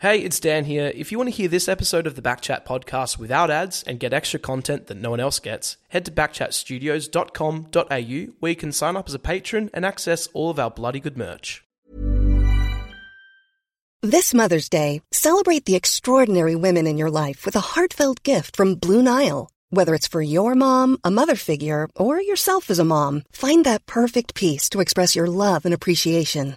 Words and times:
Hey, 0.00 0.20
it's 0.20 0.38
Dan 0.38 0.64
here. 0.64 0.92
If 0.94 1.10
you 1.10 1.18
want 1.18 1.28
to 1.28 1.34
hear 1.34 1.48
this 1.48 1.66
episode 1.66 2.06
of 2.06 2.14
the 2.14 2.22
Backchat 2.22 2.64
podcast 2.64 3.18
without 3.18 3.50
ads 3.50 3.82
and 3.82 3.98
get 3.98 4.12
extra 4.12 4.38
content 4.38 4.86
that 4.86 4.96
no 4.96 5.10
one 5.10 5.18
else 5.18 5.40
gets, 5.40 5.76
head 5.88 6.04
to 6.04 6.12
backchatstudios.com.au 6.12 8.32
where 8.38 8.50
you 8.50 8.54
can 8.54 8.70
sign 8.70 8.96
up 8.96 9.08
as 9.08 9.14
a 9.14 9.18
patron 9.18 9.70
and 9.74 9.84
access 9.84 10.28
all 10.28 10.50
of 10.50 10.60
our 10.60 10.70
bloody 10.70 11.00
good 11.00 11.18
merch. 11.18 11.64
This 14.00 14.32
Mother's 14.32 14.68
Day, 14.68 15.02
celebrate 15.10 15.64
the 15.64 15.74
extraordinary 15.74 16.54
women 16.54 16.86
in 16.86 16.96
your 16.96 17.10
life 17.10 17.44
with 17.44 17.56
a 17.56 17.74
heartfelt 17.74 18.22
gift 18.22 18.54
from 18.54 18.76
Blue 18.76 19.02
Nile. 19.02 19.50
Whether 19.70 19.96
it's 19.96 20.06
for 20.06 20.22
your 20.22 20.54
mom, 20.54 20.98
a 21.02 21.10
mother 21.10 21.34
figure, 21.34 21.88
or 21.96 22.20
yourself 22.20 22.70
as 22.70 22.78
a 22.78 22.84
mom, 22.84 23.24
find 23.32 23.64
that 23.64 23.86
perfect 23.86 24.36
piece 24.36 24.70
to 24.70 24.78
express 24.78 25.16
your 25.16 25.26
love 25.26 25.64
and 25.64 25.74
appreciation. 25.74 26.56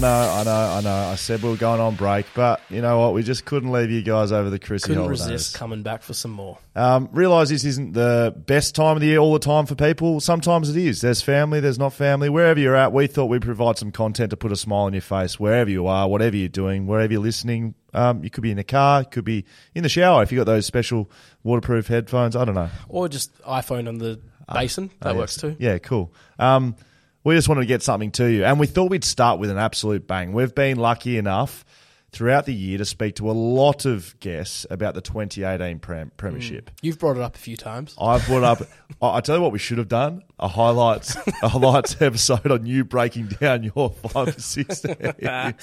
know, 0.00 0.08
I 0.08 0.42
know, 0.44 0.50
I 0.52 0.80
know. 0.80 0.94
I 1.10 1.14
said 1.16 1.42
we 1.42 1.50
were 1.50 1.56
going 1.56 1.80
on 1.80 1.94
break, 1.94 2.26
but 2.34 2.60
you 2.70 2.80
know 2.80 2.98
what? 3.00 3.12
We 3.14 3.22
just 3.22 3.44
couldn't 3.44 3.70
leave 3.70 3.90
you 3.90 4.02
guys 4.02 4.32
over 4.32 4.48
the 4.48 4.58
Chrissy 4.58 4.86
Couldn't 4.88 5.02
holidays. 5.02 5.26
resist 5.28 5.54
coming 5.56 5.82
back 5.82 6.02
for 6.02 6.14
some 6.14 6.30
more. 6.30 6.58
Um, 6.74 7.08
Realise 7.12 7.50
this 7.50 7.64
isn't 7.64 7.92
the 7.92 8.34
best 8.46 8.74
time 8.74 8.96
of 8.96 9.00
the 9.00 9.06
year 9.08 9.18
all 9.18 9.32
the 9.32 9.38
time 9.38 9.66
for 9.66 9.74
people. 9.74 10.20
Sometimes 10.20 10.70
it 10.70 10.76
is. 10.76 11.00
There's 11.00 11.20
family, 11.22 11.60
there's 11.60 11.78
not 11.78 11.92
family. 11.92 12.28
Wherever 12.28 12.58
you're 12.58 12.76
at, 12.76 12.92
we 12.92 13.06
thought 13.08 13.26
we'd 13.26 13.42
provide 13.42 13.78
some 13.78 13.90
content 13.92 14.30
to 14.30 14.36
put 14.36 14.52
a 14.52 14.56
smile 14.56 14.84
on 14.86 14.92
your 14.94 15.02
face 15.02 15.38
wherever 15.38 15.68
you 15.70 15.86
are, 15.86 16.08
whatever 16.08 16.36
you're 16.36 16.48
doing, 16.48 16.86
wherever 16.86 17.12
you're 17.12 17.22
listening. 17.22 17.74
Um, 17.92 18.22
you 18.24 18.30
could 18.30 18.42
be 18.42 18.50
in 18.52 18.56
the 18.56 18.64
car, 18.64 19.00
you 19.02 19.08
could 19.10 19.24
be 19.24 19.44
in 19.74 19.82
the 19.82 19.88
shower 19.88 20.22
if 20.22 20.30
you 20.32 20.38
got 20.38 20.44
those 20.44 20.64
special 20.66 21.10
waterproof 21.42 21.88
headphones. 21.88 22.36
I 22.36 22.44
don't 22.44 22.54
know. 22.54 22.70
Or 22.88 23.08
just 23.08 23.36
iPhone 23.42 23.88
on 23.88 23.98
the 23.98 24.20
basin. 24.52 24.90
That 25.00 25.14
Oh, 25.14 25.18
works 25.18 25.34
yes. 25.36 25.40
too. 25.40 25.56
Yeah, 25.58 25.78
cool. 25.78 26.12
Um, 26.38 26.76
we 27.24 27.34
just 27.34 27.48
wanted 27.48 27.62
to 27.62 27.66
get 27.66 27.82
something 27.82 28.10
to 28.12 28.30
you, 28.30 28.44
and 28.44 28.58
we 28.58 28.66
thought 28.66 28.90
we'd 28.90 29.04
start 29.04 29.38
with 29.38 29.50
an 29.50 29.58
absolute 29.58 30.06
bang. 30.06 30.32
We've 30.32 30.54
been 30.54 30.78
lucky 30.78 31.18
enough 31.18 31.64
throughout 32.12 32.44
the 32.44 32.54
year 32.54 32.78
to 32.78 32.84
speak 32.84 33.16
to 33.16 33.30
a 33.30 33.32
lot 33.32 33.84
of 33.84 34.18
guests 34.20 34.66
about 34.68 34.94
the 34.94 35.00
2018 35.00 35.78
prem- 35.78 36.10
Premiership. 36.16 36.70
You've 36.82 36.98
brought 36.98 37.16
it 37.16 37.22
up 37.22 37.36
a 37.36 37.38
few 37.38 37.56
times. 37.56 37.94
I've 38.00 38.26
brought 38.26 38.42
up. 38.42 38.62
I 39.02 39.16
I 39.16 39.20
tell 39.20 39.36
you 39.36 39.42
what, 39.42 39.52
we 39.52 39.58
should 39.58 39.78
have 39.78 39.88
done 39.88 40.22
a 40.38 40.48
highlights 40.48 41.16
a 41.42 41.48
highlights 41.48 41.96
episode 42.00 42.50
on 42.50 42.66
you 42.66 42.84
breaking 42.84 43.26
down 43.26 43.62
your 43.62 43.90
five 43.90 44.40
sixteen. 44.42 44.96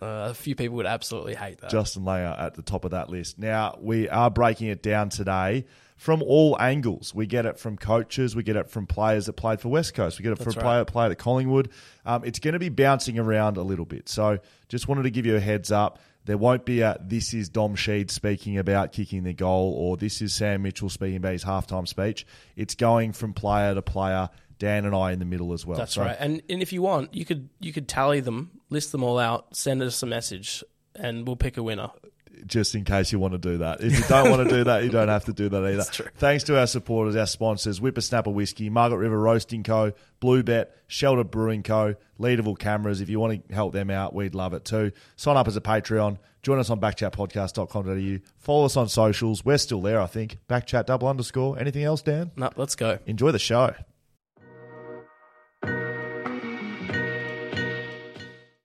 Uh, 0.00 0.28
a 0.30 0.34
few 0.34 0.54
people 0.54 0.76
would 0.76 0.86
absolutely 0.86 1.34
hate 1.34 1.58
that. 1.58 1.70
Justin 1.70 2.04
Layer 2.04 2.32
at 2.38 2.54
the 2.54 2.62
top 2.62 2.84
of 2.84 2.92
that 2.92 3.10
list. 3.10 3.36
Now 3.36 3.76
we 3.80 4.08
are 4.08 4.30
breaking 4.30 4.68
it 4.68 4.80
down 4.80 5.08
today 5.08 5.64
from 5.98 6.22
all 6.22 6.56
angles. 6.60 7.12
We 7.14 7.26
get 7.26 7.44
it 7.44 7.58
from 7.58 7.76
coaches, 7.76 8.34
we 8.34 8.42
get 8.42 8.56
it 8.56 8.70
from 8.70 8.86
players 8.86 9.26
that 9.26 9.34
played 9.34 9.60
for 9.60 9.68
West 9.68 9.92
Coast, 9.94 10.18
we 10.18 10.22
get 10.22 10.32
it 10.32 10.36
from 10.36 10.46
That's 10.46 10.56
right. 10.56 10.62
player 10.62 10.78
that 10.78 10.86
played 10.86 11.10
at 11.12 11.18
Collingwood. 11.18 11.68
Um, 12.06 12.24
it's 12.24 12.38
going 12.38 12.54
to 12.54 12.58
be 12.60 12.70
bouncing 12.70 13.18
around 13.18 13.56
a 13.58 13.62
little 13.62 13.84
bit. 13.84 14.08
So 14.08 14.38
just 14.68 14.88
wanted 14.88 15.02
to 15.02 15.10
give 15.10 15.26
you 15.26 15.36
a 15.36 15.40
heads 15.40 15.70
up. 15.70 15.98
There 16.24 16.38
won't 16.38 16.64
be 16.64 16.82
a 16.82 16.96
this 17.00 17.34
is 17.34 17.48
Dom 17.48 17.74
Sheed 17.74 18.10
speaking 18.10 18.58
about 18.58 18.92
kicking 18.92 19.24
the 19.24 19.32
goal 19.34 19.74
or 19.76 19.96
this 19.96 20.22
is 20.22 20.34
Sam 20.34 20.62
Mitchell 20.62 20.88
speaking 20.88 21.16
about 21.16 21.32
his 21.32 21.44
halftime 21.44 21.88
speech. 21.88 22.26
It's 22.54 22.74
going 22.74 23.12
from 23.12 23.34
player 23.34 23.74
to 23.74 23.82
player. 23.82 24.30
Dan 24.58 24.84
and 24.84 24.94
I 24.94 25.12
in 25.12 25.20
the 25.20 25.24
middle 25.24 25.52
as 25.52 25.64
well. 25.64 25.78
That's 25.78 25.94
So 25.94 26.02
right. 26.02 26.16
And 26.18 26.42
and 26.50 26.60
if 26.60 26.72
you 26.72 26.82
want, 26.82 27.14
you 27.14 27.24
could 27.24 27.48
you 27.60 27.72
could 27.72 27.86
tally 27.88 28.18
them, 28.18 28.50
list 28.70 28.90
them 28.90 29.04
all 29.04 29.16
out, 29.18 29.56
send 29.56 29.80
us 29.82 30.02
a 30.02 30.06
message, 30.06 30.64
and 30.96 31.26
we'll 31.26 31.36
pick 31.36 31.56
a 31.56 31.62
winner. 31.62 31.90
Just 32.46 32.74
in 32.74 32.84
case 32.84 33.12
you 33.12 33.18
want 33.18 33.32
to 33.32 33.38
do 33.38 33.58
that. 33.58 33.80
If 33.80 33.98
you 33.98 34.04
don't 34.08 34.30
want 34.30 34.48
to 34.48 34.54
do 34.56 34.64
that, 34.64 34.84
you 34.84 34.90
don't 34.90 35.08
have 35.08 35.24
to 35.26 35.32
do 35.32 35.48
that 35.48 35.64
either. 35.72 35.84
true. 35.84 36.06
Thanks 36.16 36.44
to 36.44 36.58
our 36.58 36.66
supporters, 36.66 37.16
our 37.16 37.26
sponsors, 37.26 37.78
Whippersnapper 37.78 38.30
Whiskey, 38.30 38.70
Margaret 38.70 38.98
River 38.98 39.18
Roasting 39.18 39.62
Co., 39.62 39.92
Bluebet, 40.20 40.66
Shelter 40.86 41.24
Brewing 41.24 41.62
Co., 41.62 41.94
Leederville 42.18 42.58
Cameras. 42.58 43.00
If 43.00 43.08
you 43.08 43.20
want 43.20 43.48
to 43.48 43.54
help 43.54 43.72
them 43.72 43.90
out, 43.90 44.14
we'd 44.14 44.34
love 44.34 44.52
it 44.54 44.64
too. 44.64 44.92
Sign 45.16 45.36
up 45.36 45.46
as 45.48 45.56
a 45.56 45.60
Patreon. 45.60 46.18
Join 46.42 46.58
us 46.58 46.70
on 46.70 46.80
backchatpodcast.com.au. 46.80 48.18
Follow 48.38 48.64
us 48.64 48.76
on 48.76 48.88
socials. 48.88 49.44
We're 49.44 49.58
still 49.58 49.82
there, 49.82 50.00
I 50.00 50.06
think. 50.06 50.38
Backchat 50.48 50.86
double 50.86 51.08
underscore. 51.08 51.58
Anything 51.58 51.82
else, 51.84 52.02
Dan? 52.02 52.30
No, 52.36 52.50
let's 52.56 52.74
go. 52.76 52.98
Enjoy 53.06 53.32
the 53.32 53.38
show. 53.38 53.74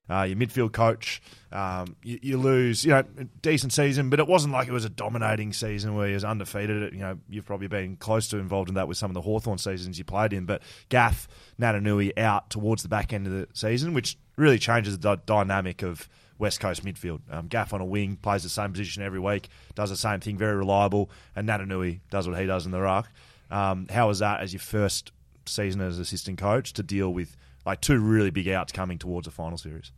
Uh, 0.10 0.24
your 0.24 0.36
midfield 0.36 0.74
coach, 0.74 1.22
um, 1.54 1.96
you, 2.04 2.20
you 2.22 2.38
lose, 2.38 2.84
you 2.84 2.92
know, 2.92 3.04
decent 3.42 3.72
season, 3.72 4.10
but 4.10 4.20
it 4.20 4.28
wasn't 4.28 4.52
like 4.52 4.68
it 4.68 4.74
was 4.74 4.84
a 4.84 4.90
dominating 4.90 5.54
season 5.54 5.96
where 5.96 6.10
he 6.10 6.14
was 6.14 6.26
undefeated. 6.26 6.94
You 6.94 7.00
know, 7.00 7.20
you've 7.30 7.46
probably 7.46 7.68
been 7.68 7.96
close 7.96 8.28
to 8.30 8.38
involved 8.38 8.68
in 8.68 8.76
that 8.76 8.88
with 8.88 8.98
some 8.98 9.10
of 9.10 9.14
the 9.14 9.22
Hawthorn 9.22 9.58
seasons 9.58 9.98
you 9.98 10.04
played 10.04 10.34
in. 10.34 10.46
But 10.46 10.62
Gaff, 10.90 11.28
Naitanui 11.58 12.18
out 12.18 12.50
towards 12.50 12.84
the 12.84 12.90
back 12.90 13.14
end 13.14 13.28
of 13.28 13.34
the 13.34 13.48
season, 13.54 13.94
which 13.94 14.18
really 14.36 14.60
changes 14.60 14.98
the 14.98 15.16
dy- 15.16 15.22
dynamic 15.26 15.84
of 15.84 16.10
West 16.38 16.60
Coast 16.60 16.84
midfield. 16.84 17.22
Um, 17.32 17.48
Gaff 17.48 17.74
on 17.74 17.80
a 17.80 17.86
wing 17.86 18.18
plays 18.18 18.44
the 18.44 18.50
same 18.50 18.72
position 18.72 19.04
every 19.04 19.20
week, 19.20 19.48
does 19.74 19.90
the 19.90 19.96
same 19.96 20.20
thing, 20.20 20.38
very 20.38 20.58
reliable, 20.58 21.10
and 21.36 21.48
Naitanui 21.48 22.02
does 22.10 22.28
what 22.28 22.38
he 22.38 22.46
does 22.46 22.66
in 22.66 22.74
the 22.74 22.82
ruck. 22.82 23.10
Um, 23.50 23.88
how 23.90 24.08
was 24.10 24.20
that 24.20 24.42
as 24.42 24.52
your 24.52 24.60
first 24.60 25.14
season 25.46 25.80
as 25.80 26.00
assistant 26.00 26.38
coach 26.38 26.74
to 26.74 26.84
deal 26.84 27.14
with 27.14 27.38
like 27.66 27.82
two 27.82 28.00
really 28.00 28.32
big 28.32 28.48
outs 28.50 28.72
coming 28.72 28.98
towards 28.98 29.28
a 29.28 29.32
final 29.32 29.58
series? 29.58 29.92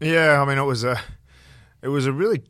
Yeah, 0.00 0.40
I 0.40 0.44
mean, 0.44 0.58
it 0.58 0.62
was 0.62 0.84
a, 0.84 1.00
it 1.82 1.88
was 1.88 2.06
a 2.06 2.12
really, 2.12 2.42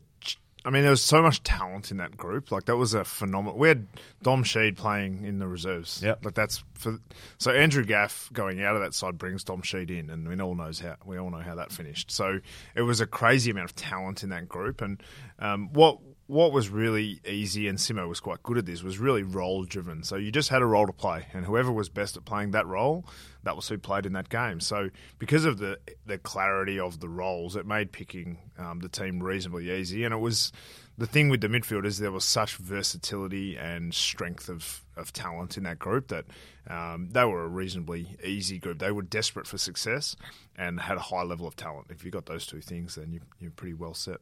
I 0.65 0.71
mean, 0.71 0.81
there 0.81 0.91
was 0.91 1.01
so 1.01 1.21
much 1.21 1.43
talent 1.43 1.91
in 1.91 1.97
that 1.97 2.17
group. 2.17 2.51
Like 2.51 2.65
that 2.65 2.75
was 2.75 2.93
a 2.93 3.03
phenomenal. 3.03 3.57
We 3.57 3.67
had 3.67 3.87
Dom 4.23 4.43
Sheed 4.43 4.75
playing 4.75 5.23
in 5.23 5.37
the 5.39 5.47
reserves. 5.47 6.01
Yeah, 6.03 6.15
like 6.23 6.33
that's 6.33 6.63
for. 6.73 6.97
So 7.37 7.51
Andrew 7.51 7.85
Gaff 7.85 8.29
going 8.33 8.63
out 8.63 8.75
of 8.75 8.81
that 8.81 8.93
side 8.93 9.17
brings 9.17 9.43
Dom 9.43 9.61
Sheed 9.61 9.91
in, 9.91 10.09
and 10.09 10.27
we 10.27 10.39
all 10.39 10.55
knows 10.55 10.79
how 10.79 10.95
we 11.05 11.19
all 11.19 11.29
know 11.29 11.37
how 11.37 11.55
that 11.55 11.71
finished. 11.71 12.09
So 12.09 12.39
it 12.75 12.81
was 12.81 12.99
a 12.99 13.05
crazy 13.05 13.51
amount 13.51 13.69
of 13.69 13.75
talent 13.75 14.23
in 14.23 14.29
that 14.29 14.49
group, 14.49 14.81
and 14.81 15.01
um, 15.39 15.69
what. 15.73 15.99
What 16.27 16.51
was 16.51 16.69
really 16.69 17.21
easy, 17.27 17.67
and 17.67 17.77
Simo 17.77 18.09
was 18.09 18.19
quite 18.19 18.41
good 18.41 18.57
at 18.57 18.65
this, 18.65 18.81
was 18.81 18.97
really 18.97 19.21
role 19.21 19.63
driven. 19.63 20.01
So 20.01 20.15
you 20.15 20.31
just 20.31 20.49
had 20.49 20.63
a 20.63 20.65
role 20.65 20.87
to 20.87 20.93
play, 20.93 21.27
and 21.33 21.45
whoever 21.45 21.71
was 21.71 21.87
best 21.87 22.17
at 22.17 22.25
playing 22.25 22.51
that 22.51 22.65
role, 22.65 23.05
that 23.43 23.55
was 23.55 23.67
who 23.67 23.77
played 23.77 24.07
in 24.07 24.13
that 24.13 24.29
game. 24.29 24.59
So 24.59 24.89
because 25.19 25.45
of 25.45 25.59
the 25.59 25.79
the 26.07 26.17
clarity 26.17 26.79
of 26.79 26.99
the 26.99 27.09
roles, 27.09 27.55
it 27.55 27.67
made 27.67 27.91
picking 27.91 28.39
um, 28.57 28.79
the 28.79 28.89
team 28.89 29.21
reasonably 29.21 29.71
easy. 29.71 30.03
And 30.03 30.15
it 30.15 30.17
was 30.17 30.51
the 30.97 31.05
thing 31.05 31.29
with 31.29 31.41
the 31.41 31.47
midfielders, 31.47 31.99
there 31.99 32.11
was 32.11 32.23
such 32.23 32.55
versatility 32.55 33.57
and 33.57 33.93
strength 33.93 34.49
of, 34.49 34.83
of 34.95 35.11
talent 35.11 35.57
in 35.57 35.63
that 35.63 35.77
group 35.77 36.07
that 36.07 36.25
um, 36.69 37.09
they 37.11 37.25
were 37.25 37.43
a 37.43 37.47
reasonably 37.47 38.15
easy 38.23 38.59
group. 38.59 38.79
They 38.79 38.91
were 38.91 39.01
desperate 39.01 39.45
for 39.45 39.57
success 39.57 40.15
and 40.57 40.79
had 40.79 40.97
a 40.97 41.01
high 41.01 41.23
level 41.23 41.47
of 41.47 41.55
talent. 41.55 41.87
If 41.89 42.05
you 42.05 42.11
got 42.11 42.25
those 42.25 42.47
two 42.47 42.61
things, 42.61 42.95
then 42.95 43.11
you, 43.11 43.19
you're 43.39 43.51
pretty 43.51 43.73
well 43.73 43.93
set. 43.93 44.21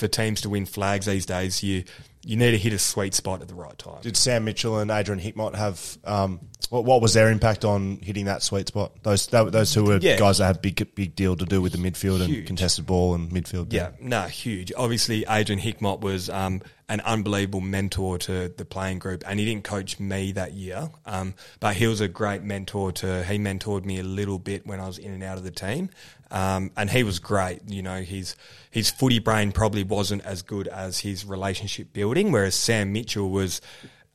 For 0.00 0.08
teams 0.08 0.40
to 0.40 0.48
win 0.50 0.66
flags 0.66 1.06
these 1.06 1.26
days, 1.26 1.62
you 1.62 1.84
you 2.22 2.36
need 2.36 2.50
to 2.50 2.58
hit 2.58 2.74
a 2.74 2.78
sweet 2.78 3.14
spot 3.14 3.40
at 3.40 3.48
the 3.48 3.54
right 3.54 3.78
time. 3.78 4.02
Did 4.02 4.14
Sam 4.14 4.44
Mitchell 4.44 4.78
and 4.78 4.90
Adrian 4.90 5.18
Hickmott 5.20 5.54
have 5.54 5.96
um, 6.04 6.40
what, 6.68 6.84
what 6.84 7.00
was 7.00 7.14
their 7.14 7.30
impact 7.30 7.64
on 7.64 7.96
hitting 8.02 8.26
that 8.26 8.42
sweet 8.42 8.68
spot? 8.68 8.92
Those 9.02 9.26
that, 9.28 9.50
those 9.52 9.72
two 9.72 9.84
were 9.84 9.96
Yeah. 10.02 10.18
guys 10.18 10.36
that 10.38 10.44
had 10.46 10.60
big 10.60 10.94
big 10.94 11.14
deal 11.14 11.34
to 11.36 11.44
do 11.46 11.62
with 11.62 11.72
the 11.72 11.78
midfield 11.78 12.20
and 12.20 12.46
contested 12.46 12.84
ball 12.86 13.14
and 13.14 13.30
midfield. 13.30 13.72
Yeah, 13.72 13.92
no, 14.00 14.22
huge. 14.22 14.70
Obviously, 14.76 15.24
Adrian 15.30 15.60
Hickmott 15.62 16.00
was 16.00 16.28
um, 16.28 16.60
an 16.90 17.00
unbelievable 17.00 17.62
mentor 17.62 18.18
to 18.18 18.48
the 18.54 18.64
playing 18.66 18.98
group, 18.98 19.24
and 19.26 19.40
he 19.40 19.46
didn't 19.46 19.64
coach 19.64 19.98
me 19.98 20.32
that 20.32 20.52
year, 20.52 20.90
um, 21.06 21.32
but 21.58 21.76
he 21.76 21.86
was 21.86 22.02
a 22.02 22.08
great 22.08 22.42
mentor 22.42 22.92
to. 22.92 23.24
He 23.24 23.38
mentored 23.38 23.86
me 23.86 23.98
a 23.98 24.02
little 24.04 24.38
bit 24.38 24.66
when 24.66 24.78
I 24.78 24.86
was 24.86 24.98
in 24.98 25.12
and 25.12 25.22
out 25.22 25.38
of 25.38 25.44
the 25.44 25.50
team, 25.50 25.88
um, 26.30 26.70
and 26.76 26.90
he 26.90 27.02
was 27.02 27.18
great. 27.18 27.60
You 27.68 27.82
know, 27.82 28.02
his 28.02 28.36
his 28.70 28.90
footy 28.90 29.18
brain 29.18 29.52
probably 29.52 29.84
wasn't 29.84 30.24
as 30.24 30.42
good 30.42 30.68
as 30.68 31.00
his 31.00 31.24
relationship 31.24 31.92
building, 31.92 32.32
whereas 32.32 32.54
Sam 32.54 32.92
Mitchell 32.92 33.30
was. 33.30 33.60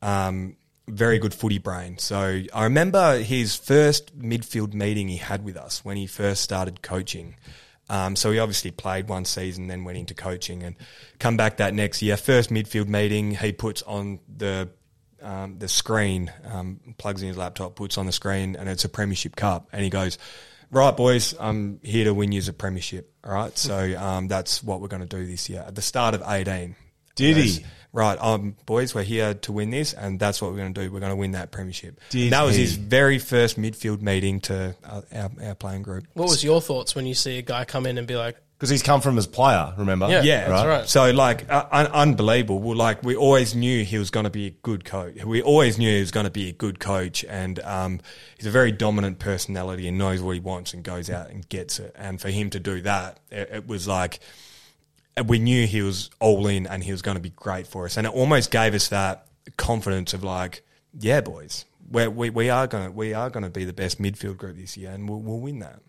Um, 0.01 0.57
very 0.87 1.17
good 1.17 1.33
footy 1.33 1.57
brain. 1.57 1.97
So 1.97 2.43
I 2.53 2.63
remember 2.65 3.17
his 3.17 3.55
first 3.55 4.15
midfield 4.19 4.75
meeting 4.75 5.07
he 5.07 5.17
had 5.17 5.43
with 5.43 5.57
us 5.57 5.83
when 5.83 5.97
he 5.97 6.05
first 6.05 6.43
started 6.43 6.83
coaching. 6.83 7.37
Um, 7.89 8.15
so 8.15 8.31
he 8.31 8.39
obviously 8.39 8.71
played 8.71 9.07
one 9.07 9.25
season, 9.25 9.67
then 9.67 9.83
went 9.83 9.97
into 9.97 10.13
coaching, 10.13 10.63
and 10.63 10.75
come 11.19 11.37
back 11.37 11.57
that 11.57 11.73
next 11.73 12.01
year. 12.01 12.17
First 12.17 12.49
midfield 12.49 12.87
meeting, 12.87 13.31
he 13.31 13.51
puts 13.51 13.81
on 13.83 14.19
the 14.37 14.69
um, 15.21 15.57
the 15.57 15.67
screen, 15.67 16.31
um, 16.45 16.79
plugs 16.97 17.21
in 17.21 17.27
his 17.27 17.37
laptop, 17.37 17.75
puts 17.75 17.97
on 17.97 18.05
the 18.05 18.11
screen, 18.11 18.55
and 18.55 18.69
it's 18.69 18.85
a 18.85 18.89
premiership 18.89 19.35
cup, 19.35 19.69
and 19.71 19.83
he 19.83 19.89
goes. 19.89 20.17
Right, 20.71 20.95
boys, 20.95 21.33
I'm 21.39 21.79
here 21.83 22.05
to 22.05 22.13
win 22.13 22.31
you 22.31 22.41
a 22.47 22.53
premiership. 22.53 23.11
All 23.23 23.33
right, 23.33 23.57
so 23.57 23.97
um, 23.97 24.27
that's 24.27 24.63
what 24.63 24.81
we're 24.81 24.87
going 24.87 25.07
to 25.07 25.17
do 25.17 25.25
this 25.25 25.49
year. 25.49 25.63
At 25.67 25.75
the 25.75 25.81
start 25.81 26.15
of 26.15 26.23
18, 26.25 26.75
Did 27.15 27.35
goes, 27.35 27.57
he? 27.57 27.65
Right, 27.91 28.17
um, 28.21 28.55
boys, 28.65 28.93
we're 28.93 29.03
here 29.03 29.35
to 29.35 29.51
win 29.53 29.69
this, 29.69 29.93
and 29.93 30.19
that's 30.19 30.41
what 30.41 30.51
we're 30.51 30.57
going 30.57 30.73
to 30.73 30.83
do. 30.83 30.91
We're 30.91 30.99
going 30.99 31.11
to 31.11 31.15
win 31.15 31.31
that 31.31 31.51
premiership. 31.51 31.99
Did 32.09 32.33
that 32.33 32.43
was 32.43 32.55
he? 32.55 32.63
his 32.63 32.75
very 32.75 33.19
first 33.19 33.57
midfield 33.57 34.01
meeting 34.01 34.41
to 34.41 34.75
uh, 34.83 35.01
our, 35.13 35.31
our 35.41 35.55
playing 35.55 35.83
group. 35.83 36.05
What 36.13 36.27
was 36.27 36.43
your 36.43 36.59
thoughts 36.59 36.93
when 36.93 37.05
you 37.05 37.13
see 37.13 37.37
a 37.37 37.41
guy 37.41 37.63
come 37.63 37.85
in 37.85 37.97
and 37.97 38.05
be 38.05 38.15
like, 38.17 38.35
Because 38.57 38.69
he's 38.69 38.83
come 38.83 39.01
from 39.01 39.17
as 39.17 39.27
player, 39.27 39.73
remember? 39.77 40.07
Yeah. 40.07 40.21
Yeah, 40.23 40.47
That's 40.47 40.65
right. 40.65 40.87
So 40.87 41.11
like 41.11 41.51
uh, 41.51 41.65
un- 41.71 41.87
unbelievable. 41.87 42.59
Well, 42.59 42.77
like 42.77 43.03
we 43.03 43.15
always 43.15 43.53
knew 43.53 43.83
he 43.83 43.97
was 43.97 44.09
going 44.09 44.23
to 44.23 44.29
be 44.29 44.47
a 44.47 44.51
good 44.51 44.85
coach. 44.85 45.21
We 45.25 45.41
always 45.41 45.77
knew 45.77 45.89
he 45.89 45.99
was 45.99 46.11
going 46.11 46.23
to 46.23 46.31
be 46.31 46.47
a 46.47 46.53
good 46.53 46.79
coach, 46.79 47.25
and 47.25 47.59
um, 47.59 47.99
he's 48.37 48.47
a 48.47 48.51
very 48.51 48.71
dominant 48.71 49.19
personality 49.19 49.89
and 49.89 49.97
knows 49.97 50.21
what 50.21 50.31
he 50.35 50.39
wants 50.39 50.73
and 50.73 50.83
goes 50.83 51.09
out 51.09 51.31
and 51.31 51.47
gets 51.49 51.79
it. 51.79 51.93
And 51.97 52.21
for 52.21 52.29
him 52.29 52.49
to 52.51 52.59
do 52.59 52.79
that, 52.81 53.19
it, 53.29 53.49
it 53.51 53.67
was 53.67 53.89
like 53.89 54.21
we 55.25 55.37
knew 55.37 55.67
he 55.67 55.81
was 55.81 56.09
all 56.21 56.47
in 56.47 56.65
and 56.67 56.83
he 56.83 56.91
was 56.91 57.01
going 57.01 57.15
to 57.15 57.21
be 57.21 57.31
great 57.31 57.67
for 57.67 57.83
us, 57.85 57.97
and 57.97 58.07
it 58.07 58.13
almost 58.13 58.51
gave 58.51 58.73
us 58.73 58.87
that 58.87 59.27
confidence 59.57 60.13
of 60.13 60.23
like, 60.23 60.63
yeah, 60.97 61.19
boys, 61.19 61.65
we're, 61.91 62.09
we 62.09 62.29
we 62.29 62.49
are 62.49 62.67
going 62.67 62.85
to 62.85 62.91
we 62.91 63.13
are 63.13 63.29
going 63.29 63.43
to 63.43 63.49
be 63.49 63.65
the 63.65 63.73
best 63.73 64.01
midfield 64.01 64.37
group 64.37 64.55
this 64.55 64.77
year, 64.77 64.91
and 64.91 65.09
we'll, 65.09 65.19
we'll 65.19 65.39
win 65.39 65.59
that. 65.59 65.81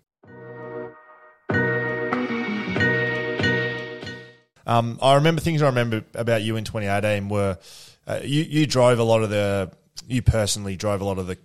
Um, 4.66 4.98
I 5.00 5.14
remember 5.14 5.40
things 5.40 5.62
I 5.62 5.66
remember 5.66 6.04
about 6.14 6.42
you 6.42 6.56
in 6.56 6.64
2018 6.64 7.28
were 7.28 7.58
uh, 8.06 8.20
you, 8.22 8.42
you 8.42 8.66
drove 8.66 8.98
a 8.98 9.04
lot 9.04 9.22
of 9.22 9.30
the, 9.30 9.70
you 10.08 10.22
personally 10.22 10.76
drove 10.76 11.00
a 11.00 11.04
lot 11.04 11.18
of 11.18 11.26
the, 11.26 11.38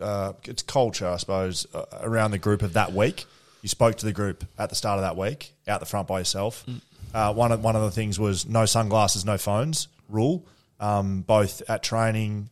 uh, 0.00 0.32
it's 0.44 0.62
culture, 0.62 1.08
I 1.08 1.16
suppose, 1.16 1.66
uh, 1.74 1.84
around 2.02 2.30
the 2.30 2.38
group 2.38 2.62
of 2.62 2.74
that 2.74 2.92
week. 2.92 3.24
You 3.62 3.68
spoke 3.68 3.96
to 3.96 4.06
the 4.06 4.12
group 4.12 4.44
at 4.58 4.68
the 4.68 4.74
start 4.74 4.98
of 4.98 5.02
that 5.02 5.16
week, 5.16 5.52
out 5.66 5.80
the 5.80 5.86
front 5.86 6.06
by 6.06 6.18
yourself. 6.18 6.64
Uh, 7.14 7.32
one, 7.32 7.52
of, 7.52 7.62
one 7.62 7.76
of 7.76 7.82
the 7.82 7.90
things 7.90 8.18
was 8.20 8.46
no 8.46 8.66
sunglasses, 8.66 9.24
no 9.24 9.38
phones 9.38 9.88
rule, 10.08 10.46
um, 10.80 11.22
both 11.22 11.62
at 11.68 11.82
training, 11.82 12.50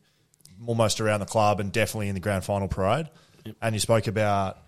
almost 0.66 1.00
around 1.00 1.20
the 1.20 1.26
club, 1.26 1.60
and 1.60 1.70
definitely 1.70 2.08
in 2.08 2.14
the 2.14 2.20
grand 2.20 2.44
final 2.44 2.66
parade. 2.68 3.08
And 3.60 3.74
you 3.74 3.78
spoke 3.78 4.06
about, 4.06 4.58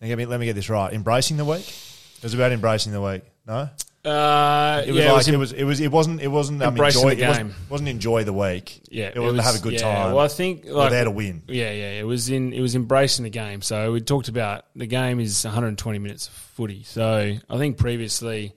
let 0.00 0.16
me, 0.16 0.26
let 0.26 0.40
me 0.40 0.46
get 0.46 0.54
this 0.54 0.70
right, 0.70 0.92
embracing 0.92 1.36
the 1.36 1.44
week. 1.44 1.68
It 2.16 2.22
was 2.22 2.34
about 2.34 2.52
embracing 2.52 2.92
the 2.92 3.02
week. 3.02 3.22
No, 3.46 3.68
Uh, 4.04 4.82
it 4.86 4.92
was 4.92 5.02
yeah, 5.02 5.12
like 5.12 5.26
it 5.28 5.34
it 5.34 5.36
was, 5.38 5.52
was, 5.52 5.60
it 5.60 5.64
was 5.64 5.80
it 5.80 5.90
wasn't 5.90 6.20
it 6.20 6.28
wasn't 6.28 6.62
um, 6.62 6.68
Embracing 6.68 7.00
enjoy 7.00 7.14
the 7.14 7.22
it 7.22 7.28
wasn't, 7.28 7.48
game. 7.48 7.56
wasn't 7.70 7.88
enjoy 7.88 8.24
the 8.24 8.32
week. 8.34 8.82
yeah, 8.90 9.10
it, 9.14 9.18
was, 9.18 9.42
have 9.42 9.54
a 9.54 9.60
good 9.60 9.72
yeah, 9.72 9.78
time. 9.78 10.12
Well, 10.12 10.22
I 10.22 10.28
think 10.28 10.66
like 10.66 10.90
there 10.90 11.04
to 11.04 11.10
win. 11.10 11.42
Yeah, 11.48 11.70
yeah, 11.70 11.92
it 11.92 12.06
was 12.06 12.28
in 12.28 12.52
it 12.52 12.60
was 12.60 12.74
embracing 12.74 13.22
the 13.22 13.30
game. 13.30 13.62
So 13.62 13.92
we 13.92 14.02
talked 14.02 14.28
about 14.28 14.66
the 14.76 14.86
game 14.86 15.20
is 15.20 15.44
120 15.44 15.98
minutes 15.98 16.28
of 16.28 16.34
footy. 16.34 16.82
So 16.82 17.34
I 17.48 17.58
think 17.58 17.78
previously 17.78 18.54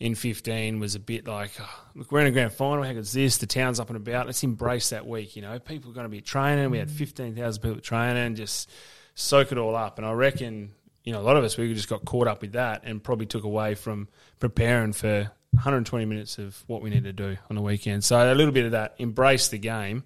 in 0.00 0.14
15 0.14 0.80
was 0.80 0.94
a 0.96 0.98
bit 0.98 1.28
like, 1.28 1.52
oh, 1.60 1.84
look, 1.94 2.10
we're 2.10 2.22
in 2.22 2.26
a 2.26 2.30
grand 2.32 2.52
final. 2.52 2.82
How 2.82 2.92
good's 2.92 3.12
this? 3.12 3.36
The 3.36 3.46
town's 3.46 3.78
up 3.78 3.90
and 3.90 3.96
about. 3.96 4.26
Let's 4.26 4.42
embrace 4.42 4.90
that 4.90 5.06
week. 5.06 5.36
You 5.36 5.42
know, 5.42 5.58
people 5.60 5.90
are 5.90 5.94
going 5.94 6.06
to 6.06 6.10
be 6.10 6.22
training. 6.22 6.70
We 6.70 6.78
had 6.78 6.90
15,000 6.90 7.62
people 7.62 7.80
training. 7.80 8.34
Just 8.34 8.70
soak 9.14 9.52
it 9.52 9.58
all 9.58 9.76
up. 9.76 9.98
And 9.98 10.06
I 10.06 10.12
reckon 10.12 10.72
you 11.04 11.12
know 11.12 11.20
a 11.20 11.22
lot 11.22 11.36
of 11.36 11.44
us 11.44 11.56
we 11.56 11.72
just 11.74 11.88
got 11.88 12.04
caught 12.04 12.26
up 12.26 12.42
with 12.42 12.52
that 12.52 12.82
and 12.84 13.02
probably 13.02 13.26
took 13.26 13.44
away 13.44 13.74
from 13.74 14.08
preparing 14.38 14.92
for 14.92 15.30
120 15.52 16.04
minutes 16.04 16.38
of 16.38 16.62
what 16.66 16.82
we 16.82 16.90
need 16.90 17.04
to 17.04 17.12
do 17.12 17.36
on 17.48 17.56
the 17.56 17.62
weekend. 17.62 18.04
So 18.04 18.32
a 18.32 18.34
little 18.34 18.52
bit 18.52 18.66
of 18.66 18.72
that 18.72 18.94
embrace 18.98 19.48
the 19.48 19.58
game. 19.58 20.04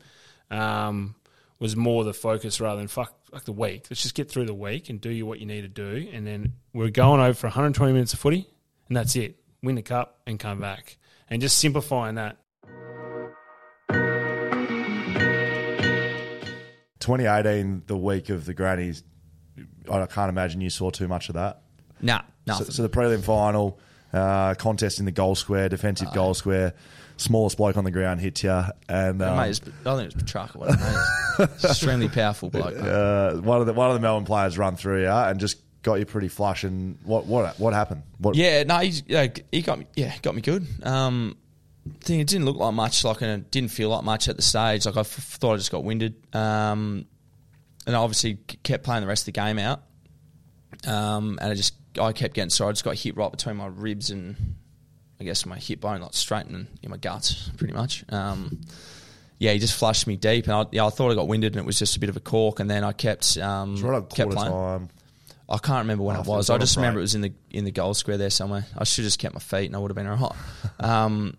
Um, 0.50 1.16
was 1.58 1.76
more 1.76 2.04
the 2.04 2.12
focus 2.12 2.60
rather 2.60 2.78
than 2.78 2.88
fuck, 2.88 3.14
fuck 3.30 3.44
the 3.44 3.52
week. 3.52 3.86
Let's 3.88 4.02
just 4.02 4.14
get 4.14 4.30
through 4.30 4.46
the 4.46 4.54
week 4.54 4.90
and 4.90 5.00
do 5.00 5.08
you 5.10 5.24
what 5.24 5.40
you 5.40 5.46
need 5.46 5.62
to 5.62 5.68
do. 5.68 6.08
And 6.12 6.26
then 6.26 6.52
we're 6.72 6.90
going 6.90 7.20
over 7.20 7.34
for 7.34 7.46
120 7.46 7.92
minutes 7.92 8.12
of 8.12 8.18
footy, 8.18 8.46
and 8.88 8.96
that's 8.96 9.16
it. 9.16 9.36
Win 9.62 9.76
the 9.76 9.82
cup 9.82 10.20
and 10.26 10.38
come 10.38 10.60
back. 10.60 10.98
And 11.28 11.40
just 11.40 11.58
simplifying 11.58 12.16
that. 12.16 12.36
2018, 17.00 17.84
the 17.86 17.96
week 17.96 18.28
of 18.28 18.44
the 18.44 18.54
grannies. 18.54 19.02
I 19.90 20.06
can't 20.06 20.28
imagine 20.28 20.60
you 20.60 20.70
saw 20.70 20.90
too 20.90 21.08
much 21.08 21.28
of 21.28 21.34
that. 21.34 21.60
Nah, 22.00 22.18
So, 22.20 22.24
nothing. 22.46 22.70
so 22.72 22.82
the 22.82 22.88
prelim 22.88 23.22
final 23.22 23.78
uh, 24.12 24.54
contest 24.54 24.98
in 24.98 25.04
the 25.04 25.12
goal 25.12 25.34
square, 25.34 25.68
defensive 25.68 26.12
goal 26.12 26.34
square, 26.34 26.74
smallest 27.16 27.56
bloke 27.56 27.76
on 27.76 27.84
the 27.84 27.90
ground 27.90 28.20
hits 28.20 28.42
you, 28.42 28.62
and 28.88 29.22
um, 29.22 29.36
mate, 29.36 29.60
I 29.86 29.96
think 29.96 30.12
it's 30.12 30.22
Petracca. 30.22 30.56
What 30.56 30.70
mate. 30.70 31.48
It's 31.54 31.64
extremely 31.64 32.08
powerful 32.08 32.50
bloke. 32.50 32.76
uh, 32.76 33.34
one 33.40 33.60
of 33.60 33.66
the 33.66 33.72
one 33.72 33.88
of 33.90 33.94
the 33.94 34.00
Melbourne 34.00 34.24
players 34.26 34.56
run 34.58 34.76
through 34.76 35.02
you 35.02 35.08
and 35.08 35.38
just 35.40 35.58
got 35.82 35.94
you 35.94 36.06
pretty 36.06 36.28
flush. 36.28 36.64
And 36.64 36.98
what 37.04 37.26
what 37.26 37.58
what 37.60 37.72
happened? 37.74 38.02
What, 38.18 38.34
Yeah, 38.36 38.62
no, 38.64 38.78
he's, 38.78 39.02
like, 39.08 39.44
he 39.52 39.62
got 39.62 39.78
me. 39.78 39.86
Yeah, 39.96 40.14
got 40.22 40.34
me 40.34 40.40
good. 40.42 40.66
Um, 40.82 41.36
thing 42.00 42.20
it 42.20 42.26
didn't 42.26 42.44
look 42.46 42.56
like 42.56 42.72
much, 42.74 43.04
like, 43.04 43.20
and 43.22 43.42
it 43.42 43.50
didn't 43.50 43.70
feel 43.70 43.88
like 43.90 44.04
much 44.04 44.28
at 44.28 44.36
the 44.36 44.42
stage. 44.42 44.86
Like 44.86 44.96
I 44.96 45.00
f- 45.00 45.06
thought 45.08 45.54
I 45.54 45.56
just 45.56 45.70
got 45.70 45.84
winded. 45.84 46.14
Um, 46.34 47.06
and 47.86 47.94
I 47.96 47.98
obviously 47.98 48.34
kept 48.62 48.84
playing 48.84 49.02
the 49.02 49.06
rest 49.06 49.22
of 49.22 49.26
the 49.26 49.40
game 49.40 49.58
out. 49.58 49.82
Um, 50.86 51.38
and 51.40 51.50
I 51.50 51.54
just 51.54 51.74
I 52.00 52.12
kept 52.12 52.34
getting 52.34 52.50
sore. 52.50 52.68
I 52.68 52.72
just 52.72 52.84
got 52.84 52.96
hit 52.96 53.16
right 53.16 53.30
between 53.30 53.56
my 53.56 53.66
ribs 53.66 54.10
and 54.10 54.36
I 55.20 55.24
guess 55.24 55.46
my 55.46 55.56
hip 55.56 55.80
bone, 55.80 56.00
like 56.00 56.14
straight 56.14 56.46
in, 56.46 56.68
my 56.86 56.96
guts, 56.96 57.50
pretty 57.56 57.74
much. 57.74 58.04
Um, 58.10 58.60
yeah, 59.38 59.52
he 59.52 59.58
just 59.58 59.74
flushed 59.74 60.06
me 60.06 60.16
deep, 60.16 60.44
and 60.44 60.54
I, 60.54 60.66
yeah, 60.70 60.86
I 60.86 60.90
thought 60.90 61.10
I 61.10 61.14
got 61.14 61.28
winded, 61.28 61.52
and 61.52 61.60
it 61.60 61.66
was 61.66 61.78
just 61.78 61.96
a 61.96 62.00
bit 62.00 62.08
of 62.08 62.16
a 62.16 62.20
cork. 62.20 62.60
And 62.60 62.70
then 62.70 62.84
I 62.84 62.92
kept 62.92 63.36
um, 63.38 63.76
right 63.76 64.08
kept 64.10 64.32
playing. 64.32 64.52
time. 64.52 64.88
I 65.48 65.58
can't 65.58 65.80
remember 65.80 66.04
when 66.04 66.16
it 66.16 66.26
was. 66.26 66.48
I 66.48 66.56
just 66.58 66.76
remember 66.76 66.96
break. 66.96 67.00
it 67.00 67.02
was 67.02 67.14
in 67.14 67.20
the 67.20 67.32
in 67.50 67.64
the 67.64 67.70
goal 67.70 67.94
square 67.94 68.16
there 68.16 68.30
somewhere. 68.30 68.66
I 68.76 68.84
should 68.84 69.02
have 69.02 69.08
just 69.08 69.18
kept 69.18 69.34
my 69.34 69.40
feet 69.40 69.66
and 69.66 69.76
I 69.76 69.78
would 69.78 69.90
have 69.90 69.96
been 69.96 70.06
all 70.06 70.16
right. 70.80 70.80
um, 70.80 71.36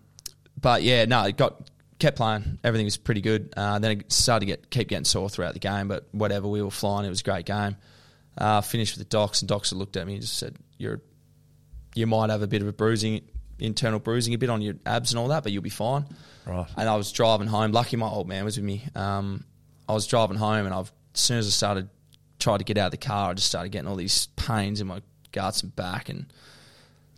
but 0.60 0.82
yeah, 0.82 1.04
no, 1.06 1.24
it 1.24 1.36
got 1.36 1.68
kept 1.98 2.16
playing. 2.16 2.58
Everything 2.62 2.86
was 2.86 2.96
pretty 2.96 3.20
good. 3.20 3.52
Uh, 3.56 3.78
then 3.78 4.00
it 4.00 4.12
started 4.12 4.40
to 4.40 4.46
get 4.46 4.70
keep 4.70 4.88
getting 4.88 5.04
sore 5.04 5.28
throughout 5.28 5.54
the 5.54 5.60
game, 5.60 5.88
but 5.88 6.06
whatever. 6.12 6.48
We 6.48 6.62
were 6.62 6.70
flying. 6.70 7.06
It 7.06 7.10
was 7.10 7.20
a 7.20 7.24
great 7.24 7.46
game. 7.46 7.76
Uh, 8.36 8.60
finished 8.60 8.96
with 8.96 9.08
the 9.08 9.10
docs, 9.10 9.40
and 9.40 9.48
docs 9.48 9.72
looked 9.72 9.96
at 9.96 10.06
me 10.06 10.14
and 10.14 10.22
just 10.22 10.36
said, 10.38 10.56
"You're 10.78 11.00
you 11.94 12.06
might 12.06 12.30
have 12.30 12.42
a 12.42 12.46
bit 12.46 12.62
of 12.62 12.68
a 12.68 12.72
bruising, 12.72 13.22
internal 13.58 13.98
bruising, 13.98 14.34
a 14.34 14.38
bit 14.38 14.50
on 14.50 14.60
your 14.60 14.74
abs 14.84 15.12
and 15.12 15.18
all 15.18 15.28
that, 15.28 15.42
but 15.42 15.52
you'll 15.52 15.62
be 15.62 15.70
fine." 15.70 16.04
Right. 16.46 16.66
And 16.76 16.88
I 16.88 16.96
was 16.96 17.10
driving 17.12 17.48
home. 17.48 17.72
Lucky 17.72 17.96
my 17.96 18.08
old 18.08 18.28
man 18.28 18.44
was 18.44 18.56
with 18.56 18.64
me. 18.64 18.84
Um, 18.94 19.44
I 19.88 19.94
was 19.94 20.06
driving 20.06 20.36
home, 20.36 20.66
and 20.66 20.74
I've, 20.74 20.92
as 21.14 21.20
soon 21.20 21.38
as 21.38 21.46
I 21.46 21.50
started 21.50 21.88
tried 22.38 22.58
to 22.58 22.64
get 22.64 22.76
out 22.76 22.86
of 22.86 22.90
the 22.92 22.98
car, 22.98 23.30
I 23.30 23.34
just 23.34 23.48
started 23.48 23.70
getting 23.70 23.88
all 23.88 23.96
these 23.96 24.26
pains 24.36 24.80
in 24.80 24.86
my 24.86 25.00
guts 25.32 25.62
and 25.62 25.74
back, 25.74 26.08
and 26.10 26.26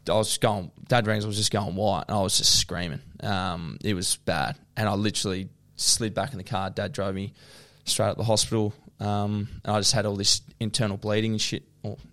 I 0.08 0.14
was 0.16 0.38
going. 0.38 0.70
Dad 0.86 1.06
rings. 1.06 1.24
I 1.24 1.28
was 1.28 1.36
just 1.36 1.52
going 1.52 1.74
white, 1.76 2.04
and 2.08 2.16
I 2.16 2.22
was 2.22 2.38
just 2.38 2.58
screaming. 2.58 3.00
Um, 3.20 3.78
it 3.84 3.94
was 3.94 4.16
bad, 4.16 4.56
and 4.76 4.88
I 4.88 4.94
literally 4.94 5.48
slid 5.76 6.14
back 6.14 6.32
in 6.32 6.38
the 6.38 6.44
car. 6.44 6.70
Dad 6.70 6.92
drove 6.92 7.14
me 7.14 7.34
straight 7.84 8.08
up 8.08 8.16
the 8.16 8.24
hospital, 8.24 8.74
um, 9.00 9.48
and 9.64 9.76
I 9.76 9.78
just 9.80 9.92
had 9.92 10.06
all 10.06 10.16
this 10.16 10.42
internal 10.60 10.96
bleeding 10.96 11.32
and 11.32 11.40
shit 11.40 11.64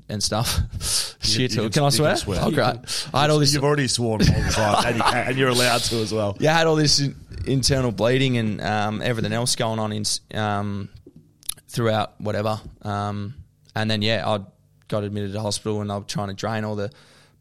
and 0.10 0.24
stuff. 0.24 0.60
shit. 1.22 1.52
can- 1.52 1.70
can, 1.70 1.84
I 1.84 1.90
swear? 1.90 2.12
Can 2.12 2.18
swear. 2.18 2.40
Oh, 2.42 2.52
great. 2.52 3.10
I 3.14 3.22
had 3.22 3.30
all 3.30 3.40
this. 3.40 3.54
You've 3.54 3.64
already 3.64 3.88
sworn 3.88 4.22
and, 4.22 4.30
you 4.30 4.52
can, 4.52 5.02
and 5.02 5.38
you're 5.38 5.50
allowed 5.50 5.80
to 5.82 5.98
as 5.98 6.14
well. 6.14 6.38
yeah, 6.40 6.54
I 6.54 6.58
had 6.58 6.68
all 6.68 6.76
this 6.76 7.00
in, 7.00 7.16
internal 7.46 7.92
bleeding 7.92 8.38
and 8.38 8.62
um, 8.62 9.02
everything 9.02 9.34
else 9.34 9.56
going 9.56 9.80
on 9.80 9.92
in 9.92 10.04
um, 10.34 10.90
throughout 11.68 12.20
whatever. 12.22 12.60
Um, 12.82 13.36
and 13.76 13.90
then 13.90 14.02
yeah, 14.02 14.24
I 14.28 14.40
got 14.88 15.04
admitted 15.04 15.34
to 15.34 15.42
hospital 15.42 15.82
and 15.82 15.92
I 15.92 15.98
was 15.98 16.06
trying 16.08 16.30
to 16.30 16.34
drain 16.34 16.64
all 16.64 16.76
the 16.76 16.92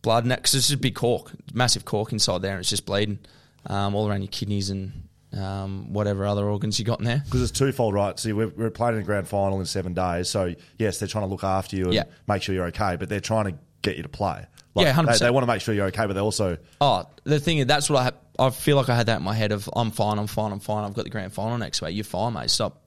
blood 0.04 0.22
and 0.22 0.30
that 0.30 0.36
because 0.38 0.54
it's 0.54 0.68
just 0.68 0.78
a 0.78 0.80
big 0.80 0.94
cork, 0.94 1.32
massive 1.52 1.84
cork 1.84 2.12
inside 2.12 2.42
there, 2.42 2.52
and 2.52 2.60
it's 2.60 2.70
just 2.70 2.86
bleeding 2.86 3.18
um, 3.66 3.96
all 3.96 4.08
around 4.08 4.22
your 4.22 4.28
kidneys 4.30 4.70
and 4.70 5.08
um, 5.36 5.92
whatever 5.92 6.24
other 6.26 6.44
organs 6.48 6.78
you 6.78 6.84
got 6.84 7.00
in 7.00 7.04
there. 7.06 7.22
Because 7.24 7.42
it's 7.42 7.50
twofold, 7.58 7.94
right? 7.94 8.16
So 8.18 8.32
we're, 8.34 8.48
we're 8.48 8.70
playing 8.70 8.96
in 8.96 9.02
a 9.02 9.04
grand 9.04 9.26
final 9.26 9.58
in 9.58 9.66
seven 9.66 9.92
days. 9.94 10.30
So 10.30 10.54
yes, 10.78 10.98
they're 11.00 11.08
trying 11.08 11.24
to 11.24 11.28
look 11.30 11.42
after 11.42 11.74
you 11.76 11.86
and 11.86 11.94
Yeah. 11.94 12.04
make 12.28 12.42
sure 12.42 12.54
you're 12.54 12.66
okay, 12.66 12.94
but 12.96 13.08
they're 13.08 13.18
trying 13.20 13.46
to 13.46 13.54
get 13.82 13.96
you 13.96 14.04
to 14.04 14.08
play. 14.08 14.46
Yeah, 14.76 14.92
100%. 14.92 15.18
They, 15.18 15.26
they 15.26 15.30
want 15.30 15.42
to 15.44 15.46
make 15.52 15.60
sure 15.60 15.74
you're 15.74 15.86
okay, 15.86 16.06
but 16.06 16.12
they 16.14 16.20
also 16.20 16.58
Oh, 16.80 17.04
the 17.24 17.38
thing 17.40 17.58
is, 17.58 17.66
that's 17.66 17.88
what 17.90 18.00
I 18.00 18.04
have. 18.04 18.14
I 18.38 18.50
feel 18.50 18.76
like 18.76 18.88
I 18.88 18.96
had 18.96 19.06
that 19.06 19.18
in 19.18 19.22
my 19.22 19.34
head 19.34 19.52
of 19.52 19.68
I'm 19.74 19.90
fine, 19.92 20.18
I'm 20.18 20.26
fine, 20.26 20.50
I'm 20.52 20.58
fine. 20.60 20.84
I've 20.84 20.94
got 20.94 21.04
the 21.04 21.10
grand 21.10 21.32
final 21.32 21.56
next 21.58 21.80
week. 21.80 21.94
You're 21.94 22.02
fine, 22.04 22.32
mate. 22.32 22.50
Stop 22.50 22.82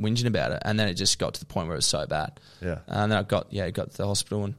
whinging 0.00 0.26
about 0.26 0.52
it. 0.52 0.62
And 0.64 0.78
then 0.78 0.88
it 0.88 0.94
just 0.94 1.18
got 1.18 1.34
to 1.34 1.40
the 1.40 1.46
point 1.46 1.66
where 1.66 1.74
it 1.74 1.78
was 1.78 1.86
so 1.86 2.06
bad. 2.06 2.38
Yeah. 2.60 2.78
And 2.86 3.10
then 3.10 3.18
I 3.18 3.22
got 3.22 3.52
yeah, 3.52 3.68
got 3.70 3.90
to 3.90 3.96
the 3.96 4.06
hospital 4.06 4.44
and 4.44 4.54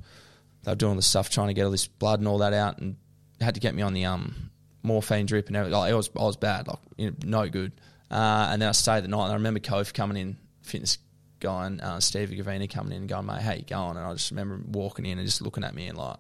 they 0.64 0.72
were 0.72 0.76
doing 0.76 0.92
all 0.92 0.96
the 0.96 1.02
stuff 1.02 1.30
trying 1.30 1.48
to 1.48 1.54
get 1.54 1.66
all 1.66 1.72
this 1.72 1.88
blood 1.88 2.20
and 2.20 2.28
all 2.28 2.40
that 2.40 2.54
out, 2.54 2.80
and 2.80 2.96
had 3.42 3.56
to 3.56 3.60
get 3.60 3.76
me 3.76 3.82
on 3.82 3.94
the 3.94 4.06
um 4.06 4.52
morphine 4.84 5.26
drip 5.26 5.48
and 5.48 5.56
everything. 5.56 5.78
Like, 5.78 5.92
it 5.92 5.96
was 5.96 6.10
I 6.16 6.24
was 6.24 6.38
bad, 6.38 6.68
like 6.68 6.80
you 6.98 7.12
know, 7.12 7.16
no 7.26 7.50
good. 7.50 7.72
Uh, 8.12 8.50
and 8.52 8.62
then 8.62 8.70
I 8.70 8.74
stayed 8.74 9.04
the 9.04 9.08
night. 9.08 9.24
And 9.24 9.32
I 9.32 9.36
remember 9.36 9.60
Kof 9.60 9.94
coming 9.94 10.18
in, 10.18 10.38
fitness 10.62 11.00
guy, 11.40 11.66
and 11.66 11.82
uh, 11.82 12.00
Steve 12.00 12.30
Gavina 12.30 12.70
coming 12.70 12.92
in 12.92 13.00
and 13.00 13.10
going, 13.10 13.26
mate, 13.26 13.42
how 13.42 13.54
you 13.54 13.64
going? 13.64 13.98
And 13.98 14.06
I 14.06 14.14
just 14.14 14.30
remember 14.30 14.60
walking 14.68 15.06
in 15.08 15.18
and 15.18 15.28
just 15.28 15.42
looking 15.42 15.64
at 15.64 15.74
me 15.74 15.88
and 15.88 15.98
like, 15.98 16.18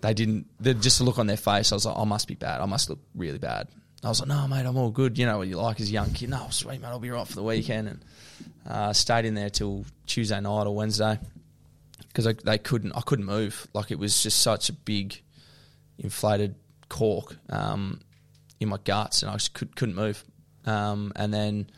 they 0.00 0.14
didn't, 0.14 0.46
just 0.80 1.00
a 1.00 1.04
look 1.04 1.18
on 1.18 1.28
their 1.28 1.36
face. 1.36 1.70
I 1.70 1.76
was 1.76 1.86
like, 1.86 1.96
I 1.96 2.04
must 2.04 2.26
be 2.26 2.34
bad. 2.34 2.60
I 2.60 2.66
must 2.66 2.90
look 2.90 2.98
really 3.14 3.38
bad. 3.38 3.68
I 4.02 4.08
was 4.08 4.18
like, 4.20 4.28
no, 4.28 4.48
mate, 4.48 4.66
I'm 4.66 4.76
all 4.76 4.90
good. 4.90 5.16
You 5.16 5.26
know 5.26 5.38
what 5.38 5.48
you 5.48 5.56
like 5.56 5.80
as 5.80 5.88
a 5.88 5.92
young 5.92 6.10
kid. 6.10 6.28
No, 6.28 6.48
sweet, 6.50 6.80
mate, 6.80 6.88
I'll 6.88 6.98
be 6.98 7.10
right 7.10 7.26
for 7.26 7.36
the 7.36 7.44
weekend. 7.44 7.88
And 7.88 8.04
uh, 8.68 8.92
stayed 8.92 9.26
in 9.26 9.34
there 9.34 9.50
till 9.50 9.84
Tuesday 10.06 10.40
night 10.40 10.66
or 10.66 10.74
Wednesday 10.74 11.20
because 12.08 12.26
I, 12.26 12.32
they 12.32 12.58
couldn't, 12.58 12.92
I 12.92 13.00
couldn't 13.00 13.24
move. 13.24 13.66
Like 13.72 13.90
it 13.90 13.98
was 13.98 14.22
just 14.22 14.40
such 14.40 14.68
a 14.68 14.72
big, 14.72 15.20
inflated 15.98 16.54
cork 16.88 17.36
um, 17.50 18.00
in 18.60 18.68
my 18.68 18.78
guts, 18.84 19.22
and 19.22 19.30
I 19.30 19.34
just 19.34 19.54
could, 19.54 19.74
couldn't 19.76 19.94
move. 19.94 20.24
Um, 20.66 21.12
and 21.16 21.32
then 21.32 21.70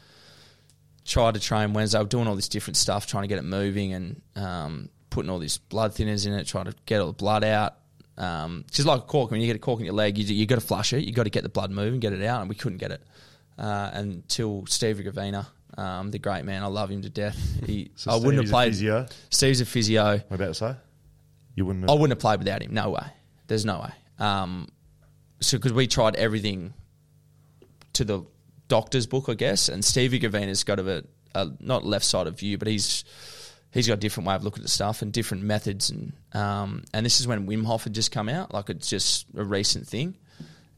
tried 1.05 1.35
to 1.35 1.41
train 1.41 1.73
Wednesday. 1.73 1.99
I 1.99 2.03
was 2.03 2.09
doing 2.09 2.27
all 2.27 2.37
this 2.37 2.49
different 2.49 2.77
stuff, 2.77 3.07
trying 3.07 3.23
to 3.23 3.29
get 3.29 3.39
it 3.39 3.45
moving 3.45 3.93
and 3.93 4.23
um, 4.35 4.89
putting 5.11 5.31
all 5.31 5.39
these 5.39 5.59
blood 5.59 5.93
thinners 5.93 6.27
in 6.27 6.33
it, 6.33 6.47
trying 6.47 6.67
to 6.67 6.75
get 6.85 7.01
all 7.01 7.09
the 7.09 7.13
blood 7.13 7.45
out. 7.45 7.77
Um, 8.19 8.65
just 8.71 8.87
like 8.89 9.01
a 9.01 9.05
cork, 9.05 9.31
when 9.31 9.41
you 9.41 9.47
get 9.47 9.57
a 9.57 9.61
cork 9.61 9.79
in 9.81 9.85
your 9.85 9.95
leg, 9.95 10.17
you 10.19 10.25
you 10.25 10.47
got 10.47 10.55
to 10.57 10.67
flush 10.67 10.93
it. 10.93 11.05
You 11.05 11.13
got 11.13 11.25
to 11.25 11.31
get 11.31 11.43
the 11.43 11.49
blood 11.49 11.71
moving, 11.71 12.01
get 12.01 12.13
it 12.13 12.23
out, 12.23 12.41
and 12.41 12.49
we 12.49 12.55
couldn't 12.55 12.79
get 12.79 12.91
it 12.91 13.03
uh, 13.59 13.91
until 13.93 14.65
Steve 14.67 14.97
Gravina, 14.97 15.47
um, 15.77 16.11
the 16.11 16.19
great 16.19 16.45
man. 16.45 16.63
I 16.63 16.67
love 16.67 16.91
him 16.91 17.03
to 17.03 17.11
death. 17.11 17.37
He, 17.67 17.91
So 17.97 18.11
I 18.11 18.17
wouldn't 18.17 18.43
have 18.43 18.51
played. 18.51 18.73
physio? 18.73 19.07
Steve's 19.31 19.61
a 19.61 19.67
physio. 19.67 20.19
What 20.29 20.33
about 20.33 20.47
to 20.49 20.55
say? 20.55 20.75
You 21.55 21.67
wouldn't. 21.67 21.91
I 21.91 21.93
wouldn't 21.95 22.11
have 22.11 22.19
played 22.21 22.39
without 22.39 22.63
him. 22.63 22.75
No 22.75 22.91
way. 22.91 23.07
There's 23.47 23.65
no 23.65 23.81
way. 23.81 23.93
Um, 24.25 24.69
so 25.41 25.59
because 25.59 25.73
we 25.73 25.87
tried 25.87 26.17
everything 26.17 26.73
to 27.95 28.05
the 28.05 28.23
doctor's 28.69 29.07
book, 29.07 29.29
I 29.29 29.35
guess, 29.35 29.69
and 29.69 29.85
Stevie 29.85 30.19
Gavina's 30.19 30.65
got 30.65 30.79
a, 30.81 31.05
a 31.35 31.49
not 31.61 31.85
left 31.85 32.05
side 32.05 32.27
of 32.27 32.39
view, 32.39 32.59
but 32.59 32.69
he's 32.69 33.05
he's 33.73 33.87
got 33.87 33.95
a 33.95 33.99
different 33.99 34.27
way 34.27 34.35
of 34.35 34.45
looking 34.45 34.63
at 34.65 34.71
stuff 34.71 35.03
and 35.03 35.13
different 35.13 35.43
methods, 35.45 35.91
and 35.91 36.13
um, 36.33 36.85
and 36.93 37.05
this 37.07 37.21
is 37.21 37.27
when 37.27 37.47
Wim 37.47 37.65
Hof 37.65 37.85
had 37.85 37.95
just 37.95 38.13
come 38.13 38.29
out, 38.29 38.53
like 38.55 38.71
it's 38.71 38.89
just 38.89 39.27
a 39.37 39.45
recent 39.45 39.87
thing. 39.87 40.17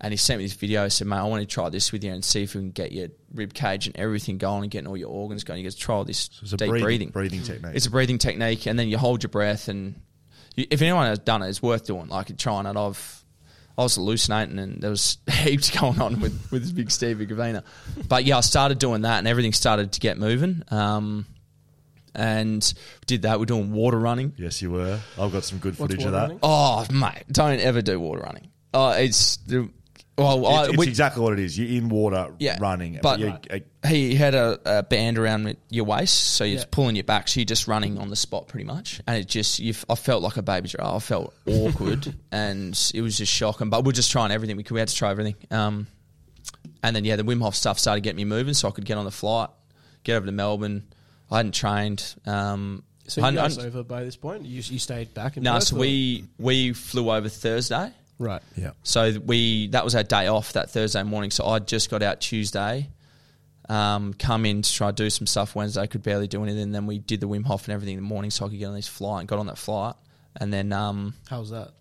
And 0.01 0.13
he 0.13 0.17
sent 0.17 0.39
me 0.39 0.45
this 0.45 0.55
video. 0.55 0.85
And 0.85 0.93
said, 0.93 1.07
"Mate, 1.09 1.17
I 1.17 1.25
want 1.25 1.41
to 1.43 1.47
try 1.47 1.69
this 1.69 1.91
with 1.91 2.05
you 2.05 2.13
and 2.13 2.25
see 2.25 2.45
if 2.45 2.55
we 2.55 2.61
can 2.61 2.71
get 2.71 2.93
your 2.93 3.09
rib 3.35 3.53
cage 3.53 3.87
and 3.87 3.97
everything 3.97 4.39
going 4.39 4.63
and 4.63 4.71
getting 4.71 4.87
all 4.87 4.97
your 4.97 5.11
organs 5.11 5.45
going. 5.45 5.59
You 5.59 5.65
get 5.65 5.73
to 5.73 5.79
try 5.79 6.03
this 6.05 6.31
it's 6.41 6.53
a 6.53 6.57
deep 6.57 6.69
breathing, 6.69 6.83
breathing. 6.87 7.11
breathing 7.11 7.43
technique. 7.43 7.73
It's 7.75 7.87
a 7.87 7.91
breathing 7.91 8.19
technique, 8.19 8.67
and 8.67 8.79
then 8.79 8.89
you 8.89 8.99
hold 8.99 9.23
your 9.23 9.31
breath. 9.31 9.69
And 9.69 10.01
you, 10.55 10.67
if 10.71 10.83
anyone 10.83 11.07
has 11.07 11.19
done 11.19 11.43
it, 11.43 11.49
it's 11.49 11.63
worth 11.63 11.87
doing. 11.87 12.09
Like 12.09 12.37
trying 12.39 12.67
it, 12.67 12.77
I've 12.77 13.25
I 13.77 13.83
was 13.83 13.95
hallucinating, 13.95 14.59
and 14.59 14.81
there 14.81 14.91
was 14.91 15.19
heaps 15.31 15.71
going 15.71 16.01
on 16.01 16.21
with 16.21 16.51
with 16.51 16.63
this 16.63 16.73
big 16.73 16.91
Stevie 16.91 17.27
Gavina. 17.27 17.63
But 18.09 18.25
yeah, 18.25 18.39
I 18.39 18.41
started 18.41 18.79
doing 18.79 19.03
that, 19.03 19.19
and 19.19 19.29
everything 19.29 19.53
started 19.53 19.93
to 19.93 20.01
get 20.01 20.19
moving. 20.19 20.63
Um, 20.71 21.27
and 22.15 22.75
did 23.07 23.23
that. 23.23 23.39
We're 23.39 23.47
doing 23.47 23.71
water 23.71 23.99
running. 23.99 24.33
yes, 24.37 24.61
you 24.61 24.73
were. 24.73 24.99
I've 25.19 25.31
got 25.31 25.45
some 25.45 25.59
good 25.59 25.79
What's 25.79 25.93
footage 25.93 26.07
of 26.07 26.13
that. 26.13 26.23
running? 26.23 26.39
Oh 26.43 26.85
mate, 26.93 27.25
don't 27.31 27.61
ever 27.61 27.81
do 27.81 28.01
water 28.01 28.23
running. 28.23 28.51
Oh, 28.75 28.91
it's 28.91 29.37
the 29.39 29.71
well, 30.19 30.47
I, 30.47 30.61
It's, 30.65 30.69
it's 30.71 30.79
we- 30.79 30.87
exactly 30.89 31.23
what 31.23 31.33
it 31.33 31.39
is. 31.39 31.59
You're 31.59 31.69
in 31.79 31.89
water 31.89 32.33
Yeah, 32.39 32.59
running, 32.61 32.99
but- 33.03 33.21
you, 33.21 33.29
uh, 33.51 33.59
he 33.89 34.15
had 34.17 34.35
a, 34.35 34.59
a 34.79 34.83
band 34.83 35.17
around 35.19 35.57
your 35.71 35.85
waist, 35.85 36.15
so 36.35 36.45
you're 36.45 36.59
Yeah. 36.59 36.65
pulling 36.71 36.97
your 36.97 37.05
back, 37.05 37.29
so 37.29 37.41
you're 37.41 37.45
just 37.47 37.69
running 37.69 37.99
on 37.99 38.09
the 38.11 38.17
spot 38.17 38.49
pretty 38.49 38.65
much. 38.65 39.01
And 39.07 39.17
it 39.17 39.29
just, 39.29 39.61
you, 39.61 39.75
I 39.89 39.95
felt 39.95 40.23
like 40.23 40.37
a 40.37 40.43
baby 40.43 40.69
giraffe. 40.69 40.97
I 40.97 40.99
felt 40.99 41.35
awkward, 41.47 42.13
and 42.33 42.79
it 42.93 43.01
was 43.01 43.17
just 43.17 43.33
shocking. 43.33 43.71
But 43.71 43.85
we're 43.85 43.93
just 43.93 44.11
trying 44.11 44.31
everything 44.33 44.57
we 44.57 44.65
could. 44.65 44.75
We 44.75 44.81
had 44.81 44.89
to 44.89 44.95
try 44.97 45.11
everything. 45.11 45.37
Um, 45.51 45.87
and 46.83 46.95
then 46.97 47.05
yeah, 47.05 47.17
the 47.17 47.23
Wim 47.25 47.41
Hof 47.41 47.55
stuff 47.55 47.79
started 47.79 48.03
getting 48.03 48.17
me 48.17 48.25
moving, 48.25 48.55
so 48.55 48.69
I 48.69 48.71
could 48.73 48.85
get 48.85 48.99
on 48.99 49.05
the 49.05 49.11
flight, 49.11 49.51
get 50.05 50.17
over 50.17 50.27
to 50.27 50.33
Melbourne. 50.33 50.83
I 51.31 51.37
hadn't 51.39 51.53
trained. 51.55 52.15
Um, 52.27 52.83
So 53.07 53.23
I 53.23 53.31
you 53.31 53.39
hadn't- 53.39 53.57
guys 53.57 53.65
over 53.67 53.83
by 53.85 54.05
this 54.05 54.17
point? 54.17 54.45
You, 54.45 54.63
you 54.65 54.79
stayed 54.79 55.15
back 55.15 55.37
in 55.37 55.43
no, 55.43 55.55
Perth, 55.55 55.63
so 55.65 55.77
or- 55.77 55.81
we 55.81 56.25
we 56.39 56.73
flew 56.73 57.11
over 57.11 57.29
Thursday. 57.29 57.93
Right. 58.19 58.43
yeah. 58.57 58.71
So 58.83 59.19
we 59.25 59.69
that 59.69 59.85
was 59.85 59.95
our 59.95 60.03
day 60.03 60.27
off 60.27 60.53
that 60.55 60.71
Thursday 60.71 61.03
morning. 61.03 61.31
So 61.31 61.47
I 61.47 61.59
just 61.59 61.91
got 61.91 62.03
out 62.03 62.21
Tuesday, 62.21 62.89
um, 63.69 64.15
come 64.15 64.47
in 64.47 64.63
to 64.63 64.73
try 64.73 64.89
to 64.91 64.95
do 64.95 65.11
some 65.11 65.27
stuff 65.27 65.55
Wednesday. 65.55 65.87
Could 65.87 66.03
barely 66.03 66.27
do 66.29 66.43
anything. 66.43 66.73
Then 66.73 66.87
we 66.87 66.99
did 66.99 67.21
the 67.21 67.29
Wim 67.29 67.45
Hof 67.45 67.67
and 67.67 67.75
everything 67.75 67.97
in 67.97 68.03
the 68.03 68.09
morning, 68.09 68.31
so 68.31 68.47
I 68.47 68.49
could 68.49 68.59
get 68.59 68.67
on 68.67 68.75
this 68.75 68.89
flight. 68.89 69.21
and 69.21 69.29
Got 69.29 69.39
on 69.39 69.47
that 69.47 69.59
flight, 69.59 69.95
and 70.37 70.53
then 70.53 70.73
um, 70.73 71.15
How 71.29 71.41
was 71.41 71.51
that? 71.51 71.73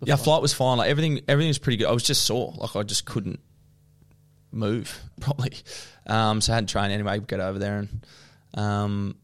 The 0.00 0.06
yeah, 0.06 0.16
flight? 0.16 0.24
flight 0.24 0.42
was 0.42 0.52
fine. 0.52 0.78
Like 0.78 0.90
everything, 0.90 1.20
everything 1.28 1.48
was 1.48 1.58
pretty 1.58 1.76
good. 1.78 1.86
I 1.88 1.92
was 1.92 2.02
just 2.02 2.24
sore, 2.24 2.52
like 2.56 2.74
I 2.76 2.82
just 2.82 3.04
couldn't 3.04 3.40
move 4.52 5.00
probably. 5.20 5.52
Um, 6.06 6.40
so 6.40 6.52
I 6.52 6.56
hadn't 6.56 6.68
trained 6.68 6.92
anyway. 6.92 7.18
Get 7.20 7.40
over 7.40 7.58
there 7.58 7.78
and 7.78 8.06
um, 8.54 9.16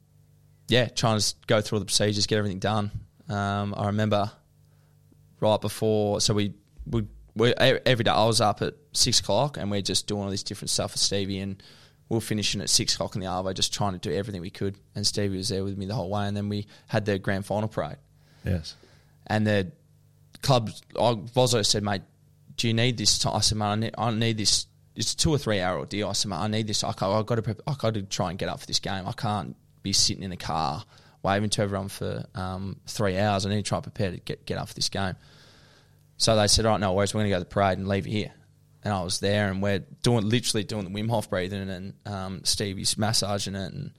yeah, 0.69 0.87
trying 0.89 1.19
to 1.21 1.35
go 1.47 1.61
through 1.61 1.77
all 1.77 1.81
the 1.81 1.87
procedures, 1.87 2.27
get 2.27 2.39
everything 2.39 2.59
done. 2.61 2.91
Um, 3.29 3.75
I 3.77 3.87
remember 3.87 4.31
right 5.41 5.61
before, 5.61 6.21
so 6.21 6.35
we 6.35 6.55
we 6.87 7.07
we 7.35 7.53
every 7.55 8.05
day 8.05 8.11
I 8.11 8.25
was 8.27 8.41
up 8.41 8.63
at 8.63 8.75
six 8.93 9.21
o'clock 9.21 9.57
and 9.57 9.71
we're 9.71 9.83
just 9.83 10.07
doing 10.07 10.23
all 10.25 10.31
this 10.31 10.43
different 10.43 10.71
stuff 10.71 10.93
with 10.93 11.01
Stevie 11.01 11.39
and 11.39 11.63
we 12.09 12.19
are 12.19 12.21
finishing 12.21 12.61
at 12.61 12.69
six 12.69 12.95
o'clock 12.95 13.15
in 13.15 13.21
the 13.21 13.27
Arvo, 13.29 13.55
just 13.55 13.73
trying 13.73 13.93
to 13.93 13.99
do 13.99 14.13
everything 14.13 14.41
we 14.41 14.51
could. 14.51 14.77
And 14.97 15.07
Stevie 15.07 15.37
was 15.37 15.49
there 15.49 15.63
with 15.63 15.79
me 15.79 15.87
the 15.87 15.95
whole 15.95 16.11
way. 16.11 16.27
And 16.27 16.37
then 16.37 16.49
we 16.49 16.67
had 16.89 17.05
the 17.05 17.19
grand 17.21 17.47
final 17.47 17.69
parade 17.69 17.99
Yes. 18.45 18.75
and 19.29 19.47
the 19.47 19.71
club, 20.43 20.71
I, 20.99 21.15
Vozo 21.15 21.65
said, 21.65 21.85
mate, 21.85 22.03
do 22.57 22.67
you 22.67 22.75
need 22.75 22.99
this 22.99 23.19
time? 23.19 23.37
I 23.37 23.41
said, 23.41 23.59
mate, 23.59 23.65
I 23.67 23.75
need, 23.77 23.95
I 23.97 24.11
need 24.11 24.39
this. 24.39 24.67
It's 24.97 25.13
a 25.13 25.17
two 25.17 25.31
or 25.31 25.39
three 25.39 25.61
hour 25.61 25.79
ordeal. 25.79 26.09
I 26.09 26.13
said, 26.15 26.31
mate, 26.31 26.39
I 26.39 26.49
need 26.49 26.67
this. 26.67 26.83
I, 26.83 26.89
have 26.89 26.97
got 26.99 27.37
to, 27.37 27.43
prep, 27.43 27.61
I 27.67 27.75
got 27.79 27.95
to 27.95 28.03
try 28.03 28.31
and 28.31 28.39
get 28.39 28.49
up 28.49 28.59
for 28.61 28.67
this 28.67 28.81
game. 28.81 29.07
I 29.07 29.13
can't 29.13 29.55
be 29.83 29.93
sitting 29.93 30.25
in 30.25 30.31
the 30.31 30.37
car 30.37 30.85
waving 31.23 31.51
to 31.51 31.63
everyone 31.63 31.89
for 31.89 32.25
um, 32.35 32.81
three 32.87 33.19
hours. 33.19 33.47
I 33.47 33.51
need 33.51 33.57
to 33.57 33.63
try 33.63 33.79
and 33.79 33.83
prepare 33.83 34.11
to 34.11 34.19
get, 34.19 34.47
get 34.47 34.59
up 34.59 34.69
for 34.69 34.75
this 34.75 34.89
game. 34.89 35.17
So 36.17 36.37
they 36.37 36.47
said, 36.49 36.67
all 36.67 36.73
right, 36.73 36.81
no 36.81 36.93
worries, 36.93 37.15
we're 37.15 37.21
going 37.21 37.31
to 37.31 37.37
go 37.37 37.39
to 37.39 37.45
the 37.45 37.51
parade 37.51 37.79
and 37.79 37.89
leave 37.89 38.07
it 38.07 38.11
here. 38.11 38.33
And 38.83 38.95
I 38.95 39.03
was 39.03 39.21
there, 39.21 39.51
and 39.51 39.63
we're 39.63 39.81
doing 40.03 40.27
literally 40.27 40.65
doing 40.65 40.85
the 40.85 40.91
Wim 40.91 41.11
Hof 41.11 41.29
breathing, 41.29 41.69
and 41.69 41.95
um, 42.07 42.41
Stevie's 42.45 42.97
massaging 42.97 43.55
it, 43.55 43.73
and 43.73 43.91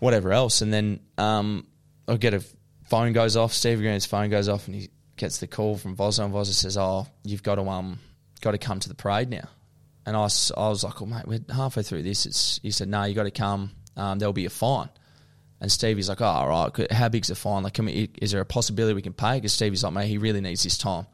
whatever 0.00 0.32
else. 0.32 0.60
And 0.60 0.70
then 0.70 1.00
um, 1.16 1.66
I 2.06 2.16
get 2.16 2.34
a 2.34 2.44
phone 2.90 3.14
goes 3.14 3.36
off. 3.36 3.54
Stevie 3.54 3.82
Green's 3.82 4.04
phone 4.04 4.28
goes 4.28 4.50
off, 4.50 4.66
and 4.66 4.74
he 4.74 4.90
gets 5.16 5.38
the 5.38 5.46
call 5.46 5.78
from 5.78 5.96
Vozo, 5.96 6.24
and 6.24 6.34
Vozo 6.34 6.52
says, 6.52 6.76
"Oh, 6.76 7.06
you've 7.24 7.42
got 7.42 7.54
to 7.54 7.62
um, 7.68 7.98
got 8.42 8.50
to 8.50 8.58
come 8.58 8.80
to 8.80 8.88
the 8.88 8.94
parade 8.94 9.30
now." 9.30 9.48
And 10.04 10.14
I, 10.14 10.20
I 10.20 10.24
was 10.68 10.84
like, 10.84 11.00
"Oh 11.00 11.06
mate, 11.06 11.26
we're 11.26 11.40
halfway 11.54 11.82
through 11.82 12.02
this." 12.02 12.26
It's, 12.26 12.60
he 12.62 12.70
said, 12.70 12.88
"No, 12.88 13.04
you 13.04 13.14
got 13.14 13.22
to 13.22 13.30
come. 13.30 13.70
Um, 13.96 14.18
there'll 14.18 14.34
be 14.34 14.46
a 14.46 14.50
fine." 14.50 14.90
And 15.60 15.70
Stevie's 15.70 16.08
like, 16.08 16.20
"Oh, 16.20 16.26
all 16.26 16.48
right. 16.48 16.92
How 16.92 17.08
big's 17.08 17.28
the 17.28 17.34
fine? 17.34 17.62
Like, 17.62 17.74
can 17.74 17.84
we, 17.84 18.10
is 18.20 18.32
there 18.32 18.40
a 18.40 18.46
possibility 18.46 18.94
we 18.94 19.02
can 19.02 19.12
pay?" 19.12 19.36
Because 19.36 19.52
Stevie's 19.52 19.84
like, 19.84 19.92
"Mate, 19.92 20.08
he 20.08 20.18
really 20.18 20.40
needs 20.40 20.62
this 20.62 20.78
time." 20.78 21.06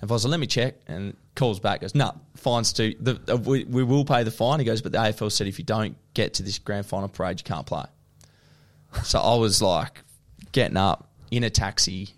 And 0.00 0.08
Voz 0.08 0.24
like, 0.24 0.30
"Let 0.32 0.40
me 0.40 0.46
check." 0.46 0.74
And 0.86 1.16
calls 1.34 1.60
back, 1.60 1.80
goes, 1.80 1.94
"No, 1.94 2.14
fine's 2.36 2.72
too. 2.72 2.94
The, 3.00 3.20
uh, 3.32 3.36
we, 3.36 3.64
we 3.64 3.82
will 3.82 4.04
pay 4.04 4.22
the 4.22 4.30
fine." 4.30 4.58
He 4.58 4.66
goes, 4.66 4.82
"But 4.82 4.92
the 4.92 4.98
AFL 4.98 5.32
said 5.32 5.46
if 5.46 5.58
you 5.58 5.64
don't 5.64 5.96
get 6.12 6.34
to 6.34 6.42
this 6.42 6.58
grand 6.58 6.86
final 6.86 7.08
parade, 7.08 7.40
you 7.40 7.44
can't 7.44 7.66
play." 7.66 7.86
So 9.04 9.18
I 9.18 9.36
was 9.36 9.62
like 9.62 10.02
getting 10.52 10.76
up 10.76 11.10
in 11.30 11.44
a 11.44 11.50
taxi, 11.50 12.10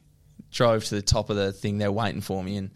drove 0.50 0.84
to 0.86 0.94
the 0.94 1.02
top 1.02 1.30
of 1.30 1.36
the 1.36 1.52
thing. 1.52 1.78
They're 1.78 1.92
waiting 1.92 2.20
for 2.20 2.42
me. 2.42 2.56
And 2.56 2.70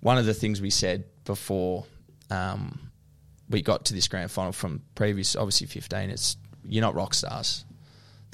one 0.00 0.18
of 0.18 0.26
the 0.26 0.34
things 0.34 0.60
we 0.60 0.70
said 0.70 1.04
before 1.24 1.86
um, 2.30 2.90
we 3.48 3.62
got 3.62 3.86
to 3.86 3.94
this 3.94 4.08
grand 4.08 4.30
final 4.30 4.52
from 4.52 4.82
previous, 4.94 5.36
obviously 5.36 5.66
15, 5.66 6.10
it's 6.10 6.36
you're 6.66 6.82
not 6.82 6.94
rock 6.94 7.14
stars. 7.14 7.64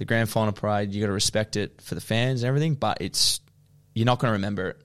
The 0.01 0.07
grand 0.07 0.31
final 0.31 0.53
parade, 0.55 0.95
you 0.95 1.03
got 1.03 1.09
to 1.09 1.13
respect 1.13 1.57
it 1.57 1.83
for 1.83 1.95
the 1.95 2.01
fans 2.01 2.43
and 2.43 2.49
everything, 2.49 2.75
but 2.75 2.99
it's 3.03 3.39
you're 3.93 4.07
not 4.07 4.19
going 4.19 4.31
to 4.31 4.37
remember 4.37 4.71
it 4.71 4.77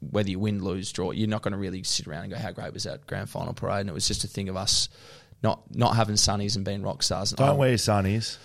whether 0.00 0.30
you 0.30 0.38
win, 0.38 0.64
lose, 0.64 0.90
draw. 0.92 1.10
You're 1.10 1.28
not 1.28 1.42
going 1.42 1.52
to 1.52 1.58
really 1.58 1.82
sit 1.82 2.06
around 2.06 2.24
and 2.24 2.32
go, 2.32 2.38
"How 2.38 2.52
great 2.52 2.72
was 2.72 2.84
that 2.84 3.06
grand 3.06 3.28
final 3.28 3.52
parade?" 3.52 3.80
And 3.80 3.90
it 3.90 3.92
was 3.92 4.08
just 4.08 4.24
a 4.24 4.28
thing 4.28 4.48
of 4.48 4.56
us 4.56 4.88
not 5.42 5.60
not 5.76 5.94
having 5.94 6.14
sunnies 6.14 6.56
and 6.56 6.64
being 6.64 6.80
rock 6.82 7.02
stars. 7.02 7.32
And 7.32 7.38
Don't 7.38 7.50
I- 7.50 7.52
wear 7.52 7.68
your 7.68 7.76
sunnies. 7.78 8.38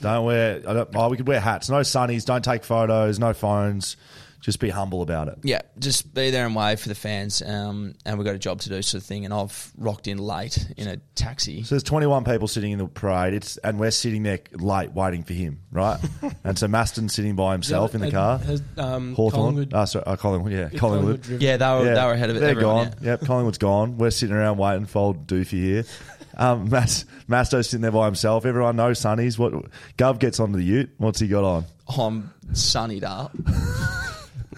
Don't 0.00 0.24
wear. 0.24 0.60
I 0.66 0.72
don't, 0.72 0.88
oh, 0.96 1.08
we 1.08 1.16
could 1.16 1.28
wear 1.28 1.38
hats. 1.38 1.70
No 1.70 1.76
sunnies. 1.80 2.24
Don't 2.24 2.44
take 2.44 2.64
photos. 2.64 3.20
No 3.20 3.32
phones. 3.32 3.96
Just 4.44 4.60
be 4.60 4.68
humble 4.68 5.00
about 5.00 5.28
it. 5.28 5.38
Yeah, 5.42 5.62
just 5.78 6.12
be 6.12 6.28
there 6.30 6.44
and 6.44 6.54
wave 6.54 6.78
for 6.78 6.90
the 6.90 6.94
fans. 6.94 7.40
Um, 7.40 7.94
and 8.04 8.18
we've 8.18 8.26
got 8.26 8.34
a 8.34 8.38
job 8.38 8.60
to 8.60 8.68
do, 8.68 8.82
sort 8.82 9.02
of 9.02 9.06
thing. 9.06 9.24
And 9.24 9.32
I've 9.32 9.72
rocked 9.78 10.06
in 10.06 10.18
late 10.18 10.68
in 10.76 10.86
a 10.86 10.98
taxi. 11.14 11.62
So 11.62 11.74
there's 11.74 11.82
21 11.82 12.24
people 12.24 12.46
sitting 12.46 12.72
in 12.72 12.78
the 12.78 12.86
parade. 12.86 13.32
It's 13.32 13.56
and 13.56 13.80
we're 13.80 13.90
sitting 13.90 14.22
there 14.22 14.40
late 14.52 14.92
waiting 14.92 15.22
for 15.22 15.32
him, 15.32 15.60
right? 15.72 15.98
and 16.44 16.58
so 16.58 16.68
Masten's 16.68 17.14
sitting 17.14 17.36
by 17.36 17.52
himself 17.52 17.94
in 17.94 18.02
the 18.02 18.08
Has- 18.08 18.12
car. 18.12 18.38
Has, 18.38 18.62
um, 18.76 19.14
Hawthorn. 19.14 19.40
Collingwood, 19.54 19.72
Oh, 19.72 19.84
sorry, 19.86 20.04
uh, 20.04 20.16
Collingwood. 20.16 20.52
Yeah, 20.52 20.68
is 20.70 20.78
Collingwood. 20.78 21.26
Yeah, 21.26 21.56
they 21.56 21.66
were, 21.66 21.84
they 21.94 22.04
were 22.04 22.12
ahead 22.12 22.28
of 22.28 22.36
it. 22.36 22.40
They're 22.40 22.50
everyone, 22.50 22.88
gone. 22.90 22.94
yeah. 23.00 23.10
Yep, 23.12 23.20
Collingwood's 23.22 23.56
gone. 23.58 23.96
We're 23.96 24.10
sitting 24.10 24.36
around 24.36 24.58
waiting 24.58 24.84
for 24.84 24.98
old 24.98 25.26
Doofy 25.26 25.48
here. 25.52 25.84
Um, 26.36 26.68
Mas, 26.68 27.04
Masto's 27.28 27.68
sitting 27.70 27.82
there 27.82 27.92
by 27.92 28.06
himself. 28.06 28.44
Everyone 28.44 28.74
knows 28.74 28.98
Sonny's. 28.98 29.38
What 29.38 29.52
Gov 29.96 30.18
gets 30.18 30.40
onto 30.40 30.56
the 30.58 30.64
Ute. 30.64 30.90
What's 30.98 31.20
he 31.20 31.28
got 31.28 31.44
on? 31.44 31.64
I'm 31.96 32.34
sunnied 32.54 33.04
up. 33.04 33.32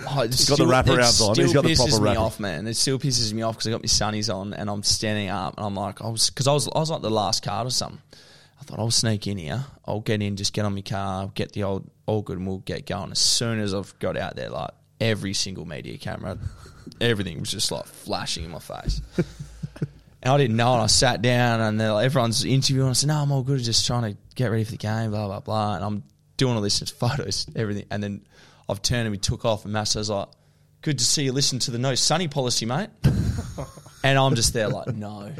Oh, 0.08 0.22
it 0.22 0.30
got 0.48 0.58
the 0.58 0.64
wraparounds 0.64 1.26
on. 1.26 1.36
He's 1.36 1.52
got 1.52 1.64
the 1.64 1.74
proper 1.74 2.00
wrapper. 2.00 2.20
off, 2.20 2.40
man. 2.40 2.66
It 2.66 2.74
still 2.74 2.98
pisses 2.98 3.32
me 3.32 3.42
off 3.42 3.54
because 3.54 3.68
I 3.68 3.70
got 3.70 3.82
my 3.82 3.86
sunnies 3.86 4.32
on 4.34 4.54
and 4.54 4.68
I'm 4.68 4.82
standing 4.82 5.28
up 5.28 5.54
and 5.56 5.66
I'm 5.66 5.74
like, 5.74 6.02
I 6.02 6.08
was 6.08 6.30
because 6.30 6.46
I 6.46 6.52
was 6.52 6.68
I 6.68 6.78
was 6.78 6.90
like 6.90 7.02
the 7.02 7.10
last 7.10 7.42
card 7.42 7.66
or 7.66 7.70
something. 7.70 8.00
I 8.60 8.64
thought 8.64 8.78
I'll 8.78 8.90
sneak 8.90 9.26
in 9.26 9.38
here. 9.38 9.64
I'll 9.84 10.00
get 10.00 10.22
in, 10.22 10.36
just 10.36 10.52
get 10.52 10.64
on 10.64 10.74
my 10.74 10.80
car, 10.80 11.30
get 11.34 11.52
the 11.52 11.62
old 11.64 11.90
all 12.06 12.22
good, 12.22 12.38
and 12.38 12.46
we'll 12.46 12.58
get 12.58 12.86
going. 12.86 13.10
As 13.12 13.18
soon 13.18 13.60
as 13.60 13.74
I've 13.74 13.96
got 13.98 14.16
out 14.16 14.36
there, 14.36 14.50
like 14.50 14.70
every 15.00 15.34
single 15.34 15.66
media 15.66 15.98
camera, 15.98 16.38
everything 17.00 17.40
was 17.40 17.50
just 17.50 17.70
like 17.70 17.86
flashing 17.86 18.44
in 18.44 18.50
my 18.50 18.58
face. 18.58 19.00
And 20.26 20.32
I 20.32 20.38
didn't 20.38 20.56
know, 20.56 20.72
and 20.72 20.82
I 20.82 20.86
sat 20.86 21.22
down, 21.22 21.60
and 21.60 21.78
like, 21.78 22.04
everyone's 22.04 22.44
interviewing. 22.44 22.88
I 22.88 22.94
said, 22.94 23.10
"No, 23.10 23.22
I'm 23.22 23.30
all 23.30 23.44
good. 23.44 23.60
Just 23.60 23.86
trying 23.86 24.12
to 24.12 24.18
get 24.34 24.50
ready 24.50 24.64
for 24.64 24.72
the 24.72 24.76
game." 24.76 25.12
Blah 25.12 25.28
blah 25.28 25.38
blah. 25.38 25.76
And 25.76 25.84
I'm 25.84 26.02
doing 26.36 26.56
all 26.56 26.62
this 26.62 26.80
photos, 26.80 27.46
everything, 27.54 27.84
and 27.92 28.02
then 28.02 28.26
I've 28.68 28.82
turned 28.82 29.02
and 29.02 29.11
we 29.11 29.18
took 29.18 29.44
off, 29.44 29.64
and 29.64 29.75
Masso's 29.75 30.11
like, 30.11 30.28
"Good 30.82 30.99
to 30.99 31.04
see 31.04 31.25
you. 31.25 31.32
Listen 31.32 31.58
to 31.61 31.70
the 31.70 31.78
no 31.78 31.94
sunny 31.94 32.28
policy, 32.28 32.66
mate." 32.66 32.90
and 34.04 34.18
I'm 34.18 34.35
just 34.35 34.52
there 34.52 34.68
like, 34.68 34.88
"No." 34.94 35.32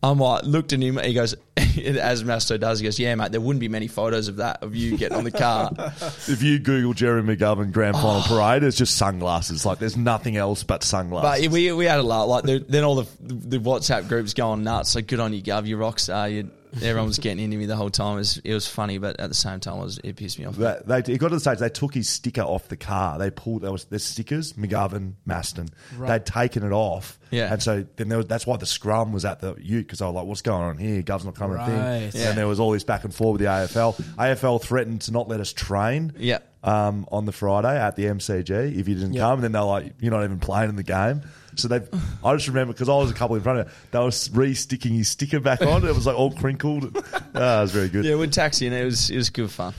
I'm 0.00 0.18
like, 0.18 0.44
looked 0.44 0.72
at 0.72 0.80
him. 0.80 0.96
He 0.98 1.12
goes, 1.12 1.34
as 1.56 2.22
Masto 2.22 2.58
does, 2.58 2.78
he 2.78 2.84
goes, 2.84 2.98
"Yeah, 3.00 3.14
mate. 3.16 3.32
There 3.32 3.40
wouldn't 3.40 3.60
be 3.60 3.68
many 3.68 3.88
photos 3.88 4.28
of 4.28 4.36
that 4.36 4.62
of 4.62 4.76
you 4.76 4.96
getting 4.96 5.18
on 5.18 5.24
the 5.24 5.32
car." 5.32 5.72
If 6.28 6.42
you 6.42 6.58
Google 6.58 6.92
Jerry 6.92 7.22
McGovern 7.22 7.72
Grand 7.72 7.96
oh. 7.96 8.00
Final 8.00 8.22
Oh. 8.24 8.24
Parade, 8.28 8.62
it's 8.62 8.76
just 8.76 8.96
sunglasses. 8.96 9.66
Like 9.66 9.78
there's 9.78 9.96
nothing 9.96 10.36
else 10.36 10.62
but 10.62 10.82
sunglasses. 10.84 11.46
But 11.46 11.52
we, 11.52 11.72
we 11.72 11.86
had 11.86 11.98
a 11.98 12.02
lot. 12.02 12.28
Like 12.28 12.44
the, 12.44 12.64
then 12.68 12.84
all 12.84 12.96
the 12.96 13.08
the 13.20 13.58
WhatsApp 13.58 14.08
groups 14.08 14.34
going 14.34 14.62
nuts. 14.62 14.90
So 14.90 15.00
good 15.00 15.20
on 15.20 15.32
you, 15.32 15.42
Gov. 15.42 15.66
You 15.66 15.76
rock 15.76 15.98
star. 15.98 16.28
You, 16.28 16.50
everyone 16.76 17.06
was 17.06 17.18
getting 17.18 17.42
into 17.44 17.56
me 17.56 17.66
the 17.66 17.76
whole 17.76 17.90
time. 17.90 18.14
It 18.14 18.20
was, 18.20 18.36
it 18.38 18.54
was 18.54 18.66
funny, 18.66 18.98
but 18.98 19.18
at 19.20 19.28
the 19.28 19.34
same 19.34 19.60
time, 19.60 19.78
it, 19.78 19.82
was, 19.84 19.98
it 20.04 20.16
pissed 20.16 20.38
me 20.38 20.44
off. 20.44 20.56
That, 20.56 20.86
they, 20.86 20.98
it 20.98 21.18
got 21.18 21.28
to 21.28 21.34
the 21.36 21.40
stage 21.40 21.58
they 21.58 21.68
took 21.68 21.94
his 21.94 22.08
sticker 22.08 22.42
off 22.42 22.68
the 22.68 22.76
car. 22.76 23.18
They 23.18 23.30
pulled 23.30 23.62
there 23.62 23.72
was 23.72 23.84
there's 23.86 24.04
stickers 24.04 24.52
McGovern 24.54 25.14
Masten. 25.26 25.70
They'd 25.98 26.24
taken 26.26 26.62
it 26.64 26.72
off. 26.72 27.18
Yeah. 27.30 27.52
and 27.52 27.62
so 27.62 27.84
then 27.96 28.08
there 28.08 28.16
was, 28.18 28.26
that's 28.26 28.46
why 28.46 28.56
the 28.56 28.64
scrum 28.66 29.12
was 29.12 29.24
at 29.26 29.40
the 29.40 29.54
Ute 29.60 29.86
because 29.86 30.00
I 30.00 30.06
was 30.06 30.14
like, 30.14 30.24
"What's 30.26 30.40
going 30.42 30.62
on 30.62 30.78
here? 30.78 31.02
Gov's 31.02 31.24
not 31.26 31.34
coming." 31.34 31.56
Right. 31.58 32.10
Thing. 32.10 32.20
Yeah. 32.22 32.30
And 32.30 32.38
there 32.38 32.46
was 32.48 32.58
all 32.58 32.70
this 32.70 32.84
back 32.84 33.04
and 33.04 33.14
forth 33.14 33.34
with 33.34 33.40
the 33.42 33.46
AFL. 33.48 33.94
AFL 34.16 34.62
threatened 34.62 35.02
to 35.02 35.12
not 35.12 35.28
let 35.28 35.40
us 35.40 35.52
train. 35.52 36.12
Yeah. 36.16 36.38
Um, 36.64 37.06
on 37.12 37.24
the 37.24 37.30
Friday 37.32 37.78
at 37.78 37.94
the 37.96 38.06
MCG 38.06 38.50
if 38.76 38.88
you 38.88 38.94
didn't 38.94 39.12
Yeah. 39.12 39.20
come, 39.22 39.34
and 39.34 39.44
then 39.44 39.52
they're 39.52 39.62
like, 39.62 39.92
"You're 40.00 40.10
not 40.10 40.24
even 40.24 40.38
playing 40.40 40.70
in 40.70 40.76
the 40.76 40.82
game." 40.82 41.22
So 41.58 41.66
they, 41.66 41.80
I 42.24 42.34
just 42.36 42.46
remember 42.46 42.72
because 42.72 42.88
I 42.88 42.94
was 42.96 43.10
a 43.10 43.14
couple 43.14 43.34
in 43.34 43.42
front 43.42 43.58
of 43.58 43.66
it, 43.66 43.72
they 43.90 43.98
were 43.98 44.10
re-sticking 44.40 44.94
his 44.94 45.08
sticker 45.08 45.40
back 45.40 45.60
on. 45.60 45.84
It 45.84 45.92
was 45.94 46.06
like 46.06 46.16
all 46.16 46.30
crinkled. 46.32 46.96
Ah, 47.34 47.58
it 47.58 47.62
was 47.62 47.72
very 47.72 47.88
good. 47.88 48.04
Yeah, 48.04 48.16
we'd 48.16 48.32
taxi 48.32 48.66
and 48.66 48.74
it 48.74 48.84
was 48.84 49.10
it 49.10 49.16
was 49.16 49.30
good 49.30 49.50
fun. 49.50 49.72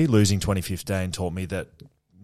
Losing 0.00 0.40
2015 0.40 1.12
taught 1.12 1.32
me 1.32 1.44
that 1.46 1.68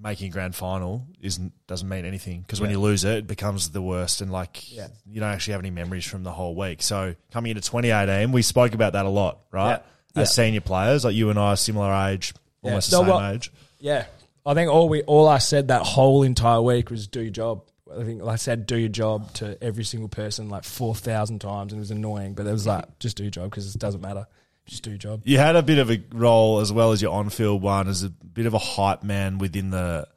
making 0.02 0.28
a 0.28 0.30
grand 0.30 0.54
final 0.56 1.06
isn't 1.20 1.52
doesn't 1.66 1.88
mean 1.88 2.04
anything 2.06 2.40
because 2.40 2.60
when 2.60 2.70
you 2.70 2.80
lose 2.80 3.04
it, 3.04 3.18
it 3.18 3.26
becomes 3.26 3.70
the 3.70 3.82
worst, 3.82 4.20
and 4.22 4.32
like 4.32 4.72
Yeah. 4.74 4.88
you 5.06 5.20
don't 5.20 5.28
actually 5.30 5.52
have 5.52 5.60
any 5.60 5.70
memories 5.70 6.04
from 6.06 6.22
the 6.24 6.32
whole 6.32 6.54
week. 6.56 6.82
So 6.82 7.14
coming 7.30 7.50
into 7.50 7.62
2018, 7.62 8.32
we 8.32 8.42
spoke 8.42 8.74
about 8.74 8.94
that 8.94 9.04
a 9.06 9.08
lot, 9.10 9.40
right? 9.52 9.80
Yeah. 10.16 10.22
As 10.22 10.34
senior 10.34 10.60
players, 10.62 11.04
like 11.04 11.14
you 11.14 11.30
and 11.30 11.38
I, 11.38 11.50
are 11.52 11.56
similar 11.56 11.92
age, 12.08 12.32
almost 12.62 12.90
No, 12.90 12.98
the 12.98 13.04
same 13.04 13.14
well- 13.14 13.32
age. 13.34 13.52
Yeah, 13.80 14.06
I 14.46 14.54
think 14.54 14.70
all 14.70 14.88
we 14.88 15.02
all 15.02 15.26
I 15.28 15.38
said 15.38 15.68
that 15.68 15.82
whole 15.82 16.22
entire 16.22 16.60
week 16.60 16.90
was 16.90 17.06
do 17.06 17.20
your 17.20 17.30
job. 17.30 17.62
I 17.98 18.02
think 18.04 18.22
I 18.22 18.36
said 18.36 18.66
do 18.66 18.76
your 18.76 18.88
job 18.88 19.32
to 19.34 19.56
every 19.62 19.84
single 19.84 20.08
person 20.08 20.48
like 20.48 20.64
four 20.64 20.94
thousand 20.94 21.40
times, 21.40 21.72
and 21.72 21.78
it 21.78 21.82
was 21.82 21.90
annoying. 21.90 22.34
But 22.34 22.46
it 22.46 22.52
was 22.52 22.66
like 22.66 22.98
just 22.98 23.16
do 23.16 23.22
your 23.24 23.30
job 23.30 23.50
because 23.50 23.74
it 23.74 23.78
doesn't 23.78 24.00
matter. 24.00 24.26
Just 24.66 24.82
do 24.82 24.90
your 24.90 24.98
job. 24.98 25.22
You 25.24 25.38
had 25.38 25.56
a 25.56 25.62
bit 25.62 25.78
of 25.78 25.90
a 25.90 26.02
role 26.12 26.60
as 26.60 26.72
well 26.72 26.92
as 26.92 27.02
your 27.02 27.12
on-field 27.12 27.60
one 27.60 27.86
as 27.86 28.02
a 28.02 28.08
bit 28.08 28.46
of 28.46 28.54
a 28.54 28.58
hype 28.58 29.02
man 29.02 29.36
within 29.38 29.68
the 29.70 30.08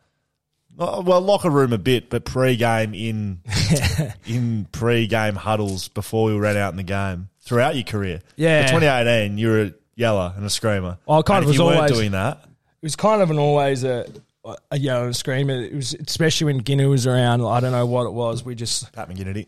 well 0.78 1.22
locker 1.22 1.50
room 1.50 1.74
a 1.74 1.78
bit, 1.78 2.10
but 2.10 2.24
pre-game 2.24 2.94
in 2.94 3.42
in 4.26 4.66
pre-game 4.72 5.36
huddles 5.36 5.88
before 5.90 6.26
we 6.26 6.38
ran 6.38 6.56
out 6.56 6.72
in 6.72 6.78
the 6.78 6.84
game 6.84 7.30
throughout 7.42 7.76
your 7.76 7.84
career. 7.84 8.22
Yeah. 8.36 8.64
For 8.68 8.74
2018, 8.80 9.38
you 9.38 9.48
were 9.50 9.62
a 9.64 9.74
yeller 9.96 10.34
and 10.36 10.46
a 10.46 10.50
screamer. 10.50 10.98
Well, 11.06 11.20
I 11.20 11.22
kind 11.24 11.38
and 11.38 11.44
of 11.46 11.48
was 11.50 11.58
you 11.58 11.64
weren't 11.66 11.78
always- 11.78 11.92
doing 11.92 12.12
that. 12.12 12.44
It 12.88 12.92
was 12.92 12.96
kind 12.96 13.22
of 13.22 13.32
an 13.32 13.38
always 13.38 13.84
a 13.84 14.06
a 14.72 14.80
yell 14.80 15.02
and 15.02 15.10
a 15.10 15.14
scream. 15.14 15.50
It 15.50 15.74
was 15.74 15.94
especially 15.94 16.46
when 16.46 16.60
Guinea 16.60 16.86
was 16.86 17.06
around. 17.06 17.42
I 17.42 17.60
don't 17.60 17.74
know 17.74 17.86
what 17.86 18.06
it 18.06 18.14
was. 18.14 18.46
We 18.46 18.56
just 18.56 18.94
Pat 18.94 19.10
McGinnity. 19.10 19.46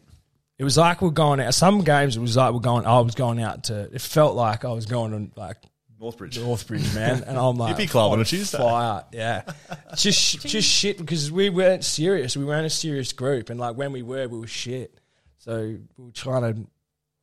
it 0.57 0.63
was 0.65 0.75
like 0.75 1.01
we're 1.01 1.11
going 1.11 1.39
out. 1.39 1.53
Some 1.53 1.85
games 1.85 2.17
it 2.17 2.19
was 2.19 2.35
like 2.35 2.53
we're 2.53 2.59
going. 2.59 2.85
I 2.85 2.99
was 2.99 3.15
going 3.15 3.41
out 3.41 3.63
to. 3.65 3.83
It 3.93 4.01
felt 4.01 4.35
like 4.35 4.65
I 4.65 4.73
was 4.73 4.87
going 4.87 5.31
to 5.31 5.39
like 5.39 5.55
Northbridge. 6.01 6.37
Northbridge, 6.37 6.93
man, 6.93 7.23
and 7.23 7.37
I'm 7.37 7.55
like 7.57 7.77
Hippie 7.77 7.89
club 7.89 8.11
on 8.11 8.19
a 8.19 8.25
Tuesday. 8.25 8.57
Fire, 8.57 9.05
yeah. 9.13 9.43
just 9.95 10.45
just 10.45 10.67
shit 10.67 10.97
because 10.97 11.31
we 11.31 11.49
weren't 11.49 11.85
serious. 11.85 12.35
We 12.35 12.43
weren't 12.43 12.65
a 12.65 12.69
serious 12.69 13.13
group, 13.13 13.49
and 13.49 13.57
like 13.57 13.77
when 13.77 13.93
we 13.93 14.01
were, 14.01 14.27
we 14.27 14.37
were 14.37 14.47
shit. 14.47 14.99
So 15.37 15.77
we 15.97 16.03
were 16.03 16.11
trying 16.11 16.41
to. 16.41 16.67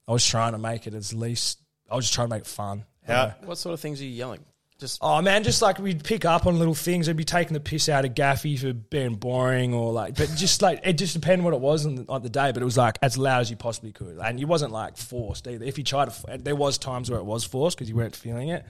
I 0.09 0.13
was 0.13 0.27
trying 0.27 0.53
to 0.53 0.59
make 0.59 0.87
it 0.87 0.95
as 0.95 1.13
least. 1.13 1.61
I 1.91 1.95
was 1.95 2.07
just 2.07 2.15
trying 2.15 2.29
to 2.29 2.35
make 2.37 2.45
it 2.45 2.49
fun. 2.49 2.87
How, 3.07 3.35
What 3.45 3.59
sort 3.59 3.75
of 3.75 3.81
things 3.81 4.01
are 4.01 4.05
you 4.05 4.11
yelling? 4.11 4.43
Just 4.79 4.99
Oh 5.01 5.23
man, 5.23 5.43
just 5.43 5.63
like 5.63 5.79
we'd 5.79 6.05
pick 6.05 6.25
up 6.25 6.47
on 6.47 6.59
little 6.59 6.75
things. 6.75 7.09
I'd 7.09 7.17
be 7.17 7.25
taking 7.25 7.55
the 7.55 7.61
piss 7.61 7.89
out 7.89 8.05
of 8.05 8.15
Gaffy 8.15 8.59
for 8.59 8.75
being 8.75 9.15
boring, 9.15 9.73
or 9.73 9.93
like, 9.93 10.17
but 10.17 10.31
just 10.37 10.61
like 10.61 10.81
it 10.85 10.99
just 10.99 11.15
depended 11.15 11.45
what 11.45 11.55
it 11.55 11.61
was 11.61 11.87
on 11.87 11.95
the, 11.95 12.05
on 12.09 12.23
the 12.23 12.29
day. 12.29 12.53
But 12.53 12.63
it 12.63 12.67
was 12.67 12.77
like 12.77 12.99
as 13.01 13.17
loud 13.17 13.41
as 13.41 13.51
you 13.51 13.57
possibly 13.57 13.93
could, 13.93 14.19
and 14.19 14.39
you 14.39 14.47
wasn't 14.47 14.73
like 14.73 14.99
forced 14.99 15.49
either. 15.49 15.65
If 15.65 15.79
you 15.79 15.85
tried 15.85 16.11
to, 16.11 16.39
there 16.39 16.57
was 16.57 16.77
times 16.77 17.11
where 17.11 17.19
it 17.19 17.25
was 17.25 17.45
forced 17.45 17.79
because 17.79 17.89
you 17.89 17.97
weren't 17.97 18.15
feeling 18.15 18.51
it, 18.51 18.67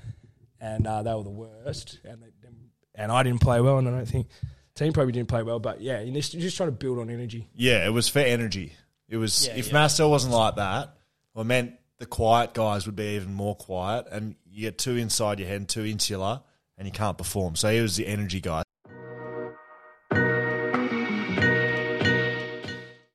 and 0.61 0.87
uh, 0.87 1.03
they 1.03 1.13
were 1.13 1.25
the 1.25 1.31
worst. 1.31 1.99
And 2.05 2.23
they, 2.23 2.29
and 2.97 3.13
I 3.13 3.23
didn't 3.23 3.41
play 3.41 3.61
well, 3.61 3.79
and 3.79 3.89
I 3.89 3.91
don't 3.93 4.07
think 4.07 4.29
team 4.75 4.93
probably 4.93 5.13
didn't 5.13 5.29
play 5.29 5.43
well. 5.43 5.59
But 5.59 5.81
yeah, 5.81 6.01
you 6.01 6.13
just, 6.13 6.35
you're 6.35 6.43
just 6.43 6.57
trying 6.57 6.69
to 6.69 6.77
build 6.77 6.99
on 6.99 7.11
energy. 7.11 7.49
yeah, 7.55 7.87
it 7.87 7.91
was 7.91 8.09
for 8.09 8.21
energy. 8.21 8.73
It 9.09 9.17
was 9.17 9.47
Yeah, 9.47 9.55
if 9.57 9.69
yeah. 9.69 9.75
Mastel 9.75 10.11
wasn't 10.11 10.35
like 10.35 10.57
that, 10.57 10.97
well, 11.35 11.43
it 11.43 11.47
meant 11.47 11.75
the 11.99 12.07
quiet 12.07 12.55
guys 12.55 12.87
would 12.87 12.97
be 12.97 13.17
even 13.17 13.33
more 13.33 13.55
quiet, 13.55 14.07
and 14.11 14.35
you 14.57 14.63
get 14.63 14.79
too 14.79 14.97
inside 14.97 15.39
your 15.39 15.49
head, 15.49 15.69
too 15.69 15.85
insular, 15.85 16.41
and 16.79 16.89
you 16.89 16.93
can't 16.93 17.19
perform. 17.19 17.57
So 17.57 17.71
he 17.71 17.83
was 17.83 17.97
the 17.97 18.07
energy 18.07 18.41
guy. 18.41 18.63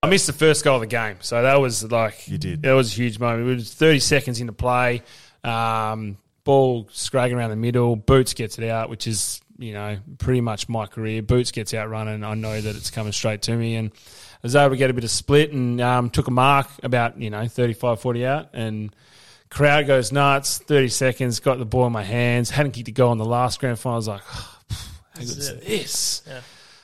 I 0.04 0.08
missed 0.08 0.28
the 0.28 0.34
first 0.34 0.64
goal 0.64 0.76
of 0.76 0.82
the 0.82 0.88
game, 0.88 1.18
so 1.22 1.42
that 1.42 1.60
was 1.60 1.90
like 1.92 2.28
You 2.28 2.38
did. 2.38 2.62
That 2.62 2.74
was 2.74 2.94
a 2.94 2.96
huge 2.96 3.18
moment. 3.18 3.50
It 3.50 3.56
was 3.56 3.74
thirty 3.74 4.00
seconds 4.00 4.40
into 4.40 4.54
play, 4.54 5.02
um, 5.44 6.18
ball 6.44 6.88
scragging 6.92 7.38
around 7.38 7.50
the 7.50 7.56
middle. 7.56 7.96
Boots 7.96 8.36
gets 8.36 8.60
it 8.60 8.70
out, 8.70 8.92
which 8.92 9.08
is 9.08 9.42
you 9.58 9.74
know 9.74 9.98
pretty 10.20 10.42
much 10.42 10.70
my 10.70 10.86
career. 10.86 11.24
Boots 11.24 11.50
gets 11.50 11.74
out 11.74 11.90
running. 11.90 12.24
I 12.24 12.36
know 12.36 12.62
that 12.62 12.76
it's 12.76 12.92
coming 12.92 13.14
straight 13.14 13.42
to 13.44 13.56
me, 13.56 13.78
and 13.78 13.92
I 13.92 14.38
was 14.44 14.56
able 14.56 14.72
to 14.72 14.78
get 14.78 14.92
a 14.92 14.94
bit 14.94 15.04
of 15.04 15.12
split 15.12 15.54
and 15.54 15.82
um, 15.82 16.12
took 16.12 16.28
a 16.28 16.32
mark 16.32 16.68
about 16.84 17.20
you 17.20 17.32
know 17.32 17.48
35, 17.48 18.00
40 18.00 18.26
out, 18.28 18.50
and 18.54 18.96
crowd 19.52 19.86
goes 19.86 20.12
nuts. 20.12 20.58
Thirty 20.58 20.88
seconds, 20.88 21.40
got 21.40 21.60
the 21.60 21.66
ball 21.66 21.86
in 21.86 21.94
my 21.94 22.04
hands. 22.04 22.50
Hadn't 22.50 22.72
kicked 22.72 22.88
a 22.88 22.92
goal 22.92 23.12
in 23.12 23.20
the 23.20 23.26
last 23.26 23.60
grand 23.60 23.78
final. 23.78 23.96
I 23.96 23.98
was 23.98 24.08
like, 24.08 24.22
oh, 24.34 24.60
how 25.14 25.20
good 25.20 25.30
is 25.30 25.60
this? 25.60 26.24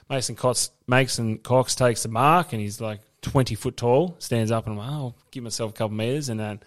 Mason 0.10 0.36
Cox, 0.36 0.70
Mason 0.88 1.38
Cox 1.40 1.76
takes 1.76 2.04
the 2.04 2.10
mark 2.10 2.54
and 2.54 2.62
he's 2.62 2.80
like 2.80 3.02
20 3.24 3.56
foot 3.56 3.76
tall, 3.76 4.16
stands 4.20 4.52
up 4.52 4.66
and 4.68 4.74
I'm 4.74 4.80
like, 4.80 4.90
oh, 4.90 4.94
I'll 4.94 5.16
give 5.32 5.44
myself 5.44 5.72
a 5.72 5.74
couple 5.74 5.98
meters 5.98 6.30
and 6.30 6.40
then 6.40 6.62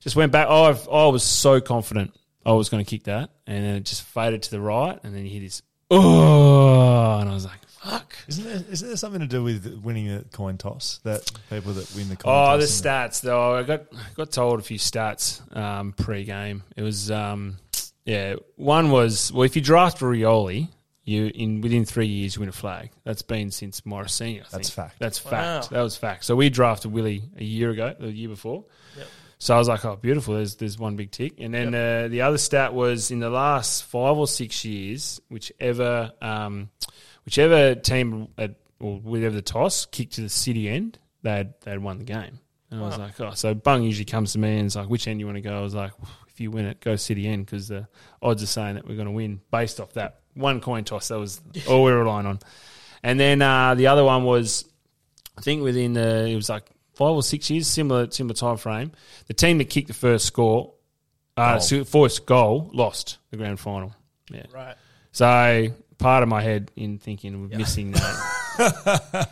just 0.00 0.16
went 0.16 0.32
back. 0.32 0.48
Oh, 0.50 0.64
I've, 0.64 0.88
I 0.88 1.06
was 1.06 1.22
so 1.22 1.60
confident 1.60 2.14
I 2.44 2.52
was 2.52 2.68
going 2.68 2.84
to 2.84 2.88
kick 2.88 3.04
that 3.04 3.30
and 3.46 3.64
then 3.64 3.76
it 3.76 3.84
just 3.84 4.02
faded 4.02 4.42
to 4.42 4.50
the 4.50 4.60
right 4.60 4.98
and 5.02 5.14
then 5.14 5.24
he 5.24 5.30
hit 5.30 5.42
his, 5.42 5.62
oh, 5.90 7.18
and 7.20 7.28
I 7.28 7.32
was 7.32 7.46
like, 7.46 7.60
fuck. 7.84 8.16
Isn't 8.28 8.44
there, 8.44 8.64
isn't 8.70 8.88
there 8.88 8.96
something 8.96 9.20
to 9.20 9.26
do 9.26 9.42
with 9.42 9.80
winning 9.82 10.10
a 10.10 10.22
coin 10.24 10.56
toss? 10.58 11.00
That 11.04 11.30
people 11.50 11.72
that 11.74 11.92
win 11.94 12.08
the 12.08 12.16
coin 12.16 12.32
Oh, 12.32 12.58
toss. 12.58 12.80
the 12.80 12.88
and 12.90 13.02
stats 13.12 13.20
though. 13.20 13.54
I 13.56 13.62
got 13.62 13.82
got 14.16 14.30
told 14.32 14.60
a 14.60 14.62
few 14.62 14.78
stats 14.78 15.56
um, 15.56 15.92
pre-game. 15.92 16.62
It 16.76 16.82
was 16.82 17.10
um, 17.10 17.56
yeah. 18.04 18.36
One 18.56 18.90
was 18.90 19.32
well, 19.32 19.42
if 19.44 19.56
you 19.56 19.62
draft 19.62 19.98
Rioli, 20.00 20.68
you 21.04 21.30
in 21.34 21.60
within 21.60 21.84
three 21.84 22.06
years 22.06 22.36
you 22.36 22.40
win 22.40 22.48
a 22.48 22.52
flag. 22.52 22.90
That's 23.04 23.22
been 23.22 23.50
since 23.50 23.84
Maurice 23.84 24.14
Senior. 24.14 24.42
I 24.42 24.56
That's 24.56 24.70
think. 24.70 24.88
fact. 24.88 24.98
That's 24.98 25.18
fact. 25.18 25.70
That 25.70 25.82
was 25.82 25.96
fact. 25.96 26.24
So 26.24 26.36
we 26.36 26.48
drafted 26.50 26.92
Willie 26.92 27.22
a 27.36 27.44
year 27.44 27.70
ago, 27.70 27.94
the 27.98 28.10
year 28.10 28.28
before. 28.28 28.64
Yep. 28.96 29.06
So 29.38 29.54
I 29.54 29.58
was 29.58 29.68
like, 29.68 29.84
oh, 29.84 29.96
beautiful. 29.96 30.34
There's 30.34 30.54
there's 30.54 30.78
one 30.78 30.96
big 30.96 31.10
tick. 31.10 31.34
And 31.38 31.52
then 31.52 31.74
uh, 31.74 32.08
the 32.08 32.22
other 32.22 32.38
stat 32.38 32.72
was 32.72 33.10
in 33.10 33.18
the 33.20 33.28
last 33.28 33.84
five 33.84 34.16
or 34.16 34.26
six 34.26 34.64
years, 34.64 35.20
whichever 35.28 36.12
um, 36.22 36.70
whichever 37.24 37.74
team 37.74 38.28
at, 38.38 38.54
or 38.80 38.98
whatever 38.98 39.34
the 39.34 39.42
toss 39.42 39.86
kicked 39.86 40.14
to 40.14 40.20
the 40.20 40.28
city 40.28 40.68
end, 40.68 40.98
they'd 41.22 41.52
they'd 41.62 41.78
won 41.78 41.98
the 41.98 42.04
game. 42.04 42.40
And 42.70 42.82
I 42.82 42.86
was 42.86 42.98
like, 42.98 43.20
oh, 43.20 43.30
so 43.34 43.54
Bung 43.54 43.82
usually 43.84 44.04
comes 44.04 44.32
to 44.32 44.38
me 44.38 44.58
and 44.58 44.66
is 44.66 44.74
like, 44.74 44.88
which 44.88 45.06
end 45.06 45.20
you 45.20 45.26
want 45.26 45.36
to 45.36 45.42
go? 45.42 45.56
I 45.56 45.60
was 45.60 45.74
like, 45.74 45.92
if 46.28 46.40
you 46.40 46.50
win 46.50 46.66
it, 46.66 46.80
go 46.80 46.96
city 46.96 47.28
end 47.28 47.46
because 47.46 47.68
the 47.68 47.86
odds 48.20 48.42
are 48.42 48.46
saying 48.46 48.74
that 48.74 48.88
we're 48.88 48.96
going 48.96 49.06
to 49.06 49.12
win 49.12 49.40
based 49.52 49.78
off 49.80 49.92
that 49.92 50.20
one 50.34 50.60
coin 50.60 50.82
toss. 50.82 51.08
That 51.08 51.18
was 51.18 51.40
all 51.68 51.84
we 51.84 51.92
were 51.92 51.98
relying 51.98 52.26
on. 52.26 52.40
And 53.02 53.20
then 53.20 53.42
uh, 53.42 53.74
the 53.74 53.86
other 53.88 54.02
one 54.02 54.24
was, 54.24 54.64
I 55.38 55.42
think 55.42 55.62
within 55.62 55.92
the 55.92 56.26
it 56.26 56.34
was 56.34 56.48
like 56.48 56.64
five 56.94 57.12
or 57.12 57.22
six 57.22 57.48
years, 57.50 57.68
similar 57.68 58.10
similar 58.10 58.34
time 58.34 58.56
frame. 58.56 58.92
The 59.26 59.34
team 59.34 59.58
that 59.58 59.70
kicked 59.70 59.88
the 59.88 59.94
first 59.94 60.26
score, 60.26 60.74
uh, 61.36 61.58
so- 61.60 61.84
first 61.84 62.26
goal, 62.26 62.70
lost 62.72 63.18
the 63.30 63.36
grand 63.36 63.60
final. 63.60 63.94
Yeah. 64.30 64.46
Right. 64.52 64.74
So 65.12 65.68
part 65.98 66.22
of 66.22 66.28
my 66.28 66.42
head 66.42 66.70
in 66.76 66.98
thinking 66.98 67.34
of 67.34 67.50
missing 67.58 67.92
that 67.92 69.28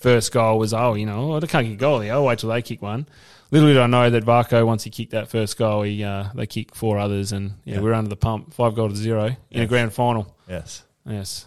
first 0.00 0.32
goal 0.32 0.58
was, 0.58 0.72
oh, 0.74 0.94
you 0.94 1.06
know, 1.06 1.36
I 1.36 1.40
can't 1.40 1.78
goal 1.78 2.00
here. 2.00 2.12
I'll 2.12 2.24
wait 2.24 2.38
till 2.38 2.50
they 2.50 2.62
kick 2.62 2.82
one. 2.82 3.06
Little 3.50 3.68
did 3.68 3.78
I 3.78 3.86
know 3.86 4.10
that 4.10 4.24
Varco, 4.24 4.66
once 4.66 4.84
he 4.84 4.90
kicked 4.90 5.12
that 5.12 5.28
first 5.28 5.56
goal, 5.56 5.82
he 5.82 6.04
uh, 6.04 6.24
they 6.34 6.46
kicked 6.46 6.74
four 6.74 6.98
others, 6.98 7.32
and 7.32 7.52
yeah, 7.64 7.74
Yeah. 7.74 7.80
we 7.80 7.84
we're 7.86 7.94
under 7.94 8.10
the 8.10 8.16
pump, 8.16 8.52
five 8.52 8.74
goal 8.74 8.90
to 8.90 8.96
zero 8.96 9.36
in 9.50 9.62
a 9.62 9.66
grand 9.66 9.92
final. 9.94 10.36
Yes. 10.48 10.84
Yes. 11.06 11.46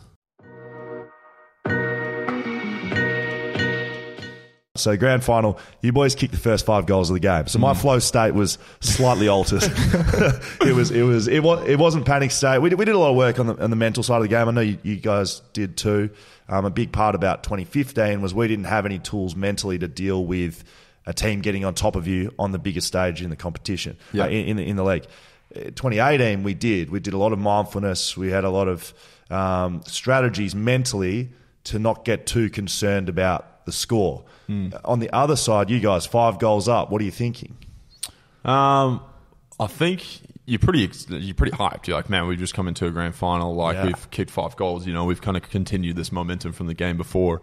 So 4.81 4.97
grand 4.97 5.23
final, 5.23 5.59
you 5.81 5.91
boys 5.91 6.15
kicked 6.15 6.33
the 6.33 6.39
first 6.39 6.65
five 6.65 6.85
goals 6.85 7.09
of 7.09 7.13
the 7.13 7.19
game. 7.19 7.47
So 7.47 7.59
my 7.59 7.73
flow 7.73 7.99
state 7.99 8.33
was 8.33 8.57
slightly 8.79 9.27
altered. 9.27 9.63
it 10.61 10.75
was 10.75 10.91
it 10.91 11.03
was 11.03 11.27
it 11.27 11.41
was 11.43 11.67
it 11.67 11.77
wasn't 11.77 12.05
panic 12.05 12.31
state. 12.31 12.59
We 12.59 12.69
did, 12.69 12.79
we 12.79 12.85
did 12.85 12.95
a 12.95 12.99
lot 12.99 13.11
of 13.11 13.15
work 13.15 13.39
on 13.39 13.47
the 13.47 13.63
on 13.63 13.69
the 13.69 13.75
mental 13.75 14.03
side 14.03 14.17
of 14.17 14.23
the 14.23 14.27
game. 14.29 14.47
I 14.47 14.51
know 14.51 14.61
you, 14.61 14.77
you 14.83 14.95
guys 14.97 15.41
did 15.53 15.77
too. 15.77 16.09
Um, 16.49 16.65
a 16.65 16.69
big 16.69 16.91
part 16.91 17.15
about 17.15 17.43
2015 17.43 18.21
was 18.21 18.33
we 18.33 18.47
didn't 18.47 18.65
have 18.65 18.85
any 18.85 18.99
tools 18.99 19.35
mentally 19.35 19.79
to 19.79 19.87
deal 19.87 20.25
with 20.25 20.63
a 21.05 21.13
team 21.13 21.41
getting 21.41 21.63
on 21.65 21.73
top 21.73 21.95
of 21.95 22.07
you 22.07 22.33
on 22.37 22.51
the 22.51 22.59
biggest 22.59 22.87
stage 22.87 23.21
in 23.21 23.29
the 23.29 23.35
competition 23.35 23.97
Yeah. 24.13 24.25
uh, 24.25 24.27
in, 24.27 24.45
in 24.49 24.57
the 24.57 24.63
in 24.63 24.75
the 24.75 24.83
league. 24.83 25.05
Uh, 25.55 25.59
2018 25.75 26.43
we 26.43 26.53
did 26.53 26.89
we 26.89 26.99
did 26.99 27.13
a 27.13 27.17
lot 27.17 27.31
of 27.33 27.39
mindfulness. 27.39 28.15
We 28.17 28.29
had 28.29 28.43
a 28.43 28.49
lot 28.49 28.67
of 28.67 28.93
um, 29.29 29.81
strategies 29.85 30.53
mentally 30.55 31.29
to 31.65 31.79
not 31.79 32.03
get 32.05 32.25
too 32.25 32.49
concerned 32.49 33.07
about 33.07 33.45
the 33.71 33.77
score. 33.77 34.23
Hmm. 34.47 34.69
On 34.85 34.99
the 34.99 35.09
other 35.15 35.35
side, 35.35 35.69
you 35.69 35.79
guys 35.79 36.05
five 36.05 36.39
goals 36.39 36.67
up. 36.67 36.91
What 36.91 37.01
are 37.01 37.05
you 37.05 37.11
thinking? 37.11 37.55
Um, 38.43 39.01
I 39.59 39.67
think 39.67 40.05
you're 40.45 40.59
pretty 40.59 40.89
you're 41.09 41.35
pretty 41.35 41.55
hyped. 41.55 41.87
You're 41.87 41.95
like, 41.97 42.09
man, 42.09 42.27
we've 42.27 42.39
just 42.39 42.53
come 42.53 42.67
into 42.67 42.85
a 42.87 42.91
grand 42.91 43.15
final. 43.15 43.55
Like 43.55 43.75
Yeah. 43.75 43.85
we've 43.87 44.11
kicked 44.11 44.31
five 44.31 44.55
goals. 44.55 44.85
You 44.87 44.93
know, 44.93 45.05
we've 45.05 45.21
kind 45.21 45.37
of 45.37 45.43
continued 45.49 45.95
this 45.95 46.11
momentum 46.11 46.51
from 46.53 46.67
the 46.67 46.73
game 46.73 46.97
before. 46.97 47.41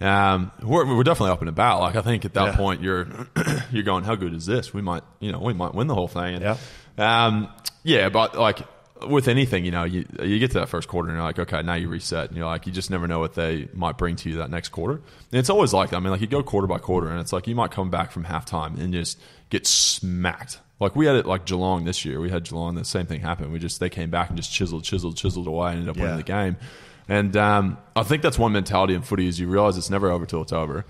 Um, 0.00 0.50
we're, 0.62 0.84
we're 0.96 1.04
definitely 1.04 1.32
up 1.32 1.40
and 1.40 1.48
about. 1.48 1.80
Like 1.80 1.96
I 1.96 2.02
think 2.02 2.24
at 2.24 2.34
that 2.34 2.46
Yeah. 2.52 2.56
point, 2.56 2.82
you're 2.82 3.06
you're 3.72 3.82
going, 3.84 4.04
how 4.04 4.14
good 4.14 4.34
is 4.34 4.44
this? 4.46 4.74
We 4.74 4.82
might, 4.82 5.02
you 5.20 5.32
know, 5.32 5.40
we 5.40 5.54
might 5.54 5.74
win 5.74 5.86
the 5.86 5.94
whole 5.94 6.08
thing. 6.08 6.34
And, 6.36 6.42
Yeah. 6.42 6.56
Um, 7.26 7.48
yeah, 7.82 8.08
but 8.08 8.38
like 8.38 8.60
with 9.08 9.28
anything, 9.28 9.64
you 9.64 9.70
know, 9.70 9.84
you 9.84 10.04
you 10.22 10.38
get 10.38 10.50
to 10.52 10.58
that 10.60 10.68
first 10.68 10.88
quarter 10.88 11.08
and 11.08 11.16
you're 11.16 11.24
like, 11.24 11.38
okay, 11.38 11.62
now 11.62 11.74
you 11.74 11.88
reset, 11.88 12.28
and 12.28 12.36
you're 12.36 12.46
like, 12.46 12.66
you 12.66 12.72
just 12.72 12.90
never 12.90 13.06
know 13.06 13.18
what 13.20 13.34
they 13.34 13.68
might 13.74 13.98
bring 13.98 14.16
to 14.16 14.30
you 14.30 14.36
that 14.36 14.50
next 14.50 14.68
quarter. 14.70 14.94
And 14.94 15.38
it's 15.38 15.50
always 15.50 15.72
like 15.72 15.90
that. 15.90 15.96
I 15.96 16.00
mean, 16.00 16.10
like 16.10 16.20
you 16.20 16.26
go 16.26 16.42
quarter 16.42 16.66
by 16.66 16.78
quarter, 16.78 17.08
and 17.08 17.20
it's 17.20 17.32
like 17.32 17.46
you 17.46 17.54
might 17.54 17.70
come 17.70 17.90
back 17.90 18.10
from 18.12 18.24
halftime 18.24 18.78
and 18.80 18.92
just 18.92 19.18
get 19.50 19.66
smacked. 19.66 20.58
Like 20.80 20.96
we 20.96 21.06
had 21.06 21.16
it 21.16 21.26
like 21.26 21.46
Geelong 21.46 21.84
this 21.84 22.04
year. 22.04 22.20
We 22.20 22.30
had 22.30 22.44
Geelong. 22.44 22.74
The 22.74 22.84
same 22.84 23.06
thing 23.06 23.20
happened. 23.20 23.52
We 23.52 23.58
just 23.58 23.80
they 23.80 23.88
came 23.90 24.10
back 24.10 24.28
and 24.28 24.36
just 24.36 24.52
chiseled, 24.52 24.84
chiseled, 24.84 25.16
chiseled 25.16 25.46
away, 25.46 25.70
and 25.70 25.78
ended 25.80 25.90
up 25.90 25.96
Yeah. 25.96 26.02
winning 26.02 26.16
the 26.18 26.22
game. 26.24 26.56
And 27.08 27.36
um, 27.36 27.78
I 27.94 28.02
think 28.02 28.22
that's 28.22 28.38
one 28.38 28.52
mentality 28.52 28.94
in 28.94 29.02
footy 29.02 29.28
is 29.28 29.38
you 29.38 29.46
realize 29.46 29.76
it's 29.76 29.90
never 29.90 30.10
over 30.10 30.24
till 30.26 30.40
it's 30.42 30.52
over. 30.54 30.84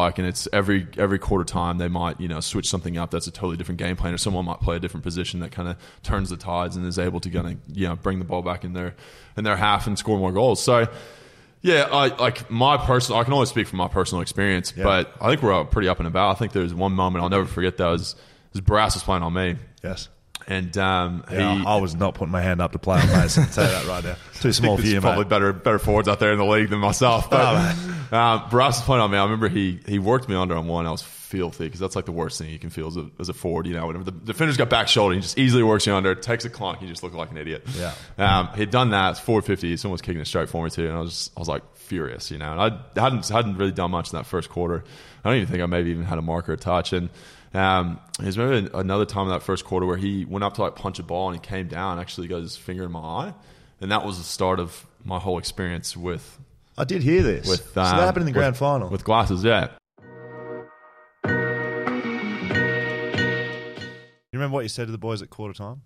Like, 0.00 0.18
and 0.18 0.26
it's 0.26 0.48
every 0.52 0.86
every 0.96 1.18
quarter 1.18 1.44
time 1.44 1.78
they 1.78 1.88
might 1.88 2.20
you 2.20 2.28
know 2.28 2.40
switch 2.40 2.68
something 2.68 2.98
up 2.98 3.10
that's 3.10 3.26
a 3.26 3.30
totally 3.30 3.56
different 3.56 3.78
game 3.78 3.96
plan, 3.96 4.14
or 4.14 4.18
someone 4.18 4.44
might 4.44 4.60
play 4.60 4.76
a 4.76 4.78
different 4.78 5.04
position 5.04 5.40
that 5.40 5.52
kind 5.52 5.68
of 5.68 5.76
turns 6.02 6.30
the 6.30 6.36
tides 6.36 6.76
and 6.76 6.86
is 6.86 6.98
able 6.98 7.20
to 7.20 7.30
kind 7.30 7.48
of 7.48 7.76
you 7.76 7.88
know 7.88 7.96
bring 7.96 8.18
the 8.18 8.24
ball 8.24 8.42
back 8.42 8.64
in 8.64 8.72
their 8.72 8.94
in 9.36 9.44
their 9.44 9.56
half 9.56 9.86
and 9.86 9.98
score 9.98 10.18
more 10.18 10.32
goals. 10.32 10.62
So. 10.62 10.86
Yeah, 11.66 11.88
I 11.90 12.08
like 12.08 12.50
my 12.50 12.76
personal. 12.76 13.18
I 13.18 13.24
can 13.24 13.32
only 13.32 13.46
speak 13.46 13.66
from 13.66 13.78
my 13.78 13.88
personal 13.88 14.20
experience, 14.20 14.70
but 14.70 15.14
I 15.18 15.30
think 15.30 15.42
we're 15.42 15.64
pretty 15.64 15.88
up 15.88 15.98
and 15.98 16.06
about. 16.06 16.36
I 16.36 16.38
think 16.38 16.52
there's 16.52 16.74
one 16.74 16.92
moment 16.92 17.22
I'll 17.22 17.30
never 17.30 17.46
forget. 17.46 17.78
That 17.78 17.86
was, 17.86 18.16
was 18.52 18.60
Brass 18.60 18.94
was 18.94 19.02
playing 19.02 19.22
on 19.22 19.32
me, 19.32 19.56
Yes. 19.82 20.10
And 20.46 20.76
um, 20.78 21.24
Yeah, 21.30 21.58
he, 21.58 21.66
I 21.66 21.76
was 21.76 21.94
not 21.94 22.14
putting 22.14 22.32
my 22.32 22.42
hand 22.42 22.60
up 22.60 22.72
to 22.72 22.78
play 22.78 23.00
on 23.00 23.08
Mason. 23.08 23.46
Tell 23.46 23.64
you 23.64 23.70
that 23.70 23.86
right 23.86 24.04
now. 24.04 24.16
Too 24.40 24.52
small 24.52 24.76
for 24.76 24.86
you, 24.86 25.00
probably 25.00 25.24
mate. 25.24 25.30
better 25.30 25.52
better 25.52 25.78
forwards 25.78 26.08
out 26.08 26.20
there 26.20 26.32
in 26.32 26.38
the 26.38 26.44
league 26.44 26.70
than 26.70 26.78
myself. 26.80 27.30
But 27.30 27.74
um, 28.12 28.48
Brass 28.50 28.78
was 28.78 28.84
playing 28.84 29.02
on 29.02 29.10
me. 29.10 29.18
I 29.18 29.24
remember 29.24 29.48
he 29.48 29.80
he 29.86 29.98
worked 29.98 30.28
me 30.28 30.34
under 30.34 30.54
on 30.56 30.66
one. 30.66 30.86
I 30.86 30.90
was 30.90 31.02
filthy 31.02 31.64
because 31.64 31.80
that's 31.80 31.96
like 31.96 32.04
the 32.04 32.12
worst 32.12 32.38
thing 32.38 32.50
you 32.50 32.58
can 32.58 32.70
feel 32.70 32.86
as 32.86 32.96
a, 32.96 33.10
as 33.18 33.28
a 33.28 33.34
forward. 33.34 33.66
You 33.66 33.74
know, 33.74 33.86
whenever 33.86 34.04
the 34.04 34.12
defender's 34.12 34.56
got 34.56 34.70
back 34.70 34.88
shoulder, 34.88 35.14
he 35.14 35.20
just 35.20 35.38
easily 35.38 35.62
works 35.62 35.86
you 35.86 35.94
under, 35.94 36.14
takes 36.14 36.44
a 36.44 36.50
clunk, 36.50 36.80
you 36.80 36.88
just 36.88 37.02
look 37.02 37.14
like 37.14 37.30
an 37.30 37.38
idiot. 37.38 37.66
Yeah. 37.76 37.94
Um, 38.18 38.48
he'd 38.54 38.70
done 38.70 38.90
that. 38.90 39.12
It's 39.12 39.20
450. 39.20 39.76
Someone 39.78 39.92
was 39.92 40.02
kicking 40.02 40.20
it 40.20 40.26
straight 40.26 40.48
for 40.48 40.62
me 40.62 40.70
too, 40.70 40.86
and 40.86 40.96
I 40.96 41.00
was 41.00 41.30
I 41.36 41.40
was 41.40 41.48
like 41.48 41.62
furious. 41.76 42.30
You 42.30 42.38
know, 42.38 42.52
and 42.52 42.60
I 42.60 43.00
hadn't 43.00 43.28
hadn't 43.28 43.56
really 43.56 43.72
done 43.72 43.90
much 43.90 44.12
in 44.12 44.18
that 44.18 44.26
first 44.26 44.50
quarter. 44.50 44.84
I 45.24 45.30
don't 45.30 45.38
even 45.38 45.48
think 45.48 45.62
I 45.62 45.66
maybe 45.66 45.90
even 45.90 46.04
had 46.04 46.18
a 46.18 46.22
marker 46.22 46.52
a 46.52 46.56
touch 46.56 46.92
and. 46.92 47.08
Um, 47.54 48.00
there's 48.18 48.36
maybe 48.36 48.68
another 48.74 49.04
time 49.04 49.24
in 49.24 49.28
that 49.30 49.42
first 49.42 49.64
quarter 49.64 49.86
where 49.86 49.96
he 49.96 50.24
went 50.24 50.42
up 50.44 50.54
to 50.54 50.62
like 50.62 50.74
punch 50.74 50.98
a 50.98 51.02
ball 51.04 51.28
and 51.30 51.36
he 51.36 51.40
came 51.46 51.68
down, 51.68 51.98
actually 52.00 52.26
got 52.26 52.42
his 52.42 52.56
finger 52.56 52.84
in 52.84 52.92
my 52.92 53.00
eye, 53.00 53.34
and 53.80 53.92
that 53.92 54.04
was 54.04 54.18
the 54.18 54.24
start 54.24 54.58
of 54.60 54.86
my 55.04 55.18
whole 55.20 55.38
experience 55.38 55.96
with 55.96 56.38
I 56.76 56.82
did 56.84 57.02
hear 57.02 57.22
this. 57.22 57.46
with 57.48 57.72
so 57.74 57.80
um, 57.82 57.96
that 57.96 58.04
happened 58.04 58.22
in 58.22 58.26
the 58.26 58.30
with- 58.32 58.42
grand 58.42 58.56
final. 58.56 58.88
with 58.88 59.04
glasses. 59.04 59.44
Yeah, 59.44 59.68
you 64.32 64.38
remember 64.40 64.54
what 64.54 64.62
you 64.64 64.68
said 64.68 64.86
to 64.86 64.92
the 64.92 64.98
boys 64.98 65.22
at 65.22 65.30
quarter 65.30 65.54
time? 65.54 65.82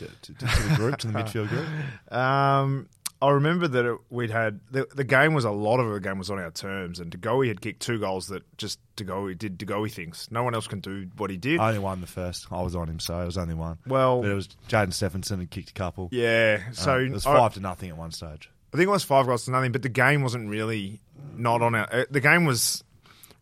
To, 0.00 0.06
to, 0.06 0.34
to 0.34 0.44
the 0.68 0.74
group, 0.76 0.96
to 0.98 1.06
the 1.06 1.12
midfield 1.20 1.48
group? 1.48 2.12
Um, 2.12 2.88
I 3.26 3.30
remember 3.32 3.66
that 3.68 3.84
it, 3.84 3.98
we'd 4.10 4.30
had 4.30 4.60
the, 4.70 4.86
the 4.94 5.04
game 5.04 5.34
was 5.34 5.44
a 5.44 5.50
lot 5.50 5.78
of 5.80 5.92
the 5.92 6.00
game 6.00 6.18
was 6.18 6.30
on 6.30 6.38
our 6.38 6.50
terms, 6.50 7.00
and 7.00 7.10
De 7.10 7.18
Goey 7.18 7.48
had 7.48 7.60
kicked 7.60 7.80
two 7.82 7.98
goals 7.98 8.28
that 8.28 8.42
just 8.58 8.78
De 8.96 9.04
Goey 9.04 9.36
did 9.36 9.56
De 9.58 9.66
Goey 9.66 9.90
things. 9.90 10.28
No 10.30 10.42
one 10.42 10.54
else 10.54 10.66
can 10.66 10.80
do 10.80 11.08
what 11.16 11.30
he 11.30 11.36
did. 11.36 11.58
I 11.60 11.68
only 11.68 11.78
won 11.80 12.00
the 12.00 12.06
first. 12.06 12.46
I 12.50 12.62
was 12.62 12.74
on 12.76 12.88
him, 12.88 13.00
so 13.00 13.20
it 13.20 13.26
was 13.26 13.38
only 13.38 13.54
one. 13.54 13.78
Well- 13.86 14.22
but 14.22 14.30
it 14.30 14.34
was 14.34 14.48
Jaidyn 14.68 14.92
Stephenson 14.92 15.40
had 15.40 15.50
kicked 15.50 15.70
a 15.70 15.74
couple. 15.74 16.08
yeah, 16.12 16.60
Um, 16.68 16.74
so 16.74 16.98
it 16.98 17.10
was 17.12 17.26
I- 17.26 17.36
five 17.36 17.54
to 17.54 17.60
nothing 17.60 17.90
at 17.90 17.96
one 17.96 18.10
stage. 18.12 18.50
I 18.72 18.76
think 18.76 18.88
it 18.88 18.90
was 18.90 19.04
five 19.04 19.26
goals 19.26 19.44
to 19.44 19.52
nothing, 19.52 19.70
but 19.72 19.82
the 19.82 19.88
game 19.88 20.22
wasn't 20.22 20.48
really 20.50 21.00
not 21.36 21.62
on 21.62 21.74
our. 21.76 21.88
uh, 21.94 22.04
The 22.10 22.20
game 22.20 22.44
was 22.44 22.82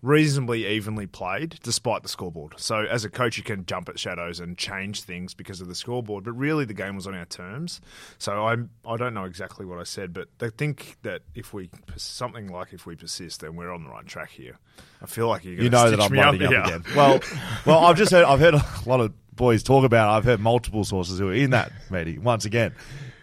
reasonably 0.03 0.67
evenly 0.67 1.07
played 1.07 1.59
despite 1.62 2.03
the 2.03 2.09
scoreboard. 2.09 2.55
So 2.57 2.79
as 2.81 3.05
a 3.05 3.11
coach, 3.11 3.38
you 3.38 3.45
can 3.45 3.65
jump 3.65 3.88
at 3.88 3.99
shadows 3.99 4.41
and 4.41 4.59
change 4.59 5.03
things 5.03 5.33
because 5.33 5.61
of 5.61 5.69
the 5.69 5.75
scoreboard, 5.77 6.25
but 6.25 6.33
really 6.33 6.65
the 6.65 6.75
game 6.75 6.97
was 6.97 7.07
on 7.07 7.15
our 7.15 7.25
terms. 7.25 7.81
So 8.19 8.45
I 8.45 8.57
I 8.85 8.97
don't 8.97 9.15
know 9.15 9.25
exactly 9.25 9.65
what 9.65 9.79
I 9.79 9.85
said, 9.85 10.12
but 10.12 10.29
I 10.41 10.51
think 10.51 10.97
that 11.03 11.23
if 11.35 11.55
we 11.55 11.71
something 11.97 12.49
like 12.49 12.73
if 12.73 12.85
we 12.85 12.97
persist, 12.97 13.41
then 13.41 13.57
we're 13.57 13.73
on 13.73 13.85
the 13.85 13.91
right 13.91 14.07
track 14.07 14.31
here. 14.31 14.59
I 15.01 15.07
feel 15.07 15.29
like 15.29 15.45
you're 15.45 15.55
You 15.55 15.71
know 15.71 15.91
that 15.91 16.01
I'm 16.01 16.12
me 16.12 16.19
up 16.19 16.35
up 16.35 16.35
again. 16.35 16.85
Well, 16.97 17.21
well, 17.65 17.85
I've 17.85 17.97
just 17.97 18.11
heard. 18.11 18.25
I've 18.25 18.41
heard 18.41 18.55
a 18.55 18.65
lot 18.87 19.01
of 19.01 19.12
boys 19.35 19.62
talk 19.62 19.85
about. 19.85 20.12
it. 20.12 20.17
I've 20.17 20.25
heard 20.25 20.41
multiple 20.41 20.85
sources 20.85 21.19
who 21.19 21.29
are 21.29 21.35
in 21.35 21.51
that 21.51 21.73
meeting 21.91 22.23
once 22.23 22.45
again 22.45 22.75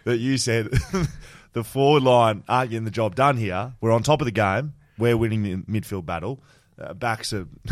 that 0.06 0.18
you 0.18 0.38
said 0.38 0.70
the 1.54 1.64
forward 1.64 2.04
line 2.04 2.44
aren't 2.48 2.72
getting 2.72 2.86
the 2.86 2.92
job 2.92 3.16
done 3.16 3.38
here. 3.38 3.74
We're 3.82 3.92
on 3.92 4.04
top 4.04 4.22
of 4.22 4.26
the 4.26 4.32
game. 4.32 4.74
We're 4.98 5.18
winning 5.18 5.44
the 5.44 5.56
midfield 5.58 6.06
battle. 6.06 6.42
Uh, 6.80 6.94
backs 6.94 7.34
are 7.34 7.46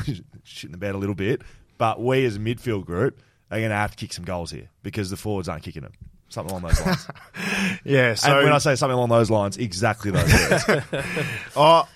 shitting 0.46 0.72
the 0.72 0.78
bed 0.78 0.96
a 0.96 0.98
little 0.98 1.16
bit, 1.16 1.42
but 1.78 2.02
we 2.02 2.26
as 2.26 2.36
a 2.36 2.40
midfield 2.40 2.86
group 2.86 3.22
are 3.50 3.60
going 3.60 3.70
to 3.70 3.76
have 3.76 3.92
to 3.92 3.98
kick 3.98 4.12
some 4.14 4.26
goals 4.26 4.52
here 4.52 4.70
because 4.84 5.10
the 5.10 5.18
forwards 5.18 5.48
aren't 5.48 5.64
kicking 5.64 5.84
them. 5.84 5.94
Something 6.30 6.52
along 6.52 6.64
those 6.64 6.86
lines. 6.86 7.08
Yeah, 7.86 8.16
so 8.16 8.36
and 8.36 8.44
when 8.44 8.54
I 8.54 8.58
say 8.58 8.76
something 8.76 8.96
along 8.96 9.10
those 9.10 9.30
lines, 9.30 9.56
exactly 9.58 10.12
those 10.12 10.32
words. 10.34 10.84
Oh, 11.56 11.88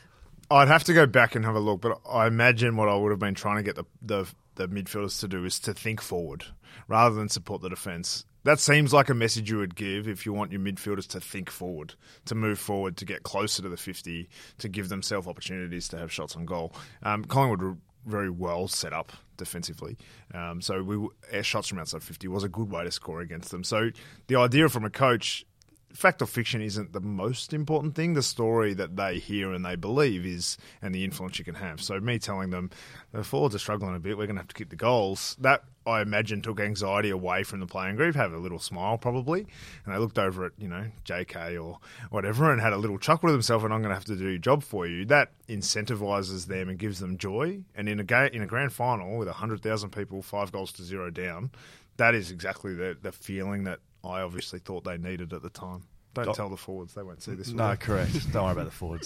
I'd 0.50 0.68
have 0.70 0.86
to 0.86 0.94
go 0.94 1.06
back 1.06 1.36
and 1.36 1.44
have 1.44 1.56
a 1.56 1.60
look, 1.60 1.82
but 1.82 2.00
I 2.10 2.28
imagine 2.28 2.78
what 2.78 2.88
I 2.88 2.96
would 2.96 3.10
have 3.12 3.20
been 3.20 3.36
trying 3.36 3.58
to 3.58 3.64
get 3.64 3.76
the, 3.76 3.86
the 4.02 4.28
the 4.56 4.68
midfielders 4.68 5.20
to 5.22 5.28
do 5.28 5.46
is 5.46 5.60
to 5.62 5.74
think 5.74 6.02
forward 6.02 6.46
rather 6.88 7.16
than 7.16 7.30
support 7.30 7.62
the 7.62 7.70
defence. 7.70 8.26
That 8.44 8.60
seems 8.60 8.92
like 8.92 9.10
a 9.10 9.14
message 9.14 9.52
you 9.52 9.58
would 9.58 9.76
give 9.76 10.08
if 10.08 10.26
you 10.26 10.34
want 10.34 10.52
your 10.52 10.62
midfielders 10.62 11.08
to 11.10 11.20
think 11.20 11.52
forward, 11.52 11.94
to 12.26 12.34
move 12.34 12.58
forward, 12.58 12.98
to 12.98 13.06
get 13.06 13.22
closer 13.22 13.62
to 13.62 13.70
the 13.70 13.78
50, 13.78 14.30
to 14.58 14.70
give 14.70 14.90
themselves 14.90 15.28
opportunities 15.28 15.88
to 15.90 15.98
have 15.98 16.12
shots 16.12 16.36
on 16.36 16.46
goal. 16.46 16.74
Um, 17.04 17.24
Collingwood 17.26 17.62
were 17.62 17.78
very 18.06 18.32
well 18.32 18.68
set 18.68 18.94
up 18.94 19.12
defensively. 19.38 19.98
Um, 20.34 20.62
so 20.62 20.82
we 20.82 21.08
shots 21.44 21.68
from 21.68 21.80
outside 21.80 22.02
50 22.02 22.28
was 22.30 22.44
a 22.44 22.50
good 22.50 22.72
way 22.72 22.84
to 22.84 22.92
score 22.92 23.22
against 23.22 23.52
them. 23.52 23.64
So 23.64 23.92
the 24.28 24.38
idea 24.38 24.70
from 24.70 24.86
a 24.86 24.90
coach 24.90 25.46
fact 25.94 26.22
or 26.22 26.26
fiction 26.26 26.62
isn't 26.62 26.94
the 26.94 27.02
most 27.02 27.54
important 27.54 27.96
thing. 27.96 28.14
The 28.14 28.24
story 28.24 28.74
that 28.74 28.96
they 28.96 29.20
hear 29.20 29.52
and 29.54 29.66
they 29.66 29.76
believe 29.76 30.26
is, 30.26 30.58
and 30.82 30.94
the 30.94 31.04
influence 31.04 31.40
you 31.40 31.46
can 31.46 31.56
have. 31.56 31.82
So 31.82 32.00
me 32.00 32.20
telling 32.20 32.50
them 32.50 32.70
the 33.12 33.24
forwards 33.24 33.56
are 33.56 33.60
struggling 33.60 33.96
a 33.96 34.00
bit, 34.00 34.18
we're 34.18 34.28
going 34.28 34.36
to 34.36 34.42
have 34.42 34.48
to 34.50 34.56
keep 34.56 34.70
the 34.70 34.76
goals. 34.76 35.36
That 35.40 35.64
I 35.86 36.02
imagine 36.02 36.42
took 36.42 36.60
anxiety 36.60 37.10
away 37.10 37.44
from 37.44 37.60
the 37.60 37.66
playing 37.66 37.96
group. 37.96 38.16
Have 38.16 38.34
a 38.34 38.38
little 38.38 38.60
smile 38.60 38.98
probably, 38.98 39.48
and 39.86 39.94
they 39.94 39.98
looked 39.98 40.20
over 40.20 40.46
at 40.46 40.52
you 40.58 40.68
know 40.68 40.88
J.K. 41.04 41.58
or 41.58 41.80
whatever 42.10 42.52
and 42.52 42.62
had 42.62 42.74
a 42.74 42.78
little 42.78 43.00
chuckle 43.00 43.30
to 43.30 43.34
themselves. 43.34 43.64
And 43.64 43.74
I'm 43.74 43.82
going 43.82 43.90
to 43.90 43.96
have 43.96 44.06
to 44.06 44.16
do 44.16 44.30
your 44.30 44.38
job 44.38 44.64
for 44.64 44.86
you. 44.86 45.06
That 45.06 45.32
incentivizes 45.50 46.48
them 46.48 46.70
and 46.70 46.78
gives 46.78 47.00
them 47.00 47.18
joy. 47.18 47.64
And 47.76 47.90
in 47.90 48.00
a 48.00 48.26
in 48.28 48.42
a 48.42 48.48
grand 48.48 48.74
final 48.74 49.18
with 49.18 49.28
hundred 49.28 49.62
thousand 49.62 49.92
people, 49.92 50.22
five 50.22 50.52
goals 50.52 50.72
to 50.74 50.84
zero 50.84 51.10
down, 51.10 51.52
that 51.98 52.14
is 52.14 52.32
exactly 52.32 52.74
the 52.74 52.98
the 53.02 53.12
feeling 53.12 53.64
that 53.64 53.80
I 54.04 54.22
obviously 54.22 54.60
thought 54.60 54.84
they 54.84 54.98
needed 54.98 55.34
at 55.34 55.42
the 55.42 55.50
time. 55.50 55.84
Don't 56.14 56.26
Doc- 56.26 56.36
tell 56.36 56.50
the 56.50 56.58
forwards; 56.58 56.94
they 56.94 57.04
won't 57.04 57.22
see 57.22 57.36
this. 57.36 57.50
will 57.50 57.58
no, 57.58 57.70
they? 57.70 57.78
correct. 57.78 58.14
Don't 58.34 58.44
worry 58.44 58.52
about 58.54 58.66
the 58.66 58.72
forwards. 58.72 59.06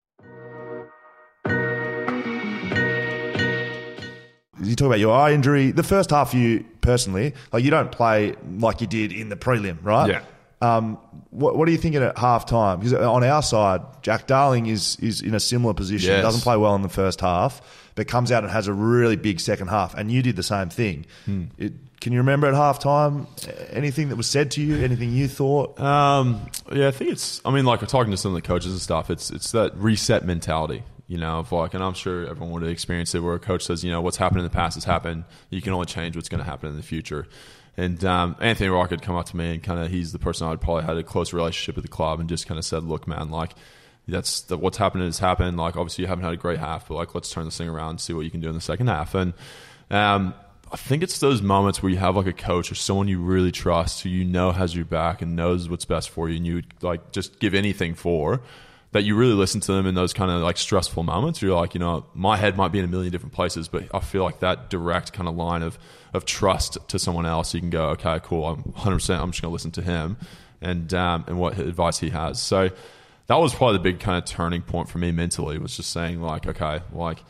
You 4.63 4.75
talk 4.75 4.88
about 4.88 4.99
your 4.99 5.13
eye 5.13 5.34
injury. 5.34 5.71
The 5.71 5.84
first 5.84 6.10
half, 6.10 6.34
you 6.34 6.65
personally, 6.81 7.34
like 7.51 7.63
you 7.63 7.69
don't 7.69 7.91
play 7.91 8.36
like 8.58 8.81
you 8.81 8.88
did 8.88 9.12
in 9.12 9.29
the 9.29 9.36
prelim, 9.36 9.77
right? 9.84 10.10
Yeah. 10.10 10.23
Um, 10.62 10.97
what, 11.29 11.58
what 11.58 11.67
are 11.67 11.71
you 11.71 11.77
thinking 11.77 12.01
at 12.01 12.17
half 12.17 12.45
time? 12.45 12.79
Because 12.79 12.93
on 12.93 13.23
our 13.23 13.43
side, 13.43 13.81
Jack 14.01 14.25
Darling 14.27 14.65
is 14.65 14.95
is 14.97 15.21
in 15.21 15.36
a 15.36 15.39
similar 15.39 15.73
position. 15.73 16.10
Yes. 16.12 16.23
Doesn't 16.23 16.41
play 16.41 16.58
well 16.58 16.73
in 16.75 16.81
the 16.81 16.89
first 16.89 17.21
half, 17.21 17.62
but 17.95 18.08
comes 18.08 18.31
out 18.31 18.43
and 18.43 18.51
has 18.51 18.67
a 18.67 18.73
really 18.73 19.17
big 19.17 19.39
second 19.39 19.67
half. 19.67 19.93
And 19.93 20.10
you 20.10 20.21
did 20.21 20.36
the 20.36 20.43
same 20.43 20.69
thing. 20.69 21.05
It, 21.58 21.73
can 22.06 22.13
you 22.13 22.20
remember 22.20 22.46
at 22.46 22.54
halftime 22.54 23.26
anything 23.74 24.10
that 24.10 24.15
was 24.15 24.28
said 24.28 24.52
to 24.52 24.62
you? 24.62 24.84
Anything 24.84 25.12
you 25.12 25.28
thought? 25.28 25.80
Um, 25.80 26.46
yeah, 26.72 26.89
I 26.89 26.91
think 26.91 27.10
it's. 27.10 27.41
I 27.44 27.50
mean, 27.50 27.65
like 27.65 27.82
we're 27.82 27.88
talking 27.88 28.12
to 28.12 28.18
some 28.18 28.30
of 28.30 28.36
the 28.36 28.48
coaches 28.48 28.74
and 28.74 28.80
stuff. 28.80 29.10
It's 29.10 29.32
it's 29.32 29.54
that 29.54 29.76
reset 29.76 30.24
mentality, 30.24 30.84
you 31.08 31.18
know, 31.18 31.39
of 31.39 31.52
like, 31.52 31.74
and 31.74 31.84
I'm 31.84 31.96
sure 31.96 32.28
everyone 32.28 32.52
would 32.52 32.70
experience 32.70 33.15
it, 33.15 33.22
where 33.22 33.34
a 33.34 33.39
coach 33.39 33.65
says, 33.65 33.84
you 33.84 33.89
know, 33.89 34.02
what's 34.02 34.18
happened 34.18 34.41
in 34.41 34.44
the 34.44 34.52
past 34.52 34.76
has 34.76 34.84
happened. 34.84 35.24
You 35.50 35.63
can 35.63 35.74
only 35.74 35.88
change 35.88 36.15
what's 36.15 36.30
going 36.30 36.44
to 36.44 36.46
happen 36.48 36.70
in 36.70 36.76
the 36.76 36.84
future. 36.84 37.26
And 37.76 38.06
um, 38.06 38.36
Anthony 38.39 38.70
Rock 38.70 38.91
had 38.91 39.02
come 39.02 39.15
up 39.15 39.26
to 39.26 39.36
me 39.36 39.56
and 39.56 39.63
kind 39.63 39.80
of 39.80 39.89
he's 39.89 40.12
the 40.12 40.20
person 40.20 40.46
I'd 40.46 40.62
probably 40.62 40.84
had 40.84 40.98
a 40.98 41.04
close 41.04 41.34
relationship 41.34 41.74
with 41.74 41.86
the 41.86 41.91
club 41.91 42.20
and 42.20 42.30
just 42.30 42.46
kind 42.46 42.60
of 42.60 42.65
said, 42.65 42.84
look, 42.84 43.08
man, 43.08 43.32
like 43.32 43.54
that's 44.08 44.41
the, 44.41 44.60
what's 44.60 44.78
happened 44.78 45.06
has 45.06 45.18
happened. 45.18 45.58
Like 45.58 45.76
obviously 45.76 46.04
you 46.04 46.08
haven't 46.08 46.24
had 46.24 46.34
a 46.34 46.38
great 46.38 46.60
half, 46.60 46.88
but 46.88 46.94
like 46.94 47.15
let's 47.15 47.32
turn 47.32 47.46
this 47.46 47.58
thing 47.58 47.68
around 47.68 47.89
and 47.89 48.00
see 48.00 48.13
what 48.13 48.26
you 48.26 48.30
can 48.30 48.41
do 48.41 48.50
in 48.50 48.54
the 48.54 48.62
second 48.62 48.89
half. 48.89 49.15
And 49.15 49.34
um, 49.89 50.36
I 50.71 50.78
think 50.78 51.04
it's 51.04 51.19
those 51.19 51.41
moments 51.41 51.82
where 51.82 51.91
you 51.91 51.97
have 51.97 52.15
like 52.15 52.25
a 52.25 52.34
coach 52.34 52.71
or 52.71 52.75
someone 52.75 53.08
you 53.08 53.21
really 53.21 53.51
trust 53.51 54.01
who 54.01 54.10
you 54.10 54.25
know 54.25 54.51
has 54.51 54.75
your 54.75 54.86
back 54.86 55.21
and 55.21 55.36
knows 55.36 55.69
what's 55.69 55.86
best 55.86 56.10
for 56.10 56.28
you, 56.30 56.38
and 56.38 56.45
you 56.45 56.63
like 56.82 57.12
just 57.12 57.39
give 57.39 57.54
anything 57.54 57.95
for. 57.95 58.41
That 58.91 59.04
you 59.04 59.17
really 59.17 59.34
listen 59.34 59.60
to 59.60 59.73
them 59.73 59.88
in 59.88 59.93
those 59.93 60.13
kind 60.13 60.32
of 60.32 60.41
like 60.41 60.56
stressful 60.56 61.04
moments. 61.04 61.41
You're 61.41 61.54
like, 61.54 61.73
you 61.73 61.82
know, 61.82 62.06
my 62.13 62.38
head 62.38 62.56
might 62.56 62.71
be 62.71 62.80
in 62.80 62.86
a 62.86 62.88
million 62.88 63.12
different 63.12 63.34
places, 63.34 63.67
but 63.67 63.84
I 63.93 63.99
feel 63.99 64.23
like 64.23 64.39
that 64.39 64.69
direct 64.69 65.12
kind 65.12 65.28
of 65.28 65.36
line 65.36 65.63
of 65.63 65.78
of 66.13 66.23
trust 66.23 66.78
to 66.88 66.97
someone 66.97 67.25
else. 67.25 67.54
You 67.54 67.60
can 67.60 67.69
go, 67.69 67.89
okay, 67.89 68.21
cool. 68.23 68.45
I'm 68.45 68.62
100. 68.62 68.95
percent 68.95 69.21
I'm 69.21 69.32
just 69.32 69.41
going 69.41 69.49
to 69.49 69.54
listen 69.54 69.71
to 69.71 69.82
him 69.82 70.17
and 70.62 70.93
um, 70.93 71.25
and 71.28 71.38
what 71.38 71.60
advice 71.60 71.99
he 71.99 72.10
has. 72.12 72.41
So 72.41 72.69
that 73.28 73.36
was 73.36 73.54
probably 73.54 73.78
the 73.78 73.84
big 73.84 73.99
kind 73.99 74.17
of 74.17 74.25
turning 74.25 74.62
point 74.62 74.89
for 74.89 74.97
me 74.97 75.12
mentally. 75.12 75.58
Was 75.58 75.75
just 75.75 75.91
saying 75.91 76.21
like, 76.21 76.47
okay, 76.47 76.82
like 76.91 77.23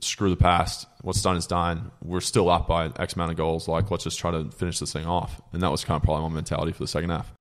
screw 0.00 0.30
the 0.30 0.36
past. 0.36 0.86
What's 1.02 1.22
done 1.22 1.36
is 1.36 1.46
done. 1.46 1.90
We're 2.02 2.20
still 2.20 2.48
up 2.50 2.66
by 2.68 2.90
X 2.98 3.14
amount 3.14 3.30
of 3.32 3.36
goals. 3.36 3.68
Like, 3.68 3.90
let's 3.90 4.04
just 4.04 4.18
try 4.18 4.30
to 4.30 4.50
finish 4.50 4.78
this 4.78 4.92
thing 4.92 5.06
off. 5.06 5.40
And 5.52 5.62
that 5.62 5.70
was 5.70 5.84
kind 5.84 5.96
of 5.96 6.02
probably 6.02 6.28
my 6.28 6.34
mentality 6.34 6.72
for 6.72 6.82
the 6.84 6.88
second 6.88 7.10
half. 7.10 7.32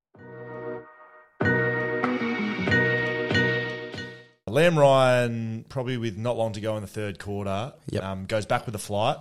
Liam 4.47 4.77
Ryan, 4.77 5.63
probably 5.69 5.97
with 5.97 6.17
not 6.17 6.35
long 6.35 6.53
to 6.53 6.61
go 6.61 6.75
in 6.75 6.81
the 6.81 6.87
third 6.87 7.19
quarter, 7.19 7.73
Yep. 7.91 8.03
um, 8.03 8.25
goes 8.25 8.45
back 8.47 8.65
with 8.65 8.73
the 8.73 8.79
flight, 8.79 9.17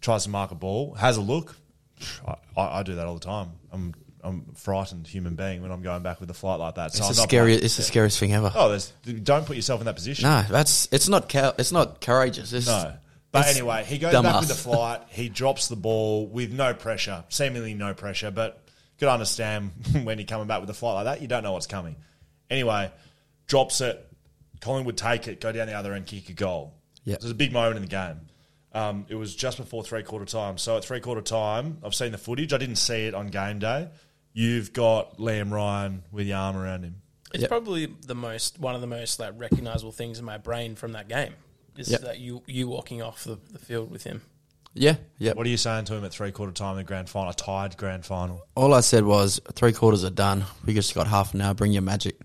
tries 0.00 0.24
to 0.24 0.30
mark 0.30 0.50
a 0.50 0.56
ball, 0.56 0.94
has 0.94 1.16
a 1.16 1.20
look. 1.20 1.56
I, 2.26 2.34
I, 2.56 2.78
I 2.80 2.82
do 2.82 2.96
that 2.96 3.06
all 3.06 3.14
the 3.14 3.20
time. 3.20 3.52
I'm 3.72 3.94
I'm 4.22 4.46
a 4.52 4.54
frightened 4.54 5.06
human 5.06 5.34
being 5.34 5.62
when 5.62 5.70
I'm 5.70 5.82
going 5.82 6.02
back 6.02 6.20
with 6.20 6.30
a 6.30 6.34
flight 6.34 6.58
like 6.58 6.74
that. 6.76 6.88
It's 6.88 6.98
the 7.08 7.14
scary. 7.14 7.54
It's 7.54 7.76
the 7.76 7.82
scariest 7.82 8.18
thing 8.18 8.32
ever. 8.32 8.52
Oh, 8.54 8.68
there's, 8.68 8.92
don't 9.22 9.46
put 9.46 9.56
yourself 9.56 9.80
in 9.80 9.86
that 9.86 9.94
position. 9.94 10.24
No, 10.24 10.44
that's 10.48 10.88
it's 10.92 11.08
not. 11.08 11.28
Cow- 11.28 11.54
it's 11.58 11.72
not 11.72 12.00
courageous. 12.00 12.52
It's, 12.52 12.66
No. 12.66 12.94
But 13.32 13.46
anyway, 13.46 13.84
he 13.84 13.98
goes 13.98 14.12
back 14.12 14.40
with 14.40 14.48
the 14.48 14.54
flight. 14.56 15.02
He 15.08 15.28
drops 15.28 15.68
the 15.68 15.76
ball 15.76 16.26
with 16.26 16.52
no 16.52 16.74
pressure, 16.74 17.24
seemingly 17.28 17.74
no 17.74 17.94
pressure, 17.94 18.32
but 18.32 18.64
you 18.66 19.06
could 19.06 19.08
understand 19.08 19.70
when 20.02 20.18
you're 20.18 20.26
coming 20.26 20.48
back 20.48 20.60
with 20.60 20.70
a 20.70 20.74
flight 20.74 20.94
like 20.94 21.04
that, 21.04 21.22
you 21.22 21.28
don't 21.28 21.44
know 21.44 21.52
what's 21.52 21.68
coming. 21.68 21.96
Anyway, 22.50 22.90
drops 23.46 23.80
it. 23.80 24.04
Collingwood 24.60 24.96
take 24.96 25.28
it, 25.28 25.40
go 25.40 25.52
down 25.52 25.68
the 25.68 25.74
other 25.74 25.94
end, 25.94 26.06
kick 26.06 26.28
a 26.28 26.32
goal. 26.32 26.74
Yeah. 27.04 27.14
It 27.14 27.22
was 27.22 27.30
a 27.30 27.36
big 27.36 27.52
moment 27.52 27.76
in 27.76 27.82
the 27.82 27.88
game. 27.88 28.20
Um, 28.72 29.06
it 29.08 29.14
was 29.14 29.34
just 29.34 29.56
before 29.56 29.82
three 29.82 30.02
quarter 30.02 30.24
time. 30.26 30.58
So 30.58 30.76
at 30.76 30.84
three 30.84 31.00
quarter 31.00 31.22
time, 31.22 31.78
I've 31.84 31.94
seen 31.94 32.12
the 32.12 32.18
footage. 32.18 32.52
I 32.52 32.58
didn't 32.58 32.76
see 32.76 33.06
it 33.06 33.14
on 33.14 33.28
game 33.28 33.58
day. 33.58 33.88
You've 34.32 34.72
got 34.72 35.18
Liam 35.18 35.50
Ryan 35.50 36.02
with 36.12 36.26
the 36.26 36.34
arm 36.34 36.56
around 36.56 36.84
him. 36.84 36.96
It's 37.32 37.42
Yep. 37.42 37.50
probably 37.50 37.86
the 37.86 38.14
most 38.14 38.58
one 38.58 38.74
of 38.74 38.80
the 38.80 38.86
most 38.86 39.18
like 39.20 39.34
recognizable 39.36 39.92
things 39.92 40.18
in 40.18 40.24
my 40.24 40.38
brain 40.38 40.74
from 40.74 40.92
that 40.92 41.08
game 41.08 41.34
is 41.76 41.88
Yep. 41.90 42.00
that 42.02 42.18
you 42.20 42.42
you 42.46 42.68
walking 42.68 43.02
off 43.02 43.24
the, 43.24 43.38
the 43.52 43.58
field 43.58 43.90
with 43.90 44.04
him. 44.04 44.22
Yeah, 44.74 44.96
yeah. 45.18 45.32
What 45.32 45.46
are 45.46 45.50
you 45.50 45.56
saying 45.56 45.86
to 45.86 45.94
him 45.94 46.04
at 46.04 46.12
three 46.12 46.30
quarter 46.30 46.52
time 46.52 46.72
in 46.72 46.76
the 46.78 46.84
grand 46.84 47.08
final, 47.08 47.30
a 47.30 47.34
tied 47.34 47.76
grand 47.76 48.04
final? 48.06 48.46
All 48.54 48.72
I 48.72 48.80
said 48.80 49.04
was 49.04 49.40
three 49.54 49.72
quarters 49.72 50.04
are 50.04 50.10
done. 50.10 50.44
We 50.64 50.74
just 50.74 50.94
got 50.94 51.08
half 51.08 51.34
an 51.34 51.40
hour. 51.40 51.54
Bring 51.54 51.72
your 51.72 51.82
magic, 51.82 52.20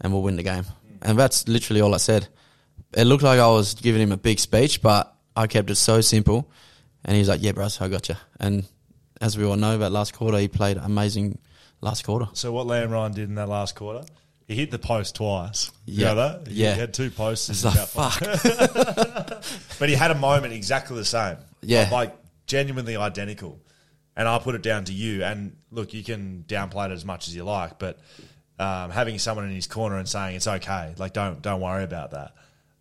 and 0.00 0.12
we'll 0.12 0.22
win 0.22 0.34
the 0.36 0.42
game. 0.42 0.64
And 1.02 1.16
that's 1.18 1.46
literally 1.46 1.80
all 1.80 1.94
I 1.94 1.98
said. 1.98 2.26
It 2.94 3.04
looked 3.04 3.22
like 3.22 3.38
I 3.38 3.46
was 3.48 3.74
giving 3.74 4.00
him 4.02 4.10
a 4.12 4.16
big 4.16 4.38
speech, 4.40 4.82
but 4.82 5.14
I 5.36 5.46
kept 5.46 5.70
it 5.70 5.76
so 5.76 6.00
simple. 6.00 6.50
And 7.04 7.16
he's 7.16 7.28
like, 7.28 7.42
"Yeah, 7.42 7.52
bros, 7.52 7.80
I 7.80 7.88
got 7.88 8.08
you." 8.08 8.16
And 8.40 8.64
as 9.20 9.36
we 9.38 9.44
all 9.44 9.56
know, 9.56 9.78
that 9.78 9.90
last 9.90 10.12
quarter, 10.14 10.38
he 10.38 10.48
played 10.48 10.76
amazing. 10.76 11.38
Last 11.80 12.04
quarter. 12.04 12.28
So 12.32 12.50
what 12.50 12.66
Liam 12.66 12.90
Ryan 12.90 13.12
did 13.12 13.28
in 13.28 13.34
that 13.34 13.48
last 13.48 13.74
quarter, 13.74 14.06
he 14.48 14.54
hit 14.54 14.70
the 14.70 14.78
post 14.78 15.16
twice. 15.16 15.70
You 15.84 16.02
Yeah. 16.02 16.08
know 16.08 16.14
that? 16.14 16.48
He 16.48 16.54
Yeah. 16.62 16.72
had 16.74 16.94
two 16.94 17.10
posts. 17.10 17.50
It's 17.50 17.62
like, 17.64 17.74
fuck. 17.88 18.20
But 19.78 19.88
he 19.88 19.94
had 19.94 20.10
a 20.10 20.14
moment 20.14 20.52
exactly 20.54 20.96
the 20.96 21.04
same. 21.04 21.36
Yeah. 21.62 21.88
Like 21.92 22.14
genuinely 22.46 22.96
identical. 22.96 23.60
And 24.16 24.28
I'll 24.28 24.40
put 24.40 24.54
it 24.54 24.62
down 24.62 24.84
to 24.84 24.92
you. 24.92 25.24
And 25.24 25.56
look, 25.70 25.92
you 25.92 26.04
can 26.04 26.44
downplay 26.46 26.86
it 26.90 26.92
as 26.92 27.04
much 27.04 27.28
as 27.28 27.34
you 27.34 27.44
like, 27.44 27.78
but 27.78 27.98
um, 28.58 28.90
having 28.90 29.18
someone 29.18 29.44
in 29.46 29.54
his 29.54 29.66
corner 29.66 29.96
and 29.98 30.08
saying 30.08 30.36
it's 30.36 30.46
okay, 30.46 30.94
like 30.96 31.12
don't 31.12 31.42
don't 31.42 31.60
worry 31.60 31.82
about 31.82 32.12
that. 32.12 32.34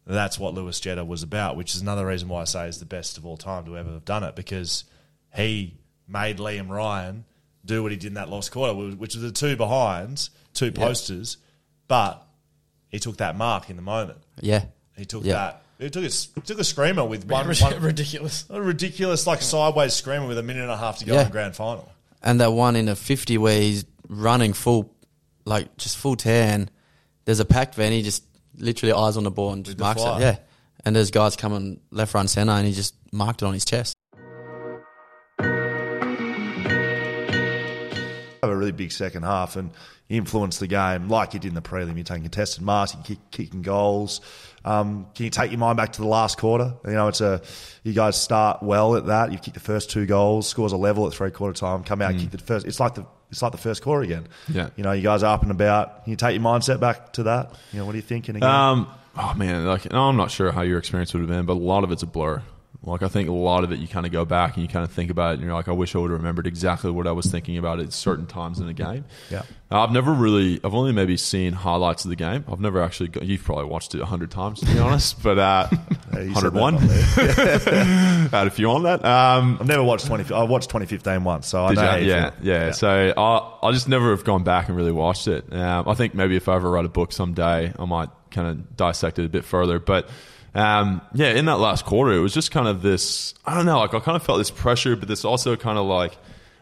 That's 0.06 0.38
what 0.38 0.54
Lewis 0.54 0.80
Jetta 0.80 1.04
was 1.04 1.24
about, 1.24 1.56
which 1.58 1.74
is 1.76 1.82
another 1.82 2.06
reason 2.06 2.30
why 2.30 2.42
I 2.42 2.44
say 2.46 2.66
he's 2.68 2.80
the 2.80 2.86
best 2.86 3.18
of 3.18 3.26
all 3.26 3.38
time 3.38 3.66
to 3.66 3.78
ever 3.78 3.92
have 3.92 4.06
done 4.06 4.24
it 4.24 4.36
because 4.36 4.84
he 5.36 5.76
made 6.08 6.38
Liam 6.38 6.70
Ryan 6.70 7.26
do 7.66 7.82
what 7.84 7.92
he 7.92 7.98
did 7.98 8.08
in 8.10 8.14
that 8.16 8.30
lost 8.30 8.52
quarter, 8.52 8.74
which 8.74 9.16
was 9.16 9.22
the 9.24 9.32
two 9.32 9.56
behinds, 9.56 10.30
two 10.54 10.72
posters, 10.72 11.38
but 11.88 12.26
he 12.90 13.00
took 13.00 13.18
that 13.18 13.36
mark 13.38 13.70
in 13.70 13.76
the 13.76 13.82
moment. 13.82 14.20
Yeah. 14.42 14.66
He 14.98 15.06
took 15.06 15.24
Yeah. 15.24 15.34
that. 15.34 15.60
He 15.80 15.90
took 15.90 16.04
a, 16.06 16.42
took 16.42 16.60
a 16.60 16.64
screamer 16.64 17.04
with 17.04 17.26
one, 17.26 17.48
one 17.48 17.82
ridiculous. 17.82 18.46
a 18.50 18.62
ridiculous 18.62 19.26
like 19.26 19.42
sideways 19.42 19.94
screamer 19.94 20.28
with 20.28 20.38
a 20.38 20.44
minute 20.44 20.62
and 20.62 20.72
a 20.72 20.78
half 20.78 21.00
to 21.00 21.06
go 21.06 21.14
Yeah. 21.16 21.22
in 21.22 21.26
the 21.28 21.32
grand 21.32 21.56
final. 21.56 21.90
And 22.22 22.40
that 22.42 22.54
one 22.54 22.76
in 22.76 22.88
a 22.88 22.96
50 22.96 23.38
where 23.38 23.60
he's 23.60 23.86
running 24.08 24.54
full, 24.54 24.94
like 25.46 25.76
just 25.78 25.98
full 25.98 26.16
tear, 26.16 26.54
and 26.54 26.72
there's 27.26 27.40
a 27.40 27.46
packed 27.46 27.76
van. 27.76 27.92
He 27.92 28.02
just 28.02 28.24
literally 28.58 28.94
eyes 28.94 29.18
on 29.18 29.24
the 29.24 29.32
ball 29.32 29.52
and 29.52 29.66
just 29.66 29.78
With 29.78 29.82
marks 29.82 30.02
it. 30.02 30.22
Yeah. 30.22 30.38
And 30.86 30.96
there's 30.96 31.12
guys 31.12 31.36
coming 31.36 31.80
left, 31.92 32.14
right, 32.14 32.22
and 32.22 32.30
centre, 32.30 32.52
and 32.54 32.68
he 32.68 32.74
just 32.74 32.94
marked 33.12 33.42
it 33.42 33.46
on 33.46 33.54
his 33.54 33.66
chest. 33.66 33.96
Have 38.44 38.52
a 38.52 38.58
really 38.58 38.74
big 38.74 38.92
second 38.92 39.24
half 39.24 39.56
and 39.56 39.72
influence 40.10 40.60
the 40.60 40.68
game 40.68 41.08
like 41.08 41.34
you 41.34 41.40
did 41.40 41.48
in 41.48 41.54
the 41.54 41.62
prelim. 41.62 41.96
You're 41.96 42.04
taking 42.04 42.24
contested 42.24 42.62
marks, 42.62 42.94
you're 42.94 43.04
kick, 43.04 43.20
kicking 43.32 43.62
goals. 43.62 44.20
Um, 44.66 45.08
can 45.16 45.24
you 45.24 45.30
take 45.30 45.52
your 45.52 45.60
mind 45.60 45.78
back 45.78 45.94
to 45.94 46.02
the 46.02 46.08
last 46.08 46.38
quarter? 46.38 46.74
You 46.86 46.92
know, 46.92 47.08
it's 47.08 47.22
a 47.22 47.42
you 47.84 47.94
guys 47.94 48.22
start 48.22 48.62
well 48.62 48.98
at 48.98 49.06
that. 49.06 49.32
You've 49.32 49.42
kicked 49.42 49.54
the 49.54 49.62
first 49.62 49.90
two 49.90 50.06
goals, 50.06 50.48
scores 50.48 50.74
a 50.74 50.78
level 50.78 51.08
at 51.08 51.14
three 51.14 51.32
quarter 51.32 51.58
time, 51.58 51.86
come 51.86 52.02
out, 52.02 52.18
kick 52.18 52.32
the 52.32 52.38
first. 52.38 52.66
It's 52.66 52.82
like 52.82 52.96
the 52.96 53.06
it's 53.32 53.42
like 53.42 53.54
the 53.54 53.58
first 53.58 53.82
quarter 53.82 54.04
again. 54.04 54.28
Yeah. 54.48 54.70
you 54.76 54.84
know, 54.84 54.92
you 54.92 55.04
guys 55.04 55.24
are 55.24 55.34
up 55.34 55.42
and 55.42 55.52
about. 55.52 56.04
Can 56.04 56.12
you 56.12 56.18
take 56.18 56.34
your 56.34 56.44
mindset 56.44 56.80
back 56.82 57.14
to 57.14 57.24
that? 57.24 57.54
You 57.72 57.80
know, 57.80 57.86
what 57.86 57.94
are 57.94 57.98
you 57.98 58.04
thinking 58.04 58.36
again? 58.36 58.50
Um, 58.50 58.88
oh 59.18 59.34
man, 59.36 59.66
like 59.66 59.90
no, 59.92 60.10
I'm 60.10 60.18
not 60.18 60.32
sure 60.32 60.52
how 60.52 60.64
your 60.64 60.80
experience 60.80 61.14
would 61.14 61.22
have 61.22 61.30
been, 61.30 61.46
but 61.46 61.54
a 61.54 61.56
lot 61.56 61.84
of 61.84 61.92
it's 61.92 62.04
a 62.04 62.08
blur. 62.08 62.44
Like 62.86 63.02
I 63.02 63.08
think 63.08 63.30
a 63.30 63.34
lot 63.34 63.64
of 63.64 63.72
it, 63.72 63.80
you 63.80 63.88
kind 63.88 64.06
of 64.06 64.12
go 64.12 64.26
back 64.26 64.56
and 64.56 64.62
you 64.62 64.68
kind 64.68 64.84
of 64.84 64.92
think 64.92 65.10
about 65.10 65.32
it, 65.32 65.34
and 65.36 65.44
you're 65.44 65.54
like, 65.54 65.70
I 65.70 65.72
wish 65.72 65.96
I 65.96 66.00
would 66.00 66.12
have 66.12 66.20
remembered 66.20 66.48
exactly 66.48 66.92
what 66.92 67.08
I 67.08 67.14
was 67.14 67.28
thinking 67.28 67.58
about 67.58 67.80
at 67.80 67.94
certain 67.94 68.26
times 68.26 68.60
in 68.60 68.68
the 68.68 68.74
game. 68.74 69.06
Yeah. 69.32 69.44
Uh, 69.72 69.84
I've 69.84 69.92
never 69.92 70.12
really, 70.12 70.60
I've 70.64 70.76
only 70.76 70.92
maybe 70.92 71.16
seen 71.16 71.54
highlights 71.54 72.04
of 72.04 72.10
the 72.10 72.18
game. 72.18 72.44
I've 72.52 72.60
never 72.60 72.82
actually, 72.84 73.08
go, 73.10 73.22
you've 73.22 73.44
probably 73.44 73.66
watched 73.66 73.96
it 73.96 74.02
a 74.02 74.06
hundred 74.06 74.32
times 74.32 74.60
to 74.60 74.66
be 74.66 74.80
honest, 74.80 75.24
but 75.24 75.40
uh, 75.40 75.68
101. 76.12 76.74
not 76.74 76.82
there. 76.82 78.30
Add 78.34 78.48
a 78.48 78.52
few 78.52 78.70
on 78.70 78.84
that. 78.84 79.04
Um, 79.06 79.58
I've 79.62 79.68
never 79.68 79.84
watched 79.84 80.06
twenty. 80.08 80.34
I 80.34 80.44
watched 80.44 80.70
2015 80.70 81.24
once, 81.24 81.48
so 81.48 81.64
I 81.66 81.74
know. 81.74 81.96
you 81.96 82.10
yeah, 82.10 82.32
yeah, 82.42 82.72
So 82.72 83.14
I, 83.16 83.68
I 83.68 83.72
just 83.72 83.88
never 83.88 84.12
have 84.12 84.24
gone 84.26 84.44
back 84.44 84.68
and 84.68 84.76
really 84.76 84.92
watched 84.92 85.28
it. 85.28 85.52
Um, 85.54 85.88
I 85.88 85.94
think 85.94 86.16
maybe 86.16 86.36
if 86.36 86.50
I 86.50 86.56
ever 86.56 86.70
write 86.70 86.86
a 86.86 86.90
book 86.90 87.14
someday, 87.14 87.74
I 87.78 87.86
might 87.86 88.10
kind 88.32 88.48
of 88.50 88.76
dissect 88.76 89.20
it 89.20 89.26
a 89.26 89.30
bit 89.30 89.46
further. 89.46 89.80
But 89.80 90.10
um, 90.56 91.02
yeah, 91.14 91.30
in 91.34 91.46
that 91.46 91.58
last 91.58 91.86
quarter, 91.86 92.12
it 92.14 92.20
was 92.20 92.34
just 92.34 92.52
kind 92.52 92.68
of 92.68 92.82
this. 92.82 93.34
I 93.46 93.56
don't 93.56 93.66
know. 93.66 93.80
Like 93.80 93.94
I 93.94 94.00
kind 94.00 94.16
of 94.16 94.24
felt 94.24 94.38
this 94.38 94.52
pressure, 94.52 94.96
but 94.96 95.08
this 95.08 95.26
also 95.26 95.56
kind 95.56 95.78
of 95.78 95.86
like 95.86 96.16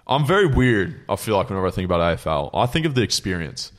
I'm 0.08 0.26
very 0.26 0.48
weird. 0.48 1.00
I 1.10 1.16
feel 1.18 1.36
like 1.38 1.50
whenever 1.50 1.68
I 1.68 1.72
think 1.72 1.86
about 1.86 2.00
AFL, 2.18 2.52
I 2.54 2.66
think 2.68 2.86
of 2.86 2.96
the 2.96 3.02
experience. 3.02 3.72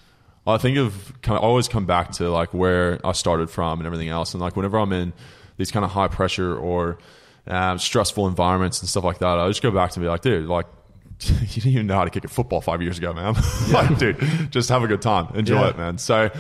I 0.47 0.59
think 0.59 0.77
of 0.77 1.13
kind 1.23 1.39
of 1.39 1.45
I 1.45 1.47
always 1.47 1.69
come 1.69 1.87
back 1.87 2.13
to 2.13 2.29
like 2.29 2.53
where 2.53 2.99
I 3.07 3.13
started 3.13 3.49
from 3.49 3.79
and 3.81 3.87
everything 3.87 4.09
else. 4.09 4.35
And 4.35 4.41
like 4.41 4.57
whenever 4.57 4.79
I'm 4.79 4.93
in 4.93 5.13
these 5.57 5.71
kind 5.71 5.85
of 5.85 5.91
high 5.93 6.09
pressure 6.09 6.57
or 6.57 6.99
um, 7.47 7.79
stressful 7.79 8.27
environments 8.27 8.81
and 8.81 8.89
stuff 8.89 9.05
like 9.05 9.19
that, 9.19 9.39
I 9.39 9.47
just 9.49 9.63
go 9.63 9.71
back 9.71 9.93
to 9.93 10.01
be 10.01 10.07
like, 10.07 10.21
dude, 10.23 10.49
like 10.49 10.67
you 11.21 11.47
didn't 11.47 11.73
even 11.73 11.87
know 11.87 11.95
how 11.95 12.05
to 12.05 12.11
kick 12.11 12.25
a 12.25 12.29
football 12.29 12.61
five 12.61 12.83
years 12.83 12.99
ago, 12.99 13.13
man. 13.13 13.35
like, 13.71 13.97
dude, 13.99 14.51
just 14.51 14.69
have 14.69 14.83
a 14.83 14.89
good 14.89 15.01
time, 15.03 15.29
enjoy 15.37 15.61
Yeah. 15.63 15.69
it, 15.71 15.77
man. 15.79 15.97
So. 15.99 16.31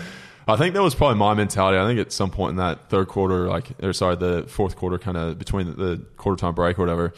I 0.46 0.56
think 0.56 0.74
that 0.74 0.82
was 0.82 0.94
probably 0.94 1.18
my 1.18 1.34
mentality. 1.34 1.78
I 1.78 1.86
think 1.86 2.00
at 2.00 2.12
some 2.12 2.30
point 2.30 2.50
in 2.50 2.56
that 2.56 2.88
third 2.88 3.08
quarter, 3.08 3.48
like, 3.48 3.70
or 3.82 3.92
sorry, 3.92 4.16
the 4.16 4.44
fourth 4.48 4.76
quarter, 4.76 4.98
kind 4.98 5.16
of 5.16 5.38
between 5.38 5.66
the, 5.66 5.72
the 5.72 5.96
quarter 6.16 6.40
time 6.40 6.54
break 6.54 6.78
or 6.78 6.82
whatever, 6.82 7.12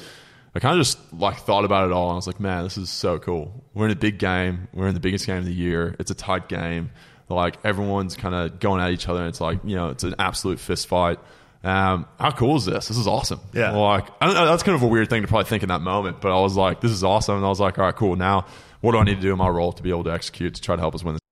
I 0.54 0.60
kind 0.60 0.78
of 0.78 0.86
just 0.86 0.98
like 1.12 1.38
thought 1.38 1.64
about 1.64 1.86
it 1.86 1.92
all. 1.92 2.08
And 2.08 2.12
I 2.12 2.16
was 2.16 2.26
like, 2.26 2.38
man, 2.38 2.64
this 2.64 2.76
is 2.76 2.90
so 2.90 3.18
cool. 3.18 3.64
We're 3.72 3.86
in 3.86 3.92
a 3.92 3.96
big 3.96 4.18
game. 4.18 4.68
We're 4.72 4.88
in 4.88 4.94
the 4.94 5.00
biggest 5.00 5.26
game 5.26 5.38
of 5.38 5.46
the 5.46 5.54
year. 5.54 5.96
It's 5.98 6.10
a 6.10 6.14
tight 6.14 6.48
game. 6.48 6.90
Like 7.28 7.56
everyone's 7.64 8.16
kind 8.16 8.34
of 8.34 8.60
going 8.60 8.80
at 8.80 8.90
each 8.90 9.08
other. 9.08 9.20
And 9.20 9.28
it's 9.28 9.40
like 9.40 9.58
you 9.64 9.74
know, 9.74 9.88
it's 9.88 10.04
an 10.04 10.14
absolute 10.18 10.60
fist 10.60 10.86
fight. 10.86 11.18
Um, 11.64 12.06
how 12.20 12.30
cool 12.30 12.56
is 12.56 12.66
this? 12.66 12.88
This 12.88 12.98
is 12.98 13.06
awesome. 13.06 13.40
Yeah. 13.54 13.70
Like 13.70 14.08
I 14.20 14.26
don't 14.26 14.34
know, 14.34 14.46
that's 14.46 14.62
kind 14.62 14.76
of 14.76 14.82
a 14.82 14.86
weird 14.86 15.08
thing 15.08 15.22
to 15.22 15.28
probably 15.28 15.46
think 15.46 15.62
in 15.62 15.70
that 15.70 15.80
moment, 15.80 16.20
but 16.20 16.30
I 16.30 16.40
was 16.40 16.56
like, 16.56 16.82
this 16.82 16.90
is 16.92 17.02
awesome. 17.02 17.36
And 17.36 17.44
I 17.44 17.48
was 17.48 17.58
like, 17.58 17.78
all 17.78 17.86
right, 17.86 17.96
cool. 17.96 18.16
Now, 18.16 18.46
what 18.82 18.92
do 18.92 18.98
I 18.98 19.04
need 19.04 19.16
to 19.16 19.22
do 19.22 19.32
in 19.32 19.38
my 19.38 19.48
role 19.48 19.72
to 19.72 19.82
be 19.82 19.88
able 19.88 20.04
to 20.04 20.12
execute 20.12 20.54
to 20.56 20.60
try 20.60 20.76
to 20.76 20.80
help 20.80 20.94
us 20.94 21.02
win 21.02 21.14
this? 21.14 21.23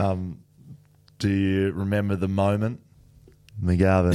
Um, 0.00 0.38
do 1.18 1.28
you 1.28 1.72
remember 1.72 2.16
the 2.16 2.28
moment? 2.28 2.80
McGovern, 3.62 4.14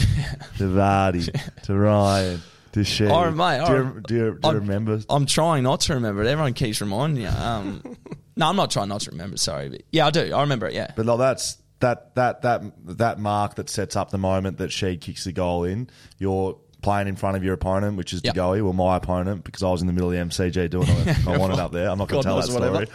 to 0.58 0.64
Vardy, 0.64 1.62
to 1.64 1.76
Ryan, 1.76 2.42
to 2.72 2.80
Sheed. 2.80 3.12
Oh, 3.12 3.30
mate, 3.32 3.66
do, 3.68 3.74
you, 3.74 4.02
do, 4.08 4.16
you, 4.16 4.40
do 4.42 4.48
you 4.48 4.54
remember? 4.56 5.00
I'm 5.10 5.26
trying 5.28 5.64
not 5.64 5.82
to 5.82 5.94
remember 5.94 6.24
it. 6.24 6.28
Everyone 6.28 6.54
keeps 6.54 6.82
reminding 6.82 7.24
you. 7.24 7.30
Um, 7.30 7.84
no, 8.36 8.48
I'm 8.48 8.56
not 8.56 8.72
trying 8.72 8.90
not 8.90 9.02
to 9.02 9.12
remember. 9.12 9.38
Sorry, 9.38 9.70
but 9.70 9.84
yeah, 9.92 10.08
I 10.08 10.10
do. 10.10 10.34
I 10.34 10.42
remember 10.42 10.68
it. 10.68 10.74
Yeah. 10.74 10.92
But 10.96 11.06
like 11.06 11.20
that's 11.20 11.60
that 11.80 12.16
that 12.16 12.42
that 12.42 12.64
that 12.98 13.20
mark 13.20 13.56
that 13.56 13.70
sets 13.70 13.96
up 13.96 14.10
the 14.10 14.18
moment 14.18 14.58
that 14.58 14.72
Sheed 14.72 15.02
kicks 15.02 15.26
the 15.26 15.32
goal 15.32 15.64
in. 15.64 15.90
You're 16.18 16.58
playing 16.86 17.08
in 17.08 17.16
front 17.16 17.36
of 17.36 17.44
your 17.44 17.54
opponent, 17.56 17.98
which 17.98 18.14
is 18.14 18.22
Yep. 18.24 18.34
De 18.36 18.40
Goey, 18.40 18.62
well, 18.62 18.72
my 18.74 18.96
opponent, 18.96 19.44
because 19.44 19.64
I 19.64 19.70
was 19.72 19.82
in 19.82 19.88
the 19.88 19.94
middle 19.94 20.10
of 20.12 20.16
the 20.16 20.22
MCG 20.24 20.70
doing 20.70 20.88
it. 20.88 21.28
I 21.28 21.38
wanted 21.38 21.60
up 21.60 21.72
there. 21.72 21.90
I'm 21.90 21.98
not 21.98 22.08
going 22.08 22.22
to 22.22 22.28
tell 22.28 22.38
that 22.38 22.44
story. 22.48 22.70
whatever. 22.70 22.92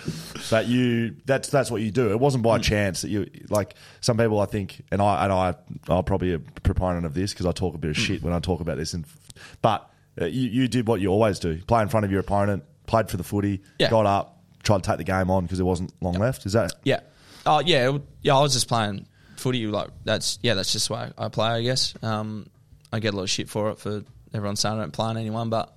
But 0.50 0.66
you, 0.68 1.16
that's 1.26 1.48
that's 1.50 1.70
what 1.70 1.82
you 1.82 1.90
do. 1.90 2.10
It 2.12 2.18
wasn't 2.20 2.42
by 2.44 2.58
Mm. 2.58 2.62
chance 2.62 3.02
that 3.02 3.08
you 3.10 3.28
like 3.50 3.74
some 4.00 4.16
people. 4.16 4.40
I 4.40 4.46
think, 4.46 4.82
and 4.92 5.02
I 5.02 5.24
and 5.24 5.32
I, 5.32 5.54
I'm 5.88 6.04
probably 6.04 6.32
a 6.34 6.38
proponent 6.38 7.04
of 7.04 7.12
this 7.14 7.32
because 7.32 7.44
I 7.46 7.52
talk 7.52 7.74
a 7.74 7.78
bit 7.78 7.90
of 7.90 7.96
Mm. 7.96 8.06
shit 8.06 8.22
when 8.22 8.32
I 8.32 8.38
talk 8.38 8.60
about 8.60 8.78
this. 8.78 8.94
And 8.94 9.04
but 9.60 9.90
uh, 10.20 10.24
you 10.26 10.48
you 10.48 10.68
did 10.68 10.86
what 10.86 11.00
you 11.00 11.08
always 11.08 11.38
do: 11.38 11.58
play 11.66 11.82
in 11.82 11.88
front 11.88 12.04
of 12.06 12.10
your 12.12 12.20
opponent, 12.20 12.62
played 12.86 13.10
for 13.10 13.16
the 13.16 13.24
footy, 13.24 13.60
Yeah. 13.78 13.90
got 13.90 14.06
up, 14.06 14.40
tried 14.62 14.82
to 14.84 14.88
take 14.88 14.98
the 14.98 15.04
game 15.04 15.30
on 15.30 15.42
because 15.44 15.58
there 15.58 15.66
wasn't 15.66 15.92
long 16.00 16.14
left. 16.14 16.46
Is 16.46 16.52
that 16.52 16.72
Yeah. 16.84 17.00
Oh 17.44 17.60
yeah, 17.60 17.98
yeah. 18.22 18.36
I 18.36 18.40
was 18.40 18.52
just 18.52 18.68
playing 18.68 19.06
footy. 19.36 19.66
Like 19.66 19.88
that's 20.04 20.38
yeah, 20.42 20.54
that's 20.54 20.72
just 20.72 20.88
the 20.88 20.94
way 20.94 21.10
I 21.18 21.28
play. 21.28 21.48
I 21.48 21.62
guess. 21.62 21.94
Um, 22.02 22.46
I 22.92 22.98
get 23.00 23.14
a 23.14 23.16
lot 23.16 23.24
of 23.24 23.30
shit 23.30 23.48
for 23.48 23.70
it 23.70 23.78
for 23.78 24.02
everyone 24.34 24.56
saying 24.56 24.76
I 24.76 24.80
don't 24.80 24.92
plan 24.92 25.16
anyone, 25.16 25.50
but 25.50 25.72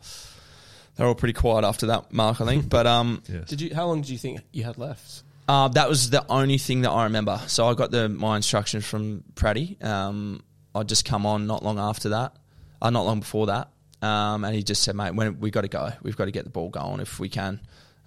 they're 0.95 1.07
all 1.07 1.15
pretty 1.15 1.33
quiet 1.33 1.65
after 1.65 1.87
that 1.87 2.11
mark, 2.13 2.41
I 2.41 2.45
think. 2.45 2.69
But 2.69 2.87
um, 2.87 3.23
Did 3.47 3.61
you? 3.61 3.75
How 3.75 3.87
long 3.87 4.01
did 4.01 4.09
you 4.09 4.17
think 4.17 4.41
you 4.51 4.63
had 4.63 4.77
left? 4.77 5.23
uh, 5.47 5.67
that 5.69 5.89
was 5.89 6.09
the 6.09 6.25
only 6.29 6.57
thing 6.57 6.81
that 6.81 6.91
I 6.91 7.03
remember. 7.05 7.39
So 7.47 7.67
I 7.67 7.73
got 7.73 7.91
the 7.91 8.09
my 8.09 8.35
instructions 8.35 8.85
from 8.85 9.23
Praddy. 9.35 9.83
Um, 9.83 10.43
I'd 10.75 10.87
just 10.87 11.05
come 11.05 11.25
on 11.25 11.47
not 11.47 11.63
long 11.63 11.79
after 11.79 12.09
that, 12.09 12.35
uh, 12.81 12.89
not 12.89 13.05
long 13.05 13.19
before 13.19 13.47
that, 13.47 13.69
um, 14.01 14.43
and 14.43 14.55
he 14.55 14.63
just 14.63 14.83
said, 14.83 14.95
"Mate, 14.95 15.13
when 15.13 15.39
we 15.39 15.51
got 15.51 15.61
to 15.61 15.67
go. 15.67 15.91
We've 16.01 16.17
got 16.17 16.25
to 16.25 16.31
get 16.31 16.45
the 16.45 16.49
ball 16.49 16.69
going 16.69 16.99
if 16.99 17.19
we 17.19 17.29
can. 17.29 17.59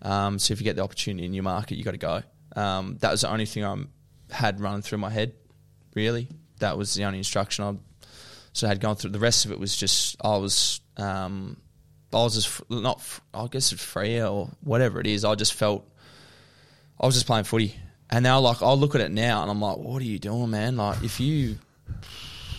Um, 0.03 0.39
so 0.39 0.53
if 0.53 0.61
you 0.61 0.65
get 0.65 0.77
the 0.77 0.83
opportunity 0.83 1.27
in 1.27 1.35
your 1.35 1.45
market, 1.45 1.77
you 1.77 1.85
got 1.85 1.93
to 1.93 1.99
go." 1.99 2.23
Um, 2.55 2.97
that 3.01 3.11
was 3.11 3.21
the 3.21 3.31
only 3.31 3.47
thing 3.47 3.65
I 3.65 3.77
had 4.31 4.61
running 4.61 4.83
through 4.83 4.99
my 4.99 5.11
head. 5.11 5.35
Really, 5.95 6.29
that 6.59 6.77
was 6.77 6.95
the 6.95 7.05
only 7.05 7.19
instruction 7.19 7.65
I 7.65 7.75
so 8.57 8.67
I 8.67 8.71
had 8.71 8.81
gone 8.81 8.97
through. 8.97 9.11
The 9.11 9.19
rest 9.19 9.45
of 9.45 9.53
it 9.53 9.61
was 9.61 9.77
just 9.77 10.17
I 10.25 10.39
was 10.39 10.81
um, 10.97 11.59
I 12.11 12.17
was 12.17 12.37
just 12.37 12.71
not 12.71 13.03
I 13.35 13.47
guess 13.49 13.71
it's 13.71 13.85
free 13.85 14.23
or 14.23 14.49
whatever 14.63 14.99
it 14.99 15.07
is. 15.07 15.27
I 15.27 15.35
just 15.35 15.53
felt 15.53 15.87
I 16.99 17.05
was 17.05 17.15
just 17.15 17.27
playing 17.27 17.45
footy, 17.45 17.77
and 18.09 18.23
now 18.23 18.41
like 18.41 18.63
I'll 18.63 18.79
look 18.79 18.95
at 18.95 19.03
it 19.03 19.11
now 19.11 19.43
and 19.43 19.51
I'm 19.51 19.61
like, 19.61 19.77
what 19.77 20.01
are 20.01 20.07
you 20.07 20.19
doing, 20.19 20.49
man? 20.49 20.79
Like 20.79 21.03
if 21.03 21.21
you 21.21 21.59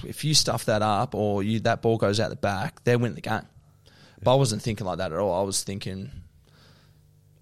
if 0.06 0.24
you 0.24 0.36
stuff 0.36 0.66
that 0.66 0.84
up 0.84 1.16
or 1.16 1.42
you 1.42 1.62
that 1.62 1.82
ball 1.82 1.98
goes 1.98 2.20
out 2.20 2.30
the 2.30 2.36
back, 2.36 2.84
they 2.84 2.96
win 2.96 3.16
the 3.16 3.22
game. 3.22 3.48
But 4.22 4.34
I 4.34 4.36
wasn't 4.36 4.62
thinking 4.62 4.86
like 4.86 5.00
that 5.00 5.12
at 5.12 5.18
all. 5.18 5.34
I 5.34 5.42
was 5.42 5.64
thinking 5.64 6.12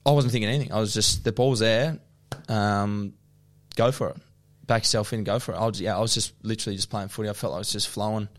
I 0.05 0.11
wasn't 0.11 0.31
thinking 0.31 0.47
anything. 0.47 0.71
I 0.71 0.79
was 0.79 0.93
just 0.93 1.25
the 1.25 1.33
ball's 1.33 1.59
there, 1.59 1.99
um, 2.47 3.15
go 3.75 3.91
for 3.91 4.11
it. 4.11 4.17
Back 4.65 4.83
yourself 4.83 5.11
in, 5.11 5.25
go 5.25 5.39
for 5.39 5.53
it. 5.53 5.57
I 5.57 5.65
was, 5.65 5.81
yeah, 5.81 5.97
I 5.97 5.99
was 5.99 6.13
just 6.13 6.33
literally 6.41 6.77
just 6.77 6.89
playing 6.89 7.09
footy. 7.09 7.29
I 7.29 7.33
felt 7.33 7.51
like 7.51 7.57
I 7.57 7.59
was 7.59 7.71
just 7.73 7.89
flowing 7.89 8.29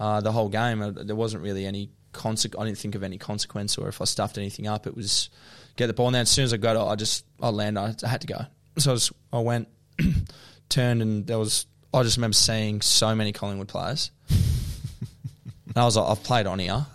uh, 0.00 0.20
the 0.20 0.32
whole 0.32 0.48
game. 0.48 0.82
Uh, 0.82 0.90
There 0.90 1.14
wasn't 1.14 1.44
really 1.44 1.64
any 1.66 1.90
conse- 2.12 2.58
I 2.58 2.64
didn't 2.64 2.78
think 2.78 2.96
of 2.96 3.04
any 3.04 3.18
consequence 3.18 3.78
or 3.78 3.86
if 3.88 4.00
I 4.00 4.04
stuffed 4.04 4.38
anything 4.38 4.66
up. 4.66 4.86
It 4.88 4.96
was 4.96 5.28
get 5.76 5.86
the 5.86 5.92
ball. 5.92 6.08
And 6.08 6.14
then 6.16 6.22
as 6.22 6.30
soon 6.30 6.44
as 6.44 6.52
I 6.52 6.56
got 6.56 6.74
it, 6.74 6.80
I 6.80 6.96
just 6.96 7.24
I 7.40 7.50
landed. 7.50 8.02
I 8.02 8.08
had 8.08 8.22
to 8.22 8.26
go. 8.26 8.40
So 8.78 8.90
I, 8.90 8.94
was, 8.94 9.12
I 9.32 9.38
went, 9.40 9.68
turned, 10.68 11.02
and 11.02 11.26
there 11.26 11.38
was. 11.38 11.66
I 11.92 12.02
just 12.02 12.16
remember 12.16 12.34
seeing 12.34 12.80
so 12.82 13.14
many 13.14 13.32
Collingwood 13.32 13.68
players. 13.68 14.10
and 14.30 15.76
I 15.76 15.84
was 15.84 15.96
like, 15.96 16.08
I've 16.08 16.22
played 16.22 16.46
on 16.46 16.60
here, 16.60 16.86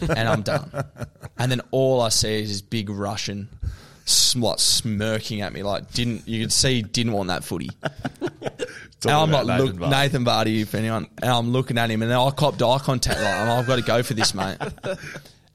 and 0.00 0.28
I'm 0.28 0.42
done. 0.42 0.70
And 1.38 1.52
then 1.52 1.60
all 1.70 2.00
I 2.00 2.08
see 2.08 2.42
is 2.42 2.48
this 2.48 2.60
big 2.62 2.88
Russian, 2.90 3.48
sm- 4.08 4.42
like 4.42 4.58
smirking 4.58 5.40
at 5.40 5.52
me, 5.52 5.62
like 5.62 5.92
didn't 5.92 6.26
you 6.26 6.40
could 6.42 6.52
see 6.52 6.76
he 6.76 6.82
didn't 6.82 7.12
want 7.12 7.28
that 7.28 7.44
footy. 7.44 7.70
and 7.82 9.10
I'm 9.10 9.30
like, 9.30 9.46
Nathan 9.46 9.66
look, 9.66 9.76
Vardy. 9.76 9.90
Nathan 9.90 10.24
Vardy, 10.24 10.62
if 10.62 10.74
anyone, 10.74 11.06
and 11.22 11.30
I'm 11.30 11.50
looking 11.50 11.78
at 11.78 11.90
him, 11.90 12.02
and 12.02 12.10
then 12.10 12.18
I 12.18 12.30
copped 12.30 12.62
eye 12.62 12.78
contact, 12.78 13.20
like, 13.20 13.34
I've 13.34 13.66
got 13.66 13.76
to 13.76 13.82
go 13.82 14.02
for 14.02 14.14
this, 14.14 14.34
mate. 14.34 14.58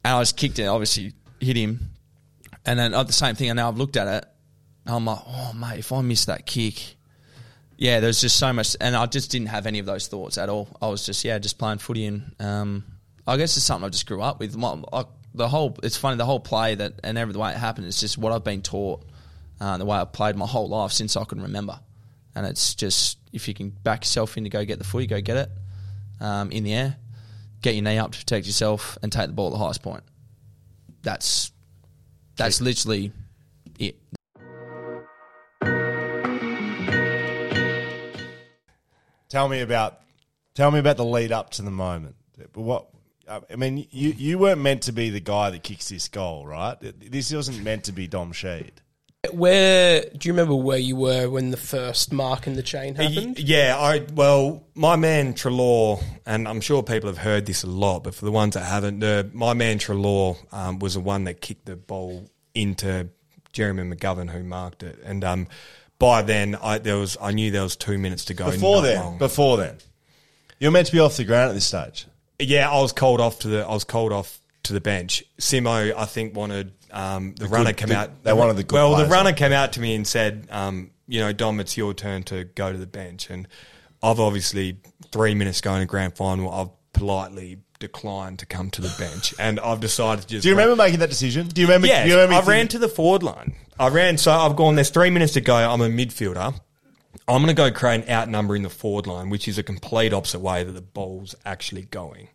And 0.06 0.18
I 0.18 0.22
just 0.22 0.36
kicked 0.36 0.60
it, 0.60 0.66
obviously 0.66 1.13
hit 1.39 1.56
him, 1.56 1.80
and 2.66 2.78
then 2.78 2.94
uh, 2.94 3.04
the 3.04 3.13
same 3.13 3.36
thing. 3.36 3.50
And 3.50 3.56
now 3.56 3.70
I've 3.70 3.78
looked 3.78 3.96
at 3.96 4.06
it, 4.06 4.26
and 4.86 4.96
I'm 4.96 5.06
like, 5.06 5.20
oh 5.26 5.54
mate, 5.54 5.80
if 5.80 5.94
I 5.94 6.02
miss 6.02 6.26
that 6.26 6.46
kick, 6.46 6.98
yeah, 7.78 8.02
there's 8.02 8.20
just 8.20 8.36
so 8.38 8.52
much, 8.52 8.76
and 8.82 8.98
I 8.98 9.06
just 9.06 9.32
didn't 9.32 9.48
have 9.48 9.66
any 9.66 9.80
of 9.80 9.86
those 9.86 10.08
thoughts 10.08 10.38
at 10.38 10.50
all. 10.50 10.68
I 10.82 10.88
was 10.88 11.06
just 11.06 11.24
yeah, 11.24 11.39
just 11.39 11.58
playing 11.58 11.78
footy, 11.78 12.06
and 12.06 12.36
um, 12.42 12.84
I 13.26 13.38
guess 13.38 13.56
it's 13.56 13.66
something 13.66 13.86
I 13.86 13.89
just 13.89 14.06
grew 14.06 14.22
up 14.22 14.42
with. 14.42 14.58
My, 14.58 14.78
I, 14.92 15.06
the 15.34 15.48
whole, 15.48 15.78
it's 15.84 15.98
funny, 15.98 16.17
the 16.17 16.26
whole 16.26 16.39
play 16.39 16.76
that 16.76 16.93
and 17.04 17.17
every 17.17 17.34
the 17.34 17.39
way 17.39 17.52
it 17.52 17.58
happened, 17.58 17.88
it's 17.88 18.00
just 18.00 18.17
what 18.17 18.32
I've 18.32 18.43
been 18.43 18.62
taught, 18.62 19.04
uh, 19.60 19.78
the 19.78 19.86
way 19.86 19.98
I've 19.98 20.13
played 20.13 20.36
my 20.36 20.46
whole 20.46 20.69
life 20.69 20.91
since 20.91 21.17
I 21.17 21.24
can 21.26 21.41
remember, 21.41 21.80
and 22.36 22.46
it's 22.46 22.76
just 22.76 23.17
if 23.32 23.48
you 23.48 23.54
can 23.54 23.69
back 23.69 24.04
yourself 24.04 24.38
in 24.38 24.43
to 24.43 24.50
go 24.50 24.63
get 24.63 24.78
the 24.78 24.86
footy, 24.86 25.08
go 25.08 25.22
get 25.22 25.38
it 25.38 25.50
um, 26.19 26.52
in 26.52 26.63
the 26.63 26.74
air, 26.74 26.98
get 27.62 27.74
your 27.74 27.84
knee 27.84 27.98
up 27.98 28.12
to 28.12 28.19
protect 28.19 28.46
yourself, 28.46 28.98
and 29.02 29.12
take 29.12 29.28
the 29.28 29.34
ball 29.34 29.48
at 29.48 29.54
the 29.54 29.60
highest 29.60 29.82
point. 29.82 30.04
That's 31.02 31.52
that's 32.36 32.62
literally 32.62 33.12
it. 33.80 33.98
Tell 39.30 39.50
me 39.50 39.62
about 39.62 40.00
tell 40.54 40.69
me 40.69 40.78
about 40.78 40.98
the 40.98 41.06
lead 41.06 41.32
up 41.32 41.50
to 41.52 41.63
the 41.63 41.72
moment. 41.72 42.15
But 42.38 42.62
what 42.62 42.92
I 43.52 43.56
mean, 43.56 43.88
you 43.91 44.10
you 44.10 44.38
weren't 44.38 44.62
meant 44.62 44.84
to 44.84 44.91
be 44.91 45.10
the 45.10 45.19
guy 45.19 45.50
that 45.50 45.63
kicks 45.63 45.89
this 45.89 46.08
goal, 46.08 46.46
right? 46.46 46.76
This 46.80 47.34
wasn't 47.34 47.63
meant 47.63 47.86
to 47.86 47.91
be 47.91 48.08
Dom 48.08 48.34
Sheed. 48.34 48.72
Where 49.32 50.02
do 50.02 50.28
you 50.28 50.34
remember 50.34 50.56
where 50.56 50.78
you 50.78 50.98
were 50.98 51.30
when 51.30 51.52
the 51.52 51.58
first 51.58 52.12
mark 52.12 52.46
in 52.46 52.56
the 52.56 52.63
chain 52.63 52.96
happened? 52.96 53.39
Yeah, 53.39 53.78
I 53.80 54.06
well, 54.13 54.65
my 54.76 54.98
man 54.98 55.34
Treloar, 55.34 56.04
and 56.26 56.46
I'm 56.46 56.60
sure 56.60 56.84
people 56.84 57.08
have 57.08 57.19
heard 57.19 57.46
this 57.46 57.63
a 57.63 57.67
lot, 57.67 58.04
but 58.04 58.15
for 58.15 58.26
the 58.26 58.34
ones 58.34 58.56
that 58.56 58.65
haven't, 58.65 59.00
the, 59.00 59.30
my 59.32 59.54
man 59.54 59.80
Treloar 59.80 60.36
um, 60.52 60.80
was 60.80 60.96
the 60.96 61.00
one 61.00 61.24
that 61.24 61.39
kicked 61.39 61.67
the 61.67 61.78
ball 61.78 62.30
into 62.54 63.08
Jeremy 63.54 63.96
McGovern, 63.96 64.30
who 64.30 64.43
marked 64.43 64.84
it, 64.84 65.00
and 65.06 65.24
um, 65.24 65.48
by 66.00 66.22
then 66.22 66.56
I 66.62 66.80
there 66.80 66.98
was 66.98 67.15
I 67.22 67.32
knew 67.32 67.50
there 67.50 67.63
was 67.63 67.78
two 67.78 67.98
minutes 67.98 68.26
to 68.26 68.34
go. 68.34 68.52
Before 68.52 68.82
then, 68.82 69.00
long. 69.00 69.17
before 69.19 69.56
then, 69.56 69.78
you're 70.60 70.72
meant 70.72 70.88
to 70.88 70.93
be 70.93 71.00
off 71.00 71.15
the 71.15 71.24
ground 71.24 71.52
at 71.52 71.54
this 71.54 71.65
stage. 71.65 72.08
Yeah, 72.39 72.69
I 72.69 72.82
was 72.82 72.91
called 72.93 73.22
off 73.22 73.39
to 73.39 73.48
the 73.48 73.65
I 73.65 73.74
was 73.74 73.84
called 73.84 74.12
off 74.12 74.39
to 74.63 74.74
the 74.74 74.82
bench. 74.82 75.24
Simo, 75.39 75.93
I 75.96 76.06
think, 76.06 76.36
wanted 76.36 76.72
um, 76.91 77.34
the, 77.36 77.46
The 77.46 77.50
runner 77.50 77.65
good- 77.72 77.78
came 77.78 77.88
good- 77.89 77.98
out. 77.98 78.24
they 78.24 78.34
wanted 78.34 78.56
the 78.58 78.63
good 78.63 78.76
well, 78.76 78.96
the 78.96 79.06
runner 79.06 79.30
on. 79.30 79.36
came 79.36 79.52
out 79.52 79.74
to 79.74 79.82
me 79.82 79.96
and 79.96 80.06
said, 80.08 80.48
um, 80.52 80.91
"You 81.08 81.19
know, 81.19 81.32
Dom, 81.34 81.60
it's 81.60 81.76
your 81.78 81.93
turn 81.93 82.24
to 82.24 82.43
go 82.46 82.72
to 82.72 82.78
the 82.78 82.88
bench." 82.88 83.30
And 83.30 83.48
I've 84.02 84.19
obviously 84.19 84.78
three 85.12 85.36
minutes 85.36 85.62
going 85.62 85.82
to 85.82 85.86
grand 85.86 86.15
final. 86.15 86.52
I've 86.52 86.69
politely 86.93 87.58
declined 87.80 88.39
to 88.39 88.46
come 88.46 88.69
to 88.72 88.82
the 88.82 88.93
bench, 88.98 89.34
and 89.39 89.60
I've 89.60 89.80
decided 89.80 90.22
to 90.24 90.28
just. 90.28 90.43
Do 90.43 90.50
you 90.50 90.56
remember 90.56 90.76
making 90.76 91.00
that 91.00 91.10
decision? 91.10 91.48
Do 91.48 91.62
you 91.62 91.67
remember? 91.67 91.88
Yes, 91.88 92.08
you 92.08 92.13
remember 92.15 92.36
I 92.36 92.41
ran 92.46 92.67
to 92.69 92.80
the 92.80 92.89
forward 92.89 93.24
line. 93.24 93.56
I 93.80 93.89
ran, 93.89 94.17
so 94.17 94.32
I've 94.32 94.56
gone. 94.56 94.76
There's 94.76 94.89
three 94.91 95.10
minutes 95.10 95.34
to 95.34 95.41
go. 95.41 95.56
I'm 95.56 95.82
a 95.82 95.89
midfielder. 95.89 96.54
I'm 97.28 97.42
going 97.42 97.48
to 97.48 97.54
go 97.54 97.72
create 97.72 98.04
an 98.04 98.10
outnumber 98.10 98.56
in 98.56 98.64
the 98.64 98.70
forward 98.70 99.08
line, 99.08 99.30
which 99.30 99.48
is 99.48 99.58
a 99.58 99.63
complete 99.63 100.13
opposite 100.13 100.40
way 100.40 100.63
that 100.63 100.71
the 100.71 100.82
ball's 100.82 101.36
actually 101.46 101.84
going. 101.84 102.28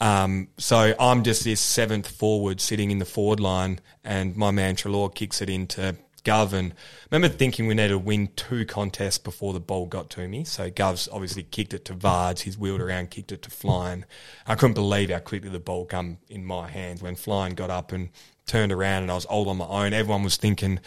Um, 0.00 0.48
so 0.58 0.94
I'm 1.00 1.22
just 1.24 1.44
this 1.44 1.60
seventh 1.60 2.08
forward 2.08 2.60
sitting 2.60 2.90
in 2.90 2.98
the 2.98 3.06
forward 3.06 3.40
line, 3.40 3.80
and 4.04 4.36
my 4.36 4.50
man 4.50 4.76
Treloar 4.76 5.14
kicks 5.14 5.40
it 5.40 5.48
into 5.48 5.96
Gov. 6.22 6.52
And 6.52 6.72
I 6.72 7.14
remember 7.14 7.34
thinking 7.34 7.66
we 7.66 7.74
needed 7.74 7.90
to 7.90 7.98
win 7.98 8.28
two 8.36 8.66
contests 8.66 9.16
before 9.16 9.54
the 9.54 9.60
ball 9.60 9.86
got 9.86 10.10
to 10.10 10.28
me. 10.28 10.44
So 10.44 10.70
Gov's 10.70 11.08
obviously 11.10 11.44
kicked 11.44 11.72
it 11.72 11.86
to 11.86 11.94
Vards, 11.94 12.42
he's 12.42 12.58
wheeled 12.58 12.82
around, 12.82 13.10
kicked 13.10 13.32
it 13.32 13.42
to 13.42 13.50
Flying. 13.50 14.04
I 14.46 14.54
couldn't 14.54 14.74
believe 14.74 15.10
how 15.10 15.20
quickly 15.20 15.48
the 15.48 15.60
ball 15.60 15.86
come 15.86 16.18
in 16.28 16.44
my 16.44 16.68
hands 16.68 17.02
when 17.02 17.14
Flying 17.14 17.54
got 17.54 17.70
up 17.70 17.92
and 17.92 18.10
turned 18.46 18.72
around, 18.72 19.04
and 19.04 19.10
I 19.10 19.14
was 19.14 19.24
all 19.24 19.48
on 19.48 19.56
my 19.56 19.66
own. 19.66 19.94
Everyone 19.94 20.22
was 20.22 20.36
thinking 20.36 20.80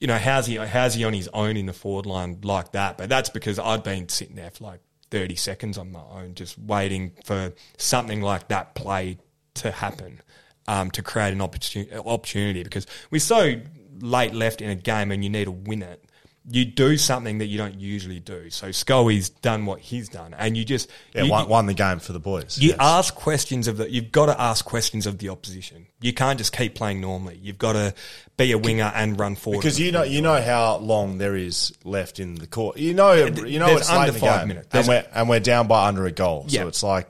you 0.00 0.06
know, 0.06 0.18
how's 0.18 0.46
he 0.46 0.56
how's 0.56 0.94
he 0.94 1.04
on 1.04 1.12
his 1.12 1.28
own 1.32 1.56
in 1.56 1.66
the 1.66 1.72
forward 1.72 2.06
line 2.06 2.38
like 2.42 2.72
that? 2.72 2.98
But 2.98 3.08
that's 3.08 3.30
because 3.30 3.58
I'd 3.58 3.82
been 3.82 4.08
sitting 4.08 4.36
there 4.36 4.50
for 4.50 4.64
like 4.64 4.80
30 5.10 5.36
seconds 5.36 5.78
on 5.78 5.92
my 5.92 6.02
own, 6.12 6.34
just 6.34 6.58
waiting 6.58 7.12
for 7.24 7.52
something 7.78 8.20
like 8.20 8.48
that 8.48 8.74
play 8.74 9.18
to 9.54 9.70
happen 9.70 10.20
um, 10.66 10.90
to 10.92 11.02
create 11.02 11.32
an 11.32 11.40
opportunity, 11.40 11.94
opportunity 11.94 12.62
because 12.62 12.86
we're 13.10 13.20
so 13.20 13.54
late 14.00 14.34
left 14.34 14.60
in 14.60 14.70
a 14.70 14.74
game 14.74 15.10
and 15.10 15.22
you 15.22 15.30
need 15.30 15.44
to 15.44 15.52
win 15.52 15.82
it. 15.82 16.04
You 16.46 16.66
do 16.66 16.98
something 16.98 17.38
that 17.38 17.46
you 17.46 17.56
don't 17.56 17.80
usually 17.80 18.20
do. 18.20 18.50
So 18.50 18.70
Scully's 18.70 19.30
done 19.30 19.64
what 19.64 19.80
he's 19.80 20.10
done, 20.10 20.34
and 20.38 20.56
you 20.58 20.64
just 20.66 20.90
Yeah, 21.14 21.22
you, 21.22 21.30
won, 21.30 21.48
won 21.48 21.64
the 21.66 21.72
game 21.72 22.00
for 22.00 22.12
the 22.12 22.18
boys. 22.20 22.58
you 22.58 22.70
Yes. 22.70 22.76
ask 22.80 23.14
questions 23.14 23.66
of 23.66 23.78
the. 23.78 23.90
You've 23.90 24.12
got 24.12 24.26
to 24.26 24.38
ask 24.38 24.62
questions 24.62 25.06
of 25.06 25.16
the 25.18 25.30
opposition. 25.30 25.86
You 26.02 26.12
can't 26.12 26.36
just 26.36 26.54
keep 26.54 26.74
playing 26.74 27.00
normally. 27.00 27.38
You've 27.42 27.56
got 27.56 27.72
to 27.72 27.94
be 28.36 28.52
a 28.52 28.58
winger 28.58 28.92
and 28.94 29.18
run 29.18 29.36
forward. 29.36 29.60
because 29.60 29.80
you 29.80 29.90
know 29.90 30.02
you 30.02 30.20
know 30.20 30.38
how 30.42 30.76
long 30.76 31.16
there 31.16 31.34
is 31.34 31.72
left 31.82 32.20
in 32.20 32.34
the 32.34 32.46
court. 32.46 32.76
You 32.76 32.92
know 32.92 33.12
you 33.14 33.58
know 33.58 33.66
There's 33.68 33.80
it's 33.80 33.90
late 33.90 33.96
under 33.96 34.08
in 34.08 34.14
the 34.14 34.20
five 34.20 34.40
game, 34.40 34.48
minutes. 34.48 34.68
and 34.72 34.86
we're 34.88 35.06
and 35.14 35.28
we're 35.30 35.40
down 35.40 35.66
by 35.66 35.88
under 35.88 36.04
a 36.04 36.12
goal. 36.12 36.44
Yeah. 36.48 36.60
So 36.62 36.68
it's 36.68 36.82
like, 36.82 37.08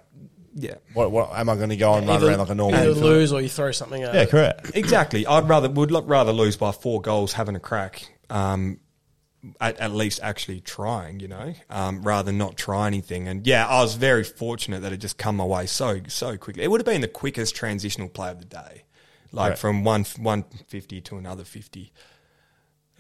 yeah, 0.55 0.75
what, 0.93 1.11
what 1.11 1.37
am 1.37 1.49
I 1.49 1.57
going 1.57 1.71
to 1.71 1.77
go 1.77 1.95
and 1.95 2.07
run 2.07 2.19
Either, 2.19 2.29
around 2.29 2.39
like 2.39 2.51
a 2.51 2.55
normal? 2.55 2.79
either 2.79 2.93
lose 2.93 3.33
or 3.33 3.41
you 3.41 3.49
throw 3.49 3.73
something 3.73 4.05
out. 4.05 4.15
Yeah, 4.15 4.27
correct. 4.27 4.71
exactly. 4.77 5.27
I'd 5.27 5.49
rather 5.49 5.69
would 5.69 5.91
rather 6.09 6.31
lose 6.31 6.57
by 6.57 6.71
four 6.71 7.01
goals 7.01 7.33
having 7.33 7.57
a 7.57 7.61
crack. 7.61 8.07
Um, 8.31 8.79
at, 9.61 9.79
at 9.79 9.93
least 9.93 10.21
actually 10.23 10.61
trying, 10.61 11.21
you 11.21 11.29
know, 11.29 11.55
um, 11.71 12.03
rather 12.03 12.27
than 12.27 12.39
not 12.39 12.57
try 12.57 12.87
anything. 12.87 13.29
And 13.29 13.47
yeah, 13.47 13.67
I 13.67 13.83
was 13.83 13.95
very 13.95 14.25
fortunate 14.25 14.81
that 14.83 14.93
it 14.93 14.99
just 14.99 15.19
come 15.19 15.37
my 15.37 15.45
way 15.45 15.67
so 15.67 16.01
so 16.09 16.37
quickly. 16.37 16.63
It 16.65 16.71
would 16.71 16.81
have 16.81 16.87
been 16.87 17.01
the 17.01 17.09
quickest 17.09 17.55
transitional 17.55 18.09
play 18.09 18.31
of 18.31 18.39
the 18.39 18.45
day, 18.47 18.85
like 19.33 19.51
Right. 19.51 19.59
from 19.59 19.85
one 19.85 20.05
one 20.19 20.45
fifty 20.69 21.01
to 21.03 21.17
another 21.17 21.45
fifty. 21.45 21.93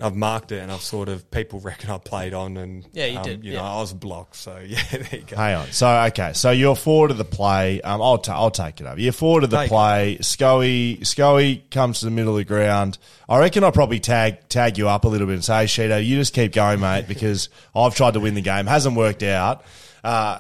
I've 0.01 0.17
marked 0.17 0.51
it, 0.51 0.59
and 0.59 0.73
I've 0.73 0.81
sort 0.81 1.09
of 1.09 1.31
people 1.31 1.61
reckon 1.61 1.89
I 1.91 1.99
played 1.99 2.35
on, 2.35 2.57
and 2.57 2.85
Yeah, 2.93 3.07
you 3.07 3.19
um, 3.19 3.25
did, 3.25 3.45
You 3.45 3.53
yeah. 3.53 3.59
know, 3.59 3.65
I 3.65 3.81
was 3.81 3.93
blocked, 3.93 4.35
so 4.35 4.59
yeah, 4.67 4.83
there 4.91 5.07
you 5.13 5.25
go. 5.27 5.37
Hang 5.37 5.55
on. 5.55 5.67
So 5.71 5.89
okay, 6.09 6.33
so 6.33 6.51
you're 6.51 6.75
forward 6.75 7.13
of 7.13 7.19
the 7.19 7.25
play. 7.25 7.81
Um, 7.81 8.03
I'll 8.03 8.19
ta- 8.19 8.35
I'll 8.37 8.51
take 8.51 8.81
it 8.81 8.87
over. 8.89 9.01
You're 9.01 9.13
forward 9.13 9.45
of 9.45 9.51
the 9.51 9.57
Take 9.59 9.67
it. 9.67 9.69
play. 9.69 10.19
Scully 10.21 11.05
Scully 11.05 11.65
comes 11.71 12.01
to 12.01 12.07
the 12.07 12.11
middle 12.11 12.33
of 12.33 12.39
the 12.39 12.45
ground. 12.45 12.99
I 13.29 13.39
reckon 13.39 13.63
I'll 13.63 13.71
probably 13.73 14.01
tag 14.01 14.49
tag 14.49 14.79
you 14.79 14.89
up 14.89 15.05
a 15.05 15.09
little 15.09 15.29
bit 15.29 15.35
and 15.35 15.45
say, 15.45 15.65
Sheeto, 15.67 16.05
you 16.05 16.17
just 16.17 16.35
keep 16.35 16.53
going, 16.53 16.81
mate, 16.81 17.07
because 17.07 17.49
I've 17.75 17.95
tried 17.95 18.15
to 18.15 18.21
win 18.21 18.35
the 18.35 18.43
game, 18.43 18.67
hasn't 18.67 18.97
worked 18.97 19.23
out. 19.23 19.65
Uh, 20.03 20.39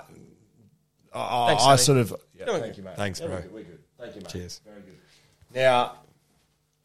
I, 1.14 1.46
Thanks, 1.48 1.62
I 1.62 1.76
Sonny. 1.76 1.78
sort 1.78 1.98
of 1.98 2.08
Doing 2.44 2.60
thank 2.60 2.76
you, 2.76 2.82
mate. 2.82 2.96
Thanks, 2.96 3.20
bro. 3.20 3.40
We're 3.52 3.62
good. 3.62 3.78
Thank 3.98 4.16
you, 4.16 4.20
mate. 4.20 4.28
Cheers. 4.30 4.60
Very 4.66 4.80
good. 4.82 4.94
Now, 5.54 5.94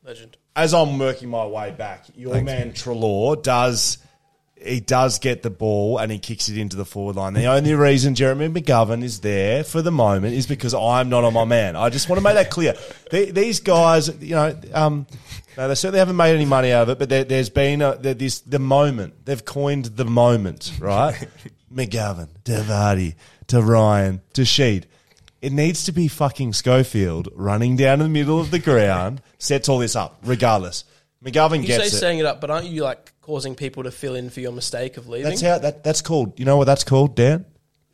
Legend. 0.05 0.37
As 0.55 0.73
I'm 0.73 0.97
working 0.99 1.29
my 1.29 1.45
way 1.45 1.71
back, 1.71 2.05
your 2.15 2.41
man 2.41 2.73
Treloar 2.73 3.41
does 3.41 3.97
he 4.61 4.81
does 4.81 5.19
get 5.19 5.41
the 5.41 5.49
ball 5.49 5.99
and 5.99 6.11
he 6.11 6.19
kicks 6.19 6.49
it 6.49 6.57
into 6.57 6.75
the 6.75 6.83
forward 6.83 7.15
line. 7.15 7.33
The 7.33 7.45
only 7.45 7.73
reason 7.75 8.13
Jeremy 8.13 8.49
McGovern 8.49 9.03
is 9.03 9.21
there 9.21 9.63
for 9.63 9.81
the 9.81 9.91
moment 9.91 10.35
is 10.35 10.47
because 10.47 10.73
I'm 10.73 11.07
not 11.07 11.23
on 11.23 11.33
my 11.33 11.45
man. 11.45 11.77
I 11.77 11.89
just 11.89 12.09
want 12.09 12.19
to 12.19 12.23
make 12.23 12.33
that 12.35 12.49
clear. 12.49 12.73
The- 13.11 13.31
These 13.31 13.61
guys, 13.61 14.09
you 14.21 14.35
know, 14.35 14.59
um, 14.73 15.07
no, 15.57 15.67
they 15.69 15.75
certainly 15.75 15.99
haven't 15.99 16.17
made 16.17 16.35
any 16.35 16.43
money 16.45 16.73
out 16.73 16.83
of 16.83 16.89
it, 16.89 16.99
but 16.99 17.07
there, 17.09 17.23
there's 17.23 17.49
been 17.49 17.81
a, 17.81 17.95
there, 17.95 18.13
this 18.13 18.39
the 18.41 18.59
moment 18.59 19.25
they've 19.25 19.43
coined 19.45 19.85
the 19.85 20.05
moment, 20.05 20.73
right? 20.79 21.15
McGovern 21.73 22.27
to 22.43 22.51
Vardy 22.51 23.15
to 23.47 23.61
Ryan 23.61 24.21
to 24.33 24.41
Sheed. 24.41 24.85
It 25.41 25.53
needs 25.53 25.85
to 25.85 25.91
be 25.91 26.07
fucking 26.07 26.53
Schofield 26.53 27.29
running 27.33 27.77
down 27.77 28.01
in 28.01 28.07
the 28.07 28.09
middle 28.09 28.39
of 28.39 28.51
the 28.51 28.59
ground, 28.59 29.21
sets 29.37 29.69
all 29.69 29.79
this 29.79 29.95
up, 29.95 30.17
regardless. 30.23 30.83
McGovern 31.23 31.61
You 31.61 31.67
gets 31.67 31.83
say 31.83 31.87
it. 31.95 31.99
setting 31.99 32.19
it 32.19 32.25
up, 32.25 32.41
but 32.41 32.49
aren't 32.49 32.67
you 32.67 32.83
like 32.83 33.13
causing 33.21 33.55
people 33.55 33.83
to 33.83 33.91
fill 33.91 34.15
in 34.15 34.29
for 34.29 34.39
your 34.41 34.51
mistake 34.51 34.97
of 34.97 35.07
leaving? 35.07 35.29
That's 35.29 35.41
how 35.41 35.59
that, 35.59 35.83
that's 35.83 36.01
called. 36.01 36.39
You 36.39 36.45
know 36.45 36.57
what 36.57 36.65
that's 36.65 36.83
called, 36.83 37.15
Dan? 37.15 37.45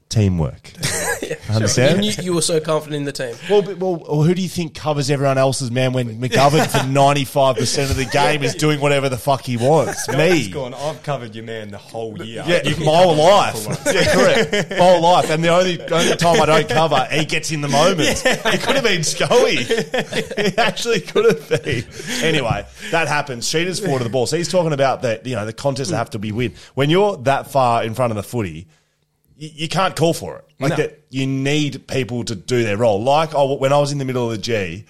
Teamwork. 0.09 0.71
Understand? 1.49 2.05
You, 2.05 2.13
you 2.21 2.33
were 2.33 2.41
so 2.41 2.59
confident 2.59 2.97
in 2.97 3.03
the 3.05 3.11
team. 3.11 3.35
Well, 3.49 3.61
but, 3.63 3.77
well, 3.77 3.95
well, 3.95 4.21
who 4.23 4.33
do 4.35 4.41
you 4.41 4.47
think 4.47 4.75
covers 4.75 5.09
everyone 5.09 5.37
else's 5.37 5.71
man 5.71 5.93
when 5.93 6.19
McGovern 6.21 6.67
for 6.67 6.87
ninety 6.87 7.25
five 7.25 7.55
percent 7.57 7.89
of 7.91 7.97
the 7.97 8.05
game 8.05 8.43
is 8.43 8.53
doing 8.55 8.79
whatever 8.79 9.09
the 9.09 9.17
fuck 9.17 9.41
he 9.41 9.57
wants? 9.57 10.07
Me. 10.09 10.49
gone. 10.51 10.73
I've 10.73 11.01
covered 11.03 11.33
your 11.35 11.43
man 11.43 11.69
the 11.71 11.77
whole 11.79 12.23
year. 12.23 12.43
Yeah, 12.45 12.63
You 12.63 12.75
my 12.85 12.95
whole 12.95 13.15
life. 13.15 13.65
Yeah, 13.85 14.13
correct. 14.13 14.69
My 14.71 14.75
whole 14.77 15.01
life. 15.01 15.29
And 15.31 15.43
the 15.43 15.49
only 15.49 15.81
only 15.81 16.15
time 16.17 16.39
I 16.41 16.45
don't 16.45 16.69
cover, 16.69 17.07
he 17.11 17.25
gets 17.25 17.51
in 17.51 17.61
the 17.61 17.67
moment. 17.67 18.21
It 18.25 18.61
could 18.61 18.75
have 18.75 18.83
been 18.83 19.03
Scully. 19.03 19.55
It 19.57 20.57
actually 20.59 21.01
could 21.01 21.25
have 21.25 21.49
been. 21.63 21.83
Anyway, 22.23 22.65
that 22.91 23.07
happens. 23.07 23.47
Sheeta's 23.47 23.79
forward 23.79 24.01
of 24.01 24.05
the 24.05 24.11
ball. 24.11 24.27
So 24.27 24.37
he's 24.37 24.49
talking 24.51 24.73
about 24.73 25.01
that. 25.01 25.25
you 25.25 25.35
know 25.35 25.45
the 25.45 25.53
contests 25.53 25.89
that 25.89 25.97
have 25.97 26.11
to 26.11 26.19
be 26.19 26.31
win. 26.31 26.53
When 26.75 26.89
you're 26.89 27.17
that 27.23 27.51
far 27.51 27.83
in 27.83 27.95
front 27.95 28.11
of 28.11 28.17
the 28.17 28.23
footy, 28.23 28.67
you, 29.37 29.49
you 29.53 29.69
can't 29.69 29.95
call 29.95 30.13
for 30.13 30.37
it. 30.37 30.45
Like 30.59 30.71
No. 30.71 30.75
that, 30.77 31.01
you 31.09 31.27
need 31.27 31.87
people 31.87 32.23
to 32.25 32.35
do 32.35 32.63
their 32.63 32.77
role. 32.77 33.01
Like 33.01 33.33
oh, 33.35 33.55
when 33.55 33.73
I 33.73 33.77
was 33.77 33.91
in 33.91 33.97
the 33.97 34.05
middle 34.05 34.25
of 34.25 34.31
the 34.31 34.37
G, 34.37 34.85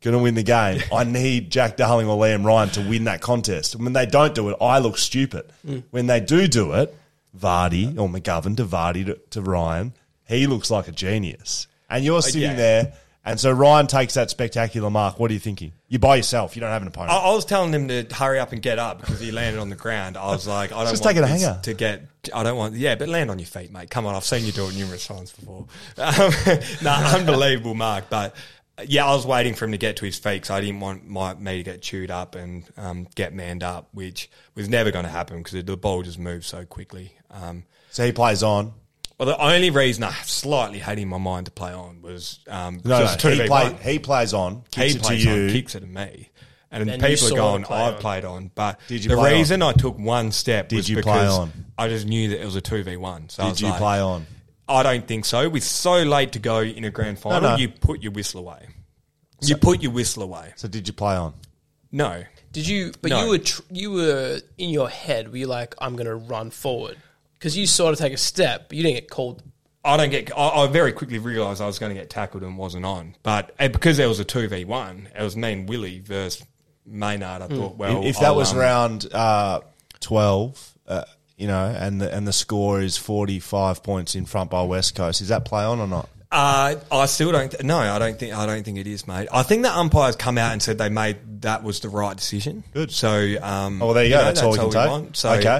going 0.00 0.16
to 0.16 0.22
win 0.22 0.34
the 0.34 0.42
game, 0.42 0.80
I 0.92 1.04
need 1.04 1.50
Jack 1.50 1.76
Darling 1.76 2.08
or 2.08 2.16
Liam 2.16 2.44
Ryan 2.44 2.70
to 2.70 2.88
win 2.88 3.04
that 3.04 3.20
contest. 3.20 3.76
When 3.76 3.92
they 3.92 4.06
don't 4.06 4.34
do 4.34 4.48
it, 4.50 4.56
I 4.60 4.78
look 4.78 4.98
stupid. 4.98 5.52
Mm. 5.66 5.84
When 5.90 6.06
they 6.06 6.20
do 6.20 6.46
do 6.48 6.72
it, 6.72 6.94
Vardy 7.38 7.98
or 7.98 8.08
McGovern 8.08 8.56
to 8.56 8.64
Vardy 8.64 9.06
to, 9.06 9.14
to 9.30 9.42
Ryan, 9.42 9.92
he 10.26 10.46
looks 10.46 10.70
like 10.70 10.88
a 10.88 10.92
genius. 10.92 11.66
And 11.88 12.04
you're 12.04 12.18
uh, 12.18 12.22
sitting 12.22 12.42
yeah. 12.42 12.54
there, 12.54 12.92
and 13.30 13.40
so 13.40 13.52
Ryan 13.52 13.86
takes 13.86 14.14
that 14.14 14.30
spectacular 14.30 14.90
mark. 14.90 15.18
What 15.18 15.30
are 15.30 15.34
you 15.34 15.40
thinking? 15.40 15.72
You're 15.88 15.98
by 15.98 16.16
yourself. 16.16 16.56
You 16.56 16.60
don't 16.60 16.70
have 16.70 16.82
an 16.82 16.88
opponent. 16.88 17.12
I, 17.12 17.18
I 17.18 17.34
was 17.34 17.44
telling 17.44 17.72
him 17.72 17.88
to 17.88 18.06
hurry 18.14 18.38
up 18.38 18.52
and 18.52 18.60
get 18.62 18.78
up 18.78 19.00
because 19.00 19.20
he 19.20 19.30
landed 19.30 19.60
on 19.60 19.70
the 19.70 19.76
ground. 19.76 20.16
I 20.16 20.26
was 20.28 20.46
like, 20.46 20.72
I 20.72 20.84
don't 20.84 20.92
Just 20.92 21.04
want 21.04 21.16
take 21.16 21.22
it 21.22 21.28
a 21.28 21.32
this 21.32 21.42
hanger. 21.42 21.60
to 21.62 21.74
get. 21.74 22.02
I 22.34 22.42
don't 22.42 22.56
want. 22.56 22.74
Yeah, 22.74 22.94
but 22.94 23.08
land 23.08 23.30
on 23.30 23.38
your 23.38 23.46
feet, 23.46 23.72
mate. 23.72 23.90
Come 23.90 24.06
on, 24.06 24.14
I've 24.14 24.24
seen 24.24 24.44
you 24.44 24.52
do 24.52 24.66
it 24.66 24.74
numerous 24.76 25.06
times 25.06 25.32
before. 25.32 25.66
Um, 25.98 26.32
no, 26.82 26.90
unbelievable 26.92 27.74
mark, 27.74 28.06
but. 28.10 28.34
Yeah, 28.86 29.04
I 29.04 29.14
was 29.14 29.26
waiting 29.26 29.52
for 29.52 29.66
him 29.66 29.72
to 29.72 29.76
get 29.78 29.96
to 29.98 30.06
his 30.06 30.18
feet 30.18 30.36
because 30.36 30.48
I 30.48 30.62
didn't 30.62 30.80
want 30.80 31.06
my, 31.06 31.34
me 31.34 31.58
to 31.58 31.62
get 31.62 31.82
chewed 31.82 32.10
up 32.10 32.34
and 32.34 32.64
um, 32.78 33.08
get 33.14 33.34
manned 33.34 33.62
up, 33.62 33.90
which 33.92 34.30
was 34.54 34.70
never 34.70 34.90
going 34.90 35.04
to 35.04 35.10
happen 35.10 35.36
because 35.42 35.62
the 35.62 35.76
ball 35.76 36.02
just 36.02 36.18
moved 36.18 36.46
so 36.46 36.64
quickly. 36.64 37.12
Um, 37.30 37.64
so 37.90 38.06
he 38.06 38.12
plays 38.12 38.42
on. 38.42 38.72
Well, 39.20 39.26
the 39.36 39.40
only 39.44 39.68
reason 39.70 40.02
I 40.02 40.12
slightly 40.24 40.78
had 40.78 40.98
in 40.98 41.06
my 41.08 41.18
mind 41.18 41.44
to 41.46 41.52
play 41.52 41.72
on 41.72 42.00
was 42.00 42.40
um, 42.48 42.80
No, 42.84 43.00
just 43.00 43.22
no, 43.22 43.30
he, 43.30 43.38
2v1. 43.40 43.46
play, 43.46 43.92
he 43.92 43.98
plays 43.98 44.32
on. 44.34 44.62
Kicks 44.70 44.92
he 44.94 44.98
it 44.98 45.02
to 45.02 45.06
plays 45.08 45.24
you. 45.24 45.30
on, 45.32 45.48
kicks 45.50 45.74
it 45.74 45.82
at 45.82 45.88
me. 45.90 46.30
And 46.72 46.88
Then 46.88 47.00
you 47.00 47.06
people 47.06 47.28
saw 47.28 47.34
are 47.34 47.36
going, 47.38 47.62
play 47.64 47.78
I've 47.78 47.94
on. 47.96 48.00
played 48.00 48.24
on. 48.24 48.50
But 48.54 48.80
Did 48.88 49.04
you 49.04 49.10
the 49.10 49.16
play 49.16 49.34
reason 49.34 49.60
I 49.60 49.72
took 49.74 49.98
one 49.98 50.32
step 50.32 50.68
Did 50.70 50.76
was 50.76 50.88
you 50.88 51.02
play 51.02 51.12
because 51.14 51.38
on? 51.38 51.52
I 51.76 51.88
just 51.88 52.06
knew 52.06 52.30
that 52.30 52.40
it 52.40 52.44
was 52.46 52.56
a 52.56 52.62
2v1. 52.62 53.30
So 53.30 53.42
I 53.42 53.46
Did 53.46 53.50
was 53.52 53.60
you 53.60 53.68
like, 53.68 53.78
play 53.78 54.00
on? 54.00 54.26
I 54.68 54.82
don't 54.82 55.06
think 55.06 55.24
so. 55.26 55.48
We're 55.50 55.60
so 55.60 56.02
late 56.04 56.32
to 56.32 56.38
go 56.38 56.60
in 56.60 56.84
a 56.84 56.90
grand 56.90 57.18
final, 57.18 57.40
no. 57.42 57.56
you 57.56 57.68
put 57.68 58.02
your 58.02 58.12
whistle 58.12 58.40
away. 58.40 58.68
you 59.42 59.56
put 59.56 59.82
your 59.82 59.92
whistle 59.92 60.22
away. 60.22 60.52
So 60.56 60.66
did 60.68 60.86
you 60.86 60.94
play 60.94 61.16
on? 61.16 61.34
No. 61.92 62.22
Did 62.52 62.66
you? 62.68 62.92
But 63.02 63.10
No. 63.10 63.24
you 63.24 63.30
were 63.30 63.38
tr- 63.38 63.62
you 63.70 63.90
were 63.92 64.40
in 64.58 64.70
your 64.70 64.88
head. 64.88 65.30
Were 65.30 65.36
you 65.38 65.46
like, 65.48 65.74
I'm 65.80 65.94
going 65.96 66.06
to 66.06 66.14
run 66.14 66.50
forward? 66.50 66.96
Because 67.40 67.56
you 67.56 67.66
sort 67.66 67.94
of 67.94 67.98
take 67.98 68.12
a 68.12 68.18
step, 68.18 68.68
but 68.68 68.76
you 68.76 68.82
didn't 68.84 68.96
get 68.96 69.10
called. 69.10 69.42
I 69.82 69.96
don't 69.96 70.10
get. 70.10 70.30
I, 70.36 70.48
I 70.48 70.66
very 70.66 70.92
quickly 70.92 71.18
realised 71.18 71.62
I 71.62 71.66
was 71.66 71.78
going 71.78 71.94
to 71.94 71.98
get 71.98 72.10
tackled 72.10 72.42
and 72.42 72.58
wasn't 72.58 72.84
on. 72.84 73.16
But 73.22 73.54
uh, 73.58 73.68
because 73.68 73.96
there 73.96 74.08
was 74.08 74.20
a 74.20 74.24
two 74.26 74.46
v 74.46 74.66
one, 74.66 75.08
it 75.18 75.22
was 75.22 75.36
me 75.36 75.52
and 75.54 75.68
Willie 75.68 76.00
versus 76.00 76.46
Maynard. 76.84 77.40
I 77.40 77.48
thought, 77.48 77.76
well, 77.76 78.04
if 78.04 78.18
that 78.20 78.26
I'll, 78.26 78.36
was 78.36 78.52
um, 78.52 78.58
round 78.58 79.08
uh, 79.10 79.60
twelve, 80.00 80.74
uh, 80.86 81.04
you 81.38 81.46
know, 81.46 81.64
and 81.64 81.98
the 81.98 82.14
and 82.14 82.28
the 82.28 82.32
score 82.34 82.82
is 82.82 82.98
forty 82.98 83.40
five 83.40 83.82
points 83.82 84.14
in 84.14 84.26
front 84.26 84.50
by 84.50 84.62
West 84.62 84.94
Coast, 84.94 85.22
is 85.22 85.28
that 85.28 85.46
play 85.46 85.64
on 85.64 85.80
or 85.80 85.86
not? 85.86 86.10
Uh, 86.30 86.76
I 86.92 87.06
still 87.06 87.32
don't. 87.32 87.50
Th- 87.50 87.64
no, 87.64 87.78
I 87.78 87.98
don't 87.98 88.18
think. 88.18 88.34
I 88.34 88.44
don't 88.44 88.62
think 88.62 88.76
it 88.76 88.86
is, 88.86 89.08
mate. 89.08 89.28
I 89.32 89.42
think 89.42 89.62
the 89.62 89.74
umpires 89.74 90.14
come 90.14 90.36
out 90.36 90.52
and 90.52 90.62
said 90.62 90.76
they 90.76 90.90
made 90.90 91.40
that 91.40 91.62
was 91.62 91.80
the 91.80 91.88
right 91.88 92.16
decision. 92.16 92.64
Good. 92.74 92.90
So, 92.92 93.36
um, 93.40 93.80
Oh, 93.80 93.86
well, 93.86 93.94
there 93.94 94.04
you 94.04 94.10
go. 94.10 94.18
know, 94.18 94.24
that's, 94.24 94.42
all 94.42 94.52
we 94.52 94.58
can 94.58 94.70
take. 94.70 94.88
want. 94.90 95.16
So, 95.16 95.32
okay. 95.32 95.59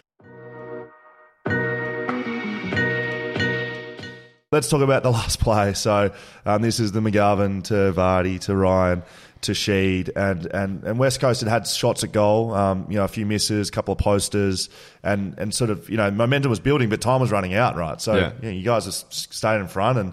Let's 4.53 4.68
talk 4.68 4.82
about 4.82 5.05
the 5.05 5.11
last 5.12 5.38
play. 5.38 5.74
So 5.74 6.11
um, 6.44 6.61
this 6.61 6.80
is 6.80 6.90
the 6.90 6.98
McGovern 6.98 7.62
to 7.64 7.92
Vardy 7.92 8.40
to 8.40 8.57
Ryan 8.57 9.05
to 9.42 9.53
Sheed 9.53 10.11
and, 10.16 10.44
and, 10.46 10.82
and 10.82 10.98
West 10.98 11.20
Coast 11.20 11.40
had 11.40 11.48
had 11.48 11.68
shots 11.68 12.03
at 12.03 12.11
goal, 12.11 12.53
um, 12.53 12.84
you 12.90 12.96
know, 12.96 13.05
a 13.05 13.09
few 13.09 13.24
misses, 13.24 13.68
a 13.68 13.72
couple 13.72 13.92
of 13.92 13.98
posters, 13.98 14.68
and, 15.05 15.38
and 15.38 15.55
sort 15.55 15.70
of, 15.70 15.88
you 15.88 15.96
know, 15.96 16.11
momentum 16.11 16.51
was 16.51 16.59
building, 16.59 16.88
but 16.88 17.01
time 17.01 17.20
was 17.20 17.30
running 17.30 17.55
out, 17.55 17.76
right? 17.76 18.01
So 18.01 18.16
Yeah. 18.16 18.32
you, 18.42 18.48
know, 18.48 18.55
you 18.57 18.64
guys 18.64 18.86
just 18.86 19.32
stayed 19.32 19.61
in 19.61 19.68
front, 19.68 19.98
and 19.98 20.12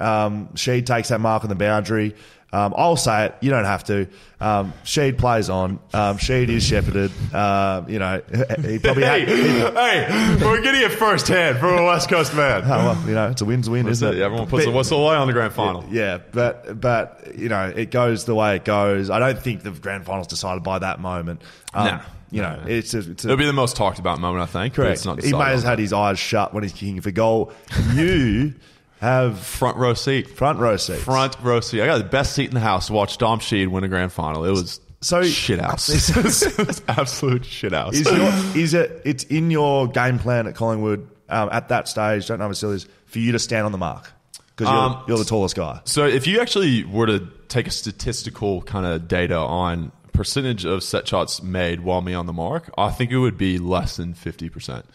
um, 0.00 0.48
Sheed 0.54 0.86
takes 0.86 1.10
that 1.10 1.20
mark 1.20 1.44
on 1.44 1.50
the 1.50 1.54
boundary. 1.54 2.16
Um, 2.54 2.72
I'll 2.76 2.96
say 2.96 3.26
it. 3.26 3.34
You 3.40 3.50
don't 3.50 3.64
have 3.64 3.82
to. 3.84 4.06
Um, 4.40 4.72
Sheed 4.84 5.18
plays 5.18 5.50
on. 5.50 5.80
Um, 5.92 6.18
Sheed 6.18 6.48
is 6.48 6.62
shepherded. 6.64 7.10
Uh, 7.32 7.82
you 7.88 7.98
know, 7.98 8.22
he 8.62 8.78
probably 8.78 9.02
Hey, 9.04 9.20
had. 9.20 9.28
he- 9.28 9.34
hey, 9.58 10.36
we're 10.44 10.60
getting 10.62 10.82
it 10.82 10.92
firsthand 10.92 11.58
from 11.58 11.78
a 11.78 11.84
West 11.84 12.08
Coast 12.08 12.34
man. 12.34 12.62
Oh, 12.64 12.68
well, 12.68 13.08
you 13.08 13.14
know, 13.14 13.28
it's 13.30 13.40
a 13.42 13.44
win's 13.44 13.68
win, 13.68 13.88
isn't 13.88 14.06
it. 14.08 14.18
it? 14.18 14.22
Everyone 14.22 14.46
puts 14.46 14.64
But- 14.64 14.70
the 14.70 14.76
whistle 14.76 15.04
away 15.04 15.16
on 15.16 15.26
the 15.26 15.32
grand 15.32 15.52
final. 15.52 15.84
Yeah, 15.90 16.18
but 16.32 16.80
but 16.80 17.32
you 17.36 17.48
know, 17.48 17.72
it 17.74 17.90
goes 17.90 18.24
the 18.24 18.34
way 18.36 18.54
it 18.56 18.64
goes. 18.64 19.10
I 19.10 19.18
don't 19.18 19.38
think 19.38 19.62
the 19.62 19.70
grand 19.72 20.04
final's 20.06 20.28
decided 20.28 20.62
by 20.62 20.78
that 20.78 21.00
moment. 21.00 21.42
Um, 21.72 21.86
No. 21.86 22.00
you 22.30 22.42
know, 22.42 22.60
it's 22.68 22.94
a, 22.94 22.98
it's 22.98 23.24
a 23.24 23.28
It'll 23.28 23.36
be 23.36 23.46
the 23.46 23.52
most 23.52 23.74
talked 23.76 23.98
about 23.98 24.20
moment, 24.20 24.42
I 24.42 24.46
think. 24.46 24.74
correct. 24.74 24.92
It's 24.92 25.04
not 25.04 25.22
he 25.24 25.32
may 25.32 25.50
have 25.50 25.64
had 25.64 25.78
his 25.80 25.92
eyes 25.92 26.18
shut 26.20 26.54
when 26.54 26.62
he's 26.62 26.72
kicking 26.72 27.00
for 27.00 27.10
goal. 27.10 27.52
You 27.94 28.54
have 29.04 29.38
front 29.38 29.76
row 29.76 29.94
seat. 29.94 30.28
front 30.28 30.58
row 30.58 30.76
seat. 30.76 30.98
Front 30.98 31.36
row 31.42 31.60
seat. 31.60 31.82
I 31.82 31.86
got 31.86 31.98
the 31.98 32.04
best 32.04 32.34
seat 32.34 32.48
in 32.48 32.54
the 32.54 32.60
house 32.60 32.88
to 32.88 32.92
watch 32.92 33.18
Dom 33.18 33.38
Sheed 33.38 33.68
win 33.68 33.84
a 33.84 33.88
grand 33.88 34.12
final. 34.12 34.44
It 34.44 34.50
was 34.50 34.80
So- 35.00 35.22
shit 35.22 35.60
house. 35.60 35.88
it 36.16 36.66
was 36.66 36.82
absolute 36.88 37.44
shit 37.44 37.72
house. 37.72 37.94
Is, 37.94 38.06
your, 38.10 38.56
is 38.62 38.74
it? 38.74 39.02
It's 39.04 39.24
in 39.24 39.50
your 39.50 39.86
game 39.86 40.18
plan 40.18 40.46
at 40.46 40.54
Collingwood 40.54 41.08
um, 41.28 41.48
at 41.52 41.68
that 41.68 41.86
stage. 41.88 42.26
Don't 42.26 42.38
know 42.38 42.46
if 42.46 42.52
it 42.52 42.56
still 42.56 42.72
is 42.72 42.86
for 43.06 43.18
you 43.20 43.32
to 43.32 43.38
stand 43.38 43.64
on 43.66 43.72
the 43.72 43.78
mark 43.78 44.10
because 44.56 44.68
you're, 44.72 44.76
Um, 44.82 45.04
you're 45.06 45.18
the 45.18 45.24
tallest 45.24 45.54
guy. 45.56 45.80
So 45.84 46.06
if 46.06 46.26
you 46.26 46.40
actually 46.40 46.84
were 46.84 47.06
to 47.06 47.28
take 47.48 47.66
a 47.66 47.70
statistical 47.70 48.62
kind 48.62 48.86
of 48.86 49.06
data 49.08 49.36
on 49.36 49.92
percentage 50.12 50.64
of 50.64 50.82
set 50.82 51.06
shots 51.08 51.42
made 51.42 51.80
while 51.80 52.00
me 52.00 52.14
on 52.14 52.26
the 52.26 52.32
mark, 52.32 52.70
I 52.78 52.90
think 52.90 53.10
it 53.10 53.18
would 53.18 53.36
be 53.36 53.58
less 53.58 53.96
than 53.96 54.14
fifty 54.14 54.48
percent. 54.48 54.86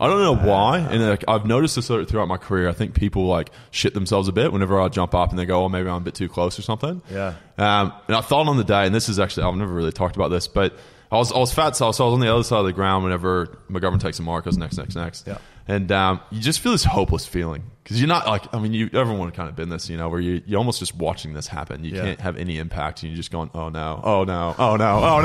I 0.00 0.08
don't 0.08 0.22
know 0.22 0.36
why, 0.48 0.78
and 0.78 1.02
like, 1.02 1.24
I've 1.28 1.46
noticed 1.46 1.76
this 1.76 1.86
throughout 1.86 2.26
my 2.26 2.36
career. 2.36 2.68
I 2.68 2.72
think 2.72 2.94
people 2.94 3.26
like 3.26 3.50
shit 3.70 3.94
themselves 3.94 4.28
a 4.28 4.32
bit 4.32 4.52
whenever 4.52 4.80
I 4.80 4.88
jump 4.88 5.14
up 5.14 5.30
and 5.30 5.38
they 5.38 5.46
go, 5.46 5.64
"Oh, 5.64 5.68
maybe 5.68 5.88
I'm 5.88 5.96
a 5.96 6.00
bit 6.00 6.14
too 6.14 6.28
close 6.28 6.58
or 6.58 6.62
something." 6.62 7.00
Yeah. 7.10 7.34
Um, 7.58 7.92
and 8.08 8.16
I 8.16 8.20
thought 8.20 8.48
on 8.48 8.56
the 8.56 8.64
day, 8.64 8.86
and 8.86 8.94
this 8.94 9.08
is 9.08 9.20
actually 9.20 9.44
I've 9.44 9.54
never 9.54 9.72
really 9.72 9.92
talked 9.92 10.16
about 10.16 10.28
this, 10.28 10.48
but 10.48 10.76
I 11.12 11.16
was 11.16 11.30
I 11.32 11.38
was 11.38 11.54
fat, 11.54 11.76
so 11.76 11.86
I 11.86 11.88
was 11.88 12.00
on 12.00 12.18
the 12.20 12.32
other 12.32 12.42
side 12.42 12.58
of 12.58 12.66
the 12.66 12.72
ground 12.72 13.04
whenever 13.04 13.46
McGovern 13.70 14.00
takes 14.00 14.18
a 14.18 14.22
mark. 14.22 14.46
I 14.46 14.48
was 14.48 14.58
next, 14.58 14.78
next, 14.78 14.96
next. 14.96 15.26
Yeah. 15.26 15.38
And 15.66 15.90
um, 15.92 16.20
you 16.30 16.40
just 16.40 16.60
feel 16.60 16.72
this 16.72 16.84
hopeless 16.84 17.24
feeling 17.26 17.62
because 17.82 17.98
you're 18.00 18.08
not 18.08 18.26
like 18.26 18.52
I 18.54 18.58
mean 18.58 18.74
you 18.74 18.90
everyone 18.92 19.30
kind 19.30 19.48
of 19.48 19.56
been 19.56 19.68
this 19.70 19.88
you 19.88 19.96
know 19.96 20.08
where 20.10 20.20
you 20.20 20.42
you're 20.46 20.58
almost 20.58 20.78
just 20.78 20.94
watching 20.94 21.32
this 21.32 21.46
happen. 21.46 21.84
You 21.84 21.94
Yeah. 21.96 22.02
can't 22.02 22.20
have 22.20 22.36
any 22.36 22.58
impact 22.58 23.02
and 23.02 23.10
you're 23.10 23.16
just 23.16 23.30
going 23.30 23.50
oh 23.54 23.70
no 23.70 24.00
oh 24.04 24.24
no 24.24 24.54
oh 24.58 24.76
no 24.76 25.00
oh 25.02 25.20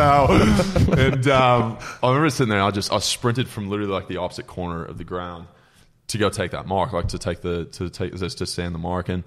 no. 0.88 0.94
and 0.98 1.28
um, 1.28 1.78
I 2.02 2.08
remember 2.08 2.30
sitting 2.30 2.50
there. 2.50 2.60
and 2.60 2.68
I 2.68 2.72
just 2.72 2.92
I 2.94 3.00
sprinted 3.00 3.48
from 3.50 3.70
literally 3.70 3.92
like 3.92 4.08
the 4.08 4.18
opposite 4.18 4.48
corner 4.48 4.86
of 4.86 4.98
the 4.98 5.04
ground 5.04 5.48
to 6.08 6.18
go 6.18 6.30
take 6.30 6.52
that 6.52 6.66
mark, 6.66 6.92
like 6.94 7.10
to 7.10 7.20
take 7.20 7.42
the 7.42 7.66
to 7.66 7.90
take 7.90 8.14
this 8.14 8.36
to 8.36 8.46
stand 8.46 8.74
the 8.74 8.80
mark. 8.80 9.10
And 9.10 9.24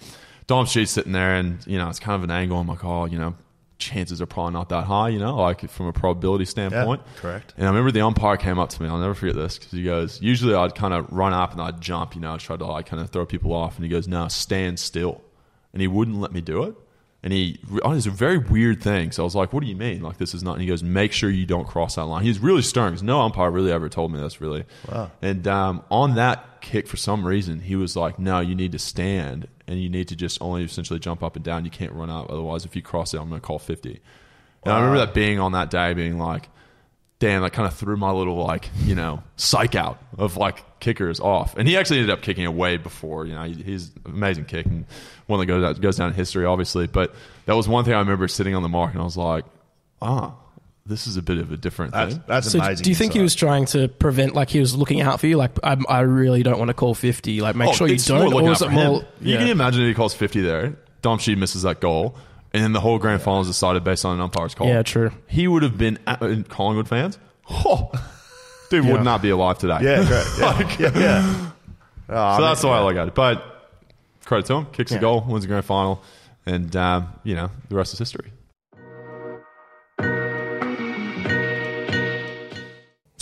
Dom 0.47 0.67
Sheed's 0.67 0.91
sitting 0.91 1.13
there, 1.13 1.37
and 1.37 1.65
you 1.67 1.79
know 1.79 1.89
it's 1.89 2.01
kind 2.01 2.17
of 2.17 2.25
an 2.25 2.31
angle. 2.31 2.59
I'm 2.59 2.67
like, 2.67 2.85
oh, 2.85 3.05
you 3.05 3.19
know, 3.19 3.35
chances 3.83 4.21
are 4.23 4.27
probably 4.27 4.53
not 4.53 4.69
that 4.71 4.85
high, 4.85 5.09
you 5.09 5.19
know, 5.19 5.37
like 5.37 5.69
from 5.69 5.87
a 5.87 5.93
probability 5.93 6.45
standpoint. 6.45 7.03
correct. 7.17 7.55
And 7.57 7.67
I 7.67 7.71
remember 7.71 7.91
the 7.91 8.01
umpire 8.03 8.37
came 8.37 8.59
up 8.59 8.71
to 8.71 8.83
me. 8.83 8.89
I'll 8.89 8.99
never 8.99 9.15
forget 9.15 9.37
this 9.37 9.59
because 9.59 9.73
he 9.73 9.85
goes, 9.85 10.21
usually 10.21 10.55
I'd 10.55 10.75
kind 10.75 10.95
of 10.95 11.11
run 11.13 11.33
up 11.33 11.53
and 11.53 11.61
I'd 11.61 11.81
jump, 11.81 12.15
you 12.15 12.21
know, 12.21 12.37
try 12.39 12.57
to 12.57 12.65
like 12.65 12.87
kind 12.87 13.03
of 13.03 13.11
throw 13.11 13.27
people 13.27 13.53
off, 13.53 13.77
and 13.77 13.85
he 13.85 13.91
goes, 13.91 14.09
no, 14.09 14.29
stand 14.29 14.79
still, 14.79 15.23
and 15.73 15.81
he 15.83 15.89
wouldn't 15.89 16.19
let 16.19 16.33
me 16.33 16.41
do 16.41 16.65
it. 16.65 16.75
And 17.25 17.33
he, 17.33 17.61
oh, 17.85 17.93
it's 17.93 18.07
a 18.07 18.11
very 18.11 18.39
weird 18.39 18.83
thing. 18.83 19.13
So 19.13 19.23
I 19.23 19.25
was 19.25 19.37
like, 19.37 19.53
"What 19.53 19.63
do 19.63 19.69
you 19.69 19.77
mean? 19.77 20.03
Like 20.03 20.17
this 20.19 20.35
is 20.35 20.43
not?" 20.43 20.55
And 20.55 20.61
he 20.61 20.67
goes, 20.67 20.83
"Make 20.83 21.13
sure 21.13 21.31
you 21.31 21.47
don't 21.47 21.69
cross 21.69 21.95
that 21.95 22.07
line." 22.07 22.25
He's 22.25 22.41
really 22.41 22.63
stern 22.63 22.91
because 22.91 23.05
no 23.05 23.21
umpire 23.21 23.49
really 23.49 23.71
ever 23.71 23.89
told 23.89 24.11
me 24.13 24.19
this. 24.19 24.41
Really, 24.41 24.65
wow. 24.91 25.09
And 25.23 25.47
um, 25.47 25.85
on 25.89 26.17
that 26.17 26.61
kick, 26.63 26.89
for 26.89 26.97
some 26.97 27.25
reason, 27.25 27.61
he 27.61 27.77
was 27.77 27.95
like, 27.95 28.19
"No, 28.19 28.41
you 28.41 28.57
need 28.57 28.73
to 28.73 28.81
stand, 28.81 29.47
and 29.67 29.81
you 29.81 29.89
need 29.89 30.09
to 30.09 30.17
just 30.17 30.41
only 30.41 30.65
essentially 30.65 30.99
jump 30.99 31.23
up 31.23 31.37
and 31.37 31.45
down. 31.45 31.65
You 31.65 31.71
can't 31.71 31.93
run 31.93 32.11
up. 32.11 32.31
Otherwise, 32.31 32.65
if 32.65 32.75
you 32.77 32.83
cross 32.83 33.15
it, 33.15 33.21
I'm 33.21 33.29
going 33.29 33.41
to 33.41 33.47
call 33.47 33.59
50." 33.59 34.01
And 34.65 34.73
I 34.73 34.77
remember 34.79 34.99
that 35.05 35.13
being 35.15 35.39
on 35.41 35.53
that 35.53 35.71
day, 35.71 35.93
being 35.95 36.19
like, 36.19 36.49
damn, 37.19 37.43
that 37.43 37.53
kind 37.53 37.67
of 37.67 37.75
threw 37.75 37.97
my 37.97 38.11
little 38.11 38.37
like 38.37 38.71
you 38.85 38.95
know 38.95 39.23
psych 39.37 39.75
out 39.75 40.01
of 40.19 40.37
like 40.37 40.81
kickers 40.81 41.21
off. 41.21 41.57
And 41.57 41.67
he 41.69 41.77
actually 41.77 41.99
ended 42.01 42.11
up 42.13 42.23
kicking 42.23 42.45
it 42.45 42.53
way 42.55 42.77
before. 42.77 43.27
You 43.27 43.35
know, 43.35 43.43
he- 43.45 43.63
he's 43.63 43.89
an 44.05 44.13
amazing 44.13 44.45
kick 44.47 44.67
and 44.67 44.85
one 45.27 45.39
that 45.41 45.47
goes 45.47 45.63
out, 45.65 45.81
goes 45.81 45.97
down 45.97 46.09
in 46.09 46.15
history, 46.15 46.45
obviously. 46.45 46.87
But 46.89 47.15
that 47.47 47.55
was 47.57 47.69
one 47.69 47.85
thing 47.85 47.95
I 47.95 47.99
remember 48.01 48.27
sitting 48.29 48.55
on 48.55 48.63
the 48.63 48.69
mark 48.69 48.93
and 48.93 49.01
I 49.01 49.05
was 49.05 49.17
like, 49.17 49.45
ah, 50.01 50.35
this 50.87 51.07
is 51.07 51.17
a 51.17 51.23
bit 51.23 51.39
of 51.39 51.53
a 51.53 51.57
different 51.57 51.93
That's, 51.93 52.15
thing. 52.15 52.25
that's 52.27 52.51
So 52.51 52.59
amazing. 52.59 52.83
do 52.85 52.91
you 52.91 52.97
think 52.97 53.13
he 53.13 53.21
was 53.21 53.35
trying 53.35 53.67
to 53.67 53.87
prevent, 53.89 54.35
like 54.35 54.51
he 54.51 54.59
was 54.61 54.75
looking 54.77 55.01
out 55.01 55.21
for 55.21 55.27
you? 55.29 55.37
Like, 55.37 55.53
I, 55.63 55.77
I 55.89 56.01
really 56.01 56.43
don't 56.43 56.59
want 56.59 56.69
to 56.69 56.75
call 56.75 56.95
50. 56.95 57.41
Like, 57.41 57.55
make 57.57 57.69
Oh, 57.69 57.73
sure 57.73 57.87
you 57.89 57.97
don't. 57.99 58.33
Or 58.33 58.41
out 58.49 58.53
is 58.53 58.63
it 58.63 58.65
for 58.67 58.71
him. 58.73 58.87
more. 58.93 59.05
You 59.21 59.37
can 59.39 59.49
imagine 59.49 59.83
if 59.83 59.89
he 59.89 59.95
calls 59.95 60.15
50 60.15 60.41
there. 60.41 60.77
Dom 61.03 61.19
Sheed 61.19 61.39
misses 61.39 61.63
that 61.63 61.81
goal. 61.81 62.17
And 62.55 62.63
then 62.63 62.73
the 62.73 62.81
whole 62.81 62.99
grand 62.99 63.23
final 63.23 63.41
is 63.41 63.47
decided 63.47 63.83
based 63.85 64.05
on 64.05 64.15
an 64.17 64.21
umpire's 64.21 64.55
call. 64.55 64.67
Yeah, 64.67 64.83
true. 64.83 65.11
He 65.27 65.49
would 65.49 65.63
have 65.63 65.79
been 65.79 65.99
at, 66.07 66.21
Collingwood 66.49 66.87
fans. 66.89 67.19
Oh, 67.49 67.91
dude 68.71 68.85
would 68.87 69.03
not 69.05 69.23
be 69.23 69.31
alive 69.31 69.59
today. 69.59 69.79
Yeah, 69.83 70.05
great. 70.05 70.79
Yeah, 70.81 70.91
yeah. 70.95 71.01
yeah. 71.01 71.51
Oh, 72.09 72.17
I 72.17 72.37
So 72.37 72.43
mean, 72.43 72.51
that's 72.51 72.61
the 72.61 72.67
way 72.69 72.75
I 72.75 72.83
look 72.85 72.97
at 72.97 73.09
it. 73.09 73.15
But 73.15 73.71
credit 74.27 74.47
to 74.47 74.55
him, 74.57 74.67
kicks 74.67 74.93
a 74.93 74.99
goal, 74.99 75.25
wins 75.27 75.45
the 75.45 75.49
grand 75.49 75.65
final, 75.65 76.03
and 76.45 76.75
um, 76.77 77.09
you 77.25 77.35
know 77.35 77.51
the 77.71 77.75
rest 77.77 77.93
is 77.95 77.99
history. 77.99 78.31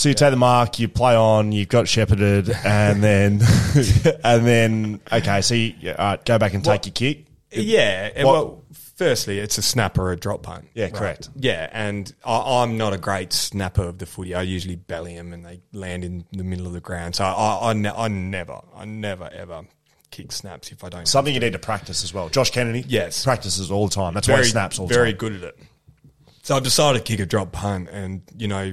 So 0.00 0.08
you 0.08 0.14
take 0.14 0.30
the 0.30 0.36
mark, 0.38 0.78
you 0.78 0.88
play 0.88 1.14
on, 1.14 1.52
you've 1.52 1.68
got 1.68 1.86
shepherded, 1.86 2.48
and 2.64 3.02
then 3.04 3.42
and 4.24 4.46
then 4.46 5.00
okay, 5.12 5.42
so 5.42 5.54
you 5.54 5.74
yeah, 5.78 5.92
all 5.98 6.06
right, 6.12 6.24
go 6.24 6.38
back 6.38 6.54
and 6.54 6.64
take 6.64 6.86
your 6.86 6.94
kick. 6.94 7.26
Yeah. 7.52 8.24
What- 8.24 8.32
well, 8.32 8.64
firstly, 8.96 9.38
it's 9.40 9.58
a 9.58 9.62
snapper 9.62 10.00
or 10.00 10.12
a 10.12 10.16
drop 10.16 10.42
punt. 10.42 10.68
Yeah, 10.72 10.88
correct. 10.88 11.28
Yeah, 11.36 11.68
and 11.70 12.10
I, 12.24 12.62
I'm 12.62 12.78
not 12.78 12.94
a 12.94 12.96
great 12.96 13.34
snapper 13.34 13.82
of 13.82 13.98
the 13.98 14.06
footy. 14.06 14.34
I 14.34 14.40
usually 14.40 14.76
belly 14.76 15.16
them 15.16 15.34
and 15.34 15.44
they 15.44 15.60
land 15.74 16.02
in 16.06 16.24
the 16.32 16.44
middle 16.44 16.66
of 16.66 16.72
the 16.72 16.80
ground. 16.80 17.16
So 17.16 17.24
I, 17.24 17.68
I, 17.68 17.72
ne- 17.74 17.90
I 17.90 18.08
never, 18.08 18.58
I 18.74 18.86
never 18.86 19.28
ever 19.30 19.64
kick 20.10 20.32
snaps 20.32 20.72
if 20.72 20.82
I 20.82 20.88
don't. 20.88 21.06
Something 21.08 21.34
you 21.34 21.40
need 21.40 21.52
to 21.52 21.58
practice 21.58 22.02
as 22.04 22.14
well. 22.14 22.30
Josh 22.30 22.48
Kennedy, 22.52 22.86
Yes. 22.88 23.22
practices 23.22 23.70
all 23.70 23.86
the 23.88 23.94
time. 23.94 24.14
That's 24.14 24.28
why 24.28 24.38
he 24.38 24.44
snaps 24.44 24.78
all 24.78 24.86
the 24.86 24.94
very 24.94 25.12
time. 25.12 25.18
Very 25.20 25.32
good 25.32 25.44
at 25.44 25.48
it. 25.50 25.58
So 26.42 26.56
I've 26.56 26.62
decided 26.64 27.00
to 27.00 27.04
kick 27.04 27.20
a 27.20 27.26
drop 27.26 27.52
punt, 27.52 27.90
and 27.90 28.22
you 28.38 28.48
know, 28.48 28.72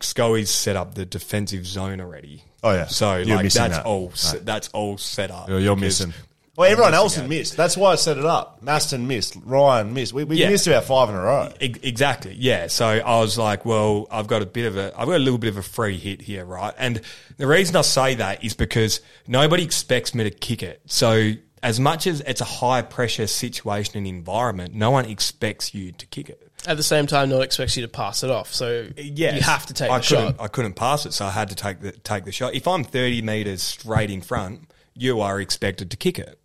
Scully's 0.00 0.50
set 0.50 0.76
up 0.76 0.94
the 0.94 1.04
defensive 1.06 1.66
zone 1.66 2.00
already. 2.00 2.44
Oh, 2.62 2.72
yeah. 2.72 2.86
so 2.86 3.16
You're 3.16 3.36
like 3.36 3.44
missing 3.44 3.62
that's 3.62 3.76
that. 3.78 3.86
all 3.86 4.10
se- 4.12 4.40
that's 4.42 4.68
all 4.68 4.98
set 4.98 5.30
up. 5.30 5.48
You're, 5.48 5.60
you're 5.60 5.76
because 5.76 6.00
missing. 6.06 6.14
Well, 6.56 6.70
everyone 6.70 6.94
else 6.94 7.16
had 7.16 7.28
missed. 7.28 7.54
That's 7.56 7.76
why 7.76 7.92
I 7.92 7.94
set 7.96 8.16
it 8.16 8.24
up. 8.24 8.64
Masten 8.64 9.06
missed. 9.06 9.36
Ryan 9.44 9.92
missed. 9.92 10.14
We, 10.14 10.24
we 10.24 10.36
Yeah. 10.38 10.48
missed 10.48 10.66
about 10.66 10.84
five 10.84 11.10
in 11.10 11.14
a 11.14 11.20
row. 11.20 11.52
Exactly. 11.60 12.34
Yeah. 12.34 12.68
So 12.68 12.86
I 12.86 13.20
was 13.20 13.36
like, 13.36 13.66
well, 13.66 14.06
I've 14.10 14.26
got 14.26 14.40
a 14.40 14.46
bit 14.46 14.64
of 14.66 14.78
a, 14.78 14.90
I've 14.98 15.06
got 15.06 15.16
a 15.16 15.18
little 15.18 15.38
bit 15.38 15.48
of 15.48 15.58
a 15.58 15.62
free 15.62 15.98
hit 15.98 16.22
here, 16.22 16.46
right? 16.46 16.72
And 16.78 17.02
the 17.36 17.46
reason 17.46 17.76
I 17.76 17.82
say 17.82 18.14
that 18.14 18.42
is 18.42 18.54
because 18.54 19.02
nobody 19.26 19.64
expects 19.64 20.14
me 20.14 20.24
to 20.24 20.30
kick 20.30 20.62
it. 20.62 20.80
So 20.86 21.32
as 21.62 21.78
much 21.78 22.06
as 22.06 22.22
it's 22.22 22.40
a 22.40 22.44
high 22.46 22.80
pressure 22.80 23.26
situation 23.26 23.98
and 23.98 24.06
environment, 24.06 24.74
no 24.74 24.90
one 24.90 25.04
expects 25.04 25.74
you 25.74 25.92
to 25.92 26.06
kick 26.06 26.30
it. 26.30 26.45
At 26.66 26.76
the 26.76 26.82
same 26.82 27.06
time, 27.06 27.28
no 27.28 27.36
one 27.36 27.44
expects 27.44 27.76
you 27.76 27.82
to 27.82 27.88
pass 27.88 28.24
it 28.24 28.30
off. 28.30 28.52
So 28.52 28.88
Yes. 28.96 29.34
you 29.36 29.40
have 29.42 29.66
to 29.66 29.74
take 29.74 29.90
I 29.90 29.98
the 29.98 30.06
couldn't, 30.06 30.36
shot. 30.36 30.44
I 30.44 30.48
couldn't 30.48 30.72
pass 30.74 31.06
it, 31.06 31.12
so 31.12 31.26
I 31.26 31.30
had 31.30 31.48
to 31.50 31.54
take 31.54 31.80
the 31.80 31.92
take 31.92 32.24
the 32.24 32.32
shot. 32.32 32.54
If 32.54 32.66
I'm 32.66 32.82
30 32.84 33.22
meters 33.22 33.62
straight 33.62 34.10
in 34.10 34.20
front, 34.20 34.70
you 34.94 35.20
are 35.20 35.40
expected 35.40 35.90
to 35.90 35.96
kick 35.96 36.18
it. 36.18 36.38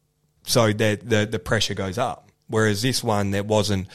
So 0.43 0.73
the 0.73 0.99
the, 1.01 1.25
the 1.25 1.39
pressure 1.39 1.73
goes 1.73 1.97
up. 1.97 2.29
Whereas 2.47 2.81
this 2.81 3.03
one, 3.03 3.31
there 3.31 3.43
wasn't 3.43 3.87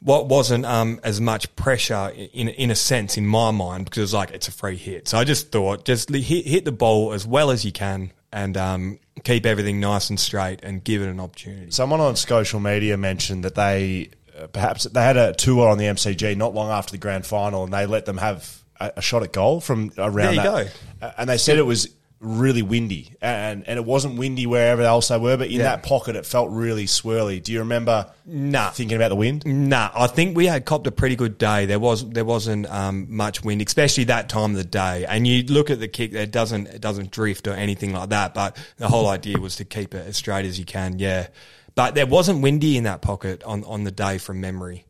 what 0.00 0.26
wasn't 0.28 0.64
um, 0.66 0.98
as 1.04 1.20
much 1.20 1.54
pressure 1.56 2.10
in 2.14 2.48
in 2.48 2.70
a 2.70 2.74
sense 2.74 3.16
in 3.16 3.26
my 3.26 3.50
mind 3.50 3.84
because 3.84 3.98
it 3.98 4.02
was 4.02 4.14
like 4.14 4.30
it's 4.32 4.48
a 4.48 4.52
free 4.52 4.76
hit. 4.76 5.08
So 5.08 5.18
I 5.18 5.24
just 5.24 5.52
thought 5.52 5.84
just 5.84 6.08
hit 6.10 6.46
hit 6.46 6.64
the 6.64 6.72
ball 6.72 7.12
as 7.12 7.26
well 7.26 7.50
as 7.50 7.64
you 7.64 7.72
can 7.72 8.12
and 8.32 8.56
um, 8.56 8.98
keep 9.22 9.46
everything 9.46 9.78
nice 9.80 10.10
and 10.10 10.18
straight 10.18 10.60
and 10.64 10.82
give 10.82 11.00
it 11.02 11.08
an 11.08 11.20
opportunity. 11.20 11.70
Someone 11.70 12.00
on 12.00 12.16
social 12.16 12.58
media 12.58 12.96
mentioned 12.96 13.44
that 13.44 13.54
they 13.54 14.10
perhaps 14.52 14.84
they 14.84 15.02
had 15.02 15.16
a 15.16 15.32
tour 15.32 15.68
on 15.68 15.78
the 15.78 15.84
MCG 15.84 16.36
not 16.36 16.54
long 16.54 16.70
after 16.70 16.92
the 16.92 16.98
grand 16.98 17.26
final, 17.26 17.64
and 17.64 17.72
they 17.72 17.86
let 17.86 18.06
them 18.06 18.18
have 18.18 18.62
a, 18.80 18.92
a 18.96 19.02
shot 19.02 19.22
at 19.22 19.32
goal 19.32 19.60
from 19.60 19.92
around. 19.98 20.36
There 20.36 20.70
that. 21.00 21.14
And 21.18 21.28
they 21.28 21.38
said 21.38 21.58
it 21.58 21.62
was 21.62 21.88
really 22.24 22.62
windy, 22.62 23.12
and 23.20 23.66
and 23.68 23.78
it 23.78 23.84
wasn't 23.84 24.18
windy 24.18 24.46
wherever 24.46 24.82
else 24.82 25.08
they 25.08 25.18
were, 25.18 25.36
but 25.36 25.50
in 25.50 25.58
that 25.58 25.82
pocket 25.82 26.16
it 26.16 26.24
felt 26.24 26.50
really 26.50 26.86
swirly. 26.86 27.42
Do 27.42 27.52
you 27.52 27.60
remember? 27.60 28.10
Nah. 28.26 28.70
thinking 28.70 28.96
about 28.96 29.08
the 29.08 29.16
wind. 29.16 29.44
Nah, 29.44 29.90
I 29.94 30.06
think 30.06 30.36
we 30.36 30.46
had 30.46 30.64
copped 30.64 30.86
a 30.86 30.92
pretty 30.92 31.16
good 31.16 31.36
day. 31.38 31.66
There 31.66 31.78
was 31.78 32.08
there 32.08 32.24
wasn't 32.24 32.70
um, 32.70 33.06
much 33.14 33.44
wind, 33.44 33.62
especially 33.62 34.04
that 34.04 34.28
time 34.28 34.52
of 34.52 34.56
the 34.56 34.64
day. 34.64 35.04
And 35.06 35.26
you 35.26 35.42
look 35.44 35.70
at 35.70 35.78
the 35.78 35.88
kick, 35.88 36.14
it 36.14 36.30
doesn't 36.30 36.68
it 36.68 36.80
doesn't 36.80 37.10
drift 37.10 37.46
or 37.46 37.52
anything 37.52 37.92
like 37.92 38.08
that. 38.08 38.34
But 38.34 38.56
the 38.78 38.88
whole 38.88 39.06
idea 39.06 39.38
was 39.38 39.56
to 39.56 39.64
keep 39.64 39.94
it 39.94 40.06
as 40.06 40.16
straight 40.16 40.46
as 40.46 40.58
you 40.58 40.64
can. 40.64 40.98
Yeah, 40.98 41.28
but 41.74 41.94
there 41.94 42.06
wasn't 42.06 42.42
windy 42.42 42.76
in 42.76 42.84
that 42.84 43.02
pocket 43.02 43.42
on, 43.44 43.64
on 43.64 43.84
the 43.84 43.90
day 43.90 44.18
from 44.18 44.40
memory. 44.40 44.84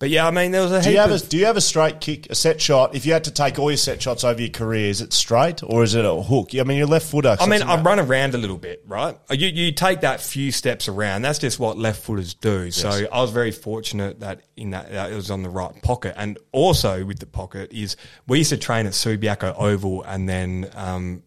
But 0.00 0.10
yeah, 0.10 0.28
I 0.28 0.30
mean 0.30 0.52
there 0.52 0.62
was 0.62 0.70
a 0.70 0.80
Do 0.80 0.92
you 0.92 0.98
have 0.98 1.10
a 1.10 1.18
Do 1.18 1.36
you 1.36 1.46
have 1.46 1.56
a 1.56 1.60
straight 1.60 2.00
kick, 2.00 2.30
a 2.30 2.36
set 2.36 2.60
shot? 2.60 2.94
If 2.94 3.04
you 3.04 3.12
had 3.12 3.24
to 3.24 3.32
take 3.32 3.58
all 3.58 3.68
your 3.68 3.76
set 3.76 4.00
shots 4.00 4.22
over 4.22 4.40
your 4.40 4.50
career, 4.50 4.88
is 4.88 5.00
it 5.00 5.12
straight 5.12 5.60
or 5.64 5.82
is 5.82 5.96
it 5.96 6.04
a 6.04 6.14
hook? 6.14 6.50
I 6.54 6.62
mean, 6.62 6.78
you're 6.78 6.86
left 6.86 7.10
footer. 7.10 7.36
I 7.40 7.46
mean, 7.46 7.62
I 7.62 7.74
about- 7.74 7.84
run 7.84 7.98
around 7.98 8.34
a 8.36 8.38
little 8.38 8.58
bit, 8.58 8.84
right? 8.86 9.18
You 9.30 9.48
you 9.48 9.72
take 9.72 10.02
that 10.02 10.20
few 10.20 10.52
steps 10.52 10.86
around. 10.86 11.22
That's 11.22 11.40
just 11.40 11.58
what 11.58 11.78
left 11.78 12.00
footers 12.00 12.34
do. 12.34 12.70
So 12.70 13.08
I 13.10 13.20
was 13.20 13.32
very 13.32 13.50
fortunate 13.50 14.20
that 14.20 14.42
in 14.56 14.70
that, 14.70 14.92
that 14.92 15.10
it 15.10 15.16
was 15.16 15.32
on 15.32 15.42
the 15.42 15.50
right 15.50 15.82
pocket, 15.82 16.14
and 16.16 16.38
also 16.52 17.04
with 17.04 17.18
the 17.18 17.26
pocket 17.26 17.72
is 17.72 17.96
we 18.28 18.38
used 18.38 18.50
to 18.50 18.56
train 18.56 18.86
at 18.86 18.92
Subiaco 18.92 19.52
Oval, 19.58 20.04
and 20.04 20.28
then 20.28 20.70
um, 20.76 21.24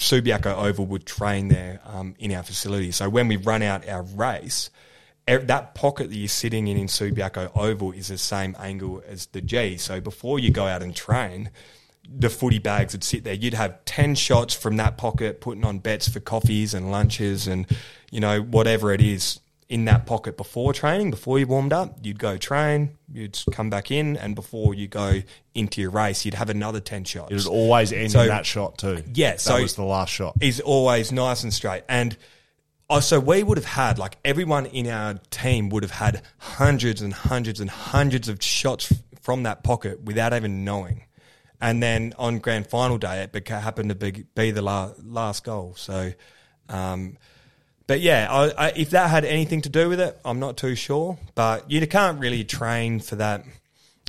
Subiaco 0.00 0.56
Oval 0.56 0.86
would 0.86 1.06
train 1.06 1.48
there 1.48 1.80
um, 1.84 2.14
in 2.18 2.32
our 2.32 2.42
facility. 2.42 2.90
So 2.90 3.08
when 3.08 3.28
we 3.28 3.36
run 3.36 3.62
out 3.62 3.88
our 3.88 4.02
race. 4.02 4.70
that 5.26 5.74
pocket 5.74 6.08
that 6.08 6.16
you're 6.16 6.26
sitting 6.26 6.66
in 6.66 6.76
in 6.76 6.86
Subiaco 6.86 7.52
Oval 7.54 7.92
is 7.92 8.08
the 8.08 8.18
same 8.18 8.56
angle 8.58 9.02
as 9.06 9.26
the 9.26 9.40
G. 9.40 9.76
So 9.76 10.00
before 10.00 10.38
you 10.38 10.50
go 10.50 10.66
out 10.66 10.82
and 10.82 10.96
train, 10.96 11.50
the 12.08 12.30
footy 12.30 12.58
bags 12.58 12.94
would 12.94 13.04
sit 13.04 13.24
there. 13.24 13.34
You'd 13.34 13.54
have 13.54 13.84
10 13.84 14.14
shots 14.14 14.54
from 14.54 14.78
that 14.78 14.96
pocket, 14.96 15.40
putting 15.40 15.64
on 15.64 15.78
bets 15.78 16.08
for 16.08 16.18
coffees 16.18 16.74
and 16.74 16.90
lunches 16.90 17.46
and, 17.46 17.66
you 18.10 18.20
know, 18.20 18.40
whatever 18.40 18.92
it 18.92 19.02
is 19.02 19.38
in 19.70 19.86
that 19.86 20.04
pocket 20.04 20.36
before 20.36 20.72
training, 20.74 21.10
before 21.10 21.38
you 21.38 21.46
warmed 21.46 21.72
up. 21.72 21.96
You'd 22.02 22.18
go 22.18 22.36
train, 22.36 22.98
you'd 23.10 23.38
come 23.52 23.70
back 23.70 23.90
in, 23.90 24.16
and 24.16 24.34
before 24.34 24.74
you 24.74 24.88
go 24.88 25.22
into 25.54 25.80
your 25.80 25.90
race, 25.90 26.24
you'd 26.24 26.34
have 26.34 26.50
another 26.50 26.80
10 26.80 27.04
shots. 27.04 27.30
It 27.30 27.36
would 27.36 27.46
always 27.46 27.92
end 27.92 28.10
So- 28.12 28.22
in 28.22 28.28
that 28.28 28.44
shot 28.44 28.76
too. 28.76 29.02
Yeah, 29.14 29.30
that 29.30 29.40
so 29.40 29.62
was 29.62 29.76
the 29.76 29.84
last 29.84 30.10
shot. 30.12 30.34
is 30.40 30.60
always 30.60 31.12
nice 31.12 31.44
and 31.44 31.54
straight. 31.54 31.84
And 31.88 32.16
oh, 32.90 32.98
so 33.00 33.20
we 33.20 33.42
would 33.44 33.56
have 33.58 33.64
had 33.64 33.96
like 33.96 34.18
everyone 34.24 34.66
in 34.66 34.88
our 34.88 35.14
team 35.30 35.68
would 35.70 35.84
have 35.84 35.92
had 35.92 36.22
hundreds 36.38 37.00
and 37.00 37.14
hundreds 37.14 37.60
and 37.60 37.70
hundreds 37.70 38.28
of 38.28 38.42
shots 38.42 38.92
from 39.22 39.44
that 39.44 39.62
pocket 39.62 40.02
without 40.02 40.34
even 40.34 40.64
knowing. 40.64 41.04
And 41.60 41.80
then 41.80 42.12
on 42.18 42.38
grand 42.40 42.66
final 42.66 42.98
day, 42.98 43.22
it 43.22 43.32
beca- 43.32 43.60
happened 43.60 43.90
to 43.90 43.94
be, 43.94 44.24
be 44.34 44.50
the 44.50 44.62
la- 44.62 44.94
last 45.04 45.44
goal. 45.44 45.74
So, 45.76 46.12
um, 46.68 47.18
but 47.90 48.00
yeah, 48.00 48.28
I, 48.30 48.66
I, 48.66 48.72
if 48.76 48.90
that 48.90 49.10
had 49.10 49.24
anything 49.24 49.62
to 49.62 49.68
do 49.68 49.88
with 49.88 49.98
it, 49.98 50.16
I'm 50.24 50.38
not 50.38 50.56
too 50.56 50.76
sure. 50.76 51.18
But 51.34 51.68
you 51.68 51.84
can't 51.88 52.20
really 52.20 52.44
train 52.44 53.00
for 53.00 53.16
that 53.16 53.44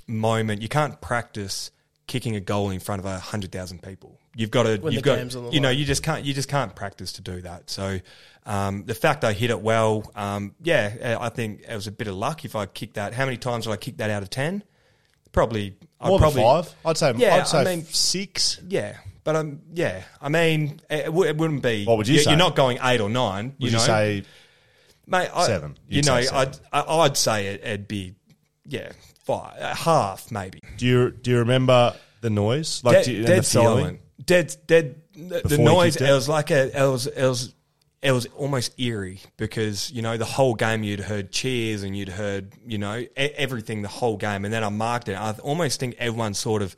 moment. 0.06 0.62
You 0.62 0.70
can't 0.70 1.02
practice 1.02 1.72
kicking 2.06 2.36
a 2.36 2.40
goal 2.40 2.70
in 2.70 2.80
front 2.80 3.00
of 3.00 3.08
a 3.08 3.18
hundred 3.18 3.52
thousand 3.52 3.82
people. 3.82 4.20
You've 4.36 4.52
got 4.52 4.64
to. 4.64 4.78
When 4.78 4.94
you've 4.94 5.02
the 5.02 5.10
got. 5.10 5.16
game's 5.16 5.36
on 5.36 5.46
the 5.46 5.52
You 5.52 5.62
know, 5.62 5.72
you 5.72 5.86
just 5.86 6.04
can't. 6.04 6.24
You 6.24 6.32
just 6.32 6.48
can't 6.48 6.76
practice 6.76 7.14
to 7.14 7.22
do 7.24 7.42
that. 7.42 7.72
So. 7.72 8.00
Um, 8.44 8.86
the 8.86 8.96
fact 8.96 9.24
I 9.24 9.34
hit 9.34 9.52
it 9.52 9.62
well, 9.62 10.12
um, 10.16 10.56
yeah, 10.64 11.18
I 11.22 11.30
think 11.30 11.62
it 11.62 11.76
was 11.76 11.86
a 11.86 11.92
bit 11.92 12.08
of 12.08 12.16
luck 12.16 12.44
if 12.44 12.56
I 12.56 12.66
kicked 12.66 12.96
that. 12.96 13.14
How 13.14 13.26
many 13.26 13.38
times 13.38 13.66
did 13.66 13.72
I 13.72 13.78
kick 13.78 13.98
that 13.98 14.10
out 14.10 14.24
of 14.24 14.32
ten? 14.32 14.64
Probably, 15.32 15.76
I'd 16.00 16.12
than 16.12 16.18
probably, 16.18 16.42
five. 16.42 16.74
I'd 16.84 16.98
say. 16.98 17.14
Yeah, 17.18 17.36
I'd 17.36 17.48
say 17.48 17.62
I 17.62 17.64
mean, 17.64 17.86
six. 17.86 18.60
yeah, 18.68 18.98
but 19.24 19.36
um, 19.36 19.62
yeah, 19.74 20.04
I 20.22 20.30
mean, 20.30 20.80
it, 20.90 21.12
wou- 21.14 21.24
it 21.26 21.38
wouldn't 21.38 21.62
be. 21.64 21.86
What 21.86 21.98
would 21.98 22.08
you 22.08 22.20
say? 22.20 22.32
You're 22.32 22.38
not 22.38 22.56
going 22.56 22.80
eight 22.84 23.02
or 23.02 23.10
nine. 23.10 23.56
Would 23.60 23.62
you, 23.62 23.68
you, 23.68 23.72
know? 23.78 23.80
say 23.84 24.24
mate? 25.08 25.30
I, 25.34 25.46
seven? 25.48 25.78
You 25.88 25.98
You'd 25.98 26.06
know, 26.08 26.22
say 26.22 26.28
seven. 26.28 26.54
I'd 26.74 26.86
I- 26.90 26.96
I'd 27.00 27.18
say 27.18 27.48
it, 27.48 27.62
it'd 27.64 27.88
be 27.88 28.16
yeah, 28.68 28.92
five, 29.26 29.58
uh, 29.60 29.76
half 29.76 30.32
maybe. 30.32 30.60
Do 30.78 30.86
you 30.86 31.12
do 31.12 31.32
you 31.32 31.38
remember 31.40 31.96
the 32.22 32.30
noise? 32.30 32.82
dead, 32.82 33.06
do 33.06 33.12
you- 33.12 33.18
and 33.20 33.28
dead 33.28 33.40
the 33.40 33.44
feeling? 33.48 33.78
silent. 33.84 34.00
Dead, 34.26 34.56
dead. 34.68 35.02
The, 35.14 35.22
the 35.22 35.42
Before 35.44 35.58
you 35.58 35.64
noise. 35.66 35.98
kicked 35.98 36.10
It 36.10 36.14
was 36.14 36.30
like 36.30 36.52
a. 36.52 36.68
It 36.84 36.90
was. 36.90 37.08
It 37.08 37.26
was. 37.28 37.54
It 38.04 38.14
was 38.14 38.26
almost 38.36 38.80
eerie 38.80 39.20
because 39.38 39.92
you 39.92 40.02
know 40.02 40.18
the 40.18 40.26
whole 40.26 40.56
game 40.56 40.82
you'd 40.82 41.02
heard 41.02 41.32
cheers 41.32 41.84
and 41.84 41.96
you'd 41.96 42.10
heard 42.10 42.52
you 42.66 42.80
know 42.80 42.96
e- 42.98 43.08
everything 43.16 43.84
the 43.84 43.88
whole 43.90 44.18
game 44.18 44.44
and 44.44 44.52
then 44.52 44.64
I 44.64 44.70
marked 44.70 45.08
it. 45.08 45.14
I 45.14 45.34
almost 45.44 45.80
think 45.80 45.98
everyone 46.00 46.34
sort 46.34 46.64
of 46.64 46.76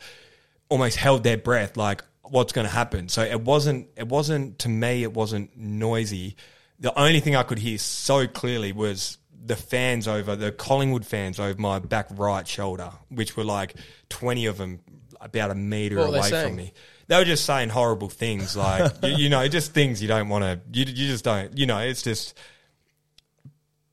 almost 0.68 0.98
held 0.98 1.24
their 1.24 1.38
breath 1.38 1.78
like 1.78 2.04
what's 2.24 2.54
going 2.54 2.66
to 2.66 2.74
happen. 2.74 3.10
So 3.10 3.22
it 3.22 3.42
wasn't. 3.42 3.88
It 3.96 4.08
wasn't 4.08 4.60
to 4.60 4.70
me. 4.70 5.04
It 5.04 5.14
wasn't 5.14 5.56
noisy. 5.58 6.36
The 6.80 6.98
only 7.00 7.20
thing 7.20 7.36
I 7.36 7.44
could 7.44 7.60
hear 7.60 7.78
so 7.78 8.28
clearly 8.28 8.72
was 8.72 9.18
the 9.46 9.56
fans 9.56 10.08
over 10.08 10.36
the 10.36 10.52
Collingwood 10.52 11.06
fans 11.06 11.40
over 11.40 11.60
my 11.60 11.80
back 11.80 12.08
right 12.12 12.48
shoulder, 12.48 12.92
which 13.10 13.38
were 13.38 13.44
like 13.44 13.76
twenty 14.10 14.46
of 14.46 14.58
them, 14.58 14.80
about 15.22 15.52
a 15.52 15.56
meter 15.56 15.98
What 15.98 16.10
away 16.10 16.30
from 16.30 16.56
me. 16.56 16.74
They 17.08 17.18
were 17.18 17.26
just 17.26 17.46
saying 17.46 17.70
horrible 17.70 18.10
things, 18.10 18.56
like 18.56 18.92
you, 19.04 19.10
you 19.10 19.30
know, 19.30 19.48
just 19.48 19.74
things 19.74 20.02
you 20.02 20.08
don't 20.08 20.30
want 20.30 20.44
to. 20.44 20.62
You, 20.72 20.86
you 20.86 21.08
just 21.08 21.26
don't. 21.26 21.58
You 21.58 21.66
know, 21.66 21.80
it's 21.80 22.02
just 22.02 22.38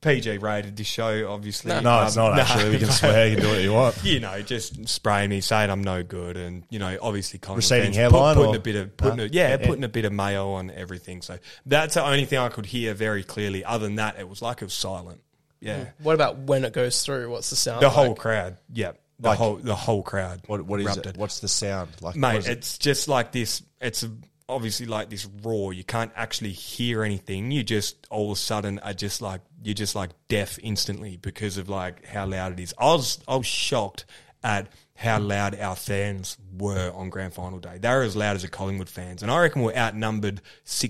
PG 0.01 0.39
rated 0.39 0.77
this 0.77 0.87
show, 0.87 1.31
obviously. 1.31 1.71
No, 1.81 2.03
it's 2.05 2.17
Um, 2.17 2.31
not 2.31 2.39
actually. 2.41 2.71
We 2.71 2.79
can 2.79 2.89
swear. 2.91 3.27
You 3.29 3.37
can 3.37 3.45
do 3.45 3.51
what 3.51 3.61
you 3.63 3.73
want. 3.73 3.97
you 4.05 4.19
know, 4.21 4.41
just 4.43 4.89
spraying 4.89 5.29
me, 5.31 5.41
saying 5.41 5.69
I'm 5.71 5.85
no 5.85 6.03
good, 6.03 6.37
and 6.37 6.65
you 6.71 6.79
know, 6.79 6.97
obviously, 7.03 7.39
Collingwood 7.39 7.59
Receding 7.65 7.93
hairline 7.93 8.35
put, 8.35 8.41
putting 8.41 8.55
or- 8.55 8.57
a 8.57 8.61
bit 8.61 8.77
of 8.77 8.97
putting 8.97 9.17
No? 9.19 9.25
a, 9.25 9.27
yeah, 9.29 9.51
Yeah. 9.51 9.57
putting 9.67 9.85
a 9.85 9.89
bit 9.89 10.05
of 10.07 10.13
mayo 10.13 10.53
on 10.53 10.71
everything. 10.71 11.21
So 11.23 11.39
that's 11.67 11.95
the 11.95 12.05
only 12.05 12.25
thing 12.25 12.39
I 12.39 12.49
could 12.49 12.67
hear 12.67 12.95
very 12.95 13.23
clearly. 13.23 13.65
Other 13.65 13.87
than 13.87 13.97
that, 13.97 14.19
it 14.19 14.29
was 14.29 14.41
like 14.41 14.63
it 14.63 14.65
was 14.65 14.75
silent. 14.75 15.21
Yeah, 15.61 15.85
What 16.03 16.15
about 16.15 16.39
when 16.39 16.65
it 16.65 16.73
goes 16.73 17.03
through? 17.05 17.29
What's 17.31 17.51
the 17.51 17.57
sound? 17.57 17.83
the 17.83 17.91
whole 17.91 18.15
crowd. 18.15 18.57
Yeah, 18.73 18.93
the 19.19 19.29
Like- 19.29 19.39
whole 19.39 19.57
the 19.57 19.77
whole 19.77 20.03
crowd. 20.03 20.41
What 20.47 20.63
what 20.65 20.81
is 20.81 20.87
erupted. 20.87 21.07
it? 21.09 21.17
What's 21.19 21.41
the 21.41 21.49
sound 21.49 21.91
like? 22.01 22.15
what 22.15 22.17
mate? 22.17 22.39
is 22.39 22.49
it? 22.49 22.53
It's 22.53 22.79
just 22.79 23.07
like 23.09 23.33
this. 23.33 23.61
It's 23.83 24.07
obviously 24.51 24.87
like 24.87 25.11
this 25.11 25.27
roar. 25.43 25.73
You 25.73 25.85
can't 25.85 26.13
actually 26.17 26.53
hear 26.53 27.03
anything. 27.05 27.51
You 27.51 27.63
just 27.63 28.07
all 28.11 28.31
of 28.33 28.37
a 28.37 28.41
sudden 28.41 28.79
are 28.81 28.93
just 28.93 29.23
like 29.23 29.41
you're 29.63 29.75
just 29.75 29.95
like 29.95 30.11
deaf 30.29 30.59
instantly 30.63 31.17
because 31.17 31.57
of 31.59 31.69
like 31.69 32.05
how 32.07 32.27
loud 32.27 32.53
it 32.53 32.61
is. 32.61 32.75
I 32.79 32.87
was 32.87 33.19
I 33.29 33.37
was 33.37 33.47
shocked 33.47 34.05
at 34.43 34.69
how 34.97 35.19
loud 35.19 35.59
our 35.59 35.77
fans 35.77 36.37
were 36.59 36.91
on 36.95 37.09
grand 37.11 37.33
final 37.33 37.59
day. 37.59 37.79
They 37.79 37.89
were 37.89 38.03
as 38.03 38.17
loud 38.17 38.37
as 38.37 38.43
the 38.43 38.49
Collingwood 38.49 38.89
fans, 38.89 39.23
and 39.23 39.31
I 39.31 39.41
reckon 39.41 39.63
we're 39.63 39.75
outnumbered 39.75 40.43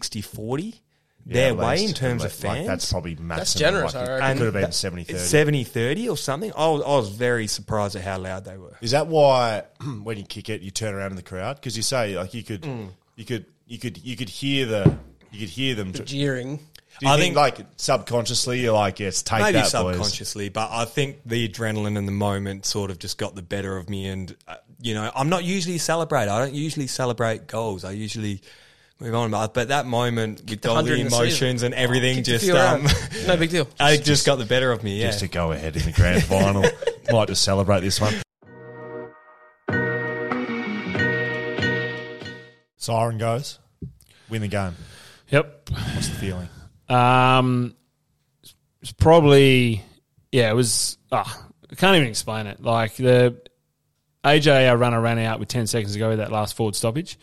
60-40 0.05 0.81
their 1.27 1.49
at 1.51 1.57
way 1.59 1.77
least. 1.81 1.89
in 1.91 1.95
terms 1.95 2.25
of 2.25 2.33
Like, 2.43 2.55
fans. 2.57 2.67
that's 2.67 2.91
probably 2.91 3.13
maximum. 3.15 3.37
That's 3.37 3.55
generous, 3.55 3.95
Like, 3.95 4.09
I 4.09 4.31
it 4.33 4.37
could 4.37 4.45
have 4.47 4.53
been 4.55 4.63
that- 4.63 4.75
70 4.75 5.05
30. 5.05 5.19
70 5.19 5.65
30 5.65 6.09
or 6.09 6.17
something. 6.17 6.53
I 6.57 6.67
was, 6.69 6.83
I 6.83 6.89
was 6.89 7.09
very 7.11 7.47
surprised 7.47 7.95
at 7.95 8.03
how 8.03 8.19
loud 8.19 8.45
they 8.47 8.57
were. 8.57 8.77
Is 8.81 8.93
that 8.93 9.07
why 9.07 9.65
when 10.03 10.17
you 10.17 10.25
kick 10.25 10.49
it, 10.49 10.63
you 10.63 10.71
turn 10.71 10.95
around 10.95 11.11
in 11.11 11.17
the 11.17 11.23
crowd? 11.23 11.57
Because 11.57 11.77
you 11.77 11.83
say 11.83 12.17
like 12.17 12.33
you 12.35 12.43
could, 12.43 12.63
Mm. 12.63 12.89
You 13.21 13.27
could, 13.27 13.45
you 13.67 13.79
could, 13.79 13.99
you 13.99 14.17
could 14.17 14.31
hear 14.31 14.65
the, 14.65 14.97
you 15.31 15.41
could 15.41 15.51
hear 15.51 15.75
them. 15.75 15.93
Do 15.93 16.03
jeering. 16.03 16.59
you 17.03 17.09
I 17.09 17.17
think, 17.19 17.35
think- 17.35 17.37
like 17.37 17.67
subconsciously 17.77 18.61
you're 18.61 18.73
like, 18.73 18.99
yes, 18.99 19.23
take 19.23 19.43
Maybe 19.43 19.59
that, 19.61 19.73
boys. 19.73 19.95
subconsciously, 19.97 20.49
but 20.49 20.71
I 20.71 20.87
think 20.87 21.19
the 21.27 21.47
adrenaline 21.47 21.99
in 21.99 22.07
the 22.07 22.13
moment 22.13 22.65
sort 22.65 22.91
of 22.91 22.99
just 22.99 23.19
got 23.19 23.35
the 23.35 23.43
better 23.43 23.77
of 23.77 23.91
me. 23.91 24.09
And, 24.09 24.35
uh, 24.49 24.57
you 24.81 24.95
know, 24.95 25.11
I'm 25.15 25.29
not 25.29 25.45
usually 25.45 25.77
a 25.77 25.79
celebrator. 25.79 26.29
I 26.29 26.39
don't 26.39 26.55
usually 26.55 26.87
celebrate 26.87 27.47
goals. 27.47 27.85
I 27.85 27.91
usually 27.91 28.41
move 29.01 29.15
on. 29.15 29.31
But 29.31 29.53
but 29.53 29.69
that 29.69 29.85
moment 29.85 30.43
with 30.49 30.65
all 30.65 30.77
100 30.77 30.97
the 30.97 31.03
the 31.03 31.07
emotions 31.07 31.63
and 31.63 31.75
everything 31.75 32.17
Kicked 32.17 32.45
just, 32.45 32.51
um, 32.51 32.87
no 33.27 33.37
big 33.37 33.51
deal. 33.51 33.69
I 33.81 33.99
just 33.99 34.25
got 34.25 34.37
the 34.37 34.47
better 34.47 34.73
of 34.73 34.83
me, 34.83 35.01
yeah. 35.01 35.09
Just 35.09 35.21
to 35.21 35.29
go 35.29 35.53
ahead 35.53 35.77
in 35.77 35.83
the 35.85 35.93
grand 35.93 36.25
final, 36.25 36.65
might 37.11 37.29
just 37.29 37.43
celebrate 37.43 37.81
this 37.81 38.01
one. 38.01 38.15
Siren 42.91 43.19
goes, 43.19 43.61
win 44.29 44.43
the 44.43 44.49
game. 44.49 44.75
Yep. 45.29 45.71
What's 45.71 46.09
the 46.09 46.17
feeling? 46.17 46.49
Um, 46.89 47.77
it's 48.83 48.91
probably 48.91 49.85
yeah. 50.33 50.51
It 50.51 50.55
was. 50.55 50.99
ah, 51.13 51.47
I 51.71 51.77
can't 51.77 51.95
even 51.95 52.09
explain 52.09 52.49
it. 52.49 52.61
Like 52.61 52.97
the 52.97 53.41
AJ, 54.25 54.69
our 54.69 54.77
runner 54.77 55.01
ran 55.01 55.21
out 55.21 55.39
with 55.39 55.47
ten 55.47 55.69
seconds 55.69 55.93
to 55.93 56.01
go 56.01 56.09
with 56.09 56.19
that 56.19 56.33
last 56.33 56.57
forward 56.57 56.75
stoppage, 56.75 57.17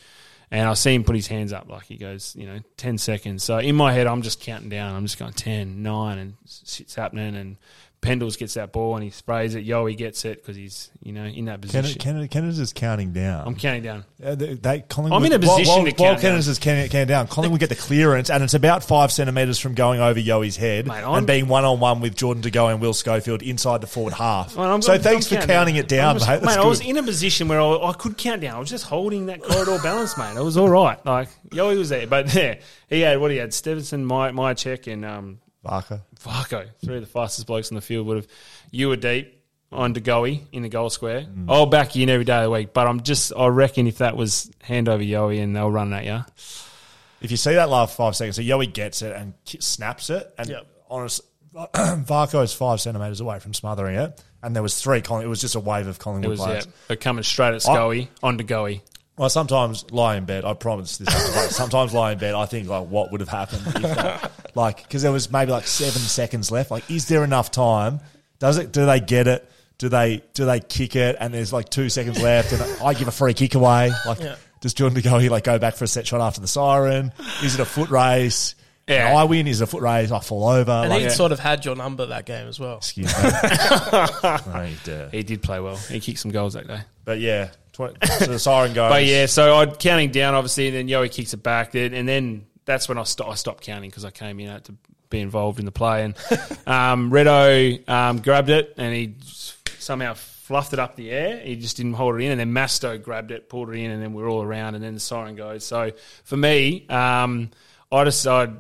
and 0.52 0.70
I 0.70 0.74
see 0.74 0.96
him 0.96 1.04
put 1.04 1.18
his 1.18 1.28
hands 1.28 1.52
up 1.52 1.68
like 1.68 1.84
he 1.84 1.98
goes, 1.98 2.34
you 2.38 2.48
know, 2.48 2.60
ten 2.78 2.98
seconds. 2.98 3.44
So 3.44 3.58
in 3.58 3.76
my 3.76 3.92
head, 3.92 4.08
I'm 4.08 4.22
just 4.22 4.40
counting 4.40 4.70
down. 4.70 4.96
I'm 4.96 5.04
just 5.04 5.20
going 5.20 5.34
10, 5.34 5.84
9, 5.84 6.18
and 6.18 6.36
shit's 6.48 6.96
happening. 6.96 7.36
And 7.36 7.58
Pendles 8.00 8.38
gets 8.38 8.54
that 8.54 8.72
ball 8.72 8.96
and 8.96 9.04
he 9.04 9.10
sprays 9.10 9.56
it. 9.56 9.66
Yowie 9.68 9.98
gets 9.98 10.24
it 10.24 10.42
because 10.42 10.56
he's 10.56 10.92
you 11.02 11.12
know 11.12 11.24
in 11.26 11.46
that 11.46 11.60
position. 11.62 12.00
Canada, 12.00 12.28
Canada's 12.28 12.60
is 12.60 12.72
counting 12.72 13.12
down. 13.12 13.48
I'm 13.48 13.56
counting 13.56 13.82
down. 13.82 14.06
Uh, 14.24 14.36
they, 14.36 14.54
they, 14.54 14.80
Collingwood, 14.82 15.20
I'm 15.20 15.26
in 15.26 15.34
a 15.34 15.46
while- 15.46 15.58
position 15.58 15.74
while, 15.84 15.86
to 15.86 15.92
while 16.04 16.10
count 16.12 16.22
Canada's 16.22 16.48
is 16.48 16.60
counting, 16.60 16.88
counting 16.90 17.08
down. 17.08 17.28
Collingwood 17.28 17.60
get 17.60 17.70
the 17.70 17.76
clearance, 17.76 18.30
and 18.30 18.44
it's 18.44 18.54
about 18.54 18.84
five 18.84 19.12
centimetres 19.12 19.58
from 19.60 19.74
going 19.74 20.00
over 20.00 20.20
Yoey's 20.20 20.56
head 20.58 20.86
Mate, 20.88 21.04
and 21.04 21.26
being 21.26 21.48
one 21.48 21.66
on 21.66 21.80
one 21.80 22.00
with 22.00 22.16
Jordan 22.16 22.42
De 22.44 22.52
Goey 22.52 22.72
and 22.72 22.82
Will 22.82 22.94
Schofield 22.94 23.42
inside 23.42 23.82
the 23.82 23.88
forward 23.88 24.14
half. 24.14 24.58
I'm- 24.58 24.82
so 24.84 24.98
thanks 25.00 25.32
I'm 25.32 25.42
for 25.42 25.48
counting 25.48 25.76
it 25.78 25.88
down, 25.88 26.12
I'm 26.12 26.16
just- 26.18 26.30
mate. 26.30 26.42
That's 26.44 26.58
I 26.58 26.66
was 26.66 26.82
in 26.82 26.98
a 26.98 27.04
position 27.04 27.48
where 27.48 27.60
I, 27.60 27.78
I 27.78 27.94
could 27.94 28.16
count 28.18 28.42
down. 28.42 28.56
I 28.56 28.60
was 28.60 28.70
just 28.70 28.86
holding 28.86 29.26
that 29.26 29.42
corridor 29.42 29.80
balance, 29.84 30.16
mate. 30.18 30.38
It 30.38 30.44
was 30.44 30.56
all 30.56 30.70
right. 30.70 31.04
Like 31.04 31.30
Yowie 31.50 31.78
was 31.80 31.90
there, 31.90 32.06
but 32.06 32.34
yeah, 32.36 32.56
he 32.90 33.02
had 33.02 33.20
what 33.20 33.32
he 33.32 33.38
had: 33.38 33.54
Stephenson, 33.56 34.06
my 34.06 34.32
my 34.32 34.54
check, 34.54 34.86
and 34.88 35.04
um, 35.04 35.40
Barker. 35.68 36.02
Varcoe. 36.24 36.68
Three 36.84 36.96
of 36.96 37.02
the 37.02 37.08
fastest 37.08 37.48
blokes 37.48 37.72
on 37.72 37.76
the 37.76 37.82
field 37.82 38.08
would 38.08 38.18
have. 38.18 38.28
You 38.72 38.90
were 38.90 38.96
deep 38.96 39.34
on 39.72 39.94
De 39.94 40.00
Goey 40.02 40.42
in 40.52 40.64
the 40.64 40.70
goal 40.70 40.90
square. 40.90 41.22
Mm. 41.22 41.46
I'll 41.50 41.66
back 41.66 41.96
you 41.96 42.04
in 42.04 42.10
every 42.10 42.24
day 42.26 42.38
of 42.38 42.44
the 42.44 42.50
week, 42.52 42.74
but 42.74 42.88
I'm 42.88 43.02
just. 43.02 43.34
I 43.38 43.48
reckon 43.48 43.88
if 43.88 43.98
that 43.98 44.16
was 44.16 44.50
hand 44.62 44.88
over 44.90 45.04
Yowie 45.04 45.42
and 45.44 45.56
they'll 45.56 45.70
run 45.72 45.92
at 45.94 46.06
you. 46.06 46.24
If 47.22 47.32
you 47.32 47.38
see 47.38 47.54
that 47.56 47.70
last 47.70 47.96
five 47.98 48.16
seconds, 48.16 48.36
so 48.36 48.42
Yoey 48.42 48.72
gets 48.72 49.02
it 49.02 49.16
and 49.16 49.34
ki- 49.44 49.58
snaps 49.62 50.10
it, 50.12 50.32
and 50.38 50.48
Yep. 50.50 50.68
honest, 50.90 51.22
Varcoe 51.56 52.44
is 52.44 52.54
five 52.54 52.80
centimetres 52.80 53.20
away 53.22 53.40
from 53.40 53.54
smothering 53.54 53.96
it, 53.98 54.22
and 54.44 54.56
there 54.56 54.64
was 54.64 54.80
three. 54.80 55.02
Colling- 55.02 55.26
It 55.26 55.30
was 55.30 55.42
just 55.42 55.56
a 55.56 55.60
wave 55.60 55.88
of 55.88 55.96
It 55.96 56.00
Collingwood 56.00 56.30
was 56.32 56.40
yeah, 56.40 56.46
players. 56.46 56.68
but 56.88 57.00
coming 57.02 57.24
straight 57.24 57.56
at 57.56 57.68
I- 57.68 57.76
Scoey 57.76 58.08
on 58.22 58.38
De 58.38 58.44
Goey. 58.44 58.82
Well, 59.18 59.30
sometimes 59.30 59.92
lie 59.92 60.16
in 60.18 60.26
bed. 60.26 60.46
I 60.46 60.54
promise 60.54 60.98
this. 60.98 61.08
like, 61.36 61.50
sometimes 61.50 61.94
lie 61.94 62.12
in 62.12 62.20
bed. 62.20 62.36
I 62.36 62.46
think 62.46 62.68
like 62.68 62.88
what 62.88 63.12
would 63.12 63.20
have 63.22 63.30
happened 63.30 63.64
if 63.66 63.82
that, 63.82 64.32
like 64.54 64.84
because 64.84 65.02
there 65.02 65.12
was 65.12 65.32
maybe 65.32 65.52
like 65.52 65.66
seven 65.66 66.02
seconds 66.02 66.52
left. 66.52 66.70
Like, 66.70 66.90
is 66.90 67.08
there 67.08 67.24
enough 67.24 67.50
time? 67.50 68.00
Does 68.40 68.58
it? 68.58 68.72
Do 68.72 68.86
they 68.86 69.00
get 69.00 69.28
it? 69.28 69.50
Do 69.80 69.90
they? 69.90 70.22
Do 70.36 70.46
they 70.46 70.60
kick 70.60 70.96
it? 70.96 71.18
And 71.20 71.34
there's 71.34 71.52
like 71.52 71.70
two 71.70 71.90
seconds 71.90 72.22
left, 72.22 72.52
and 72.54 72.62
I 72.84 72.94
give 72.94 73.08
a 73.08 73.12
free 73.12 73.34
kick 73.34 73.56
away. 73.56 73.92
Like, 74.06 74.20
does 74.62 74.76
Jordan 74.76 75.02
go? 75.02 75.18
He 75.18 75.30
like 75.30 75.44
go 75.44 75.58
back 75.58 75.76
for 75.76 75.86
a 75.86 75.88
set 75.88 76.06
shot 76.06 76.22
after 76.22 76.40
the 76.42 76.48
siren? 76.48 77.12
Is 77.44 77.56
it 77.56 77.60
a 77.60 77.66
foot 77.66 77.90
race? 77.90 78.54
Yeah. 78.88 79.10
And 79.10 79.18
I 79.18 79.24
win. 79.26 79.48
is 79.48 79.62
a 79.62 79.68
foot 79.68 79.82
race. 79.82 80.12
I 80.12 80.20
fall 80.20 80.48
over. 80.48 80.72
And 80.72 80.90
like, 80.90 81.04
he 81.04 81.10
sort 81.10 81.32
of 81.32 81.40
had 81.40 81.66
your 81.66 81.76
number 81.76 82.06
that 82.06 82.26
game 82.26 82.48
as 82.48 82.60
well. 82.60 82.78
excuse 82.78 83.08
me. 83.22 83.24
No, 83.24 84.66
he 84.66 84.76
did. 84.84 85.12
He 85.12 85.24
did 85.24 85.44
play 85.44 85.60
well. 85.60 85.76
He 85.76 86.00
kicked 86.00 86.20
some 86.20 86.32
goals 86.32 86.54
that 86.54 86.68
day. 86.68 86.80
But 87.04 87.20
yeah, 87.20 87.50
tw- 87.74 87.98
so 88.20 88.26
the 88.26 88.40
siren 88.40 88.74
goes. 88.74 88.90
But 88.90 89.06
yeah, 89.06 89.26
so 89.26 89.56
I'm 89.58 89.72
counting 89.76 90.12
down, 90.12 90.36
obviously, 90.36 90.68
and 90.68 90.76
then 90.76 90.88
Yoey 90.88 91.12
kicks 91.12 91.34
it 91.34 91.44
back, 91.44 91.72
then- 91.72 91.94
and 91.94 92.08
then 92.08 92.46
that's 92.66 92.88
when 92.90 92.98
I, 92.98 93.04
sto- 93.04 93.28
I 93.30 93.36
stopped 93.36 93.64
counting 93.64 93.90
because 93.90 94.06
I 94.06 94.12
came 94.12 94.40
in 94.40 94.48
had 94.50 94.66
to 94.66 94.76
be 95.10 95.20
involved 95.22 95.60
in 95.60 95.66
the 95.66 95.72
play. 95.72 96.04
And 96.04 96.16
um, 96.68 97.12
Redo 97.12 97.88
um, 97.90 98.20
grabbed 98.22 98.50
it, 98.50 98.74
and 98.78 98.94
he 98.94 99.16
somehow 99.80 100.14
fluffed 100.16 100.74
it 100.74 100.80
up 100.80 100.96
the 100.96 101.12
air. 101.12 101.40
He 101.40 101.56
just 101.58 101.76
didn't 101.78 101.94
hold 101.94 102.16
it 102.16 102.24
in, 102.24 102.32
and 102.32 102.40
then 102.40 102.52
Masto 102.54 103.02
grabbed 103.02 103.32
it, 103.32 103.50
pulled 103.50 103.70
it 103.70 103.76
in, 103.78 103.92
and 103.92 104.02
then 104.02 104.14
we're 104.14 104.30
all 104.30 104.44
around, 104.44 104.76
and 104.76 104.84
then 104.84 104.94
the 104.94 105.00
siren 105.00 105.36
goes. 105.36 105.66
So 105.66 105.92
for 106.24 106.38
me, 106.38 106.88
um, 106.90 107.52
I 107.92 108.04
decided 108.04 108.58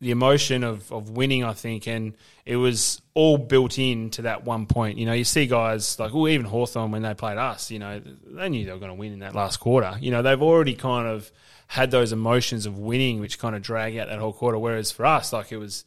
the 0.00 0.10
emotion 0.10 0.64
of, 0.64 0.90
of 0.90 1.10
winning, 1.10 1.44
I 1.44 1.52
think, 1.52 1.86
and 1.86 2.14
it 2.46 2.56
was 2.56 3.02
all 3.14 3.36
built 3.36 3.78
in 3.78 4.10
to 4.10 4.22
that 4.22 4.44
one 4.44 4.66
point. 4.66 4.98
You 4.98 5.06
know, 5.06 5.12
you 5.12 5.24
see 5.24 5.46
guys 5.46 5.98
like, 5.98 6.14
oh, 6.14 6.26
even 6.26 6.46
Hawthorn 6.46 6.90
when 6.90 7.02
they 7.02 7.12
played 7.12 7.36
us, 7.36 7.70
you 7.70 7.78
know, 7.78 8.00
they 8.00 8.48
knew 8.48 8.64
they 8.64 8.72
were 8.72 8.78
going 8.78 8.90
to 8.90 8.94
win 8.94 9.12
in 9.12 9.18
that 9.18 9.34
last 9.34 9.58
quarter. 9.58 9.96
You 10.00 10.10
know, 10.10 10.22
they've 10.22 10.40
already 10.40 10.74
kind 10.74 11.06
of 11.06 11.30
had 11.66 11.90
those 11.90 12.12
emotions 12.12 12.66
of 12.66 12.78
winning, 12.78 13.20
which 13.20 13.38
kind 13.38 13.54
of 13.54 13.62
drag 13.62 13.96
out 13.98 14.08
that 14.08 14.18
whole 14.18 14.32
quarter. 14.32 14.58
Whereas 14.58 14.90
for 14.90 15.04
us, 15.04 15.32
like 15.32 15.52
it 15.52 15.58
was 15.58 15.84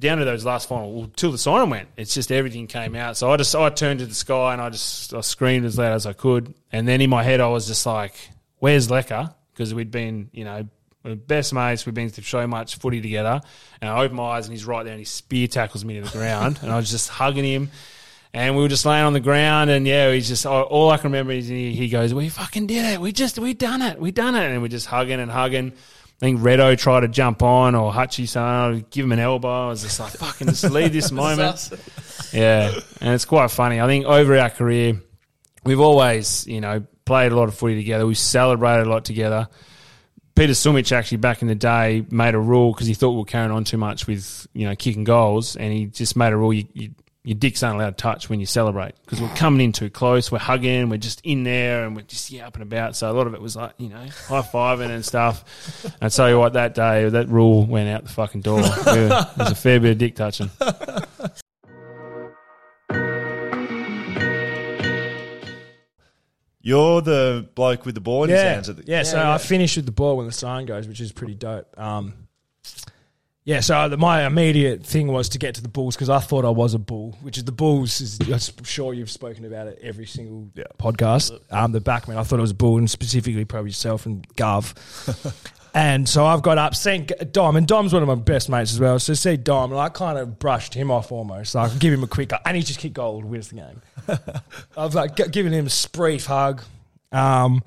down 0.00 0.18
to 0.18 0.24
those 0.24 0.44
last 0.44 0.68
final 0.68 0.92
well, 0.92 1.10
till 1.14 1.30
the 1.30 1.38
siren 1.38 1.70
went. 1.70 1.88
It's 1.96 2.14
just 2.14 2.32
everything 2.32 2.66
came 2.66 2.94
out. 2.94 3.16
So 3.16 3.30
I 3.30 3.36
just 3.36 3.54
I 3.54 3.68
turned 3.70 4.00
to 4.00 4.06
the 4.06 4.14
sky 4.14 4.52
and 4.52 4.62
I 4.62 4.70
just 4.70 5.12
I 5.12 5.20
screamed 5.20 5.66
as 5.66 5.76
loud 5.76 5.92
as 5.92 6.06
I 6.06 6.14
could. 6.14 6.54
And 6.72 6.88
then 6.88 7.00
in 7.00 7.10
my 7.10 7.22
head 7.22 7.40
I 7.40 7.48
was 7.48 7.66
just 7.66 7.84
like, 7.84 8.14
"Where's 8.58 8.88
Lecker?" 8.88 9.34
Because 9.52 9.74
we'd 9.74 9.90
been 9.90 10.30
you 10.32 10.44
know 10.44 10.66
we're 11.08 11.16
best 11.16 11.52
mates. 11.52 11.86
We've 11.86 11.94
been 11.94 12.08
through 12.10 12.24
so 12.24 12.46
much 12.46 12.76
footy 12.76 13.00
together. 13.00 13.40
And 13.80 13.90
I 13.90 14.02
open 14.04 14.16
my 14.16 14.24
eyes 14.24 14.46
and 14.46 14.52
he's 14.52 14.64
right 14.64 14.82
there 14.82 14.92
and 14.92 14.98
he 15.00 15.04
spear 15.04 15.46
tackles 15.48 15.84
me 15.84 16.00
to 16.00 16.02
the 16.06 16.16
ground. 16.16 16.58
and 16.62 16.70
I 16.70 16.76
was 16.76 16.90
just 16.90 17.08
hugging 17.08 17.44
him. 17.44 17.70
And 18.34 18.56
we 18.56 18.62
were 18.62 18.68
just 18.68 18.84
laying 18.84 19.06
on 19.06 19.14
the 19.14 19.20
ground, 19.20 19.70
and 19.70 19.86
yeah, 19.86 20.12
he's 20.12 20.28
just 20.28 20.44
all 20.44 20.90
I 20.90 20.98
can 20.98 21.10
remember 21.10 21.32
is 21.32 21.48
he, 21.48 21.72
he 21.74 21.88
goes, 21.88 22.12
"We 22.12 22.28
fucking 22.28 22.66
did 22.66 22.84
it! 22.84 23.00
We 23.00 23.10
just 23.10 23.38
we 23.38 23.54
done 23.54 23.80
it! 23.80 23.98
We 23.98 24.10
done 24.10 24.34
it!" 24.34 24.52
And 24.52 24.60
we're 24.60 24.68
just 24.68 24.84
hugging 24.84 25.18
and 25.18 25.30
hugging. 25.30 25.72
I 25.72 26.18
think 26.20 26.40
Redo 26.40 26.76
tried 26.76 27.00
to 27.00 27.08
jump 27.08 27.42
on 27.42 27.74
or 27.74 27.90
Hutchie 27.90 28.28
son, 28.28 28.84
give 28.90 29.06
him 29.06 29.12
an 29.12 29.18
elbow. 29.18 29.66
I 29.66 29.68
was 29.68 29.82
just 29.82 29.98
like, 29.98 30.12
fucking 30.12 30.48
just 30.48 30.64
leave 30.64 30.92
this 30.92 31.10
moment. 31.22 31.70
yeah. 32.32 32.78
And 33.00 33.14
it's 33.14 33.24
quite 33.24 33.50
funny. 33.50 33.80
I 33.80 33.86
think 33.86 34.04
over 34.04 34.36
our 34.36 34.50
career, 34.50 35.00
we've 35.64 35.80
always, 35.80 36.46
you 36.46 36.60
know, 36.60 36.84
played 37.06 37.32
a 37.32 37.36
lot 37.36 37.48
of 37.48 37.54
footy 37.54 37.76
together. 37.76 38.04
We 38.06 38.14
celebrated 38.14 38.88
a 38.88 38.90
lot 38.90 39.04
together. 39.04 39.48
Peter 40.38 40.52
Sumich 40.52 40.92
actually 40.92 41.18
back 41.18 41.42
in 41.42 41.48
the 41.48 41.56
day 41.56 42.06
made 42.10 42.36
a 42.36 42.38
rule 42.38 42.72
because 42.72 42.86
he 42.86 42.94
thought 42.94 43.10
we 43.10 43.18
were 43.18 43.24
carrying 43.24 43.50
on 43.50 43.64
too 43.64 43.76
much 43.76 44.06
with, 44.06 44.46
you 44.52 44.68
know, 44.68 44.76
kicking 44.76 45.02
goals. 45.02 45.56
And 45.56 45.72
he 45.72 45.86
just 45.86 46.14
made 46.14 46.32
a 46.32 46.36
rule 46.36 46.52
you, 46.52 46.64
you 46.74 46.90
your 47.24 47.34
dick's 47.34 47.62
aren't 47.64 47.74
allowed 47.74 47.98
to 47.98 48.02
touch 48.02 48.30
when 48.30 48.38
you 48.38 48.46
celebrate 48.46 48.94
because 49.04 49.20
we're 49.20 49.34
coming 49.34 49.60
in 49.60 49.72
too 49.72 49.90
close. 49.90 50.30
We're 50.30 50.38
hugging, 50.38 50.90
we're 50.90 50.98
just 50.98 51.20
in 51.24 51.42
there, 51.42 51.84
and 51.84 51.96
we're 51.96 52.02
just 52.02 52.30
yeah, 52.30 52.46
up 52.46 52.54
and 52.54 52.62
about. 52.62 52.94
So 52.94 53.10
a 53.10 53.12
lot 53.12 53.26
of 53.26 53.34
it 53.34 53.42
was 53.42 53.56
like 53.56 53.72
you 53.78 53.88
know 53.88 54.06
high 54.28 54.42
fiving 54.42 54.90
and 54.90 55.04
stuff. 55.04 55.44
And 56.00 56.16
you 56.16 56.38
what, 56.38 56.52
that 56.52 56.74
day 56.74 57.08
that 57.08 57.28
rule 57.28 57.66
went 57.66 57.88
out 57.88 58.04
the 58.04 58.10
fucking 58.10 58.42
door. 58.42 58.60
Yeah, 58.86 59.30
There's 59.36 59.50
a 59.50 59.54
fair 59.56 59.80
bit 59.80 59.90
of 59.90 59.98
dick 59.98 60.14
touching. 60.14 60.50
You're 66.68 67.00
the 67.00 67.48
bloke 67.54 67.86
with 67.86 67.94
the 67.94 68.02
ball 68.02 68.24
in 68.24 68.30
his 68.30 68.36
yeah, 68.38 68.52
hands. 68.52 68.68
At 68.68 68.76
the, 68.76 68.84
yeah, 68.86 69.02
so 69.02 69.18
I 69.18 69.38
finish 69.38 69.76
with 69.76 69.86
the 69.86 69.92
ball 69.92 70.18
when 70.18 70.26
the 70.26 70.32
sign 70.32 70.66
goes, 70.66 70.86
which 70.86 71.00
is 71.00 71.12
pretty 71.12 71.34
dope. 71.34 71.66
Um, 71.80 72.28
yeah, 73.44 73.60
so 73.60 73.88
the, 73.88 73.96
my 73.96 74.26
immediate 74.26 74.84
thing 74.84 75.06
was 75.06 75.30
to 75.30 75.38
get 75.38 75.54
to 75.54 75.62
the 75.62 75.70
Bulls 75.70 75.96
because 75.96 76.10
I 76.10 76.18
thought 76.18 76.44
I 76.44 76.50
was 76.50 76.74
a 76.74 76.78
Bull, 76.78 77.16
which 77.22 77.38
is 77.38 77.44
the 77.44 77.52
Bulls. 77.52 78.02
Is, 78.02 78.18
I'm 78.20 78.64
sure 78.64 78.92
you've 78.92 79.10
spoken 79.10 79.46
about 79.46 79.68
it 79.68 79.78
every 79.80 80.04
single 80.04 80.50
podcast. 80.78 81.40
Um, 81.50 81.72
the 81.72 81.80
backman, 81.80 82.18
I 82.18 82.22
thought 82.22 82.38
it 82.38 82.42
was 82.42 82.50
a 82.50 82.54
Bull, 82.54 82.76
and 82.76 82.90
specifically 82.90 83.46
probably 83.46 83.70
yourself 83.70 84.04
and 84.04 84.28
Gov. 84.34 84.74
and 85.74 86.08
so 86.08 86.24
I've 86.26 86.42
got 86.42 86.58
up, 86.58 86.74
seen 86.74 87.06
Dom, 87.32 87.56
and 87.56 87.66
Dom's 87.66 87.92
one 87.92 88.02
of 88.02 88.08
my 88.08 88.14
best 88.14 88.48
mates 88.48 88.72
as 88.72 88.80
well. 88.80 88.98
So 88.98 89.14
see 89.14 89.36
Dom, 89.36 89.72
and 89.72 89.80
I 89.80 89.88
kind 89.88 90.18
of 90.18 90.38
brushed 90.38 90.74
him 90.74 90.90
off 90.90 91.12
almost. 91.12 91.54
Like, 91.54 91.78
give 91.78 91.92
him 91.92 92.02
a 92.02 92.06
quick, 92.06 92.32
and 92.44 92.56
he 92.56 92.62
just 92.62 92.78
kicked 92.80 92.94
goal, 92.94 93.20
wins 93.22 93.48
the 93.48 93.56
game. 93.56 93.82
I've 94.76 94.94
like 94.94 95.16
g- 95.16 95.28
given 95.28 95.52
him 95.52 95.66
a 95.66 95.88
brief 95.96 96.26
hug. 96.26 96.62
Um, 97.12 97.62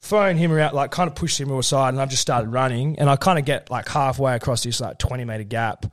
thrown 0.00 0.36
him 0.36 0.52
around, 0.52 0.74
like 0.74 0.90
kind 0.92 1.08
of 1.08 1.16
pushed 1.16 1.40
him 1.40 1.50
aside, 1.50 1.90
and 1.90 2.00
I've 2.00 2.10
just 2.10 2.22
started 2.22 2.48
running. 2.48 2.98
And 2.98 3.10
I 3.10 3.16
kind 3.16 3.38
of 3.38 3.44
get 3.44 3.70
like 3.70 3.88
halfway 3.88 4.34
across 4.34 4.62
this 4.62 4.80
like 4.80 4.98
twenty 4.98 5.24
meter 5.24 5.44
gap, 5.44 5.86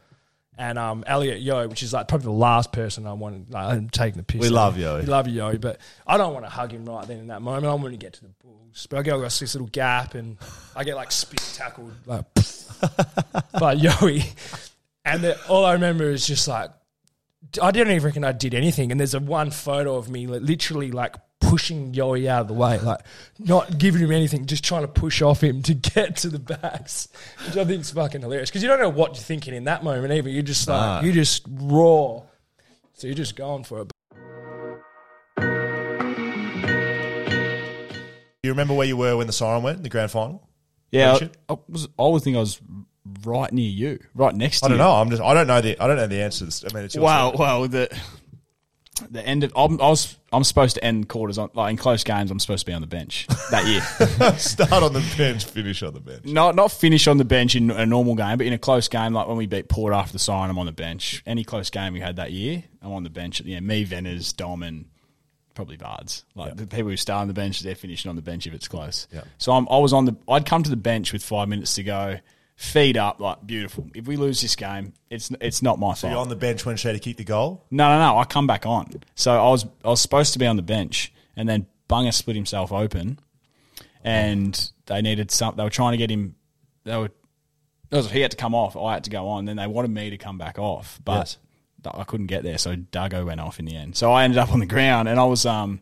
and 0.57 0.77
um, 0.77 1.03
Elliot 1.07 1.39
Yeo, 1.39 1.67
which 1.67 1.81
is 1.83 1.93
like 1.93 2.07
probably 2.07 2.25
the 2.25 2.31
last 2.31 2.71
person 2.71 3.07
I 3.07 3.13
wanted. 3.13 3.49
Like, 3.51 3.65
I'm 3.65 3.89
taking 3.89 4.17
the 4.17 4.23
piss. 4.23 4.41
We 4.41 4.49
love. 4.49 4.77
Yeo. 4.77 4.99
We 4.99 5.05
love 5.05 5.27
Yeo, 5.27 5.57
but 5.57 5.79
I 6.05 6.17
don't 6.17 6.33
want 6.33 6.45
to 6.45 6.49
hug 6.49 6.71
him 6.71 6.85
right 6.85 7.07
then 7.07 7.19
in 7.19 7.27
that 7.27 7.41
moment. 7.41 7.65
I 7.65 7.73
want 7.73 7.91
to 7.91 7.97
get 7.97 8.13
to 8.13 8.21
the 8.21 8.29
Bulls, 8.43 8.62
but 8.89 8.99
I 8.99 9.01
get 9.03 9.15
across 9.15 9.39
this 9.39 9.55
little 9.55 9.67
gap, 9.67 10.15
and 10.15 10.37
I 10.75 10.83
get 10.83 10.95
like 10.95 11.11
spin 11.11 11.37
tackled 11.53 11.93
like 12.05 12.25
by 13.59 13.75
Yoey, 13.75 14.25
and 15.05 15.23
the, 15.23 15.47
all 15.47 15.65
I 15.65 15.73
remember 15.73 16.05
is 16.09 16.25
just 16.27 16.47
like 16.47 16.71
I 17.61 17.71
didn't 17.71 17.93
even 17.93 18.05
reckon 18.05 18.23
I 18.23 18.31
did 18.31 18.53
anything. 18.53 18.91
And 18.91 18.99
there's 18.99 19.13
a 19.13 19.19
one 19.19 19.51
photo 19.51 19.95
of 19.95 20.09
me 20.09 20.27
like, 20.27 20.41
literally 20.41 20.91
like 20.91 21.15
pushing 21.39 21.93
Yoey 21.93 22.25
out 22.27 22.41
of 22.41 22.47
the 22.47 22.53
way, 22.53 22.79
like 22.79 22.99
not 23.37 23.77
giving 23.77 24.01
him 24.01 24.11
anything, 24.11 24.45
just 24.45 24.63
trying 24.63 24.81
to 24.83 24.87
push 24.87 25.21
off 25.21 25.43
him 25.43 25.61
to 25.63 25.73
get 25.73 26.15
to 26.17 26.29
the 26.29 26.39
backs, 26.39 27.09
which 27.45 27.57
I 27.57 27.65
think 27.65 27.81
is 27.81 27.91
fucking 27.91 28.21
hilarious 28.21 28.49
because 28.49 28.63
you 28.63 28.69
don't 28.69 28.79
know 28.79 28.89
what 28.89 29.15
you're 29.15 29.23
thinking 29.23 29.53
in 29.53 29.65
that 29.65 29.83
moment 29.83 30.11
either. 30.13 30.29
You're 30.29 30.41
just 30.41 30.67
like 30.67 30.79
Nah. 30.79 31.01
you 31.07 31.11
just 31.13 31.45
raw, 31.47 32.21
so 32.93 33.07
you're 33.07 33.15
just 33.15 33.35
going 33.35 33.63
for 33.65 33.81
it. 33.81 33.91
You 38.43 38.51
remember 38.51 38.73
where 38.73 38.87
you 38.87 38.97
were 38.97 39.17
when 39.17 39.27
the 39.27 39.33
siren 39.33 39.63
went 39.63 39.77
in 39.77 39.83
the 39.83 39.89
grand 39.89 40.11
final? 40.11 40.47
Yeah, 40.91 41.17
I, 41.49 41.53
I 41.53 41.57
was. 41.67 41.87
I 41.97 42.03
was 42.03 42.23
think 42.23 42.35
I 42.37 42.39
was 42.39 42.61
right 43.25 43.51
near 43.51 43.69
you, 43.69 43.99
right 44.13 44.35
next 44.35 44.59
to 44.59 44.65
I 44.65 44.69
don't 44.69 44.77
you. 44.77 44.83
know. 44.83 44.91
I'm 44.91 45.09
just. 45.09 45.21
I 45.21 45.33
don't 45.33 45.47
know 45.47 45.61
the. 45.61 45.81
I 45.81 45.87
don't 45.87 45.95
know 45.97 46.07
the 46.07 46.21
answer. 46.21 46.39
To 46.39 46.45
this. 46.45 46.63
I 46.63 46.73
mean, 46.73 46.85
it's 46.85 46.93
your 46.95 47.03
Well, 47.03 47.33
well, 47.37 47.67
the 47.67 47.89
the 49.09 49.25
end 49.25 49.43
of 49.43 49.51
I'm, 49.55 49.81
I 49.81 49.89
was 49.89 50.17
I'm 50.31 50.43
supposed 50.43 50.75
to 50.75 50.83
end 50.83 51.09
quarters 51.09 51.37
on 51.37 51.49
like 51.53 51.71
in 51.71 51.77
close 51.77 52.03
games. 52.03 52.29
I'm 52.29 52.39
supposed 52.39 52.65
to 52.65 52.71
be 52.71 52.73
on 52.73 52.81
the 52.81 52.87
bench 52.87 53.27
that 53.49 53.65
year. 53.65 53.81
start 54.37 54.83
on 54.83 54.93
the 54.93 55.13
bench, 55.17 55.45
finish 55.45 55.81
on 55.81 55.93
the 55.93 55.99
bench. 55.99 56.25
not 56.25 56.55
not 56.55 56.71
finish 56.71 57.07
on 57.07 57.17
the 57.17 57.25
bench 57.25 57.55
in 57.55 57.71
a 57.71 57.85
normal 57.85 58.15
game, 58.15 58.37
but 58.37 58.45
in 58.45 58.53
a 58.53 58.57
close 58.59 58.87
game 58.87 59.13
like 59.13 59.27
when 59.27 59.37
we 59.37 59.47
beat 59.47 59.67
Port 59.67 59.93
after 59.93 60.13
the 60.13 60.19
sign, 60.19 60.49
I'm 60.49 60.59
on 60.59 60.67
the 60.67 60.71
bench. 60.71 61.23
Any 61.25 61.43
close 61.43 61.69
game 61.69 61.93
we 61.93 62.01
had 62.01 62.17
that 62.17 62.31
year, 62.31 62.63
I'm 62.81 62.91
on 62.91 63.03
the 63.03 63.09
bench 63.09 63.39
at 63.39 63.45
the 63.45 63.55
end. 63.55 63.65
Me, 63.65 63.85
Venners, 63.85 64.35
Dom, 64.35 64.61
and 64.61 64.85
probably 65.53 65.75
Vards. 65.77 66.25
Like 66.35 66.55
the 66.55 66.67
people 66.67 66.89
who 66.89 66.97
start 66.97 67.21
on 67.21 67.27
the 67.27 67.33
bench, 67.33 67.61
they're 67.61 67.75
finishing 67.75 68.09
on 68.09 68.15
the 68.15 68.21
bench 68.21 68.47
if 68.47 68.53
it's 68.53 68.67
close. 68.67 69.07
Yeah. 69.11 69.23
So 69.37 69.51
I'm, 69.51 69.67
I 69.69 69.77
was 69.77 69.93
on 69.93 70.05
the. 70.05 70.15
I'd 70.27 70.45
come 70.45 70.63
to 70.63 70.69
the 70.69 70.75
bench 70.75 71.13
with 71.13 71.23
five 71.23 71.47
minutes 71.47 71.75
to 71.75 71.83
go. 71.83 72.19
Feed 72.55 72.97
up, 72.97 73.19
like 73.19 73.45
beautiful. 73.45 73.89
If 73.95 74.05
we 74.05 74.15
lose 74.15 74.39
this 74.39 74.55
game, 74.55 74.93
it's 75.09 75.31
it's 75.41 75.63
not 75.63 75.79
my 75.79 75.87
fault. 75.87 75.97
So 75.97 76.09
you're 76.09 76.17
on 76.19 76.29
the 76.29 76.35
bench 76.35 76.65
when 76.65 76.77
Shady 76.77 76.99
kicked 76.99 77.17
the 77.17 77.23
goal. 77.23 77.65
No, 77.71 77.89
no, 77.89 77.97
no. 77.99 78.17
I 78.19 78.25
come 78.25 78.45
back 78.45 78.65
on. 78.67 78.91
So 79.15 79.31
I 79.31 79.49
was 79.49 79.65
I 79.83 79.89
was 79.89 80.01
supposed 80.01 80.33
to 80.33 80.39
be 80.39 80.45
on 80.45 80.55
the 80.55 80.61
bench, 80.61 81.11
and 81.35 81.49
then 81.49 81.65
Bunga 81.89 82.13
split 82.13 82.35
himself 82.35 82.71
open, 82.71 83.19
and 84.03 84.71
they 84.85 85.01
needed 85.01 85.31
some. 85.31 85.55
They 85.55 85.63
were 85.63 85.69
trying 85.71 85.93
to 85.93 85.97
get 85.97 86.11
him. 86.11 86.35
They 86.83 86.95
were. 86.95 87.09
He 87.91 88.21
had 88.21 88.31
to 88.31 88.37
come 88.37 88.55
off. 88.55 88.75
I 88.77 88.93
had 88.93 89.03
to 89.05 89.09
go 89.09 89.27
on. 89.27 89.45
Then 89.45 89.57
they 89.57 89.67
wanted 89.67 89.91
me 89.91 90.11
to 90.11 90.17
come 90.17 90.37
back 90.37 90.57
off, 90.57 90.99
but 91.03 91.17
Yes. 91.19 91.37
I 91.85 92.03
couldn't 92.03 92.27
get 92.27 92.43
there. 92.43 92.57
So 92.57 92.75
Dago 92.75 93.25
went 93.25 93.41
off 93.41 93.59
in 93.59 93.65
the 93.65 93.75
end. 93.75 93.95
So 93.95 94.11
I 94.11 94.23
ended 94.23 94.37
up 94.37 94.51
on 94.51 94.59
the 94.59 94.65
ground, 94.65 95.07
and 95.07 95.19
I 95.19 95.25
was 95.25 95.45
um. 95.45 95.81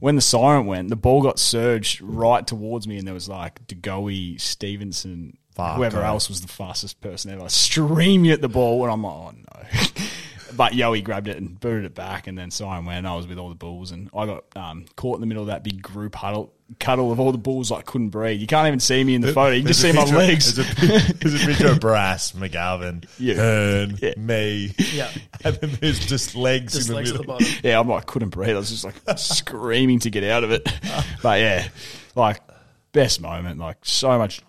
When 0.00 0.16
the 0.16 0.22
siren 0.22 0.66
went, 0.66 0.90
the 0.90 0.96
ball 0.96 1.22
got 1.22 1.38
surged 1.38 2.02
right 2.02 2.46
towards 2.46 2.86
me, 2.86 2.98
and 2.98 3.06
there 3.06 3.14
was 3.14 3.28
like 3.28 3.66
Degoe, 3.66 4.38
Stephenson, 4.38 5.38
Fuck, 5.54 5.76
whoever 5.76 6.02
eh? 6.02 6.06
else 6.06 6.28
was 6.28 6.40
the 6.40 6.48
fastest 6.48 7.00
person 7.00 7.30
ever, 7.30 7.48
streaming 7.48 8.30
at 8.32 8.42
the 8.42 8.48
ball, 8.48 8.82
and 8.82 8.92
I'm 8.92 9.02
like, 9.02 9.14
oh 9.14 9.32
no. 9.32 10.04
but 10.56 10.72
Yoey 10.72 11.02
grabbed 11.02 11.28
it 11.28 11.36
and 11.36 11.58
booted 11.58 11.84
it 11.84 11.94
back, 11.94 12.26
and 12.26 12.36
then 12.36 12.50
Siren 12.50 12.84
went. 12.84 13.06
I 13.06 13.14
was 13.14 13.26
with 13.26 13.38
all 13.38 13.48
the 13.48 13.54
bulls, 13.54 13.92
and 13.92 14.10
I 14.14 14.26
got 14.26 14.44
um, 14.56 14.86
caught 14.96 15.16
in 15.16 15.20
the 15.20 15.26
middle 15.26 15.44
of 15.44 15.46
that 15.48 15.62
big 15.62 15.80
group 15.80 16.16
huddle, 16.16 16.52
cuddle 16.74 17.10
of 17.12 17.20
all 17.20 17.32
the 17.32 17.38
bulls. 17.38 17.70
Like 17.70 17.86
couldn't 17.86 18.10
breathe. 18.10 18.40
You 18.40 18.46
can't 18.46 18.66
even 18.66 18.80
see 18.80 19.02
me 19.04 19.14
in 19.14 19.20
the 19.20 19.32
photo. 19.32 19.50
You 19.52 19.62
can 19.62 19.68
just 19.68 19.80
see 19.80 19.92
my 19.92 20.02
picture- 20.04 20.16
legs. 20.18 20.54
There's 20.54 20.68
a, 21.10 21.12
there's 21.20 21.42
a 21.42 21.46
picture 21.46 21.68
of 21.68 21.80
Brass, 21.80 22.32
McGovern, 22.32 23.06
Yeah. 23.18 23.34
Hurn, 23.34 23.98
Yeah. 24.00 24.12
me. 24.16 24.74
Yeah. 24.92 25.10
And 25.44 25.56
then 25.56 25.70
there's 25.80 26.00
just 26.06 26.34
legs 26.34 26.72
Just 26.72 26.88
in 26.88 26.92
the 26.92 26.96
legs 26.96 27.10
at 27.10 27.16
the 27.16 27.22
middle. 27.22 27.34
bottom. 27.38 27.46
yeah, 27.62 27.78
I'm 27.78 27.88
like 27.88 28.06
couldn't 28.06 28.30
breathe. 28.30 28.50
I 28.50 28.58
was 28.58 28.70
just 28.70 28.84
like 28.84 28.94
screaming 29.18 29.98
to 30.00 30.10
get 30.10 30.24
out 30.24 30.42
of 30.44 30.50
it. 30.52 30.66
But 31.22 31.40
yeah, 31.40 31.68
like 32.14 32.40
best 32.92 33.20
moment. 33.20 33.58
Like 33.58 33.76
so 33.82 34.16
much 34.18 34.40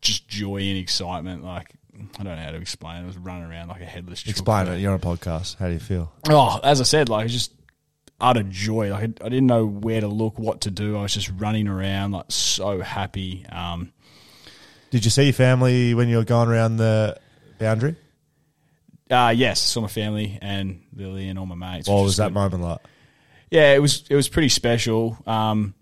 just 0.00 0.28
joy 0.28 0.58
and 0.58 0.78
excitement. 0.78 1.42
Like 1.44 1.72
I 2.18 2.22
don't 2.22 2.36
know 2.36 2.42
how 2.42 2.50
to 2.52 2.58
explain. 2.58 2.96
it. 2.98 3.02
I 3.02 3.06
was 3.06 3.16
running 3.18 3.50
around 3.50 3.68
like 3.68 3.80
a 3.80 3.84
headless. 3.86 4.22
chook 4.22 4.30
Explain 4.30 4.66
for- 4.66 4.72
it. 4.74 4.80
You're 4.80 4.92
on 4.92 4.96
a 4.96 5.02
podcast. 5.02 5.56
How 5.58 5.66
do 5.66 5.72
you 5.72 5.80
feel? 5.80 6.12
Oh, 6.28 6.60
as 6.62 6.80
I 6.80 6.84
said, 6.84 7.08
like 7.08 7.24
it's 7.24 7.34
just 7.34 7.52
utter 8.24 8.42
joy. 8.42 8.90
Like 8.90 9.02
I, 9.20 9.26
I 9.26 9.28
didn't 9.28 9.46
know 9.46 9.66
where 9.66 10.00
to 10.00 10.08
look, 10.08 10.38
what 10.38 10.62
to 10.62 10.70
do. 10.70 10.96
I 10.96 11.02
was 11.02 11.14
just 11.14 11.30
running 11.36 11.68
around, 11.68 12.12
like 12.12 12.26
so 12.28 12.80
happy. 12.80 13.44
Um, 13.50 13.92
Did 14.90 15.04
you 15.04 15.10
see 15.10 15.24
your 15.24 15.32
family 15.34 15.94
when 15.94 16.08
you 16.08 16.16
were 16.16 16.24
going 16.24 16.48
around 16.48 16.78
the 16.78 17.18
boundary? 17.58 17.96
Uh, 19.10 19.32
yes, 19.36 19.60
saw 19.60 19.82
my 19.82 19.88
family 19.88 20.38
and 20.40 20.82
Lily 20.94 21.28
and 21.28 21.38
all 21.38 21.46
my 21.46 21.54
mates. 21.54 21.86
What 21.86 21.98
which 21.98 22.04
was 22.04 22.16
that 22.16 22.28
good. 22.28 22.34
moment 22.34 22.62
like? 22.62 22.78
Yeah, 23.50 23.74
it 23.74 23.78
was 23.80 24.04
it 24.08 24.16
was 24.16 24.28
pretty 24.28 24.48
special. 24.48 25.18
Um, 25.26 25.74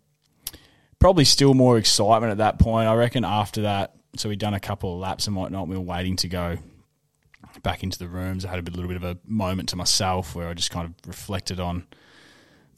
probably 0.99 1.25
still 1.25 1.55
more 1.55 1.79
excitement 1.79 2.33
at 2.33 2.39
that 2.39 2.59
point. 2.59 2.89
I 2.89 2.95
reckon 2.97 3.25
after 3.25 3.63
that, 3.63 3.95
so 4.17 4.29
we'd 4.29 4.41
done 4.41 4.55
a 4.55 4.61
couple 4.61 4.95
of 4.95 5.01
laps 5.01 5.29
and 5.29 5.37
whatnot. 5.37 5.69
We 5.69 5.77
were 5.77 5.83
waiting 5.83 6.17
to 6.17 6.29
go 6.29 6.59
back 7.63 7.85
into 7.85 7.99
the 7.99 8.09
rooms. 8.09 8.45
I 8.45 8.51
had 8.51 8.59
a 8.59 8.63
bit, 8.63 8.75
little 8.75 8.89
bit 8.89 8.97
of 8.97 9.05
a 9.05 9.19
moment 9.27 9.69
to 9.71 9.77
myself 9.77 10.35
where 10.35 10.49
I 10.49 10.55
just 10.55 10.71
kind 10.71 10.87
of 10.87 11.09
reflected 11.09 11.61
on 11.61 11.87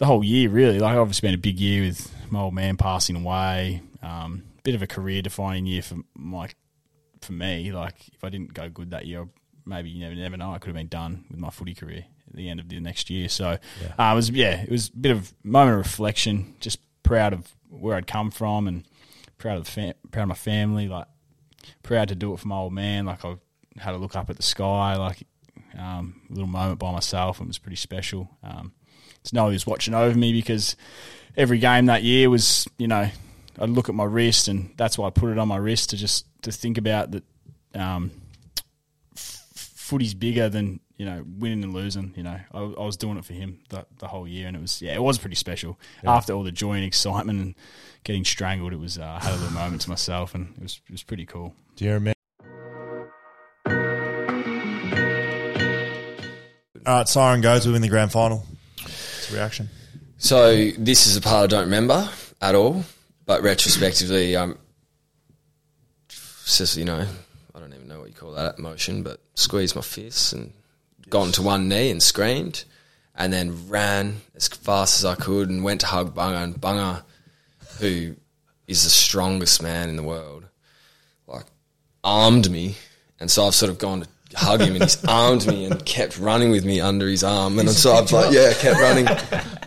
the 0.04 0.08
whole 0.08 0.22
year. 0.22 0.50
Really, 0.50 0.78
like 0.78 0.96
obviously 0.96 1.28
been 1.28 1.34
a 1.34 1.38
big 1.38 1.58
year 1.58 1.82
with 1.82 2.14
my 2.30 2.40
old 2.40 2.54
man 2.54 2.76
passing 2.76 3.16
away. 3.16 3.82
Um, 4.02 4.42
bit 4.62 4.74
of 4.74 4.82
a 4.82 4.86
career 4.86 5.22
defining 5.22 5.64
year 5.66 5.82
for 5.82 5.96
my 6.14 6.50
for 7.22 7.32
me. 7.32 7.72
Like 7.72 7.94
if 8.12 8.22
I 8.22 8.28
didn't 8.28 8.52
go 8.52 8.68
good 8.68 8.90
that 8.90 9.06
year, 9.06 9.26
maybe 9.64 9.88
you 9.88 10.00
never 10.00 10.14
never 10.14 10.36
know. 10.36 10.52
I 10.52 10.58
could 10.58 10.68
have 10.68 10.76
been 10.76 10.88
done 10.88 11.24
with 11.30 11.40
my 11.40 11.48
footy 11.50 11.74
career 11.74 12.04
at 12.28 12.36
the 12.36 12.50
end 12.50 12.60
of 12.60 12.68
the 12.68 12.78
next 12.80 13.08
year. 13.08 13.28
So 13.30 13.58
uh, 13.98 14.10
it 14.12 14.14
was 14.14 14.30
yeah, 14.30 14.60
it 14.62 14.70
was 14.70 14.88
a 14.88 14.96
bit 14.96 15.12
of 15.12 15.32
moment 15.42 15.78
of 15.78 15.86
reflection. 15.86 16.54
Just 16.60 16.80
proud 17.02 17.32
of 17.32 17.50
where 17.70 17.96
I'd 17.96 18.06
come 18.06 18.30
from 18.30 18.68
and 18.68 18.84
proud 19.38 19.56
of 19.56 19.64
the 19.64 19.70
fam- 19.70 19.94
proud 20.10 20.24
of 20.24 20.28
my 20.28 20.34
family. 20.34 20.86
Like 20.86 21.06
proud 21.82 22.08
to 22.08 22.14
do 22.14 22.34
it 22.34 22.40
for 22.40 22.48
my 22.48 22.56
old 22.56 22.74
man. 22.74 23.06
Like 23.06 23.24
I 23.24 23.36
had 23.78 23.92
to 23.92 23.96
look 23.96 24.16
up 24.16 24.28
at 24.28 24.36
the 24.36 24.42
sky. 24.42 24.96
Like 24.96 25.26
um, 25.78 26.20
a 26.28 26.32
little 26.34 26.46
moment 26.46 26.78
by 26.78 26.92
myself. 26.92 27.38
and 27.38 27.46
It 27.46 27.48
was 27.48 27.58
pretty 27.58 27.76
special. 27.76 28.28
Um, 28.42 28.72
to 29.24 29.34
know 29.34 29.48
he 29.48 29.54
was 29.54 29.66
watching 29.66 29.94
over 29.94 30.16
me 30.16 30.32
because 30.32 30.76
every 31.36 31.58
game 31.58 31.86
that 31.86 32.02
year 32.02 32.30
was 32.30 32.66
you 32.78 32.88
know 32.88 33.08
I'd 33.58 33.70
look 33.70 33.88
at 33.88 33.94
my 33.94 34.04
wrist 34.04 34.48
and 34.48 34.72
that's 34.76 34.98
why 34.98 35.06
I 35.06 35.10
put 35.10 35.30
it 35.30 35.38
on 35.38 35.48
my 35.48 35.56
wrist 35.56 35.90
to 35.90 35.96
just 35.96 36.26
to 36.42 36.52
think 36.52 36.78
about 36.78 37.10
that. 37.12 37.24
Um, 37.74 38.12
footy's 39.84 40.14
bigger 40.14 40.48
than 40.48 40.80
you 40.96 41.04
know 41.04 41.24
winning 41.38 41.62
and 41.62 41.74
losing. 41.74 42.14
You 42.16 42.22
know, 42.22 42.40
I, 42.52 42.58
I 42.58 42.84
was 42.84 42.96
doing 42.96 43.18
it 43.18 43.24
for 43.24 43.34
him 43.34 43.60
the, 43.68 43.86
the 43.98 44.08
whole 44.08 44.26
year, 44.26 44.48
and 44.48 44.56
it 44.56 44.60
was 44.60 44.80
yeah, 44.80 44.94
it 44.94 45.02
was 45.02 45.18
pretty 45.18 45.36
special. 45.36 45.78
After 46.04 46.32
all 46.32 46.42
the 46.42 46.52
joy 46.52 46.74
and 46.74 46.84
excitement 46.84 47.40
and 47.40 47.54
getting 48.02 48.24
strangled, 48.24 48.72
it 48.72 48.78
was 48.78 48.98
uh, 48.98 49.18
I 49.20 49.24
had 49.24 49.34
a 49.34 49.36
little 49.36 49.52
moment 49.52 49.82
to 49.82 49.90
myself, 49.90 50.34
and 50.34 50.54
it 50.56 50.62
was 50.62 50.80
it 50.86 50.92
was 50.92 51.02
pretty 51.02 51.26
cool. 51.26 51.54
Do 51.76 51.84
you 51.84 51.92
remember? 51.92 52.14
All 56.86 56.98
right, 56.98 57.08
siren 57.08 57.40
goes. 57.40 57.66
We 57.66 57.72
win 57.72 57.82
the 57.82 57.88
grand 57.88 58.12
final. 58.12 58.44
Reaction? 59.30 59.68
So 60.18 60.70
this 60.78 61.06
is 61.06 61.16
a 61.16 61.20
part 61.20 61.44
I 61.44 61.46
don't 61.48 61.64
remember 61.64 62.08
at 62.40 62.54
all, 62.54 62.84
but 63.26 63.42
retrospectively, 63.42 64.36
um, 64.36 64.58
just 66.08 66.76
you 66.76 66.84
know, 66.84 67.06
I 67.54 67.58
don't 67.58 67.74
even 67.74 67.88
know 67.88 68.00
what 68.00 68.08
you 68.08 68.14
call 68.14 68.32
that 68.32 68.58
emotion, 68.58 69.02
but 69.02 69.20
squeezed 69.34 69.76
my 69.76 69.82
fists 69.82 70.32
and 70.32 70.52
gone 71.10 71.32
to 71.32 71.42
one 71.42 71.68
knee 71.68 71.90
and 71.90 72.02
screamed, 72.02 72.64
and 73.14 73.32
then 73.32 73.68
ran 73.68 74.20
as 74.34 74.48
fast 74.48 74.98
as 74.98 75.04
I 75.04 75.14
could 75.14 75.50
and 75.50 75.64
went 75.64 75.80
to 75.82 75.86
hug 75.86 76.14
Bunga, 76.14 76.42
and 76.42 76.54
Bunga, 76.60 77.02
who 77.80 78.16
is 78.66 78.84
the 78.84 78.90
strongest 78.90 79.62
man 79.62 79.88
in 79.88 79.96
the 79.96 80.02
world, 80.02 80.46
like 81.26 81.46
armed 82.02 82.50
me, 82.50 82.76
and 83.20 83.30
so 83.30 83.46
I've 83.46 83.54
sort 83.54 83.70
of 83.70 83.78
gone 83.78 84.00
to 84.02 84.08
hug 84.34 84.60
him, 84.60 84.74
and 84.74 84.82
he's 84.82 85.04
armed 85.04 85.46
me 85.46 85.64
and 85.66 85.84
kept 85.84 86.18
running 86.18 86.50
with 86.50 86.64
me 86.64 86.80
under 86.80 87.06
his 87.08 87.22
arm, 87.24 87.58
and 87.58 87.70
so 87.70 87.92
I've 87.94 88.10
like 88.12 88.32
yeah, 88.32 88.52
kept 88.54 88.80
running 88.80 89.06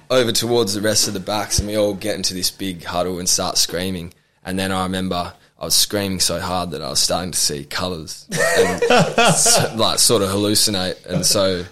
over 0.10 0.32
towards 0.32 0.74
the 0.74 0.82
rest 0.82 1.08
of 1.08 1.14
the 1.14 1.20
backs, 1.20 1.60
and 1.60 1.68
we 1.68 1.76
all 1.78 1.94
get 1.94 2.16
into 2.16 2.34
this 2.34 2.52
big 2.52 2.84
huddle 2.84 3.20
and 3.20 3.28
start 3.30 3.58
screaming, 3.58 4.14
and 4.44 4.58
then 4.58 4.72
I 4.72 4.84
remember. 4.84 5.34
I 5.60 5.66
was 5.66 5.74
screaming 5.74 6.20
so 6.20 6.40
hard 6.40 6.70
that 6.70 6.84
I 6.84 6.90
was 6.92 7.00
starting 7.00 7.32
to 7.32 7.40
see 7.40 7.66
colours 7.66 8.28
and 8.30 8.84
so- 9.36 9.74
like 9.76 9.98
sort 9.98 10.22
of 10.22 10.30
hallucinate, 10.30 11.04
and 11.08 11.26
so 11.26 11.66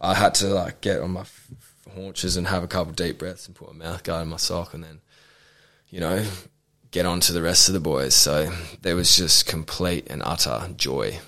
I 0.00 0.14
had 0.14 0.34
to 0.36 0.46
like 0.46 0.80
get 0.80 1.00
on 1.00 1.10
my 1.10 1.22
f- 1.22 1.48
haunches 1.92 2.36
and 2.36 2.46
have 2.46 2.62
a 2.62 2.68
couple 2.68 2.92
deep 2.92 3.18
breaths 3.18 3.48
and 3.48 3.56
put 3.56 3.74
my 3.74 3.84
mouth 3.86 4.04
guard 4.04 4.22
in 4.22 4.28
my 4.28 4.36
sock, 4.36 4.74
and 4.74 4.84
then 4.84 5.00
you 5.90 5.98
know 5.98 6.24
get 6.92 7.04
on 7.04 7.18
to 7.18 7.32
the 7.32 7.42
rest 7.42 7.66
of 7.68 7.74
the 7.74 7.80
boys. 7.80 8.14
So 8.14 8.52
there 8.82 8.94
was 8.94 9.16
just 9.16 9.46
complete 9.46 10.06
and 10.08 10.22
utter 10.24 10.68
joy. 10.76 11.18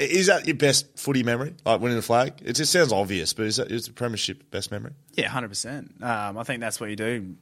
Is 0.00 0.26
that 0.26 0.46
your 0.46 0.56
best 0.56 0.98
footy 0.98 1.22
memory? 1.22 1.54
Like 1.64 1.80
winning 1.80 1.96
the 1.96 2.02
flag? 2.02 2.34
It 2.42 2.54
just 2.54 2.72
sounds 2.72 2.92
obvious, 2.92 3.32
but 3.32 3.46
is 3.46 3.56
that 3.56 3.70
is 3.70 3.86
the 3.86 3.92
premiership 3.92 4.50
best 4.50 4.70
memory? 4.70 4.92
Yeah, 5.14 5.28
hundred 5.28 5.48
percent. 5.48 5.94
Um, 6.02 6.38
I 6.38 6.42
think 6.42 6.60
that's 6.60 6.80
what 6.80 6.90
you 6.90 6.96
do 6.96 7.36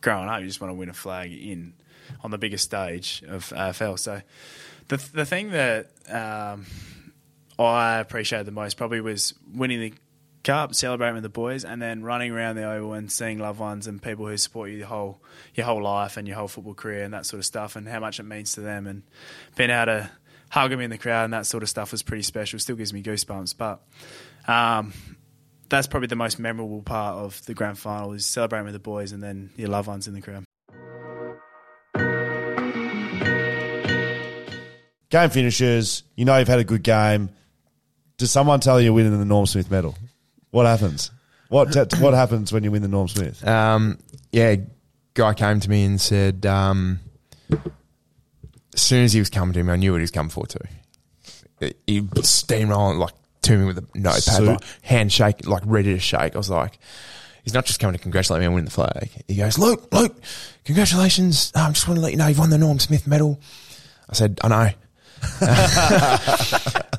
growing 0.00 0.28
up. 0.28 0.40
You 0.40 0.46
just 0.46 0.60
want 0.60 0.70
to 0.70 0.74
win 0.74 0.88
a 0.88 0.94
flag 0.94 1.32
in 1.32 1.74
on 2.22 2.30
the 2.30 2.38
biggest 2.38 2.64
stage 2.64 3.22
of 3.28 3.46
AFL. 3.50 3.98
So 3.98 4.22
the 4.88 4.96
the 5.12 5.26
thing 5.26 5.50
that 5.50 5.90
um, 6.08 6.66
I 7.58 7.98
appreciated 7.98 8.46
the 8.46 8.52
most 8.52 8.76
probably 8.76 9.00
was 9.00 9.34
winning 9.54 9.80
the 9.80 9.92
cup, 10.44 10.74
celebrating 10.74 11.14
with 11.14 11.24
the 11.24 11.28
boys, 11.28 11.64
and 11.64 11.82
then 11.82 12.02
running 12.02 12.32
around 12.32 12.56
the 12.56 12.64
oval 12.64 12.94
and 12.94 13.10
seeing 13.10 13.38
loved 13.38 13.60
ones 13.60 13.86
and 13.86 14.00
people 14.00 14.26
who 14.26 14.36
support 14.36 14.70
you 14.70 14.78
your 14.78 14.86
whole 14.86 15.20
your 15.54 15.66
whole 15.66 15.82
life 15.82 16.16
and 16.16 16.26
your 16.26 16.36
whole 16.36 16.48
football 16.48 16.74
career 16.74 17.04
and 17.04 17.12
that 17.12 17.26
sort 17.26 17.38
of 17.38 17.44
stuff, 17.44 17.76
and 17.76 17.88
how 17.88 18.00
much 18.00 18.18
it 18.20 18.24
means 18.24 18.52
to 18.52 18.60
them, 18.60 18.86
and 18.86 19.02
being 19.56 19.70
able 19.70 19.86
to 19.86 20.10
hug 20.50 20.70
them 20.70 20.80
in 20.80 20.90
the 20.90 20.98
crowd 20.98 21.24
and 21.24 21.32
that 21.32 21.46
sort 21.46 21.62
of 21.62 21.68
stuff 21.68 21.92
was 21.92 22.02
pretty 22.02 22.22
special. 22.22 22.58
Still 22.58 22.76
gives 22.76 22.92
me 22.92 23.02
goosebumps, 23.02 23.56
but. 23.56 23.82
Um, 24.46 24.92
that's 25.68 25.86
probably 25.86 26.06
the 26.06 26.16
most 26.16 26.38
memorable 26.38 26.82
part 26.82 27.16
of 27.16 27.44
the 27.46 27.54
grand 27.54 27.78
final 27.78 28.12
is 28.12 28.26
celebrating 28.26 28.64
with 28.64 28.72
the 28.72 28.78
boys 28.78 29.12
and 29.12 29.22
then 29.22 29.50
your 29.56 29.68
loved 29.68 29.88
ones 29.88 30.08
in 30.08 30.14
the 30.14 30.22
crowd. 30.22 30.44
Game 35.10 35.30
finishes. 35.30 36.02
You 36.16 36.24
know 36.24 36.36
you've 36.38 36.48
had 36.48 36.58
a 36.58 36.64
good 36.64 36.82
game. 36.82 37.30
Does 38.18 38.30
someone 38.30 38.60
tell 38.60 38.80
you 38.80 38.86
you're 38.86 38.94
winning 38.94 39.18
the 39.18 39.24
Norm 39.24 39.46
Smith 39.46 39.70
medal? 39.70 39.96
What 40.50 40.66
happens? 40.66 41.10
What 41.48 41.72
t- 41.72 41.96
what 41.98 42.12
happens 42.14 42.52
when 42.52 42.62
you 42.62 42.70
win 42.70 42.82
the 42.82 42.88
Norm 42.88 43.08
Smith? 43.08 43.46
Um, 43.46 43.98
yeah, 44.32 44.56
guy 45.14 45.32
came 45.34 45.60
to 45.60 45.70
me 45.70 45.84
and 45.84 46.00
said, 46.00 46.44
um, 46.44 47.00
as 48.78 48.82
soon 48.82 49.02
as 49.02 49.12
he 49.12 49.18
was 49.18 49.28
coming 49.28 49.54
to 49.54 49.62
me, 49.64 49.72
I 49.72 49.76
knew 49.76 49.90
what 49.90 49.98
he 49.98 50.02
was 50.02 50.12
coming 50.12 50.30
for 50.30 50.46
too. 50.46 50.60
He 51.84 52.00
steamrolling 52.00 52.98
like 52.98 53.12
to 53.42 53.58
me 53.58 53.64
with 53.64 53.78
a 53.78 53.84
notepad, 53.92 54.42
like, 54.44 54.60
handshake, 54.82 55.48
like 55.48 55.64
ready 55.66 55.94
to 55.94 55.98
shake. 55.98 56.36
I 56.36 56.38
was 56.38 56.48
like, 56.48 56.78
he's 57.42 57.54
not 57.54 57.64
just 57.64 57.80
coming 57.80 57.96
to 57.96 58.00
congratulate 58.00 58.38
me 58.38 58.46
on 58.46 58.52
winning 58.52 58.66
the 58.66 58.70
flag. 58.70 59.10
He 59.26 59.34
goes, 59.34 59.58
Luke, 59.58 59.92
Luke, 59.92 60.14
congratulations. 60.64 61.50
I 61.56 61.66
um, 61.66 61.72
just 61.72 61.88
want 61.88 61.98
to 61.98 62.02
let 62.02 62.12
you 62.12 62.18
know 62.18 62.28
you've 62.28 62.38
won 62.38 62.50
the 62.50 62.58
Norm 62.58 62.78
Smith 62.78 63.08
medal. 63.08 63.40
I 64.08 64.12
said, 64.12 64.38
I 64.44 64.48
know. 64.48 64.70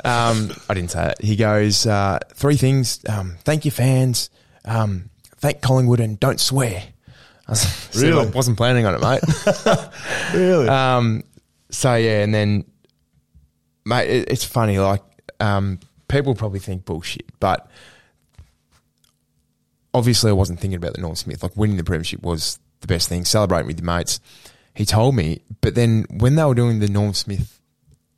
um, 0.03 0.51
I 0.67 0.73
didn't 0.73 0.91
say 0.91 1.11
it. 1.11 1.21
He 1.21 1.37
goes, 1.37 1.85
uh, 1.85 2.19
three 2.33 2.57
things. 2.57 2.99
Um, 3.07 3.37
thank 3.45 3.63
your 3.63 3.71
fans. 3.71 4.29
Um, 4.65 5.09
thank 5.37 5.61
Collingwood 5.61 6.01
and 6.01 6.19
don't 6.19 6.41
swear. 6.41 6.83
I 7.49 7.53
said, 7.53 8.01
Really? 8.01 8.27
I 8.27 8.29
wasn't 8.29 8.57
planning 8.57 8.85
on 8.85 8.95
it, 8.95 9.01
mate. 9.01 9.21
Really? 10.33 10.67
Um, 10.67 11.23
so 11.69 11.95
yeah, 11.95 12.21
and 12.21 12.33
then, 12.33 12.65
mate, 13.85 14.09
it, 14.09 14.29
it's 14.29 14.43
funny. 14.43 14.79
Like, 14.79 15.03
um, 15.39 15.79
people 16.07 16.35
probably 16.35 16.59
think 16.59 16.85
bullshit, 16.85 17.25
but 17.39 17.69
obviously 19.93 20.29
I 20.29 20.33
wasn't 20.33 20.59
thinking 20.59 20.77
about 20.77 20.93
the 20.93 21.01
Norm 21.01 21.15
Smith. 21.15 21.43
Like 21.43 21.55
winning 21.55 21.77
the 21.77 21.83
premiership 21.83 22.21
was 22.21 22.59
the 22.81 22.87
best 22.87 23.09
thing. 23.09 23.25
Celebrating 23.25 23.67
with 23.67 23.79
your 23.79 23.85
mates. 23.85 24.19
He 24.73 24.85
told 24.85 25.15
me, 25.15 25.41
but 25.61 25.75
then 25.75 26.05
when 26.09 26.35
they 26.35 26.43
were 26.43 26.55
doing 26.55 26.79
the 26.79 26.87
Norm 26.87 27.13
Smith 27.13 27.59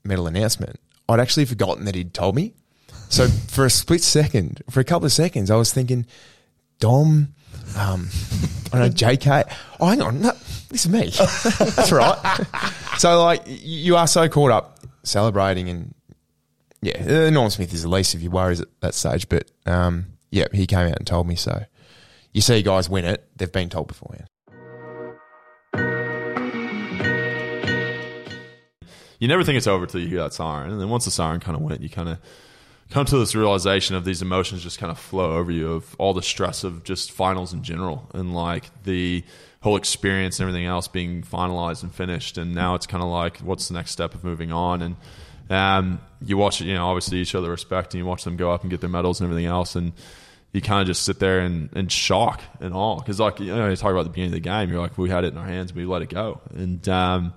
medal 0.03 0.27
announcement, 0.27 0.79
I'd 1.09 1.19
actually 1.19 1.45
forgotten 1.45 1.85
that 1.85 1.95
he'd 1.95 2.13
told 2.13 2.35
me. 2.35 2.53
So 3.09 3.27
for 3.47 3.65
a 3.65 3.69
split 3.69 4.01
second, 4.01 4.61
for 4.69 4.79
a 4.79 4.83
couple 4.83 5.05
of 5.05 5.11
seconds, 5.11 5.49
I 5.49 5.55
was 5.55 5.73
thinking, 5.73 6.05
Dom, 6.79 7.33
um, 7.77 8.09
I 8.73 8.79
don't 8.79 8.81
know, 8.81 8.89
JK. 8.89 9.53
Oh, 9.79 9.87
hang 9.87 10.01
on, 10.01 10.21
no, 10.21 10.31
this 10.71 10.85
is 10.85 10.91
me. 10.91 11.09
That's 11.75 11.91
right. 11.91 12.45
so 12.97 13.23
like, 13.23 13.43
you 13.45 13.95
are 13.97 14.07
so 14.07 14.27
caught 14.29 14.51
up 14.51 14.79
celebrating 15.03 15.69
and 15.69 15.93
yeah, 16.81 17.29
Norm 17.29 17.49
Smith 17.51 17.73
is 17.73 17.83
the 17.83 17.89
least 17.89 18.15
of 18.15 18.23
your 18.23 18.31
worries 18.31 18.59
at 18.61 18.67
that 18.79 18.95
stage. 18.95 19.29
But 19.29 19.51
um, 19.67 20.13
yeah, 20.31 20.45
he 20.51 20.65
came 20.65 20.87
out 20.87 20.97
and 20.97 21.05
told 21.05 21.27
me 21.27 21.35
so. 21.35 21.65
You 22.33 22.41
see 22.41 22.63
guys 22.63 22.89
win 22.89 23.05
it; 23.05 23.27
they've 23.35 23.51
been 23.51 23.69
told 23.69 23.87
beforehand. 23.87 24.27
you 29.21 29.27
never 29.27 29.43
think 29.43 29.55
it's 29.55 29.67
over 29.67 29.85
till 29.85 30.01
you 30.01 30.07
hear 30.07 30.23
that 30.23 30.33
siren, 30.33 30.71
and 30.71 30.81
then 30.81 30.89
once 30.89 31.05
the 31.05 31.11
siren 31.11 31.39
kind 31.39 31.55
of 31.55 31.61
went, 31.61 31.81
you 31.81 31.89
kind 31.89 32.09
of 32.09 32.17
come 32.89 33.05
to 33.05 33.17
this 33.19 33.35
realization 33.35 33.95
of 33.95 34.03
these 34.03 34.23
emotions 34.23 34.63
just 34.63 34.79
kind 34.79 34.91
of 34.91 34.97
flow 34.97 35.37
over 35.37 35.51
you 35.51 35.71
of 35.71 35.95
all 35.99 36.13
the 36.13 36.23
stress 36.23 36.63
of 36.63 36.83
just 36.83 37.11
finals 37.11 37.53
in 37.53 37.61
general, 37.61 38.09
and 38.15 38.33
like 38.33 38.71
the 38.83 39.23
whole 39.61 39.75
experience 39.75 40.39
and 40.39 40.47
everything 40.47 40.65
else 40.65 40.87
being 40.87 41.23
finalized 41.23 41.83
and 41.83 41.93
finished, 41.93 42.37
and 42.37 42.53
now 42.53 42.75
it's 42.75 42.87
kind 42.87 43.03
of 43.03 43.09
like 43.09 43.37
what's 43.39 43.67
the 43.67 43.73
next 43.73 43.91
step 43.91 44.13
of 44.13 44.23
moving 44.23 44.51
on, 44.51 44.81
and 44.81 44.95
um, 45.49 46.01
you 46.23 46.37
watch 46.37 46.61
it, 46.61 46.65
you 46.65 46.73
know, 46.73 46.87
obviously 46.87 47.19
each 47.19 47.35
other 47.35 47.49
respect, 47.49 47.93
and 47.93 47.99
you 47.99 48.05
watch 48.05 48.23
them 48.23 48.37
go 48.37 48.51
up 48.51 48.61
and 48.61 48.71
get 48.71 48.81
their 48.81 48.89
medals 48.89 49.19
and 49.19 49.29
everything 49.29 49.47
else, 49.47 49.75
and 49.75 49.93
you 50.51 50.61
kind 50.61 50.81
of 50.81 50.87
just 50.87 51.03
sit 51.03 51.19
there 51.19 51.39
and, 51.39 51.71
in 51.73 51.87
shock 51.87 52.41
and 52.59 52.73
all. 52.73 52.99
because 52.99 53.19
like 53.19 53.39
you 53.39 53.55
know 53.55 53.69
you 53.69 53.75
talk 53.75 53.91
about 53.91 54.03
the 54.03 54.09
beginning 54.09 54.31
of 54.31 54.33
the 54.33 54.39
game 54.41 54.69
you're 54.69 54.81
like 54.81 54.97
we 54.97 55.09
had 55.09 55.23
it 55.23 55.31
in 55.31 55.37
our 55.37 55.45
hands 55.45 55.73
we 55.73 55.85
let 55.85 56.01
it 56.01 56.09
go 56.09 56.41
and 56.53 56.89
um, 56.89 57.33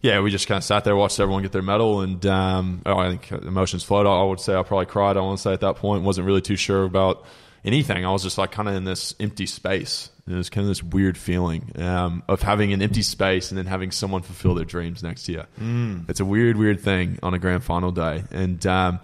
yeah, 0.00 0.20
we 0.20 0.30
just 0.30 0.46
kind 0.46 0.58
of 0.58 0.64
sat 0.64 0.84
there, 0.84 0.94
watched 0.94 1.18
everyone 1.18 1.42
get 1.42 1.52
their 1.52 1.62
medal, 1.62 2.02
and 2.02 2.24
um, 2.24 2.82
oh, 2.86 2.98
I 2.98 3.16
think 3.16 3.32
emotions 3.42 3.82
flowed. 3.82 4.06
I 4.06 4.22
would 4.22 4.40
say 4.40 4.54
I 4.54 4.62
probably 4.62 4.86
cried. 4.86 5.16
I 5.16 5.20
want 5.20 5.38
to 5.38 5.42
say 5.42 5.52
at 5.52 5.60
that 5.60 5.76
point, 5.76 6.04
wasn't 6.04 6.26
really 6.26 6.40
too 6.40 6.56
sure 6.56 6.84
about 6.84 7.24
anything. 7.64 8.04
I 8.04 8.10
was 8.10 8.22
just 8.22 8.38
like 8.38 8.52
kind 8.52 8.68
of 8.68 8.74
in 8.74 8.84
this 8.84 9.14
empty 9.18 9.46
space. 9.46 10.10
And 10.26 10.34
it 10.34 10.38
was 10.38 10.50
kind 10.50 10.64
of 10.64 10.68
this 10.68 10.82
weird 10.82 11.16
feeling 11.16 11.72
um, 11.76 12.22
of 12.28 12.42
having 12.42 12.74
an 12.74 12.82
empty 12.82 13.00
space 13.00 13.50
and 13.50 13.56
then 13.56 13.64
having 13.64 13.90
someone 13.90 14.20
fulfill 14.20 14.54
their 14.54 14.66
dreams 14.66 15.02
next 15.02 15.26
year. 15.28 15.46
Mm. 15.58 16.08
It's 16.10 16.20
a 16.20 16.24
weird, 16.24 16.56
weird 16.56 16.80
thing 16.80 17.18
on 17.22 17.32
a 17.32 17.38
grand 17.38 17.64
final 17.64 17.92
day. 17.92 18.24
And 18.30 18.64
um, 18.66 19.00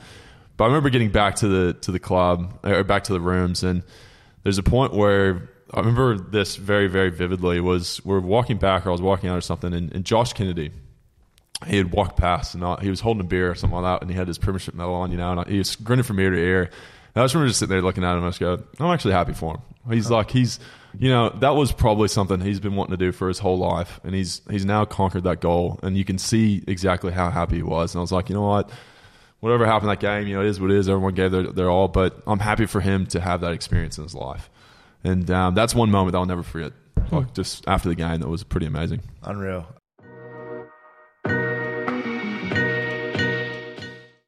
but 0.56 0.64
I 0.64 0.66
remember 0.68 0.90
getting 0.90 1.10
back 1.10 1.36
to 1.36 1.48
the 1.48 1.72
to 1.80 1.92
the 1.92 1.98
club 1.98 2.58
or 2.62 2.84
back 2.84 3.04
to 3.04 3.12
the 3.12 3.20
rooms, 3.20 3.64
and 3.64 3.82
there's 4.42 4.58
a 4.58 4.62
point 4.62 4.92
where 4.92 5.48
I 5.72 5.80
remember 5.80 6.16
this 6.16 6.56
very, 6.56 6.86
very 6.86 7.10
vividly. 7.10 7.60
Was 7.60 8.04
we're 8.04 8.20
walking 8.20 8.58
back, 8.58 8.86
or 8.86 8.90
I 8.90 8.92
was 8.92 9.02
walking 9.02 9.28
out 9.30 9.38
or 9.38 9.40
something, 9.40 9.72
and, 9.74 9.92
and 9.92 10.04
Josh 10.04 10.32
Kennedy, 10.32 10.70
he 11.66 11.76
had 11.76 11.90
walked 11.90 12.16
past, 12.16 12.54
and 12.54 12.64
I, 12.64 12.80
he 12.80 12.90
was 12.90 13.00
holding 13.00 13.22
a 13.22 13.24
beer 13.24 13.50
or 13.50 13.54
something 13.54 13.80
like 13.80 13.94
that, 13.98 14.02
and 14.02 14.10
he 14.10 14.16
had 14.16 14.28
his 14.28 14.38
premiership 14.38 14.74
medal 14.74 14.94
on, 14.94 15.10
you 15.10 15.16
know, 15.16 15.32
and 15.32 15.40
I, 15.40 15.44
he 15.48 15.58
was 15.58 15.74
grinning 15.74 16.04
from 16.04 16.20
ear 16.20 16.30
to 16.30 16.38
ear. 16.38 16.70
And 17.14 17.22
I 17.22 17.24
just 17.24 17.34
remember 17.34 17.48
just 17.48 17.60
sitting 17.60 17.70
there 17.70 17.82
looking 17.82 18.02
at 18.02 18.16
him, 18.16 18.24
I 18.24 18.28
just 18.28 18.40
go, 18.40 18.60
I'm 18.80 18.90
actually 18.90 19.12
happy 19.12 19.34
for 19.34 19.54
him. 19.54 19.62
He's 19.92 20.10
like, 20.10 20.30
he's, 20.32 20.58
you 20.98 21.08
know, 21.08 21.30
that 21.30 21.50
was 21.50 21.70
probably 21.70 22.08
something 22.08 22.40
he's 22.40 22.58
been 22.58 22.74
wanting 22.74 22.98
to 22.98 23.04
do 23.04 23.12
for 23.12 23.28
his 23.28 23.38
whole 23.38 23.58
life, 23.58 24.00
and 24.02 24.14
he's 24.14 24.40
he's 24.50 24.64
now 24.64 24.84
conquered 24.84 25.24
that 25.24 25.40
goal, 25.40 25.78
and 25.82 25.96
you 25.96 26.04
can 26.04 26.18
see 26.18 26.64
exactly 26.66 27.12
how 27.12 27.30
happy 27.30 27.56
he 27.56 27.62
was. 27.62 27.94
And 27.94 28.00
I 28.00 28.02
was 28.02 28.10
like, 28.10 28.28
you 28.28 28.34
know 28.34 28.46
what, 28.46 28.70
whatever 29.40 29.66
happened 29.66 29.90
that 29.90 30.00
game, 30.00 30.26
you 30.26 30.34
know, 30.34 30.40
it 30.40 30.46
is 30.48 30.60
what 30.60 30.70
it 30.70 30.76
is. 30.78 30.88
Everyone 30.88 31.14
gave 31.14 31.30
their, 31.30 31.44
their 31.44 31.70
all, 31.70 31.86
but 31.86 32.20
I'm 32.26 32.40
happy 32.40 32.66
for 32.66 32.80
him 32.80 33.06
to 33.08 33.20
have 33.20 33.42
that 33.42 33.52
experience 33.52 33.98
in 33.98 34.04
his 34.04 34.14
life, 34.14 34.50
and 35.04 35.30
um, 35.30 35.54
that's 35.54 35.74
one 35.74 35.90
moment 35.90 36.12
that 36.12 36.18
I'll 36.18 36.26
never 36.26 36.42
forget. 36.42 36.72
Like 37.12 37.34
just 37.34 37.64
after 37.68 37.88
the 37.90 37.94
game, 37.94 38.20
that 38.20 38.28
was 38.28 38.42
pretty 38.42 38.66
amazing. 38.66 39.02
Unreal. 39.22 39.68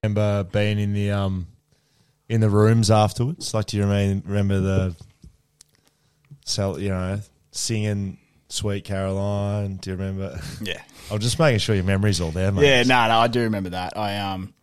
Remember 0.03 0.45
being 0.45 0.78
in 0.78 0.93
the 0.93 1.11
um 1.11 1.49
in 2.29 2.41
the 2.41 2.51
rooms 2.51 2.91
afterwards. 2.91 3.55
Like, 3.55 3.66
do 3.66 3.77
you 3.77 3.85
remember 3.85 4.61
the 4.61 4.97
cell? 6.45 6.79
You 6.79 6.91
know, 6.91 7.20
singing 7.51 8.18
"Sweet 8.49 8.85
Caroline." 8.85 9.77
Do 9.77 9.91
you 9.91 9.97
remember? 9.97 10.41
Yeah. 10.61 10.83
I'm 11.11 11.20
just 11.20 11.39
making 11.39 11.61
sure 11.61 11.74
your 11.74 11.85
memory's 11.85 12.20
all 12.20 12.33
there, 12.33 12.51
mate. 12.51 12.66
Yeah, 12.66 12.83
no, 12.83 13.09
no, 13.09 13.18
I 13.18 13.29
do 13.29 13.43
remember 13.43 13.70
that. 13.70 13.97
I 13.97 14.16
um, 14.18 14.55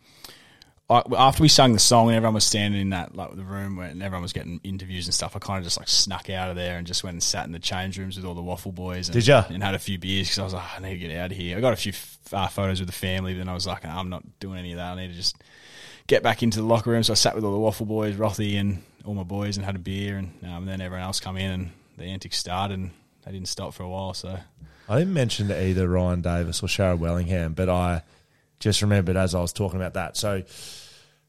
I, 0.89 1.01
after 1.17 1.41
we 1.41 1.47
sung 1.47 1.71
the 1.71 1.79
song 1.79 2.09
and 2.09 2.15
everyone 2.17 2.33
was 2.33 2.43
standing 2.43 2.81
in 2.81 2.89
that 2.89 3.15
like 3.15 3.35
the 3.35 3.43
room 3.43 3.77
where 3.77 3.87
and 3.87 4.03
everyone 4.03 4.21
was 4.21 4.33
getting 4.33 4.59
interviews 4.63 5.07
and 5.07 5.13
stuff, 5.13 5.35
I 5.35 5.39
kind 5.39 5.57
of 5.57 5.63
just 5.63 5.79
like 5.79 5.87
snuck 5.87 6.29
out 6.29 6.49
of 6.49 6.55
there 6.55 6.77
and 6.77 6.85
just 6.85 7.03
went 7.03 7.13
and 7.13 7.23
sat 7.23 7.45
in 7.45 7.53
the 7.53 7.59
change 7.59 7.97
rooms 7.97 8.17
with 8.17 8.25
all 8.25 8.33
the 8.33 8.41
waffle 8.41 8.73
boys. 8.73 9.07
And, 9.07 9.13
Did 9.13 9.25
ya? 9.25 9.45
And 9.49 9.63
had 9.63 9.75
a 9.75 9.79
few 9.79 9.97
beers 9.97 10.27
because 10.27 10.39
I 10.39 10.43
was 10.43 10.53
like, 10.53 10.63
I 10.77 10.81
need 10.81 10.99
to 10.99 11.07
get 11.07 11.17
out 11.17 11.31
of 11.31 11.37
here. 11.37 11.57
I 11.57 11.61
got 11.61 11.73
a 11.73 11.77
few 11.77 11.93
uh, 12.33 12.47
photos 12.47 12.79
with 12.79 12.89
the 12.89 12.95
family, 12.95 13.33
but 13.33 13.39
then 13.39 13.49
I 13.49 13.53
was 13.53 13.65
like, 13.65 13.85
I'm 13.85 14.09
not 14.09 14.23
doing 14.39 14.59
any 14.59 14.73
of 14.73 14.77
that. 14.77 14.93
I 14.93 15.01
need 15.01 15.07
to 15.07 15.13
just 15.13 15.37
get 16.07 16.23
back 16.23 16.43
into 16.43 16.59
the 16.59 16.65
locker 16.65 16.89
room. 16.91 17.03
So 17.03 17.13
I 17.13 17.15
sat 17.15 17.35
with 17.35 17.43
all 17.43 17.51
the 17.53 17.59
waffle 17.59 17.85
boys, 17.85 18.15
Rothy, 18.15 18.59
and 18.59 18.81
all 19.05 19.13
my 19.13 19.23
boys, 19.23 19.57
and 19.57 19.65
had 19.65 19.75
a 19.75 19.79
beer. 19.79 20.17
And, 20.17 20.31
um, 20.43 20.49
and 20.63 20.67
then 20.67 20.81
everyone 20.81 21.05
else 21.05 21.19
come 21.19 21.37
in, 21.37 21.51
and 21.51 21.71
the 21.97 22.03
antics 22.05 22.37
started, 22.37 22.73
and 22.79 22.91
they 23.25 23.31
didn't 23.31 23.47
stop 23.47 23.73
for 23.73 23.83
a 23.83 23.89
while. 23.89 24.13
So 24.13 24.37
I 24.89 24.99
didn't 24.99 25.13
mention 25.13 25.47
to 25.49 25.63
either 25.63 25.87
Ryan 25.87 26.21
Davis 26.21 26.61
or 26.63 26.67
Sharrod 26.67 26.99
Wellingham, 26.99 27.53
but 27.53 27.69
I 27.69 28.03
just 28.59 28.81
remembered 28.81 29.15
as 29.17 29.33
I 29.35 29.41
was 29.41 29.53
talking 29.53 29.79
about 29.79 29.93
that. 29.95 30.15
So 30.17 30.43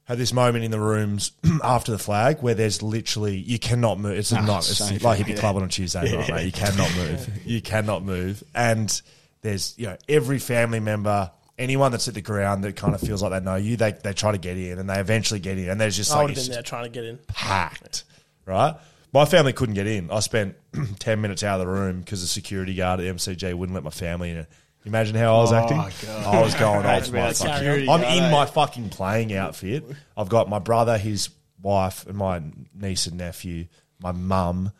had 0.05 0.18
this 0.18 0.33
moment 0.35 0.64
in 0.64 0.70
the 0.70 0.79
rooms 0.81 1.33
after 1.64 1.91
the 1.91 1.99
flag 1.99 2.43
where 2.43 2.55
there's 2.55 2.83
literally 2.83 3.37
you 3.37 3.59
cannot 3.59 3.99
move. 3.99 4.18
It's 4.18 4.33
a 4.33 4.39
Ah, 4.39 4.45
not 4.45 4.68
it's 4.68 5.03
like 5.03 5.18
Hip-E 5.18 5.33
yeah. 5.33 5.39
club 5.41 5.57
on 5.57 5.62
a 5.62 5.68
Tuesday 5.68 6.03
night, 6.14 6.29
Yeah. 6.29 6.35
mate. 6.35 6.45
You 6.47 6.53
cannot 6.66 6.95
move. 6.97 7.29
You 7.47 7.62
cannot 7.62 8.05
move. 8.05 8.45
And 8.55 9.01
there's 9.41 9.75
you 9.79 9.87
know 9.87 9.97
every 10.09 10.39
family 10.39 10.81
member. 10.81 11.31
Anyone 11.57 11.92
that's 11.92 12.09
at 12.09 12.14
the 12.14 12.20
ground 12.20 12.64
that 12.64 12.74
kind 12.74 12.94
of 12.94 13.00
feels 13.00 13.22
like 13.22 13.30
they 13.30 13.40
know 13.40 13.55
you, 13.55 13.76
they, 13.76 13.92
they 13.92 14.12
try 14.12 14.32
to 14.32 14.38
get 14.38 14.57
in 14.57 14.78
and 14.78 14.90
they 14.90 14.98
eventually 14.98 15.38
get 15.38 15.57
in. 15.57 15.68
And 15.68 15.80
there's 15.80 15.96
just 15.96 16.11
I 16.12 16.16
like 16.16 16.28
would 16.28 16.36
have 16.36 16.44
been 16.46 16.52
there 16.52 16.62
trying 16.62 16.84
to 16.84 16.90
get 16.90 17.05
in. 17.05 17.18
packed, 17.28 18.05
right? 18.44 18.74
My 19.12 19.24
family 19.24 19.52
couldn't 19.52 19.76
get 19.76 19.86
in. 19.86 20.11
I 20.11 20.18
spent 20.20 20.57
10 20.98 21.20
minutes 21.20 21.44
out 21.44 21.61
of 21.61 21.66
the 21.66 21.72
room 21.72 22.00
because 22.00 22.20
the 22.22 22.26
security 22.26 22.74
guard 22.74 22.98
at 22.98 23.07
MCG 23.14 23.55
wouldn't 23.55 23.74
let 23.74 23.84
my 23.84 23.90
family 23.90 24.30
in. 24.30 24.46
Imagine 24.84 25.14
how 25.14 25.36
I 25.36 25.38
was 25.38 25.52
Oh, 25.52 25.57
acting. 25.57 25.76
God. 25.78 26.34
I 26.34 26.42
was 26.42 26.55
going 26.57 26.80
Imagine 26.84 27.14
off 27.16 27.20
my 27.22 27.28
a 27.28 27.34
fucking. 27.34 27.55
security 27.55 27.88
I'm 27.88 28.00
guard, 28.00 28.16
in 28.16 28.22
eh? 28.24 28.30
my 28.32 28.46
fucking 28.46 28.88
playing 28.90 29.32
outfit. 29.34 29.84
I've 30.16 30.28
got 30.28 30.48
my 30.48 30.59
brother, 30.59 30.98
his 30.98 31.30
wife, 31.62 32.05
and 32.07 32.18
my 32.18 32.42
niece 32.74 33.07
and 33.07 33.16
nephew, 33.16 33.66
my 34.00 34.11
mum, 34.12 34.72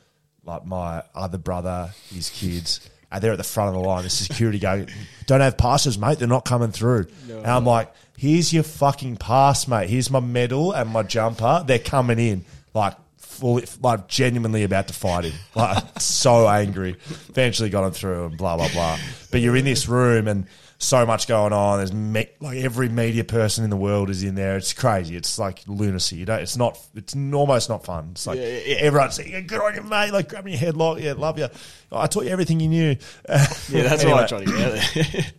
like 0.45 0.67
my 0.67 1.05
other 1.15 1.39
brother, 1.39 1.91
his 2.13 2.29
kids. 2.31 2.81
They're 3.21 3.33
at 3.33 3.39
the 3.39 3.45
front 3.45 3.75
of 3.75 3.83
the 3.83 3.89
line. 3.89 4.05
The 4.05 4.11
security 4.11 4.59
guard, 4.59 4.93
don't 5.27 5.41
have 5.41 5.57
passes, 5.57 5.99
mate. 5.99 6.19
They're 6.19 6.29
not 6.29 6.45
coming 6.45 6.71
through. 6.73 7.07
And 7.29 7.47
I'm 7.47 7.65
like, 7.65 7.93
here's 8.17 8.53
your 8.53 8.63
fucking 8.63 9.17
pass, 9.17 9.69
mate. 9.69 9.89
Here's 9.89 10.11
my 10.11 10.21
medal 10.21 10.73
and 10.73 10.91
my 10.91 11.03
jumper. 11.03 11.65
They're 11.67 11.79
coming 11.79 12.19
in. 12.19 12.45
Like, 12.75 12.95
fully, 13.19 13.65
like 13.83 14.09
genuinely 14.09 14.63
about 14.65 14.89
to 14.89 14.95
fight 14.95 15.25
him. 15.25 15.35
Like, 15.55 15.83
so 16.01 16.49
angry. 16.49 16.97
Eventually 17.29 17.71
got 17.71 17.85
him 17.85 17.93
through 17.93 18.27
and 18.27 18.39
blah, 18.39 18.57
blah, 18.57 18.69
blah. 18.69 18.99
But 19.31 19.41
you're 19.41 19.57
in 19.57 19.65
this 19.65 19.89
room 19.89 20.29
and 20.29 20.47
so 20.85 21.07
much 21.07 21.27
going 21.27 21.53
on. 21.53 21.79
There's 21.79 21.93
me- 21.93 22.29
like 22.41 22.59
every 22.59 22.89
media 22.89 23.25
person 23.25 23.65
in 23.65 23.71
the 23.71 23.77
world 23.77 24.11
is 24.11 24.23
in 24.23 24.35
there. 24.35 24.57
It's 24.57 24.73
crazy. 24.73 25.17
It's 25.17 25.39
like 25.39 25.63
lunacy. 25.67 26.17
You 26.17 26.27
don't, 26.27 26.41
it's 26.41 26.57
not, 26.57 26.79
it's 26.95 27.15
almost 27.15 27.69
not 27.69 27.85
fun. 27.85 28.11
It's 28.13 28.27
like 28.27 28.39
Yeah, 28.39 28.61
yeah, 28.67 28.77
everyone's 28.77 29.15
saying, 29.15 29.47
good 29.47 29.61
on 29.61 29.75
you, 29.75 29.83
mate. 29.83 30.13
Like 30.13 30.29
grabbing 30.29 30.53
your 30.55 30.73
headlock. 30.73 31.01
Yeah, 31.03 31.15
love 31.15 31.39
you. 31.39 31.49
I 31.91 32.07
taught 32.07 32.25
you 32.25 32.31
everything 32.31 32.61
you 32.61 32.69
knew. 32.69 32.97
yeah, 33.29 33.47
that's 33.69 34.05
what 34.05 34.15
I 34.15 34.27
try 34.27 34.45
to 34.45 34.93
get. 34.93 35.33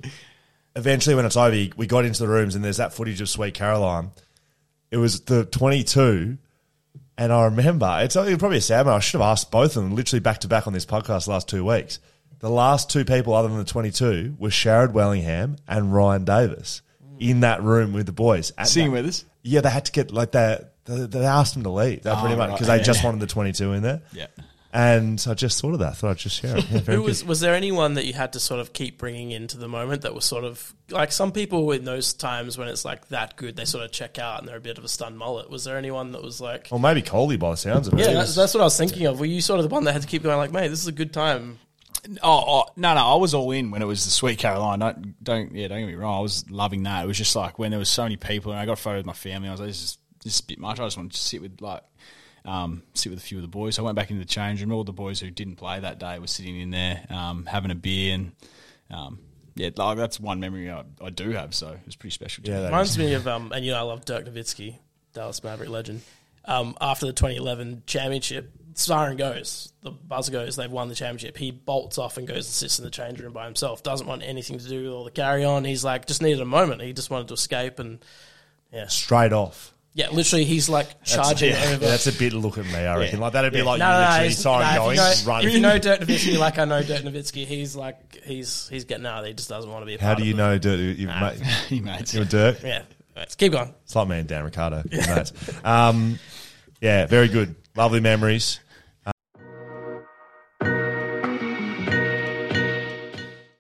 eventually 0.76 1.16
when 1.16 1.26
it's 1.26 1.38
over, 1.38 1.56
we 1.78 1.88
got 1.88 2.06
into 2.06 2.22
the 2.22 2.28
rooms 2.28 2.56
and 2.56 2.64
there's 2.64 2.78
that 2.78 2.94
footage 2.94 3.22
of 3.22 3.30
Sweet 3.30 3.54
Caroline. 3.54 4.12
It 4.92 4.98
was 4.98 5.22
the 5.22 5.46
22, 5.46 6.38
and 7.18 7.34
I 7.34 7.46
remember 7.46 7.98
it's 8.02 8.16
probably 8.16 8.58
a 8.58 8.62
sad 8.62 8.86
moment. 8.86 8.98
I 8.98 9.00
should 9.00 9.20
have 9.20 9.30
asked 9.30 9.52
both 9.52 9.76
of 9.76 9.84
them 9.84 9.96
literally 9.96 10.20
back 10.20 10.40
to 10.40 10.48
back 10.48 10.68
on 10.68 10.74
this 10.74 10.86
podcast 10.86 11.26
the 11.26 11.32
last 11.32 11.50
two 11.50 11.66
weeks. 11.66 12.00
The 12.40 12.50
last 12.50 12.90
two 12.90 13.06
people 13.06 13.34
other 13.34 13.48
than 13.48 13.58
the 13.58 13.64
22 13.66 14.36
were 14.38 14.50
Sharrod 14.50 14.92
Wellingham 14.94 15.58
and 15.68 15.94
Ryan 15.94 16.26
Davis 16.26 16.82
in 17.20 17.40
that 17.42 17.64
room 17.64 17.94
with 17.94 18.06
the 18.06 18.12
boys. 18.12 18.52
At 18.58 18.68
Singing 18.68 18.92
that- 18.92 19.04
with 19.04 19.10
us? 19.10 19.26
Yeah, 19.44 19.62
they 19.62 19.70
had 19.70 19.86
to 19.86 19.92
get 19.92 20.12
like 20.12 20.32
that. 20.32 20.74
They, 20.86 21.06
they 21.06 21.26
asked 21.26 21.54
them 21.54 21.64
to 21.64 21.70
leave. 21.70 22.04
They 22.04 22.10
Oh, 22.12 22.16
pretty 22.20 22.36
much 22.36 22.50
right, 22.50 22.56
because 22.56 22.68
they 22.68 22.78
yeah. 22.78 22.84
just 22.84 23.04
wanted 23.04 23.20
the 23.20 23.28
22 23.28 23.74
in 23.74 23.84
there. 23.84 24.02
Yeah. 24.12 24.28
And 24.74 25.24
I 25.30 25.34
just 25.36 25.62
thought 25.62 25.74
of 25.74 25.80
that. 25.80 25.92
I 25.92 25.94
Thought 25.94 26.10
I'd 26.12 26.18
just 26.18 26.36
share 26.42 26.58
it. 26.58 26.70
Yeah, 26.70 26.80
Who 26.82 27.02
was 27.02 27.22
good. 27.22 27.30
was 27.30 27.40
there 27.40 27.56
anyone 27.56 27.94
that 27.94 28.06
you 28.06 28.12
had 28.14 28.34
to 28.34 28.42
sort 28.42 28.60
of 28.60 28.74
keep 28.74 28.98
bringing 28.98 29.32
into 29.32 29.58
the 29.58 29.70
moment 29.70 30.02
that 30.02 30.14
was 30.14 30.26
sort 30.26 30.44
of 30.44 30.74
like 30.90 31.14
some 31.14 31.32
people 31.32 31.72
in 31.72 31.86
those 31.86 32.14
times 32.14 32.58
when 32.58 32.68
it's 32.68 32.84
like 32.84 33.08
that 33.08 33.38
good 33.38 33.56
they 33.56 33.64
sort 33.64 33.86
of 33.86 33.92
check 33.94 34.20
out 34.20 34.40
and 34.40 34.48
they're 34.50 34.58
a 34.58 34.62
bit 34.62 34.78
of 34.78 34.84
a 34.84 34.90
stunned 34.90 35.18
mullet. 35.18 35.50
Was 35.50 35.64
there 35.64 35.78
anyone 35.78 36.12
that 36.12 36.22
was 36.22 36.42
like 36.42 36.68
Or 36.72 36.80
maybe 36.80 37.02
Coley 37.02 37.38
by 37.38 37.52
the 37.52 37.58
sounds 37.58 37.88
of 37.88 37.94
it. 37.94 38.00
yeah, 38.02 38.14
that's, 38.14 38.36
that's 38.36 38.54
what 38.54 38.60
I 38.62 38.66
was 38.66 38.78
thinking 38.78 39.06
of. 39.06 39.18
Were 39.20 39.26
you 39.26 39.40
sort 39.40 39.60
of 39.62 39.70
the 39.70 39.74
one 39.74 39.86
that 39.86 39.94
had 39.94 40.02
to 40.02 40.08
keep 40.10 40.24
going 40.24 40.38
like, 40.38 40.52
mate, 40.52 40.68
this 40.68 40.82
is 40.82 40.88
a 40.88 40.92
good 40.92 41.14
time? 41.14 41.58
Oh, 42.22 42.44
oh, 42.48 42.64
no, 42.76 42.94
no, 42.94 43.06
I 43.06 43.16
was 43.16 43.34
all 43.34 43.52
in 43.52 43.72
when 43.72 43.82
it 43.82 43.86
was 43.86 44.06
the 44.06 44.12
Sweet 44.12 44.40
Caroline. 44.40 44.80
Don't, 44.80 45.24
don't, 45.24 45.56
yeah, 45.56 45.68
don't 45.68 45.80
get 45.80 45.88
me 45.88 45.96
wrong. 45.96 46.18
I 46.18 46.22
was 46.22 46.50
loving 46.50 46.84
that. 46.84 47.04
It 47.04 47.08
was 47.08 47.18
just 47.18 47.36
like 47.36 47.58
when 47.60 47.72
there 47.72 47.80
was 47.80 47.90
so 47.90 48.04
many 48.04 48.18
people, 48.18 48.52
and 48.52 48.60
I 48.60 48.66
got 48.66 48.74
a 48.74 48.82
photo 48.82 48.98
with 48.98 49.06
my 49.06 49.14
family. 49.14 49.50
I 49.50 49.52
was 49.52 49.60
like, 49.62 49.70
this 49.70 49.84
is 49.84 49.98
this 50.24 50.36
is 50.36 50.40
a 50.40 50.44
bit 50.46 50.60
much. 50.60 50.80
I 50.80 50.86
just 50.86 50.98
want 50.98 51.12
to 51.14 51.18
sit 51.20 51.42
with 51.42 51.62
like, 51.62 51.84
um, 52.46 52.84
sit 52.94 53.10
with 53.12 53.20
a 53.20 53.22
few 53.22 53.38
of 53.38 53.42
the 53.42 53.48
boys. 53.48 53.76
So 53.76 53.84
I 53.84 53.86
went 53.86 53.96
back 53.96 54.10
into 54.10 54.22
the 54.22 54.28
change 54.28 54.62
room. 54.62 54.72
All 54.72 54.84
the 54.84 54.92
boys 54.94 55.20
who 55.20 55.30
didn't 55.30 55.56
play 55.56 55.80
that 55.80 56.00
day 56.00 56.20
were 56.20 56.28
sitting 56.28 56.60
in 56.60 56.72
there, 56.72 57.06
um, 57.10 57.46
having 57.46 57.72
a 57.72 57.76
beer, 57.76 58.14
and 58.16 58.32
um, 58.92 59.20
yeah, 59.56 59.70
like, 59.76 59.98
that's 59.98 60.20
one 60.20 60.40
memory 60.40 60.70
I, 60.70 60.84
I 61.02 61.10
do 61.10 61.30
have. 61.32 61.54
So 61.54 61.70
it 61.70 61.86
was 61.86 61.96
pretty 61.96 62.14
special. 62.14 62.44
To 62.44 62.52
Yeah, 62.52 62.60
me. 62.60 62.66
Reminds 62.66 62.98
me 62.98 63.14
of 63.14 63.28
um, 63.28 63.52
and 63.52 63.66
you 63.66 63.72
know 63.72 63.78
I 63.80 63.82
love 63.82 64.06
Dirk 64.06 64.26
Nowitzki, 64.26 64.78
Dallas 65.14 65.44
Maverick 65.44 65.70
legend. 65.70 66.02
Um, 66.48 66.76
after 66.80 67.06
the 67.08 67.14
2011 67.14 67.84
championship, 67.88 68.52
siren 68.76 69.18
goes, 69.18 69.74
the 69.82 69.92
buzzer 69.92 70.32
goes, 70.32 70.56
they've 70.56 70.72
won 70.72 70.90
the 70.90 70.96
championship. 70.96 71.38
He 71.38 71.50
bolts 71.52 71.98
off 71.98 72.18
and 72.18 72.28
goes 72.28 72.38
and 72.38 72.46
sits 72.46 72.78
in 72.80 72.86
the 72.86 72.92
change 72.92 73.20
room 73.20 73.34
by 73.34 73.46
himself. 73.46 73.82
Doesn't 73.84 74.06
want 74.08 74.22
anything 74.24 74.60
to 74.60 74.68
do 74.68 74.84
with 74.84 74.92
all 74.92 75.04
the 75.06 75.12
carry 75.12 75.44
on. 75.44 75.64
He's 75.66 75.84
like 75.84 76.06
just 76.08 76.22
needed 76.22 76.42
a 76.42 76.46
moment. 76.46 76.82
He 76.82 76.94
just 76.94 77.10
wanted 77.10 77.30
to 77.30 77.34
escape 77.36 77.80
and 77.80 78.04
yeah, 78.74 78.88
straight 78.88 79.32
off. 79.34 79.74
yeah. 79.94 80.10
Literally, 80.10 80.44
he's 80.46 80.68
like 80.70 81.04
charging 81.04 81.52
yeah, 81.52 81.62
over. 81.64 81.72
yeah, 81.86 81.90
that's 81.92 82.08
a 82.08 82.12
bit 82.14 82.34
look 82.34 82.58
at 82.58 82.66
me, 82.66 82.76
I 82.76 82.98
reckon. 82.98 83.20
Yeah. 83.20 83.24
Like 83.24 83.34
that'd 83.34 83.54
be 83.54 83.60
Yeah. 83.60 83.64
like 83.66 83.80
No, 83.80 83.86
you 83.88 83.92
no, 83.94 84.00
no, 84.00 84.06
literally 84.10 84.28
he's- 84.28 84.40
siren 84.42 84.76
no, 84.76 84.82
going, 84.82 84.98
if 84.98 84.98
you 84.98 85.26
know, 85.26 85.32
running. 85.32 85.48
If 85.48 85.54
you 85.56 85.60
know 85.62 85.80
Dirk 85.80 86.00
Nowitzki 86.02 86.38
like 86.38 86.60
I 86.60 86.66
know 86.66 86.84
Dirk 86.84 87.02
Nowitzki, 87.04 87.46
he's 87.46 87.76
like 87.76 88.24
he's 88.24 88.68
he's 88.70 88.84
getting 88.86 89.06
out. 89.06 89.26
He 89.26 89.34
just 89.34 89.50
doesn't 89.50 89.72
want 89.72 89.82
to 89.84 89.86
be. 89.86 89.96
A 89.96 90.02
How 90.02 90.08
part 90.10 90.20
do 90.20 90.26
you 90.26 90.34
the- 90.34 90.38
know 90.38 90.58
Dirk? 90.58 90.80
You, 91.00 91.08
Nah. 91.08 91.22
mate, 91.32 91.40
He 91.70 91.80
mates. 91.80 92.14
you 92.14 92.22
and 92.22 92.30
Dirk? 92.30 92.62
Yeah, 92.64 92.82
let's 93.16 93.36
keep 93.36 93.54
going. 93.54 93.74
It's 93.86 93.96
like 93.96 94.08
me 94.10 94.20
and 94.20 94.28
Dan 94.28 94.44
Ricciardo. 94.44 94.84
mates. 94.92 95.32
Um, 95.64 96.20
yeah, 96.82 97.06
very 97.06 97.28
good. 97.28 97.56
Lovely 97.76 98.00
memories. 98.00 98.60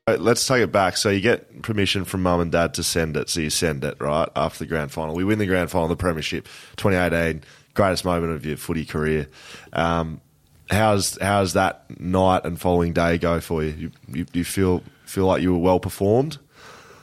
Let's 0.07 0.45
take 0.45 0.61
it 0.61 0.72
back. 0.72 0.97
So 0.97 1.09
you 1.09 1.20
get 1.20 1.63
permission 1.63 2.05
from 2.05 2.22
mum 2.22 2.39
and 2.39 2.51
dad 2.51 2.76
to 2.76 2.84
send 2.84 3.18
it. 3.18 3.28
So 3.30 3.39
you 3.39 3.49
send 3.49 3.84
it 3.84 3.97
right 3.99 4.30
after 4.36 4.59
the 4.59 4.68
grand 4.68 4.91
final. 4.91 5.16
We 5.16 5.24
win 5.24 5.39
the 5.39 5.47
grand 5.47 5.72
final, 5.72 5.88
the 5.88 5.95
premiership, 5.95 6.47
2018, 6.78 7.43
greatest 7.74 8.05
moment 8.05 8.34
of 8.34 8.45
your 8.45 8.55
footy 8.55 8.86
career. 8.86 9.28
Um, 9.74 10.22
how's 10.70 11.18
how's 11.20 11.53
that 11.53 11.99
night 11.99 12.45
and 12.45 12.59
following 12.59 12.93
day 12.93 13.18
go 13.18 13.39
for 13.39 13.63
you? 13.63 13.72
You, 13.72 13.91
you, 14.07 14.26
you 14.34 14.43
feel 14.43 14.84
feel 15.05 15.26
like 15.26 15.41
you 15.41 15.53
were 15.53 15.59
well 15.59 15.80
performed? 15.80 16.38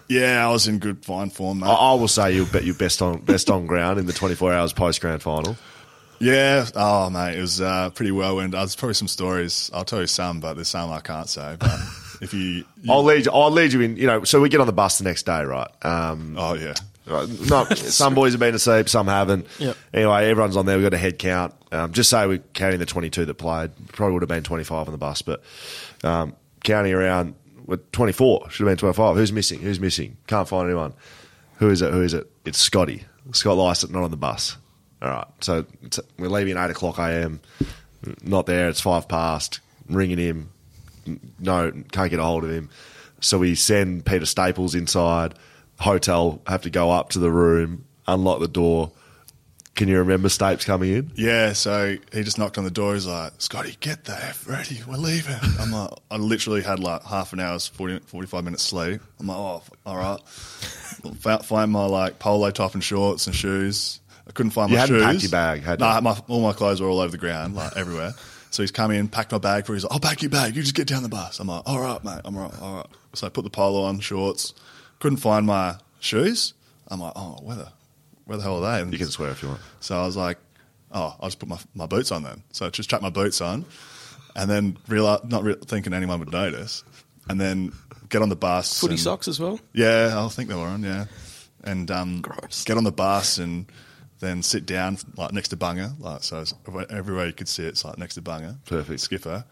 Yeah, 0.08 0.46
I 0.46 0.52
was 0.52 0.68
in 0.68 0.78
good 0.78 1.04
fine 1.04 1.30
form, 1.30 1.60
mate. 1.60 1.66
I, 1.66 1.72
I 1.72 1.94
will 1.94 2.08
say 2.08 2.32
you'll 2.32 2.46
bet 2.46 2.64
you 2.64 2.74
best 2.74 3.02
on 3.02 3.20
best 3.20 3.50
on 3.50 3.66
ground 3.66 3.98
in 3.98 4.06
the 4.06 4.12
24 4.12 4.52
hours 4.52 4.72
post 4.72 5.00
grand 5.00 5.22
final. 5.22 5.56
Yeah, 6.22 6.66
oh 6.76 7.10
mate, 7.10 7.36
it 7.36 7.40
was 7.40 7.60
uh, 7.60 7.90
pretty 7.90 8.12
whirlwind. 8.12 8.52
There's 8.54 8.76
probably 8.76 8.94
some 8.94 9.08
stories. 9.08 9.70
I'll 9.74 9.84
tell 9.84 10.00
you 10.00 10.06
some, 10.06 10.40
but 10.40 10.54
there's 10.54 10.68
some 10.68 10.90
I 10.90 11.00
can't 11.00 11.28
say. 11.28 11.56
But 11.58 11.78
if 12.20 12.32
you, 12.32 12.64
you 12.80 12.92
I'll 12.92 13.02
lead 13.02 13.26
you. 13.26 13.32
I'll 13.32 13.50
lead 13.50 13.72
you 13.72 13.80
in. 13.80 13.96
You 13.96 14.06
know, 14.06 14.24
so 14.24 14.40
we 14.40 14.48
get 14.48 14.60
on 14.60 14.66
the 14.66 14.72
bus 14.72 14.98
the 14.98 15.04
next 15.04 15.24
day, 15.24 15.42
right? 15.42 15.68
Um, 15.84 16.36
oh 16.38 16.54
yeah. 16.54 16.74
Right, 17.04 17.28
no, 17.50 17.64
some 17.74 18.14
boys 18.14 18.32
have 18.32 18.38
been 18.38 18.54
asleep, 18.54 18.88
some 18.88 19.08
haven't. 19.08 19.48
Yep. 19.58 19.76
Anyway, 19.92 20.24
everyone's 20.30 20.56
on 20.56 20.66
there. 20.66 20.76
We've 20.76 20.84
got 20.86 20.94
a 20.94 20.98
head 20.98 21.18
count. 21.18 21.52
Um, 21.72 21.92
just 21.92 22.08
say 22.08 22.24
we're 22.28 22.38
counting 22.54 22.78
the 22.78 22.86
22 22.86 23.24
that 23.24 23.34
played. 23.34 23.72
Probably 23.88 24.12
would 24.12 24.22
have 24.22 24.28
been 24.28 24.44
25 24.44 24.86
on 24.86 24.92
the 24.92 24.98
bus, 24.98 25.20
but 25.20 25.42
um, 26.04 26.36
counting 26.62 26.92
around, 26.92 27.34
with 27.66 27.90
24. 27.90 28.50
Should 28.50 28.66
have 28.66 28.70
been 28.70 28.78
25. 28.78 29.16
Who's 29.16 29.32
missing? 29.32 29.60
Who's 29.60 29.80
missing? 29.80 30.16
Can't 30.28 30.46
find 30.46 30.66
anyone. 30.66 30.94
Who 31.56 31.70
is 31.70 31.82
it? 31.82 31.92
Who 31.92 32.02
is 32.02 32.14
it? 32.14 32.30
It's 32.44 32.58
Scotty. 32.58 33.04
Scott 33.32 33.56
Lycett, 33.56 33.90
not 33.90 34.04
on 34.04 34.10
the 34.10 34.16
bus. 34.16 34.56
All 35.02 35.08
right. 35.08 35.26
So 35.40 35.66
we're 36.18 36.28
leaving 36.28 36.56
at 36.56 36.66
8 36.66 36.70
o'clock 36.70 36.98
a.m. 36.98 37.40
Not 38.22 38.46
there. 38.46 38.68
It's 38.68 38.80
five 38.80 39.08
past. 39.08 39.60
Ringing 39.88 40.18
him. 40.18 40.50
No, 41.38 41.72
can't 41.90 42.10
get 42.10 42.20
a 42.20 42.24
hold 42.24 42.44
of 42.44 42.50
him. 42.50 42.70
So 43.20 43.38
we 43.38 43.54
send 43.54 44.06
Peter 44.06 44.26
Staples 44.26 44.74
inside. 44.74 45.34
Hotel, 45.78 46.40
have 46.46 46.62
to 46.62 46.70
go 46.70 46.90
up 46.90 47.10
to 47.10 47.18
the 47.18 47.30
room, 47.30 47.84
unlock 48.06 48.38
the 48.40 48.48
door. 48.48 48.92
Can 49.74 49.88
you 49.88 49.98
remember 49.98 50.28
Stapes 50.28 50.66
coming 50.66 50.92
in? 50.92 51.10
Yeah, 51.16 51.54
so 51.54 51.96
he 52.12 52.22
just 52.22 52.38
knocked 52.38 52.58
on 52.58 52.64
the 52.64 52.70
door. 52.70 52.92
He's 52.94 53.06
like, 53.06 53.32
Scotty, 53.38 53.76
get 53.80 54.04
the 54.04 54.12
F 54.12 54.46
ready. 54.46 54.82
We're 54.86 54.96
leaving. 54.96 55.34
I'm 55.58 55.72
like, 55.72 55.90
I 56.10 56.16
literally 56.18 56.62
had 56.62 56.78
like 56.78 57.02
half 57.04 57.32
an 57.32 57.40
hour's 57.40 57.66
40, 57.68 58.00
45 58.00 58.44
minutes 58.44 58.62
sleep. 58.62 59.00
I'm 59.18 59.26
like, 59.26 59.36
oh, 59.36 59.62
all 59.86 59.96
right. 59.96 60.20
Find 61.42 61.72
my 61.72 61.86
like 61.86 62.18
polo 62.18 62.50
top 62.50 62.74
and 62.74 62.84
shorts 62.84 63.26
and 63.26 63.34
shoes. 63.34 64.00
I 64.28 64.32
couldn't 64.32 64.52
find 64.52 64.70
You 64.70 64.76
my 64.76 64.80
hadn't 64.80 64.96
shoes. 64.96 65.04
packed 65.04 65.22
your 65.22 65.30
bag, 65.30 65.62
had 65.62 65.80
you? 65.80 65.86
no, 65.86 66.00
my, 66.00 66.18
all 66.28 66.40
my 66.42 66.52
clothes 66.52 66.80
were 66.80 66.88
all 66.88 67.00
over 67.00 67.10
the 67.12 67.18
ground, 67.18 67.54
like 67.54 67.76
everywhere. 67.76 68.12
So 68.50 68.62
he's 68.62 68.70
come 68.70 68.90
in, 68.90 69.08
packed 69.08 69.32
my 69.32 69.38
bag 69.38 69.64
for. 69.66 69.72
Me. 69.72 69.76
He's 69.76 69.84
like, 69.84 69.92
I'll 69.92 70.00
pack 70.00 70.22
your 70.22 70.30
bag. 70.30 70.54
You 70.54 70.62
just 70.62 70.74
get 70.74 70.86
down 70.86 71.02
the 71.02 71.08
bus. 71.08 71.40
I'm 71.40 71.48
like, 71.48 71.62
all 71.66 71.80
right, 71.80 72.02
mate. 72.04 72.20
I'm 72.24 72.36
all 72.36 72.42
right. 72.50 72.60
All 72.62 72.76
right. 72.76 72.86
So 73.14 73.26
I 73.26 73.30
put 73.30 73.44
the 73.44 73.50
polo 73.50 73.82
on, 73.82 73.98
shorts. 74.00 74.52
Couldn't 75.00 75.16
find 75.18 75.46
my 75.46 75.76
shoes. 76.00 76.52
I'm 76.88 77.00
like, 77.00 77.14
oh, 77.16 77.38
where 77.42 77.56
the, 77.56 77.68
where 78.26 78.36
the 78.36 78.42
hell 78.44 78.62
are 78.62 78.76
they? 78.76 78.82
And 78.82 78.92
You 78.92 78.98
can 78.98 79.08
swear 79.08 79.30
if 79.30 79.42
you 79.42 79.48
want. 79.48 79.60
so 79.80 79.98
I 80.00 80.04
was 80.04 80.16
like, 80.16 80.38
oh, 80.92 81.16
I'll 81.18 81.28
just 81.28 81.38
put 81.38 81.48
my, 81.48 81.58
my 81.74 81.86
boots 81.86 82.12
on 82.12 82.22
then. 82.22 82.42
So 82.52 82.66
I 82.66 82.70
just 82.70 82.90
chucked 82.90 83.02
my 83.02 83.08
boots 83.10 83.40
on 83.40 83.64
and 84.36 84.50
then 84.50 84.76
realize, 84.86 85.20
not 85.24 85.42
re- 85.44 85.56
thinking 85.64 85.94
anyone 85.94 86.18
would 86.20 86.30
notice. 86.32 86.84
And 87.30 87.40
then 87.40 87.72
get 88.10 88.20
on 88.20 88.28
the 88.28 88.36
bus. 88.36 88.78
Footy 88.80 88.92
and- 88.94 89.00
socks 89.00 89.28
as 89.28 89.40
well. 89.40 89.58
Yeah, 89.72 90.22
I 90.22 90.28
think 90.28 90.50
they 90.50 90.54
were 90.54 90.66
on, 90.66 90.82
yeah. 90.82 91.06
And 91.64 91.90
um, 91.90 92.22
get 92.66 92.76
on 92.76 92.84
the 92.84 92.92
bus 92.92 93.38
and 93.38 93.64
then 94.22 94.42
sit 94.42 94.64
down 94.64 94.96
like 95.16 95.32
next 95.32 95.48
to 95.48 95.56
Bunga. 95.56 95.98
Like, 95.98 96.22
so 96.22 96.44
everywhere 96.88 97.26
you 97.26 97.32
could 97.32 97.48
see 97.48 97.64
it's 97.64 97.84
like 97.84 97.98
next 97.98 98.14
to 98.14 98.22
Bunga. 98.22 98.56
Perfect. 98.64 99.00
Skipper. 99.00 99.44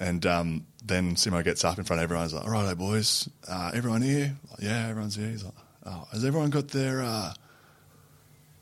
And 0.00 0.26
um, 0.26 0.66
then 0.84 1.14
Simo 1.14 1.42
gets 1.42 1.64
up 1.64 1.78
in 1.78 1.84
front 1.84 2.00
of 2.00 2.04
everyone. 2.04 2.26
He's 2.26 2.34
like, 2.34 2.44
all 2.44 2.50
right, 2.50 2.76
boys, 2.76 3.28
uh, 3.48 3.70
everyone 3.72 4.02
here? 4.02 4.36
Like, 4.50 4.60
yeah, 4.60 4.88
everyone's 4.88 5.14
here. 5.14 5.28
He's 5.28 5.44
like, 5.44 5.54
oh, 5.86 6.06
has 6.12 6.24
everyone 6.24 6.50
got 6.50 6.68
their 6.68 7.00
uh, 7.00 7.32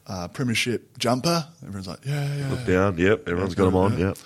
uh, 0.07 0.29
premiership 0.29 0.97
jumper? 0.99 1.47
Everyone's 1.63 1.89
like, 1.89 2.05
yeah, 2.05 2.37
yeah. 2.37 2.51
Look 2.51 2.67
down. 2.67 2.99
Yep. 2.99 3.29
Everyone's 3.29 3.55
got 3.55 3.65
them 3.65 3.77
on. 3.77 3.99
Yep. 3.99 4.19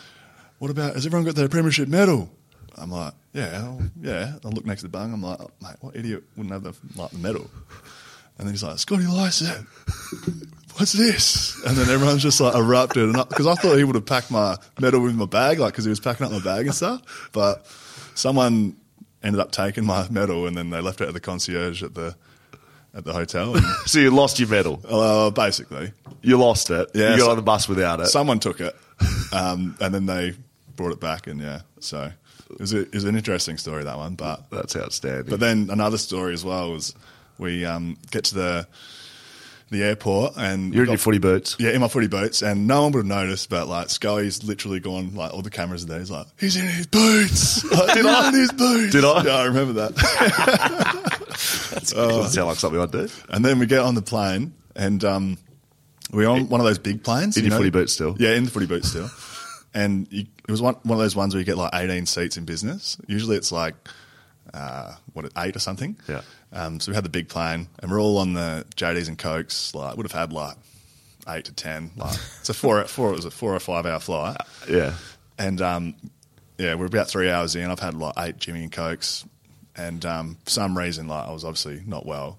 What 0.58 0.70
about, 0.72 0.94
has 0.94 1.06
everyone 1.06 1.24
got 1.24 1.36
their 1.36 1.48
premiership 1.48 1.88
medal? 1.88 2.28
I'm 2.76 2.90
like, 2.90 3.14
yeah, 3.32 3.62
well, 3.62 3.82
yeah. 4.02 4.34
I 4.44 4.48
look 4.48 4.66
next 4.66 4.82
to 4.82 4.88
Bung. 4.88 5.12
I'm 5.12 5.22
like, 5.22 5.40
oh, 5.40 5.50
mate, 5.62 5.76
what 5.80 5.96
idiot 5.96 6.24
wouldn't 6.36 6.52
have 6.52 6.64
the, 6.64 7.00
like, 7.00 7.10
the 7.12 7.18
medal? 7.18 7.48
And 8.36 8.46
then 8.46 8.52
he's 8.54 8.62
like, 8.62 8.78
Scotty 8.78 9.06
Lycett, 9.06 9.64
what's 10.78 10.92
this? 10.92 11.60
And 11.66 11.76
then 11.76 11.88
everyone's 11.90 12.22
just 12.22 12.40
like 12.40 12.54
erupted. 12.54 13.12
Because 13.12 13.46
I 13.46 13.54
thought 13.54 13.76
he 13.76 13.84
would 13.84 13.94
have 13.94 14.06
packed 14.06 14.30
my 14.30 14.56
medal 14.80 15.00
with 15.02 15.14
my 15.14 15.26
bag, 15.26 15.58
like, 15.58 15.72
because 15.72 15.84
he 15.84 15.90
was 15.90 16.00
packing 16.00 16.26
up 16.26 16.32
my 16.32 16.40
bag 16.40 16.66
and 16.66 16.74
stuff. 16.74 17.28
But 17.32 17.66
someone 18.14 18.76
ended 19.22 19.40
up 19.40 19.50
taking 19.50 19.84
my 19.84 20.08
medal 20.10 20.46
and 20.46 20.56
then 20.56 20.70
they 20.70 20.80
left 20.80 21.00
it 21.00 21.08
at 21.08 21.14
the 21.14 21.20
concierge 21.20 21.82
at 21.82 21.94
the 21.94 22.14
at 22.94 23.04
the 23.04 23.12
hotel. 23.12 23.54
And, 23.56 23.64
So 23.86 23.98
you 23.98 24.10
lost 24.10 24.38
your 24.40 24.48
medal. 24.48 24.80
uh, 24.88 25.30
basically. 25.30 25.92
You 26.22 26.38
lost 26.38 26.70
it. 26.70 26.88
Yeah, 26.94 27.10
You 27.12 27.18
got 27.18 27.24
so- 27.24 27.30
on 27.30 27.36
the 27.36 27.42
bus 27.42 27.68
without 27.68 28.00
it. 28.00 28.06
Someone 28.06 28.40
took 28.40 28.60
it, 28.60 28.74
um, 29.32 29.76
and 29.80 29.94
then 29.94 30.06
they 30.06 30.34
brought 30.74 30.92
it 30.92 31.00
back, 31.00 31.26
and 31.26 31.40
yeah, 31.40 31.60
so 31.80 32.10
it 32.50 32.60
was, 32.60 32.72
a, 32.72 32.80
it 32.80 32.94
was 32.94 33.04
an 33.04 33.14
interesting 33.16 33.56
story 33.58 33.84
that 33.84 33.96
one. 33.96 34.14
But 34.14 34.48
That's 34.50 34.74
outstanding. 34.76 35.26
but 35.30 35.38
then 35.40 35.68
another 35.70 35.98
story 35.98 36.32
as 36.32 36.44
well 36.44 36.72
was 36.72 36.94
we 37.38 37.64
um, 37.64 37.96
get 38.10 38.24
to 38.24 38.34
the 38.34 38.68
the 39.70 39.82
airport 39.84 40.34
and 40.36 40.72
You're 40.72 40.84
in 40.84 40.86
got- 40.86 40.92
your 40.92 40.98
footy 40.98 41.18
boots. 41.18 41.56
Yeah, 41.58 41.70
in 41.70 41.80
my 41.80 41.88
footy 41.88 42.06
boots, 42.08 42.42
and 42.42 42.66
no 42.66 42.82
one 42.82 42.92
would 42.92 42.98
have 43.00 43.06
noticed. 43.06 43.50
But 43.50 43.68
like 43.68 43.90
Scully's 43.90 44.42
literally 44.44 44.80
gone, 44.80 45.14
like 45.14 45.32
all 45.34 45.42
the 45.42 45.50
cameras 45.50 45.84
are 45.84 45.88
there. 45.88 45.98
He's 45.98 46.10
like, 46.10 46.26
he's 46.38 46.56
in 46.56 46.66
his 46.66 46.86
boots. 46.86 47.64
Like, 47.70 47.94
Did 47.94 48.06
I? 48.06 48.28
in 48.28 48.34
his 48.34 48.52
boots? 48.52 48.92
Did 48.92 49.04
I? 49.04 49.22
Yeah, 49.24 49.36
I 49.36 49.44
remember 49.44 49.72
that. 49.74 49.94
Doesn't 51.28 52.30
sound 52.30 52.48
like 52.48 52.56
something 52.56 52.80
I'd 52.80 52.90
do. 52.90 53.08
And 53.28 53.44
then 53.44 53.58
we 53.58 53.66
get 53.66 53.80
on 53.80 53.94
the 53.94 54.02
plane, 54.02 54.54
and 54.74 55.02
um, 55.04 55.38
we're 56.12 56.28
on 56.28 56.48
one 56.48 56.60
of 56.60 56.66
those 56.66 56.78
big 56.78 57.04
planes. 57.04 57.36
In 57.36 57.44
you 57.44 57.48
your 57.48 57.58
know? 57.58 57.58
footy 57.58 57.70
boots 57.70 57.92
still? 57.92 58.16
Yeah, 58.18 58.34
in 58.34 58.44
the 58.44 58.50
footy 58.50 58.66
boots 58.66 58.88
still. 58.88 59.10
and 59.74 60.06
you, 60.10 60.24
it 60.46 60.50
was 60.50 60.62
one, 60.62 60.74
one 60.82 60.98
of 60.98 61.02
those 61.04 61.14
ones 61.14 61.34
where 61.34 61.40
you 61.40 61.44
get 61.44 61.56
like 61.58 61.70
18 61.74 62.06
seats 62.06 62.36
in 62.36 62.44
business. 62.44 62.96
Usually 63.06 63.36
it's 63.36 63.52
like, 63.52 63.74
uh, 64.54 64.94
what, 65.12 65.30
eight 65.36 65.54
or 65.56 65.60
something? 65.60 65.96
Yeah. 66.08 66.22
Um, 66.52 66.80
so 66.80 66.90
we 66.90 66.94
had 66.94 67.04
the 67.04 67.10
big 67.10 67.28
plane, 67.28 67.68
and 67.80 67.90
we're 67.90 68.00
all 68.00 68.18
on 68.18 68.32
the 68.34 68.64
JDs 68.76 69.08
and 69.08 69.18
Cokes. 69.18 69.74
Like, 69.74 69.96
would 69.96 70.04
have 70.04 70.18
had 70.18 70.32
like 70.32 70.56
eight 71.28 71.44
to 71.46 71.52
10. 71.52 71.92
Like, 71.96 72.18
it's 72.40 72.48
a 72.48 72.54
four, 72.54 72.82
four, 72.86 73.10
it 73.10 73.16
was 73.16 73.24
a 73.24 73.30
four 73.30 73.54
or 73.54 73.60
five 73.60 73.86
hour 73.86 74.00
flight. 74.00 74.36
Yeah. 74.68 74.94
And 75.38 75.60
um, 75.60 75.94
yeah, 76.56 76.74
we're 76.74 76.86
about 76.86 77.08
three 77.08 77.30
hours 77.30 77.54
in. 77.54 77.70
I've 77.70 77.80
had 77.80 77.94
like 77.94 78.14
eight 78.18 78.38
Jimmy 78.38 78.62
and 78.62 78.72
Cokes, 78.72 79.24
and 79.76 80.04
um, 80.04 80.36
for 80.44 80.50
some 80.50 80.76
reason, 80.76 81.06
like 81.06 81.28
I 81.28 81.32
was 81.32 81.44
obviously 81.44 81.82
not 81.86 82.06
well. 82.06 82.38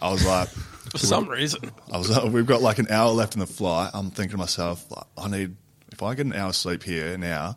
I 0.00 0.10
was 0.10 0.26
like, 0.26 0.48
For 0.90 0.98
some 0.98 1.28
reason. 1.28 1.70
I 1.90 1.98
was. 1.98 2.10
Uh, 2.10 2.28
we've 2.30 2.46
got 2.46 2.60
like 2.62 2.78
an 2.78 2.88
hour 2.90 3.10
left 3.10 3.34
in 3.34 3.40
the 3.40 3.46
flight. 3.46 3.90
I'm 3.94 4.10
thinking 4.10 4.32
to 4.32 4.36
myself, 4.36 4.84
like, 4.90 5.06
I 5.16 5.28
need 5.28 5.56
if 5.92 6.02
I 6.02 6.14
get 6.14 6.26
an 6.26 6.34
hour's 6.34 6.56
sleep 6.56 6.82
here 6.82 7.16
now, 7.16 7.56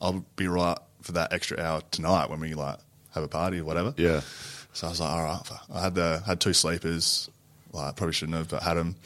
I'll 0.00 0.24
be 0.36 0.48
right 0.48 0.78
for 1.02 1.12
that 1.12 1.32
extra 1.32 1.60
hour 1.60 1.82
tonight 1.90 2.30
when 2.30 2.40
we 2.40 2.54
like 2.54 2.78
have 3.12 3.22
a 3.22 3.28
party 3.28 3.60
or 3.60 3.64
whatever. 3.64 3.94
Yeah. 3.96 4.22
So 4.74 4.88
I 4.88 4.90
was 4.90 5.00
like, 5.00 5.10
all 5.10 5.22
right. 5.22 5.40
I 5.72 5.80
had 5.80 5.94
the 5.94 6.22
had 6.26 6.40
two 6.40 6.52
sleepers. 6.52 7.30
Like, 7.72 7.96
probably 7.96 8.12
shouldn't 8.12 8.36
have, 8.36 8.48
but 8.48 8.62
had 8.62 8.74
them. 8.74 8.96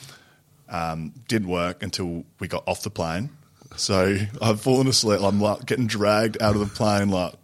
Um, 0.68 1.14
didn't 1.28 1.48
work 1.48 1.82
until 1.82 2.24
we 2.40 2.48
got 2.48 2.62
off 2.66 2.82
the 2.82 2.90
plane. 2.90 3.30
So 3.76 4.18
I've 4.42 4.60
fallen 4.60 4.86
asleep. 4.86 5.22
I'm 5.22 5.40
like 5.40 5.64
getting 5.66 5.86
dragged 5.86 6.42
out 6.42 6.54
of 6.54 6.60
the 6.60 6.66
plane, 6.74 7.10
like 7.10 7.34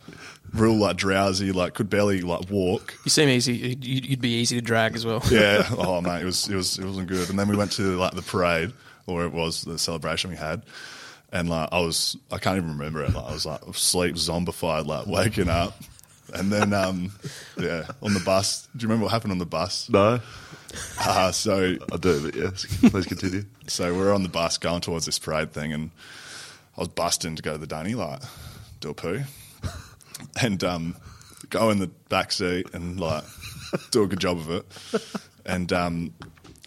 real 0.52 0.74
like 0.76 0.96
drowsy, 0.96 1.52
like 1.52 1.74
could 1.74 1.90
barely 1.90 2.20
like 2.22 2.50
walk. 2.50 2.94
You 3.04 3.10
seem 3.10 3.28
easy. 3.28 3.54
You'd 3.54 3.84
you'd 4.06 4.20
be 4.20 4.34
easy 4.34 4.56
to 4.56 4.62
drag 4.62 4.94
as 4.94 5.04
well. 5.06 5.22
Yeah. 5.30 5.68
Oh 5.78 6.00
mate, 6.00 6.22
it 6.22 6.24
was 6.24 6.48
it 6.48 6.54
was 6.54 6.78
it 6.78 6.84
wasn't 6.84 7.08
good. 7.08 7.28
And 7.30 7.38
then 7.38 7.48
we 7.48 7.56
went 7.56 7.72
to 7.72 7.96
like 7.96 8.14
the 8.14 8.22
parade, 8.22 8.72
or 9.06 9.24
it 9.24 9.32
was 9.32 9.62
the 9.62 9.78
celebration 9.78 10.30
we 10.30 10.36
had, 10.36 10.62
and 11.32 11.48
like 11.48 11.68
I 11.72 11.80
was 11.80 12.16
I 12.30 12.38
can't 12.38 12.56
even 12.56 12.70
remember 12.70 13.02
it. 13.02 13.12
Like 13.12 13.24
I 13.24 13.32
was 13.32 13.46
like 13.46 13.60
sleep 13.72 14.16
zombified, 14.16 14.86
like 14.86 15.06
waking 15.06 15.48
up, 15.48 15.74
and 16.32 16.50
then 16.52 16.72
um 16.72 17.12
yeah 17.58 17.86
on 18.02 18.14
the 18.14 18.20
bus. 18.20 18.68
Do 18.76 18.82
you 18.82 18.88
remember 18.88 19.04
what 19.04 19.12
happened 19.12 19.32
on 19.32 19.38
the 19.38 19.46
bus? 19.46 19.88
No. 19.90 20.20
Uh, 21.00 21.30
so 21.30 21.76
I 21.92 21.96
do, 21.98 22.24
but 22.30 22.34
yes, 22.34 22.66
please 22.90 23.06
continue. 23.06 23.44
So 23.66 23.94
we're 23.94 24.12
on 24.14 24.22
the 24.22 24.28
bus 24.28 24.58
going 24.58 24.82
towards 24.82 25.06
this 25.06 25.18
parade 25.18 25.52
thing, 25.52 25.72
and 25.72 25.90
I 26.76 26.80
was 26.80 26.88
busting 26.88 27.36
to 27.36 27.42
go 27.42 27.52
to 27.52 27.58
the 27.58 27.66
dunny, 27.66 27.94
like 27.94 28.20
do 28.80 28.90
a 28.90 28.94
poo, 28.94 29.22
and 30.42 30.62
um, 30.64 30.96
go 31.48 31.70
in 31.70 31.78
the 31.78 31.86
back 32.08 32.30
seat 32.32 32.66
and 32.74 33.00
like 33.00 33.24
do 33.90 34.02
a 34.02 34.06
good 34.06 34.20
job 34.20 34.36
of 34.38 34.50
it, 34.50 34.66
and 35.46 35.72
um, 35.72 36.12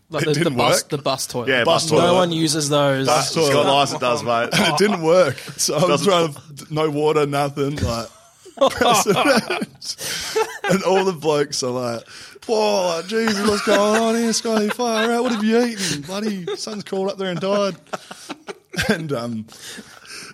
Like 0.10 0.24
it 0.24 0.26
the, 0.26 0.32
the 0.34 0.40
didn't 0.46 0.58
bus, 0.58 0.82
work. 0.84 0.90
the 0.90 0.98
bus 0.98 1.28
toilet. 1.28 1.50
Yeah, 1.50 1.64
bus 1.66 1.92
No 1.92 2.00
toilet. 2.00 2.14
one 2.16 2.32
uses 2.32 2.68
those. 2.70 3.06
Bus 3.06 3.34
toilet. 3.36 3.52
Scott 3.52 3.66
Lyson 3.68 4.00
does, 4.00 4.24
mate. 4.24 4.50
and 4.54 4.74
it 4.74 4.78
didn't 4.80 5.02
work. 5.04 5.38
So 5.58 5.76
I 5.78 5.86
was 5.86 6.04
trying 6.04 6.34
to 6.34 6.74
no 6.74 6.90
water, 6.90 7.26
nothing 7.28 7.76
like. 7.76 8.08
Pressing 8.58 9.14
it. 9.16 10.72
and 10.72 10.84
all 10.84 11.04
the 11.06 11.14
blokes 11.14 11.64
are 11.64 11.72
like, 11.72 12.08
"Whoa, 12.48 13.02
Jesus, 13.08 13.48
what's 13.48 13.66
going 13.66 14.02
on 14.02 14.16
here, 14.16 14.34
Scotty? 14.34 14.70
Fire 14.70 15.12
out! 15.12 15.24
What 15.24 15.32
have 15.34 15.44
you 15.44 15.62
eaten, 15.64 16.02
buddy? 16.02 16.46
Son's 16.56 16.84
crawled 16.84 17.10
up 17.12 17.18
there 17.18 17.32
and 17.32 17.40
died." 17.40 17.76
And 18.90 19.12
um, 19.12 19.48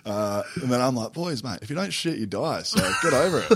uh, 0.04 0.42
and 0.60 0.70
then 0.70 0.78
I'm 0.78 0.94
like, 0.94 1.14
"Boys, 1.14 1.42
mate, 1.42 1.60
if 1.62 1.70
you 1.70 1.76
don't 1.76 1.90
shit, 1.90 2.18
you 2.18 2.26
die. 2.26 2.60
So 2.62 2.78
get 3.02 3.14
over 3.14 3.38
it." 3.38 3.48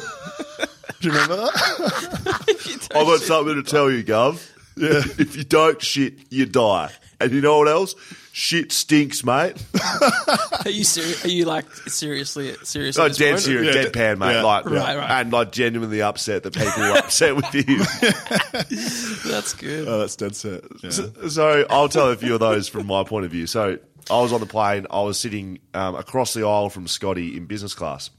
Do 1.00 1.08
you 1.08 1.12
remember 1.12 1.36
that? 1.36 2.88
I've 2.94 3.06
got 3.06 3.20
something 3.20 3.54
to 3.54 3.62
tell 3.62 3.90
you, 3.90 4.02
Gov. 4.02 4.50
Yeah. 4.76 5.02
If 5.18 5.36
you 5.36 5.44
don't 5.44 5.80
shit, 5.82 6.14
you 6.30 6.46
die. 6.46 6.90
And 7.20 7.32
you 7.32 7.40
know 7.40 7.58
what 7.58 7.66
else? 7.68 7.96
Shit 8.32 8.70
stinks, 8.70 9.24
mate. 9.24 9.60
Are 10.64 10.70
you 10.70 10.84
serious? 10.84 11.24
Are 11.24 11.28
you 11.28 11.44
like 11.46 11.68
seriously 11.88 12.54
serious? 12.62 12.96
Oh, 12.96 13.08
dead 13.08 13.32
point? 13.32 13.40
serious, 13.40 13.74
Yeah, 13.74 13.82
deadpan, 13.86 14.18
mate. 14.18 14.34
yeah. 14.34 14.42
like, 14.42 14.66
Right, 14.66 14.96
right. 14.96 15.10
and 15.20 15.32
like 15.32 15.50
genuinely 15.50 16.00
upset 16.00 16.44
that 16.44 16.54
people 16.54 16.80
were 16.82 16.96
upset 16.98 17.34
with 17.34 17.52
you. 17.54 17.78
That's 19.30 19.54
good. 19.54 19.88
Oh, 19.88 19.98
that's 19.98 20.16
dead 20.16 20.36
set. 20.36 20.62
Yeah. 20.82 20.90
So, 20.90 21.10
so 21.28 21.66
I'll 21.70 21.88
tell 21.88 22.10
a 22.10 22.16
few 22.16 22.34
of 22.34 22.40
those 22.40 22.68
from 22.68 22.86
my 22.86 23.04
point 23.04 23.24
of 23.24 23.30
view. 23.32 23.46
So 23.46 23.78
I 24.10 24.20
was 24.20 24.32
on 24.32 24.40
the 24.40 24.46
plane. 24.46 24.86
I 24.90 25.02
was 25.02 25.18
sitting 25.18 25.58
um, 25.74 25.94
across 25.96 26.34
the 26.34 26.46
aisle 26.46 26.70
from 26.70 26.86
Scotty 26.86 27.36
in 27.36 27.46
business 27.46 27.74
class. 27.74 28.10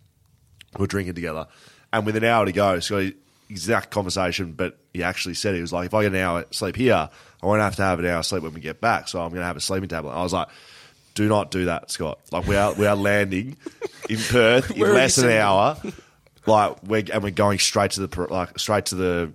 We're 0.77 0.88
drinking 0.88 1.15
together, 1.15 1.47
and 1.91 2.05
with 2.05 2.15
an 2.15 2.23
hour 2.23 2.45
to 2.45 2.51
go, 2.51 2.80
Scotty 2.80 3.15
exact 3.49 3.89
conversation, 3.89 4.53
but 4.53 4.77
he 4.93 5.01
actually 5.01 5.34
said 5.34 5.55
he 5.55 5.61
was 5.61 5.73
like, 5.73 5.88
"If 5.88 5.93
I 5.95 6.03
get 6.03 6.11
an 6.13 6.19
hour 6.19 6.45
sleep 6.51 6.76
here, 6.76 7.09
I 7.41 7.45
won't 7.45 7.61
have 7.61 7.76
to 7.78 7.84
have 7.84 7.99
an 7.99 8.06
hour 8.06 8.24
sleep 8.24 8.44
when 8.44 8.53
we 8.53 8.61
get 8.61 8.82
back. 8.82 9.07
So 9.07 9.22
I'm 9.22 9.30
going 9.30 9.41
to 9.41 9.45
have 9.48 9.57
a 9.57 9.61
sleeping 9.61 9.90
tablet." 9.90 10.11
I 10.11 10.24
was 10.24 10.34
like. 10.34 10.48
Do 11.16 11.28
not 11.28 11.52
do 11.52 11.66
that, 11.66 11.91
Scott. 11.91 12.20
Like 12.32 12.48
we 12.48 12.56
are, 12.56 12.72
we 12.76 12.86
are 12.86 12.95
landing 12.95 13.57
in 14.10 14.20
Perth 14.20 14.72
in 14.78 14.80
less 14.80 15.18
than 15.18 15.26
an 15.32 15.38
hour. 15.38 15.76
Like 16.45 16.82
we're 16.84 17.03
and 17.11 17.24
we're 17.24 17.32
going 17.32 17.60
straight 17.60 17.91
to 17.91 18.07
the 18.07 18.28
like 18.30 18.57
straight 18.57 18.86
to 18.88 18.95
the 18.95 19.32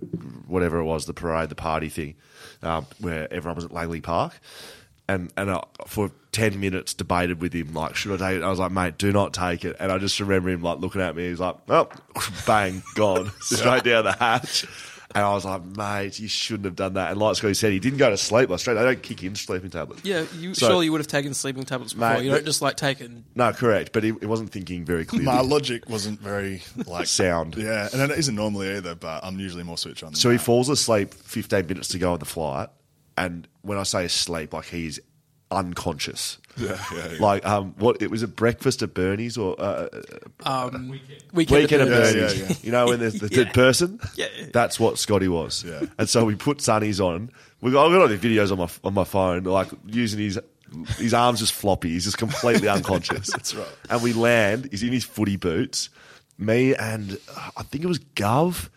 whatever 0.47 0.79
it 0.79 0.83
was 0.85 1.05
the 1.05 1.13
parade 1.13 1.49
the 1.49 1.55
party 1.55 1.89
thing 1.89 2.15
um, 2.63 2.87
where 2.99 3.31
everyone 3.31 3.55
was 3.55 3.65
at 3.65 3.71
Langley 3.71 4.01
Park 4.01 4.33
and 5.07 5.31
and 5.37 5.51
I, 5.51 5.63
for 5.87 6.11
ten 6.31 6.59
minutes 6.59 6.93
debated 6.93 7.41
with 7.41 7.53
him 7.53 7.73
like 7.73 7.95
should 7.95 8.19
I 8.21 8.29
take 8.31 8.41
it 8.41 8.43
I 8.43 8.49
was 8.49 8.59
like 8.59 8.71
mate 8.71 8.97
do 8.97 9.11
not 9.11 9.33
take 9.33 9.63
it 9.63 9.77
and 9.79 9.91
I 9.91 9.97
just 9.97 10.19
remember 10.19 10.49
him 10.49 10.61
like 10.61 10.79
looking 10.79 11.01
at 11.01 11.15
me 11.15 11.29
he's 11.29 11.39
like 11.39 11.55
oh 11.69 11.89
bang 12.47 12.83
gone 12.95 13.31
straight 13.41 13.83
down 13.83 14.05
the 14.05 14.13
hatch 14.13 14.65
and 15.15 15.23
I 15.23 15.33
was 15.33 15.45
like 15.45 15.63
mate 15.65 16.19
you 16.19 16.27
shouldn't 16.27 16.65
have 16.65 16.75
done 16.75 16.93
that 16.93 17.09
and 17.11 17.19
like 17.19 17.35
Scotty 17.37 17.53
said 17.55 17.71
he 17.71 17.79
didn't 17.79 17.97
go 17.99 18.09
to 18.09 18.17
sleep 18.17 18.49
like 18.49 18.59
straight 18.59 18.75
they 18.75 18.83
don't 18.83 19.01
kick 19.01 19.23
in 19.23 19.33
sleeping 19.35 19.69
tablets 19.71 20.01
Yeah, 20.03 20.25
you 20.37 20.53
So- 20.53 20.67
surely 20.67 20.85
you 20.85 20.91
would 20.91 21.01
have 21.01 21.07
taken 21.07 21.33
sleeping 21.33 21.63
tablets 21.63 21.93
before. 21.93 22.09
Mate, 22.15 22.23
you 22.25 22.29
don't 22.31 22.39
but- 22.41 22.45
just 22.45 22.61
like 22.61 22.75
take 22.77 23.01
it. 23.01 23.09
and- 23.09 23.23
no 23.33 23.51
correct 23.53 23.91
but 23.93 24.03
he, 24.03 24.13
he 24.19 24.25
wasn't 24.27 24.51
thinking 24.51 24.85
very 24.85 25.05
clearly 25.05 25.25
My 25.25 25.41
logic 25.41 25.89
wasn't 25.89 26.19
very 26.19 26.61
like 26.85 27.07
sound 27.07 27.55
Yeah, 27.55 27.87
and 27.93 28.11
it 28.11 28.19
isn't 28.19 28.35
normally 28.35 28.75
either. 28.75 28.93
But 28.95 29.23
I'm 29.23 29.39
usually 29.39 29.63
more 29.63 29.77
switch 29.77 30.03
on. 30.03 30.11
Than 30.11 30.15
So 30.19 30.29
he 30.29 30.37
that. 30.37 30.43
falls 30.43 30.69
asleep 30.69 31.13
15 31.13 31.65
minutes 31.65 31.87
to 31.89 31.97
go 31.97 32.13
on 32.13 32.19
the 32.19 32.25
flight. 32.25 32.69
And 33.17 33.47
when 33.61 33.77
I 33.77 33.83
say 33.83 34.03
asleep, 34.05 34.51
like 34.53 34.65
he's 34.65 34.99
unconscious. 35.51 36.37
Yeah, 36.57 36.77
yeah, 36.93 37.07
yeah. 37.13 37.17
Like, 37.19 37.45
um, 37.45 37.73
what 37.77 38.01
it 38.01 38.09
was 38.09 38.23
a 38.23 38.27
breakfast 38.27 38.81
at 38.81 38.93
Bernie's 38.93 39.37
or 39.37 39.55
uh, 39.59 39.87
Um, 40.45 40.89
weekend, 41.33 41.63
weekend, 41.63 41.81
at 41.81 41.81
at 41.81 42.13
Bernie's. 42.13 42.39
Yeah, 42.39 42.45
yeah. 42.49 42.55
You 42.63 42.71
know, 42.71 42.85
when 42.87 42.99
there's 42.99 43.15
the 43.19 43.27
Yeah. 43.31 43.43
dead 43.43 43.53
person. 43.53 43.99
Yeah. 44.15 44.27
that's 44.53 44.79
what 44.79 44.97
Scotty 44.97 45.27
was. 45.27 45.63
Yeah. 45.67 45.81
And 45.97 46.07
so 46.09 46.23
we 46.25 46.35
put 46.35 46.59
Sunnies 46.59 46.99
on. 46.99 47.29
We 47.61 47.71
got, 47.71 47.87
I 47.87 47.91
got 47.93 48.01
all 48.03 48.07
the 48.07 48.17
videos 48.17 48.51
on 48.51 48.57
my 48.59 48.69
on 48.83 48.93
my 48.93 49.03
phone, 49.03 49.43
like 49.43 49.69
using 49.85 50.19
his 50.19 50.39
his 50.97 51.13
arms 51.13 51.39
just 51.39 51.53
floppy. 51.53 51.89
He's 51.89 52.03
just 52.05 52.17
completely 52.17 52.67
unconscious. 52.67 53.27
That's 53.31 53.53
right. 53.55 53.67
And 53.89 54.01
we 54.01 54.13
land. 54.13 54.67
He's 54.71 54.83
in 54.83 54.91
his 54.93 55.03
footy 55.03 55.35
boots. 55.37 55.89
Me 56.37 56.75
and 56.75 57.17
uh, 57.35 57.49
I 57.57 57.63
think 57.63 57.83
it 57.83 57.87
was 57.87 57.99
Gov 57.99 58.69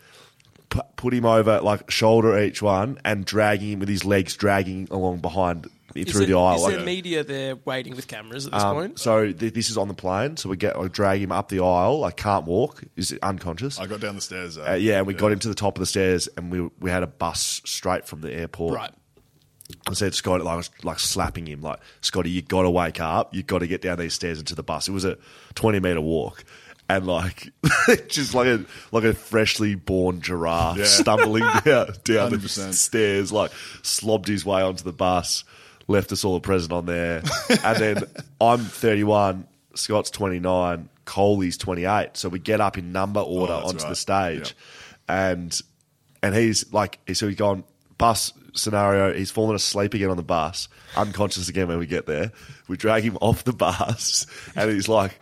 pu- 0.69 0.81
put 0.95 1.13
him 1.13 1.25
over 1.25 1.59
like 1.61 1.91
shoulder 1.91 2.39
each 2.41 2.61
one 2.61 2.99
and 3.03 3.25
dragging 3.25 3.71
him 3.73 3.79
with 3.79 3.89
his 3.89 4.05
legs 4.05 4.35
dragging 4.35 4.87
along 4.91 5.17
behind 5.19 5.67
me 5.99 6.05
Is 6.05 6.11
through 6.11 6.25
there- 6.25 6.35
the 6.35 6.39
aisle. 6.39 6.55
Is 6.57 6.63
Like- 6.63 6.75
there 6.75 6.85
media 6.85 7.23
there 7.23 7.55
waiting 7.65 7.95
with 7.95 8.07
cameras 8.07 8.45
at 8.47 8.53
this 8.53 8.63
um, 8.63 8.75
point? 8.75 8.99
so 8.99 9.31
th- 9.31 9.53
this 9.53 9.69
is 9.69 9.77
on 9.77 9.87
the 9.87 9.93
plane. 9.93 10.37
So 10.37 10.49
we 10.49 10.57
get 10.57 10.75
I 10.77 10.87
drag 10.87 11.21
him 11.21 11.31
up 11.31 11.49
the 11.49 11.59
aisle. 11.63 12.03
I 12.03 12.11
can't 12.11 12.45
walk. 12.45 12.83
He's 12.95 13.11
unconscious. 13.19 13.79
I 13.79 13.85
got 13.85 13.99
down 13.99 14.15
the 14.15 14.21
stairs. 14.21 14.55
Though. 14.55 14.65
Uh, 14.67 14.73
yeah, 14.75 14.97
and 14.99 15.07
we 15.07 15.13
got 15.13 15.31
him 15.31 15.39
to 15.39 15.47
the 15.47 15.55
top 15.55 15.77
of 15.77 15.79
the 15.79 15.85
stairs, 15.85 16.27
and 16.37 16.51
we 16.51 16.61
we 16.79 16.89
had 16.89 17.03
a 17.03 17.07
bus 17.07 17.61
straight 17.65 18.05
from 18.05 18.21
the 18.21 18.31
airport. 18.33 18.75
Right. 18.75 18.91
I 19.87 19.93
said, 19.93 20.15
Scotty, 20.15 20.43
like, 20.43 20.53
I 20.53 20.57
was 20.57 20.69
like 20.83 20.99
slapping 20.99 21.45
him, 21.47 21.61
like, 21.61 21.79
Scotty, 22.01 22.31
you 22.31 22.41
got 22.41 22.63
to 22.63 22.71
wake 22.71 22.99
up. 22.99 23.35
You 23.35 23.43
got 23.43 23.59
to 23.59 23.67
get 23.67 23.83
down 23.83 23.99
these 23.99 24.15
stairs 24.15 24.39
into 24.39 24.55
the 24.55 24.63
bus. 24.63 24.87
It 24.87 24.93
was 24.93 25.05
a 25.05 25.15
20 25.53 25.79
meter 25.79 26.01
walk. 26.01 26.43
And 26.89 27.05
like, 27.05 27.51
just 28.07 28.33
like 28.33 28.47
a 28.47 28.65
like 28.91 29.03
a 29.03 29.13
freshly 29.13 29.75
born 29.75 30.21
giraffe 30.21 30.79
Yeah. 30.79 30.85
stumbling 30.85 31.43
down 31.63 31.89
down 32.03 32.31
the 32.31 32.37
100%. 32.37 32.73
stairs, 32.73 33.31
like 33.31 33.51
slobbed 33.83 34.27
his 34.27 34.43
way 34.43 34.63
onto 34.63 34.83
the 34.83 34.91
bus, 34.91 35.43
left 35.89 36.13
us 36.13 36.23
all 36.23 36.37
a 36.37 36.39
present 36.39 36.71
on 36.71 36.85
there. 36.85 37.21
and 37.65 37.77
then 37.77 38.03
I'm 38.41 38.59
31, 38.59 39.45
Scott's 39.75 40.09
29, 40.11 40.87
Coley's 41.03 41.57
28. 41.57 42.11
So 42.15 42.29
we 42.29 42.39
get 42.39 42.61
up 42.61 42.77
in 42.77 42.93
number 42.93 43.19
order 43.19 43.51
Oh, 43.53 43.67
onto 43.67 43.79
the 43.79 43.87
right. 43.87 43.97
stage, 43.97 44.55
and 45.09 45.59
and 46.23 46.33
he's 46.35 46.71
like, 46.71 46.99
so 47.13 47.27
he's 47.27 47.35
gone 47.35 47.63
bus 47.97 48.31
scenario. 48.53 49.13
He's 49.13 49.31
fallen 49.31 49.55
asleep 49.55 49.93
again 49.93 50.09
on 50.09 50.17
the 50.17 50.23
bus, 50.23 50.69
unconscious 50.95 51.49
again 51.49 51.67
when 51.67 51.79
we 51.79 51.85
get 51.87 52.05
there. 52.05 52.31
We 52.67 52.77
drag 52.77 53.03
him 53.03 53.17
off 53.21 53.43
the 53.43 53.53
bus, 53.53 54.25
and 54.55 54.71
he's 54.71 54.87
like. 54.87 55.19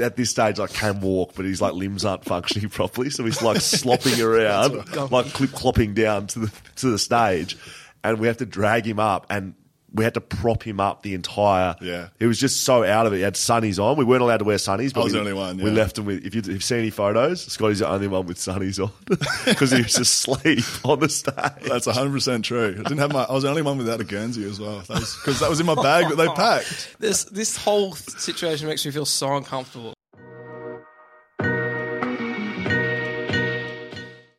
At 0.00 0.16
this 0.16 0.30
stage, 0.30 0.60
I 0.60 0.66
can 0.66 1.00
walk, 1.00 1.32
but 1.34 1.46
his 1.46 1.62
like 1.62 1.72
limbs 1.72 2.04
aren't 2.04 2.26
functioning 2.26 2.68
properly, 2.70 3.08
so 3.08 3.24
he's 3.24 3.40
like 3.40 3.62
slopping 3.62 4.20
around, 4.20 4.74
like 5.10 5.32
clip 5.32 5.50
clopping 5.50 5.94
down 5.94 6.26
to 6.28 6.40
the 6.40 6.52
to 6.76 6.90
the 6.90 6.98
stage, 6.98 7.56
and 8.10 8.18
we 8.18 8.26
have 8.28 8.36
to 8.38 8.46
drag 8.46 8.86
him 8.86 8.98
up, 9.00 9.26
and 9.30 9.54
we 9.92 10.04
had 10.04 10.14
to 10.14 10.20
prop 10.20 10.62
him 10.62 10.78
up 10.78 11.02
the 11.02 11.14
entire. 11.14 11.74
Yeah. 11.80 12.08
he 12.18 12.26
was 12.26 12.38
just 12.38 12.64
so 12.64 12.84
out 12.84 13.06
of 13.06 13.14
it. 13.14 13.16
He 13.16 13.22
had 13.22 13.32
sunnies 13.34 13.82
on. 13.82 13.96
We 13.96 14.04
weren't 14.04 14.20
allowed 14.20 14.38
to 14.38 14.44
wear 14.44 14.56
sunnies, 14.58 14.92
but 14.92 15.00
I 15.00 15.04
was 15.04 15.12
we, 15.14 15.18
the 15.20 15.20
only 15.20 15.32
one, 15.32 15.56
We 15.56 15.70
left 15.70 15.96
him 15.96 16.04
with. 16.04 16.24
If 16.26 16.34
you- 16.34 16.40
if 16.40 16.48
you've 16.48 16.64
seen 16.64 16.78
any 16.80 16.90
photos, 16.90 17.40
Scotty's 17.50 17.78
the 17.78 17.88
only 17.88 18.06
one 18.08 18.26
with 18.26 18.36
sunnies 18.36 18.82
on 18.82 18.90
because 19.46 19.70
he 19.70 19.80
was 19.82 19.96
asleep 19.98 20.64
on 20.84 21.00
the 21.00 21.08
stage. 21.08 21.34
That's 21.66 21.86
100 21.86 22.12
percent 22.12 22.44
true. 22.44 22.74
I 22.78 22.82
didn't 22.82 22.98
have 22.98 23.12
my. 23.12 23.22
I 23.22 23.32
was 23.32 23.44
the 23.44 23.48
only 23.48 23.62
one 23.62 23.78
without 23.78 24.00
a 24.00 24.04
Guernsey 24.04 24.44
as 24.44 24.60
well. 24.60 24.80
Because 24.80 25.40
that 25.40 25.48
was 25.48 25.60
in 25.60 25.66
my 25.66 25.74
bag 25.76 26.08
that 26.10 26.16
they 26.16 26.28
packed. 26.28 26.96
This 26.98 27.24
this 27.24 27.56
whole 27.56 27.92
situation 27.94 28.66
makes 28.68 28.84
me 28.84 28.90
feel 28.92 29.06
so 29.06 29.34
uncomfortable. 29.36 29.94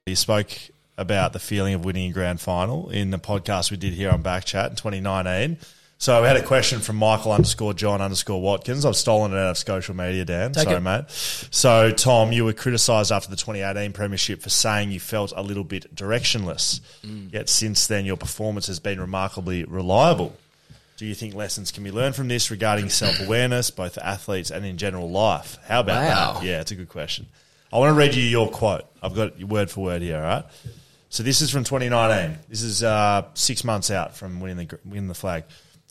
You 0.05 0.15
spoke 0.15 0.49
about 0.97 1.33
the 1.33 1.39
feeling 1.39 1.73
of 1.73 1.85
winning 1.85 2.09
a 2.09 2.13
grand 2.13 2.41
final 2.41 2.89
in 2.89 3.11
the 3.11 3.19
podcast 3.19 3.71
we 3.71 3.77
did 3.77 3.93
here 3.93 4.09
on 4.09 4.23
Backchat 4.23 4.69
in 4.71 4.75
2019. 4.75 5.57
So 5.99 6.21
we 6.21 6.27
had 6.27 6.37
a 6.37 6.43
question 6.43 6.79
from 6.79 6.95
Michael 6.97 7.31
underscore 7.31 7.73
John 7.73 8.01
underscore 8.01 8.39
Watkins. 8.39 8.85
I've 8.85 8.95
stolen 8.95 9.31
it 9.33 9.37
out 9.37 9.49
of 9.51 9.57
social 9.57 9.95
media, 9.95 10.25
Dan. 10.25 10.53
Take 10.53 10.65
Sorry, 10.65 10.75
it. 10.77 10.81
mate. 10.81 11.05
So, 11.09 11.89
Tom, 11.91 12.31
you 12.31 12.45
were 12.45 12.53
criticised 12.53 13.11
after 13.11 13.31
the 13.31 13.35
2018 13.35 13.93
Premiership 13.93 14.41
for 14.43 14.49
saying 14.49 14.91
you 14.91 14.99
felt 14.99 15.33
a 15.35 15.41
little 15.41 15.63
bit 15.63 15.95
directionless. 15.95 16.81
Mm. 17.03 17.33
Yet 17.33 17.49
since 17.49 17.87
then, 17.87 18.05
your 18.05 18.15
performance 18.17 18.67
has 18.67 18.79
been 18.79 18.99
remarkably 19.01 19.63
reliable. 19.63 20.35
Do 20.97 21.05
you 21.07 21.15
think 21.15 21.33
lessons 21.33 21.71
can 21.71 21.83
be 21.83 21.89
learned 21.91 22.15
from 22.15 22.27
this 22.27 22.51
regarding 22.51 22.89
self 22.89 23.19
awareness, 23.19 23.71
both 23.71 23.95
for 23.95 24.03
athletes 24.03 24.51
and 24.51 24.65
in 24.65 24.77
general 24.77 25.09
life? 25.09 25.57
How 25.67 25.79
about 25.79 26.03
Wow. 26.03 26.33
that? 26.39 26.43
Yeah, 26.45 26.61
it's 26.61 26.71
a 26.71 26.75
good 26.75 26.89
question. 26.89 27.25
I 27.73 27.79
want 27.79 27.89
to 27.89 27.93
read 27.95 28.13
you 28.13 28.23
your 28.23 28.49
quote. 28.51 28.85
I've 29.01 29.15
got 29.15 29.39
your 29.39 29.47
word 29.47 29.69
for 29.71 29.83
word 29.83 30.03
here, 30.03 30.17
all 30.17 30.21
right? 30.21 30.45
So 31.09 31.23
this 31.23 31.41
is 31.41 31.49
from 31.49 31.63
2019. 31.63 32.37
This 32.49 32.61
is 32.61 32.83
uh, 32.83 33.27
six 33.33 33.63
months 33.63 33.91
out 33.91 34.15
from 34.15 34.41
winning 34.41 34.67
the 34.67 34.79
winning 34.83 35.07
the 35.07 35.13
flag. 35.13 35.45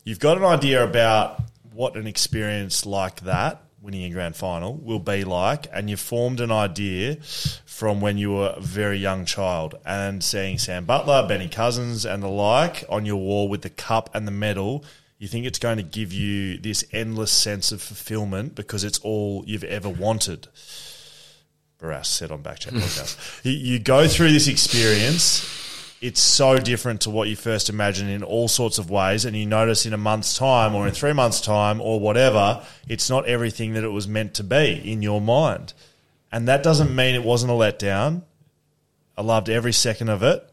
You've 0.05 0.20
got 0.20 0.36
an 0.36 0.44
idea 0.44 0.84
about 0.84 1.43
what 1.72 1.97
an 1.97 2.06
experience 2.06 2.84
like 2.84 3.22
that, 3.22 3.62
winning 3.80 4.05
a 4.05 4.10
grand 4.10 4.36
final, 4.36 4.74
will 4.74 4.98
be 4.98 5.24
like, 5.24 5.68
and 5.72 5.88
you've 5.88 6.01
formed 6.01 6.40
an 6.40 6.52
idea 6.52 7.16
from 7.64 8.01
when 8.01 8.18
you 8.18 8.32
were 8.34 8.55
a 8.56 8.60
very 8.60 8.98
young 8.98 9.24
child 9.24 9.74
and 9.86 10.22
seeing 10.22 10.59
Sam 10.59 10.84
Butler, 10.84 11.26
Benny 11.26 11.48
Cousins, 11.48 12.05
and 12.05 12.22
the 12.22 12.28
like 12.28 12.84
on 12.88 13.06
your 13.06 13.16
wall 13.16 13.48
with 13.48 13.62
the 13.62 13.70
cup 13.70 14.10
and 14.14 14.26
the 14.26 14.32
medal. 14.32 14.84
You 15.18 15.28
think 15.28 15.47
it's 15.47 15.59
going 15.59 15.78
to 15.78 15.82
give 15.82 16.12
you 16.12 16.59
this 16.59 16.84
endless 16.93 17.32
sense 17.32 17.72
of 17.72 17.80
fulfillment 17.80 18.55
because 18.55 18.84
it's 18.84 18.98
all 18.98 19.44
you've 19.47 19.64
ever 19.64 19.88
wanted. 19.88 20.48
Barrass 21.80 22.06
said 22.06 22.30
on 22.30 22.42
Backchat 22.42 22.72
podcast. 22.72 23.44
you, 23.44 23.52
you 23.52 23.78
go 23.78 24.08
through 24.08 24.32
this 24.32 24.48
experience. 24.48 25.52
It's 26.00 26.20
so 26.20 26.58
different 26.58 27.02
to 27.02 27.10
what 27.10 27.28
you 27.28 27.36
first 27.36 27.68
imagined 27.68 28.10
in 28.10 28.22
all 28.22 28.48
sorts 28.48 28.78
of 28.78 28.90
ways, 28.90 29.24
and 29.24 29.36
you 29.36 29.46
notice 29.46 29.86
in 29.86 29.92
a 29.92 29.98
month's 29.98 30.36
time 30.36 30.74
or 30.74 30.86
in 30.86 30.94
three 30.94 31.12
months' 31.12 31.40
time 31.40 31.80
or 31.80 31.98
whatever, 31.98 32.62
it's 32.88 33.08
not 33.08 33.26
everything 33.26 33.74
that 33.74 33.84
it 33.84 33.88
was 33.88 34.06
meant 34.06 34.34
to 34.34 34.44
be 34.44 34.80
in 34.84 35.02
your 35.02 35.20
mind. 35.20 35.72
And 36.30 36.48
that 36.48 36.62
doesn't 36.62 36.94
mean 36.94 37.14
it 37.14 37.24
wasn't 37.24 37.52
a 37.52 37.54
letdown. 37.54 38.22
I 39.16 39.22
loved 39.22 39.48
every 39.48 39.72
second 39.72 40.10
of 40.10 40.22
it, 40.22 40.46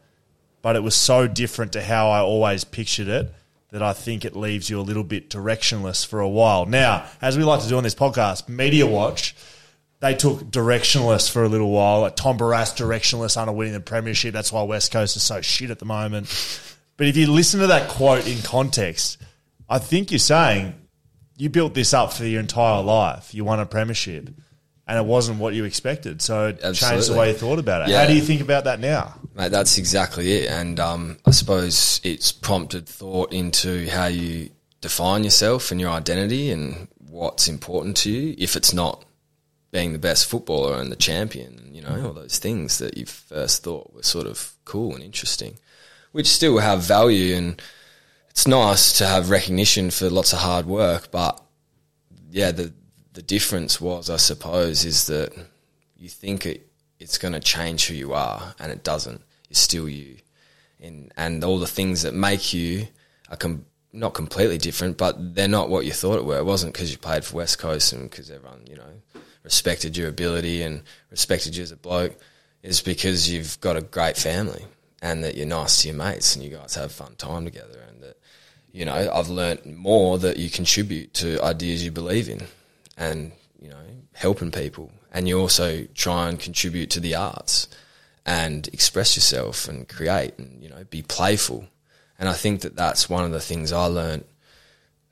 but 0.62 0.76
it 0.76 0.82
was 0.82 0.94
so 0.94 1.26
different 1.28 1.72
to 1.72 1.82
how 1.82 2.08
I 2.08 2.20
always 2.20 2.64
pictured 2.64 3.08
it 3.08 3.32
that 3.70 3.82
I 3.82 3.92
think 3.92 4.24
it 4.24 4.36
leaves 4.36 4.70
you 4.70 4.78
a 4.78 4.82
little 4.82 5.04
bit 5.04 5.28
directionless 5.28 6.06
for 6.06 6.20
a 6.20 6.28
while. 6.28 6.64
Now, 6.64 7.06
as 7.20 7.36
we 7.36 7.42
like 7.42 7.60
to 7.62 7.68
do 7.68 7.76
on 7.76 7.82
this 7.82 7.94
podcast, 7.94 8.48
Media 8.48 8.86
Watch, 8.86 9.34
they 10.04 10.14
took 10.14 10.40
directionless 10.50 11.30
for 11.30 11.44
a 11.44 11.48
little 11.48 11.70
while. 11.70 12.02
Like 12.02 12.14
Tom 12.14 12.36
Barrass 12.36 12.76
directionless 12.76 13.38
under 13.38 13.52
winning 13.52 13.72
the 13.72 13.80
premiership. 13.80 14.34
That's 14.34 14.52
why 14.52 14.62
West 14.62 14.92
Coast 14.92 15.16
is 15.16 15.22
so 15.22 15.40
shit 15.40 15.70
at 15.70 15.78
the 15.78 15.86
moment. 15.86 16.26
But 16.98 17.06
if 17.06 17.16
you 17.16 17.26
listen 17.32 17.60
to 17.60 17.68
that 17.68 17.88
quote 17.88 18.28
in 18.28 18.42
context, 18.42 19.16
I 19.66 19.78
think 19.78 20.12
you're 20.12 20.18
saying 20.18 20.74
you 21.38 21.48
built 21.48 21.72
this 21.72 21.94
up 21.94 22.12
for 22.12 22.26
your 22.26 22.40
entire 22.40 22.82
life. 22.82 23.34
You 23.34 23.44
won 23.44 23.60
a 23.60 23.64
premiership. 23.66 24.28
and 24.86 24.98
it 24.98 25.06
wasn't 25.06 25.38
what 25.38 25.54
you 25.54 25.64
expected. 25.64 26.20
So 26.20 26.48
it 26.48 26.74
changed 26.74 27.10
the 27.10 27.16
way 27.16 27.30
you 27.30 27.34
thought 27.34 27.58
about 27.58 27.82
it. 27.82 27.88
Yeah. 27.88 28.02
How 28.02 28.06
do 28.06 28.14
you 28.14 28.20
think 28.20 28.42
about 28.42 28.64
that 28.64 28.80
now? 28.80 29.14
Mate, 29.34 29.52
that's 29.52 29.78
exactly 29.78 30.34
it. 30.34 30.50
And 30.50 30.78
um, 30.78 31.16
I 31.24 31.30
suppose 31.30 32.02
it's 32.04 32.30
prompted 32.30 32.86
thought 32.86 33.32
into 33.32 33.88
how 33.88 34.04
you 34.06 34.50
define 34.82 35.24
yourself 35.24 35.70
and 35.70 35.80
your 35.80 35.90
identity 35.90 36.50
and 36.50 36.88
what's 36.98 37.48
important 37.48 37.96
to 37.98 38.10
you. 38.10 38.34
If 38.36 38.54
it's 38.54 38.74
not 38.74 39.02
being 39.74 39.92
the 39.92 39.98
best 39.98 40.26
footballer 40.26 40.80
and 40.80 40.92
the 40.92 40.96
champion, 40.96 41.68
you 41.72 41.82
know, 41.82 42.06
all 42.06 42.12
those 42.12 42.38
things 42.38 42.78
that 42.78 42.96
you 42.96 43.04
first 43.04 43.64
thought 43.64 43.92
were 43.92 44.04
sort 44.04 44.24
of 44.24 44.52
cool 44.64 44.94
and 44.94 45.02
interesting, 45.02 45.58
which 46.12 46.28
still 46.28 46.58
have 46.58 46.80
value. 46.80 47.34
And 47.34 47.60
it's 48.30 48.46
nice 48.46 48.96
to 48.98 49.06
have 49.06 49.30
recognition 49.30 49.90
for 49.90 50.08
lots 50.08 50.32
of 50.32 50.38
hard 50.38 50.66
work. 50.66 51.10
But 51.10 51.42
yeah, 52.30 52.52
the, 52.52 52.72
the 53.14 53.22
difference 53.22 53.80
was, 53.80 54.10
I 54.10 54.16
suppose, 54.16 54.84
is 54.84 55.08
that 55.08 55.32
you 55.96 56.08
think 56.08 56.46
it, 56.46 56.68
it's 57.00 57.18
going 57.18 57.34
to 57.34 57.40
change 57.40 57.88
who 57.88 57.94
you 57.94 58.12
are, 58.12 58.54
and 58.60 58.70
it 58.70 58.84
doesn't. 58.84 59.22
You're 59.48 59.56
still 59.56 59.88
you, 59.88 60.18
and 60.80 61.12
and 61.16 61.42
all 61.42 61.58
the 61.58 61.66
things 61.66 62.02
that 62.02 62.14
make 62.14 62.54
you 62.54 62.86
are 63.28 63.36
com- 63.36 63.66
not 63.92 64.14
completely 64.14 64.58
different, 64.58 64.98
but 64.98 65.34
they're 65.34 65.48
not 65.48 65.68
what 65.68 65.84
you 65.84 65.90
thought 65.90 66.18
it 66.18 66.24
were. 66.24 66.38
It 66.38 66.46
wasn't 66.46 66.74
because 66.74 66.92
you 66.92 66.98
played 66.98 67.24
for 67.24 67.38
West 67.38 67.58
Coast 67.58 67.92
and 67.92 68.08
because 68.08 68.30
everyone 68.30 68.66
you 68.68 68.76
know 68.76 69.20
respected 69.44 69.96
your 69.96 70.08
ability 70.08 70.62
and 70.62 70.82
respected 71.10 71.54
you 71.56 71.62
as 71.62 71.70
a 71.70 71.76
bloke. 71.76 72.18
is 72.62 72.80
because 72.80 73.30
you've 73.30 73.60
got 73.60 73.76
a 73.76 73.82
great 73.82 74.16
family 74.16 74.64
and 75.02 75.22
that 75.22 75.36
you're 75.36 75.46
nice 75.46 75.82
to 75.82 75.88
your 75.88 75.96
mates 75.96 76.34
and 76.34 76.42
you 76.42 76.50
guys 76.50 76.74
have 76.74 76.90
fun 76.90 77.14
time 77.16 77.44
together, 77.44 77.78
and 77.88 78.02
that 78.02 78.16
you 78.72 78.84
know 78.84 78.94
I've 79.12 79.28
learnt 79.28 79.66
more 79.66 80.18
that 80.18 80.38
you 80.38 80.48
contribute 80.50 81.12
to 81.14 81.42
ideas 81.44 81.84
you 81.84 81.90
believe 81.92 82.28
in, 82.28 82.40
and 82.96 83.32
you 83.60 83.68
know 83.68 83.84
helping 84.14 84.50
people, 84.50 84.90
and 85.12 85.28
you 85.28 85.38
also 85.38 85.84
try 85.94 86.28
and 86.28 86.40
contribute 86.40 86.88
to 86.90 87.00
the 87.00 87.14
arts 87.14 87.68
and 88.26 88.68
express 88.68 89.16
yourself 89.16 89.68
and 89.68 89.88
create 89.88 90.38
and 90.38 90.62
you 90.62 90.68
know 90.68 90.84
be 90.90 91.02
playful 91.02 91.66
and 92.18 92.28
i 92.28 92.32
think 92.32 92.62
that 92.62 92.76
that's 92.76 93.08
one 93.08 93.24
of 93.24 93.32
the 93.32 93.40
things 93.40 93.72
i 93.72 93.84
learned 93.84 94.24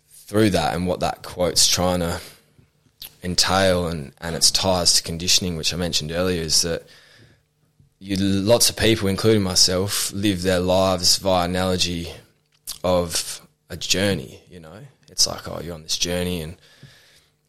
through 0.08 0.50
that 0.50 0.74
and 0.74 0.86
what 0.86 1.00
that 1.00 1.22
quote's 1.22 1.68
trying 1.68 2.00
to 2.00 2.18
entail 3.22 3.86
and, 3.86 4.12
and 4.20 4.34
its 4.34 4.50
ties 4.50 4.94
to 4.94 5.02
conditioning 5.02 5.56
which 5.56 5.72
i 5.72 5.76
mentioned 5.76 6.10
earlier 6.10 6.42
is 6.42 6.62
that 6.62 6.82
you 7.98 8.16
lots 8.16 8.68
of 8.68 8.76
people 8.76 9.08
including 9.08 9.42
myself 9.42 10.12
live 10.12 10.42
their 10.42 10.60
lives 10.60 11.18
via 11.18 11.44
analogy 11.44 12.12
of 12.82 13.40
a 13.70 13.76
journey 13.76 14.40
you 14.50 14.58
know 14.58 14.78
it's 15.08 15.26
like 15.26 15.46
oh 15.48 15.60
you're 15.62 15.74
on 15.74 15.82
this 15.82 15.98
journey 15.98 16.42
and 16.42 16.56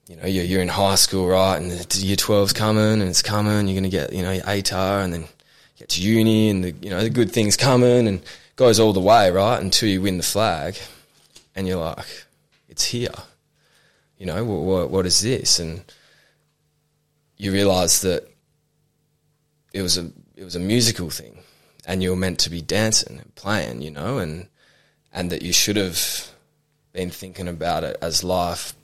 you 0.08 0.18
know, 0.18 0.26
you're, 0.26 0.44
you're 0.44 0.62
in 0.62 0.68
high 0.68 0.96
school, 0.96 1.28
right? 1.28 1.58
And 1.58 1.72
year 1.96 2.16
12's 2.16 2.54
coming 2.54 3.02
and 3.02 3.04
it's 3.04 3.22
coming. 3.22 3.68
You're 3.68 3.80
going 3.80 3.90
to 3.90 3.90
get, 3.90 4.14
you 4.14 4.22
know, 4.22 4.32
your 4.32 4.44
ATAR 4.44 5.04
and 5.04 5.14
then 5.14 5.26
get 5.78 5.90
to 5.90 6.02
uni 6.02 6.50
and 6.50 6.64
the, 6.64 6.72
you 6.82 6.90
know, 6.90 7.02
the 7.02 7.10
good 7.10 7.32
things 7.32 7.56
coming 7.56 8.08
and 8.08 8.22
goes 8.56 8.80
all 8.80 8.94
the 8.94 9.00
way, 9.00 9.32
right? 9.32 9.62
Until 9.62 9.90
you 9.90 10.02
win 10.02 10.18
the 10.18 10.24
flag 10.24 10.78
and 11.56 11.68
you're 11.68 11.80
like, 11.80 12.26
it's 12.68 12.86
here. 12.86 13.10
You 14.24 14.28
know, 14.28 14.46
what, 14.46 14.90
what, 14.90 15.06
is 15.06 15.20
this? 15.20 15.60
And 15.60 15.84
you 17.36 17.52
realize 17.52 18.04
that 18.04 18.26
it 19.74 19.82
was 19.82 19.98
a, 19.98 20.14
it 20.38 20.46
was 20.46 20.56
a 20.56 20.62
musical 20.62 21.10
thing 21.10 21.40
and 21.86 22.02
you 22.02 22.12
were 22.12 22.16
meant 22.16 22.40
to 22.40 22.50
be 22.50 22.62
dancing 22.62 23.20
and 23.20 23.36
playing, 23.36 23.82
you 23.82 23.92
know, 23.92 24.20
and, 24.20 24.48
and 25.12 25.30
that 25.30 25.42
you 25.42 25.52
should 25.52 25.76
have 25.76 26.30
been 26.94 27.10
thinking 27.10 27.50
about 27.50 27.84
it 27.84 27.98
as 28.02 28.24
life 28.24 28.76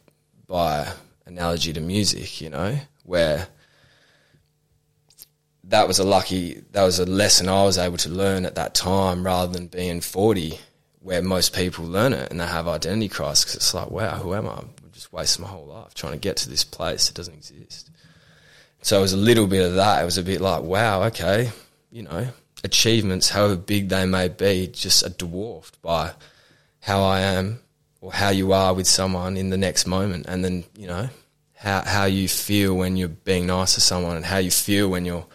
by 0.45 0.91
analogy 1.25 1.71
to 1.71 1.79
music, 1.79 2.41
you 2.41 2.49
know, 2.49 2.77
where 3.05 3.47
that 5.63 5.87
was 5.87 5.99
a 5.99 6.03
lucky, 6.03 6.63
that 6.73 6.83
was 6.83 6.99
a 6.99 7.05
lesson 7.05 7.47
I 7.47 7.63
was 7.63 7.77
able 7.77 7.95
to 7.95 8.09
learn 8.09 8.45
at 8.45 8.55
that 8.55 8.75
time 8.75 9.25
rather 9.25 9.53
than 9.53 9.67
being 9.67 10.01
40, 10.01 10.59
where 10.99 11.21
most 11.21 11.55
people 11.55 11.85
learn 11.85 12.11
it 12.11 12.29
and 12.29 12.41
they 12.41 12.45
have 12.45 12.67
identity 12.67 13.07
crisis 13.07 13.55
it's 13.55 13.73
like, 13.73 13.89
wow, 13.89 14.17
who 14.17 14.35
am 14.35 14.45
I? 14.45 14.63
Just 14.99 15.13
wasting 15.13 15.43
my 15.43 15.49
whole 15.49 15.65
life 15.65 15.93
trying 15.93 16.11
to 16.11 16.19
get 16.19 16.35
to 16.35 16.49
this 16.49 16.65
place 16.65 17.07
that 17.07 17.15
doesn't 17.15 17.33
exist. 17.33 17.89
So 18.81 18.99
it 18.99 19.01
was 19.01 19.13
a 19.13 19.17
little 19.17 19.47
bit 19.47 19.65
of 19.65 19.75
that. 19.75 20.01
It 20.01 20.03
was 20.03 20.17
a 20.17 20.23
bit 20.23 20.41
like, 20.41 20.61
wow, 20.61 21.03
okay, 21.03 21.51
you 21.89 22.03
know, 22.03 22.27
achievements, 22.65 23.29
however 23.29 23.55
big 23.55 23.87
they 23.87 24.05
may 24.05 24.27
be, 24.27 24.67
just 24.67 25.05
are 25.05 25.09
dwarfed 25.09 25.81
by 25.81 26.11
how 26.81 27.01
I 27.01 27.21
am 27.21 27.61
or 28.01 28.11
how 28.11 28.27
you 28.27 28.51
are 28.51 28.73
with 28.73 28.87
someone 28.87 29.37
in 29.37 29.51
the 29.51 29.57
next 29.57 29.87
moment, 29.87 30.25
and 30.27 30.43
then 30.43 30.65
you 30.75 30.87
know 30.87 31.07
how 31.55 31.81
how 31.85 32.03
you 32.03 32.27
feel 32.27 32.75
when 32.75 32.97
you're 32.97 33.07
being 33.07 33.47
nice 33.47 33.75
to 33.75 33.81
someone, 33.81 34.17
and 34.17 34.25
how 34.25 34.39
you 34.39 34.51
feel 34.51 34.89
when 34.89 35.05
you're 35.05 35.25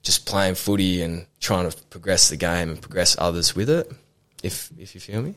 just 0.00 0.24
playing 0.24 0.54
footy 0.54 1.02
and 1.02 1.26
trying 1.38 1.70
to 1.70 1.76
progress 1.90 2.30
the 2.30 2.38
game 2.38 2.70
and 2.70 2.80
progress 2.80 3.14
others 3.18 3.54
with 3.54 3.68
it. 3.68 3.92
If 4.42 4.70
if 4.78 4.94
you 4.94 5.02
feel 5.02 5.20
me. 5.20 5.34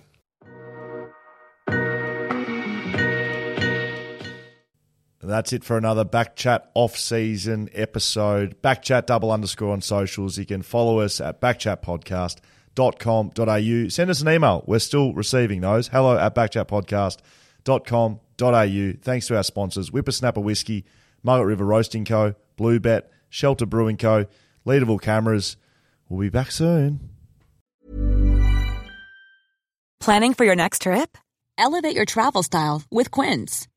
That's 5.27 5.53
it 5.53 5.63
for 5.63 5.77
another 5.77 6.03
Backchat 6.05 6.61
off-season 6.73 7.69
episode. 7.73 8.61
Backchat 8.61 9.07
double 9.07 9.31
underscore 9.31 9.73
on 9.73 9.81
socials. 9.81 10.37
You 10.37 10.45
can 10.45 10.61
follow 10.61 10.99
us 10.99 11.19
at 11.19 11.41
backchatpodcast.com.au. 11.41 13.89
Send 13.89 14.09
us 14.09 14.21
an 14.21 14.29
email. 14.29 14.63
We're 14.67 14.79
still 14.79 15.13
receiving 15.13 15.61
those. 15.61 15.87
Hello 15.87 16.17
at 16.17 16.35
backchatpodcast.com.au. 16.35 18.93
Thanks 19.01 19.27
to 19.27 19.37
our 19.37 19.43
sponsors, 19.43 19.89
Whippersnapper 19.89 20.41
Whiskey, 20.41 20.85
Margaret 21.23 21.47
River 21.47 21.65
Roasting 21.65 22.05
Co., 22.05 22.35
Blue 22.55 22.79
Bet, 22.79 23.11
Shelter 23.29 23.65
Brewing 23.65 23.97
Co., 23.97 24.27
Leederville 24.65 25.01
Cameras. 25.01 25.57
We'll 26.09 26.21
be 26.21 26.29
back 26.29 26.51
soon. 26.51 27.09
Planning 29.99 30.35
for 30.35 30.45
your 30.45 30.55
next 30.55 30.83
trip? 30.83 31.17
Elevate 31.57 31.95
your 31.95 32.05
travel 32.05 32.43
style 32.43 32.83
with 32.91 33.09
Quince. 33.11 33.67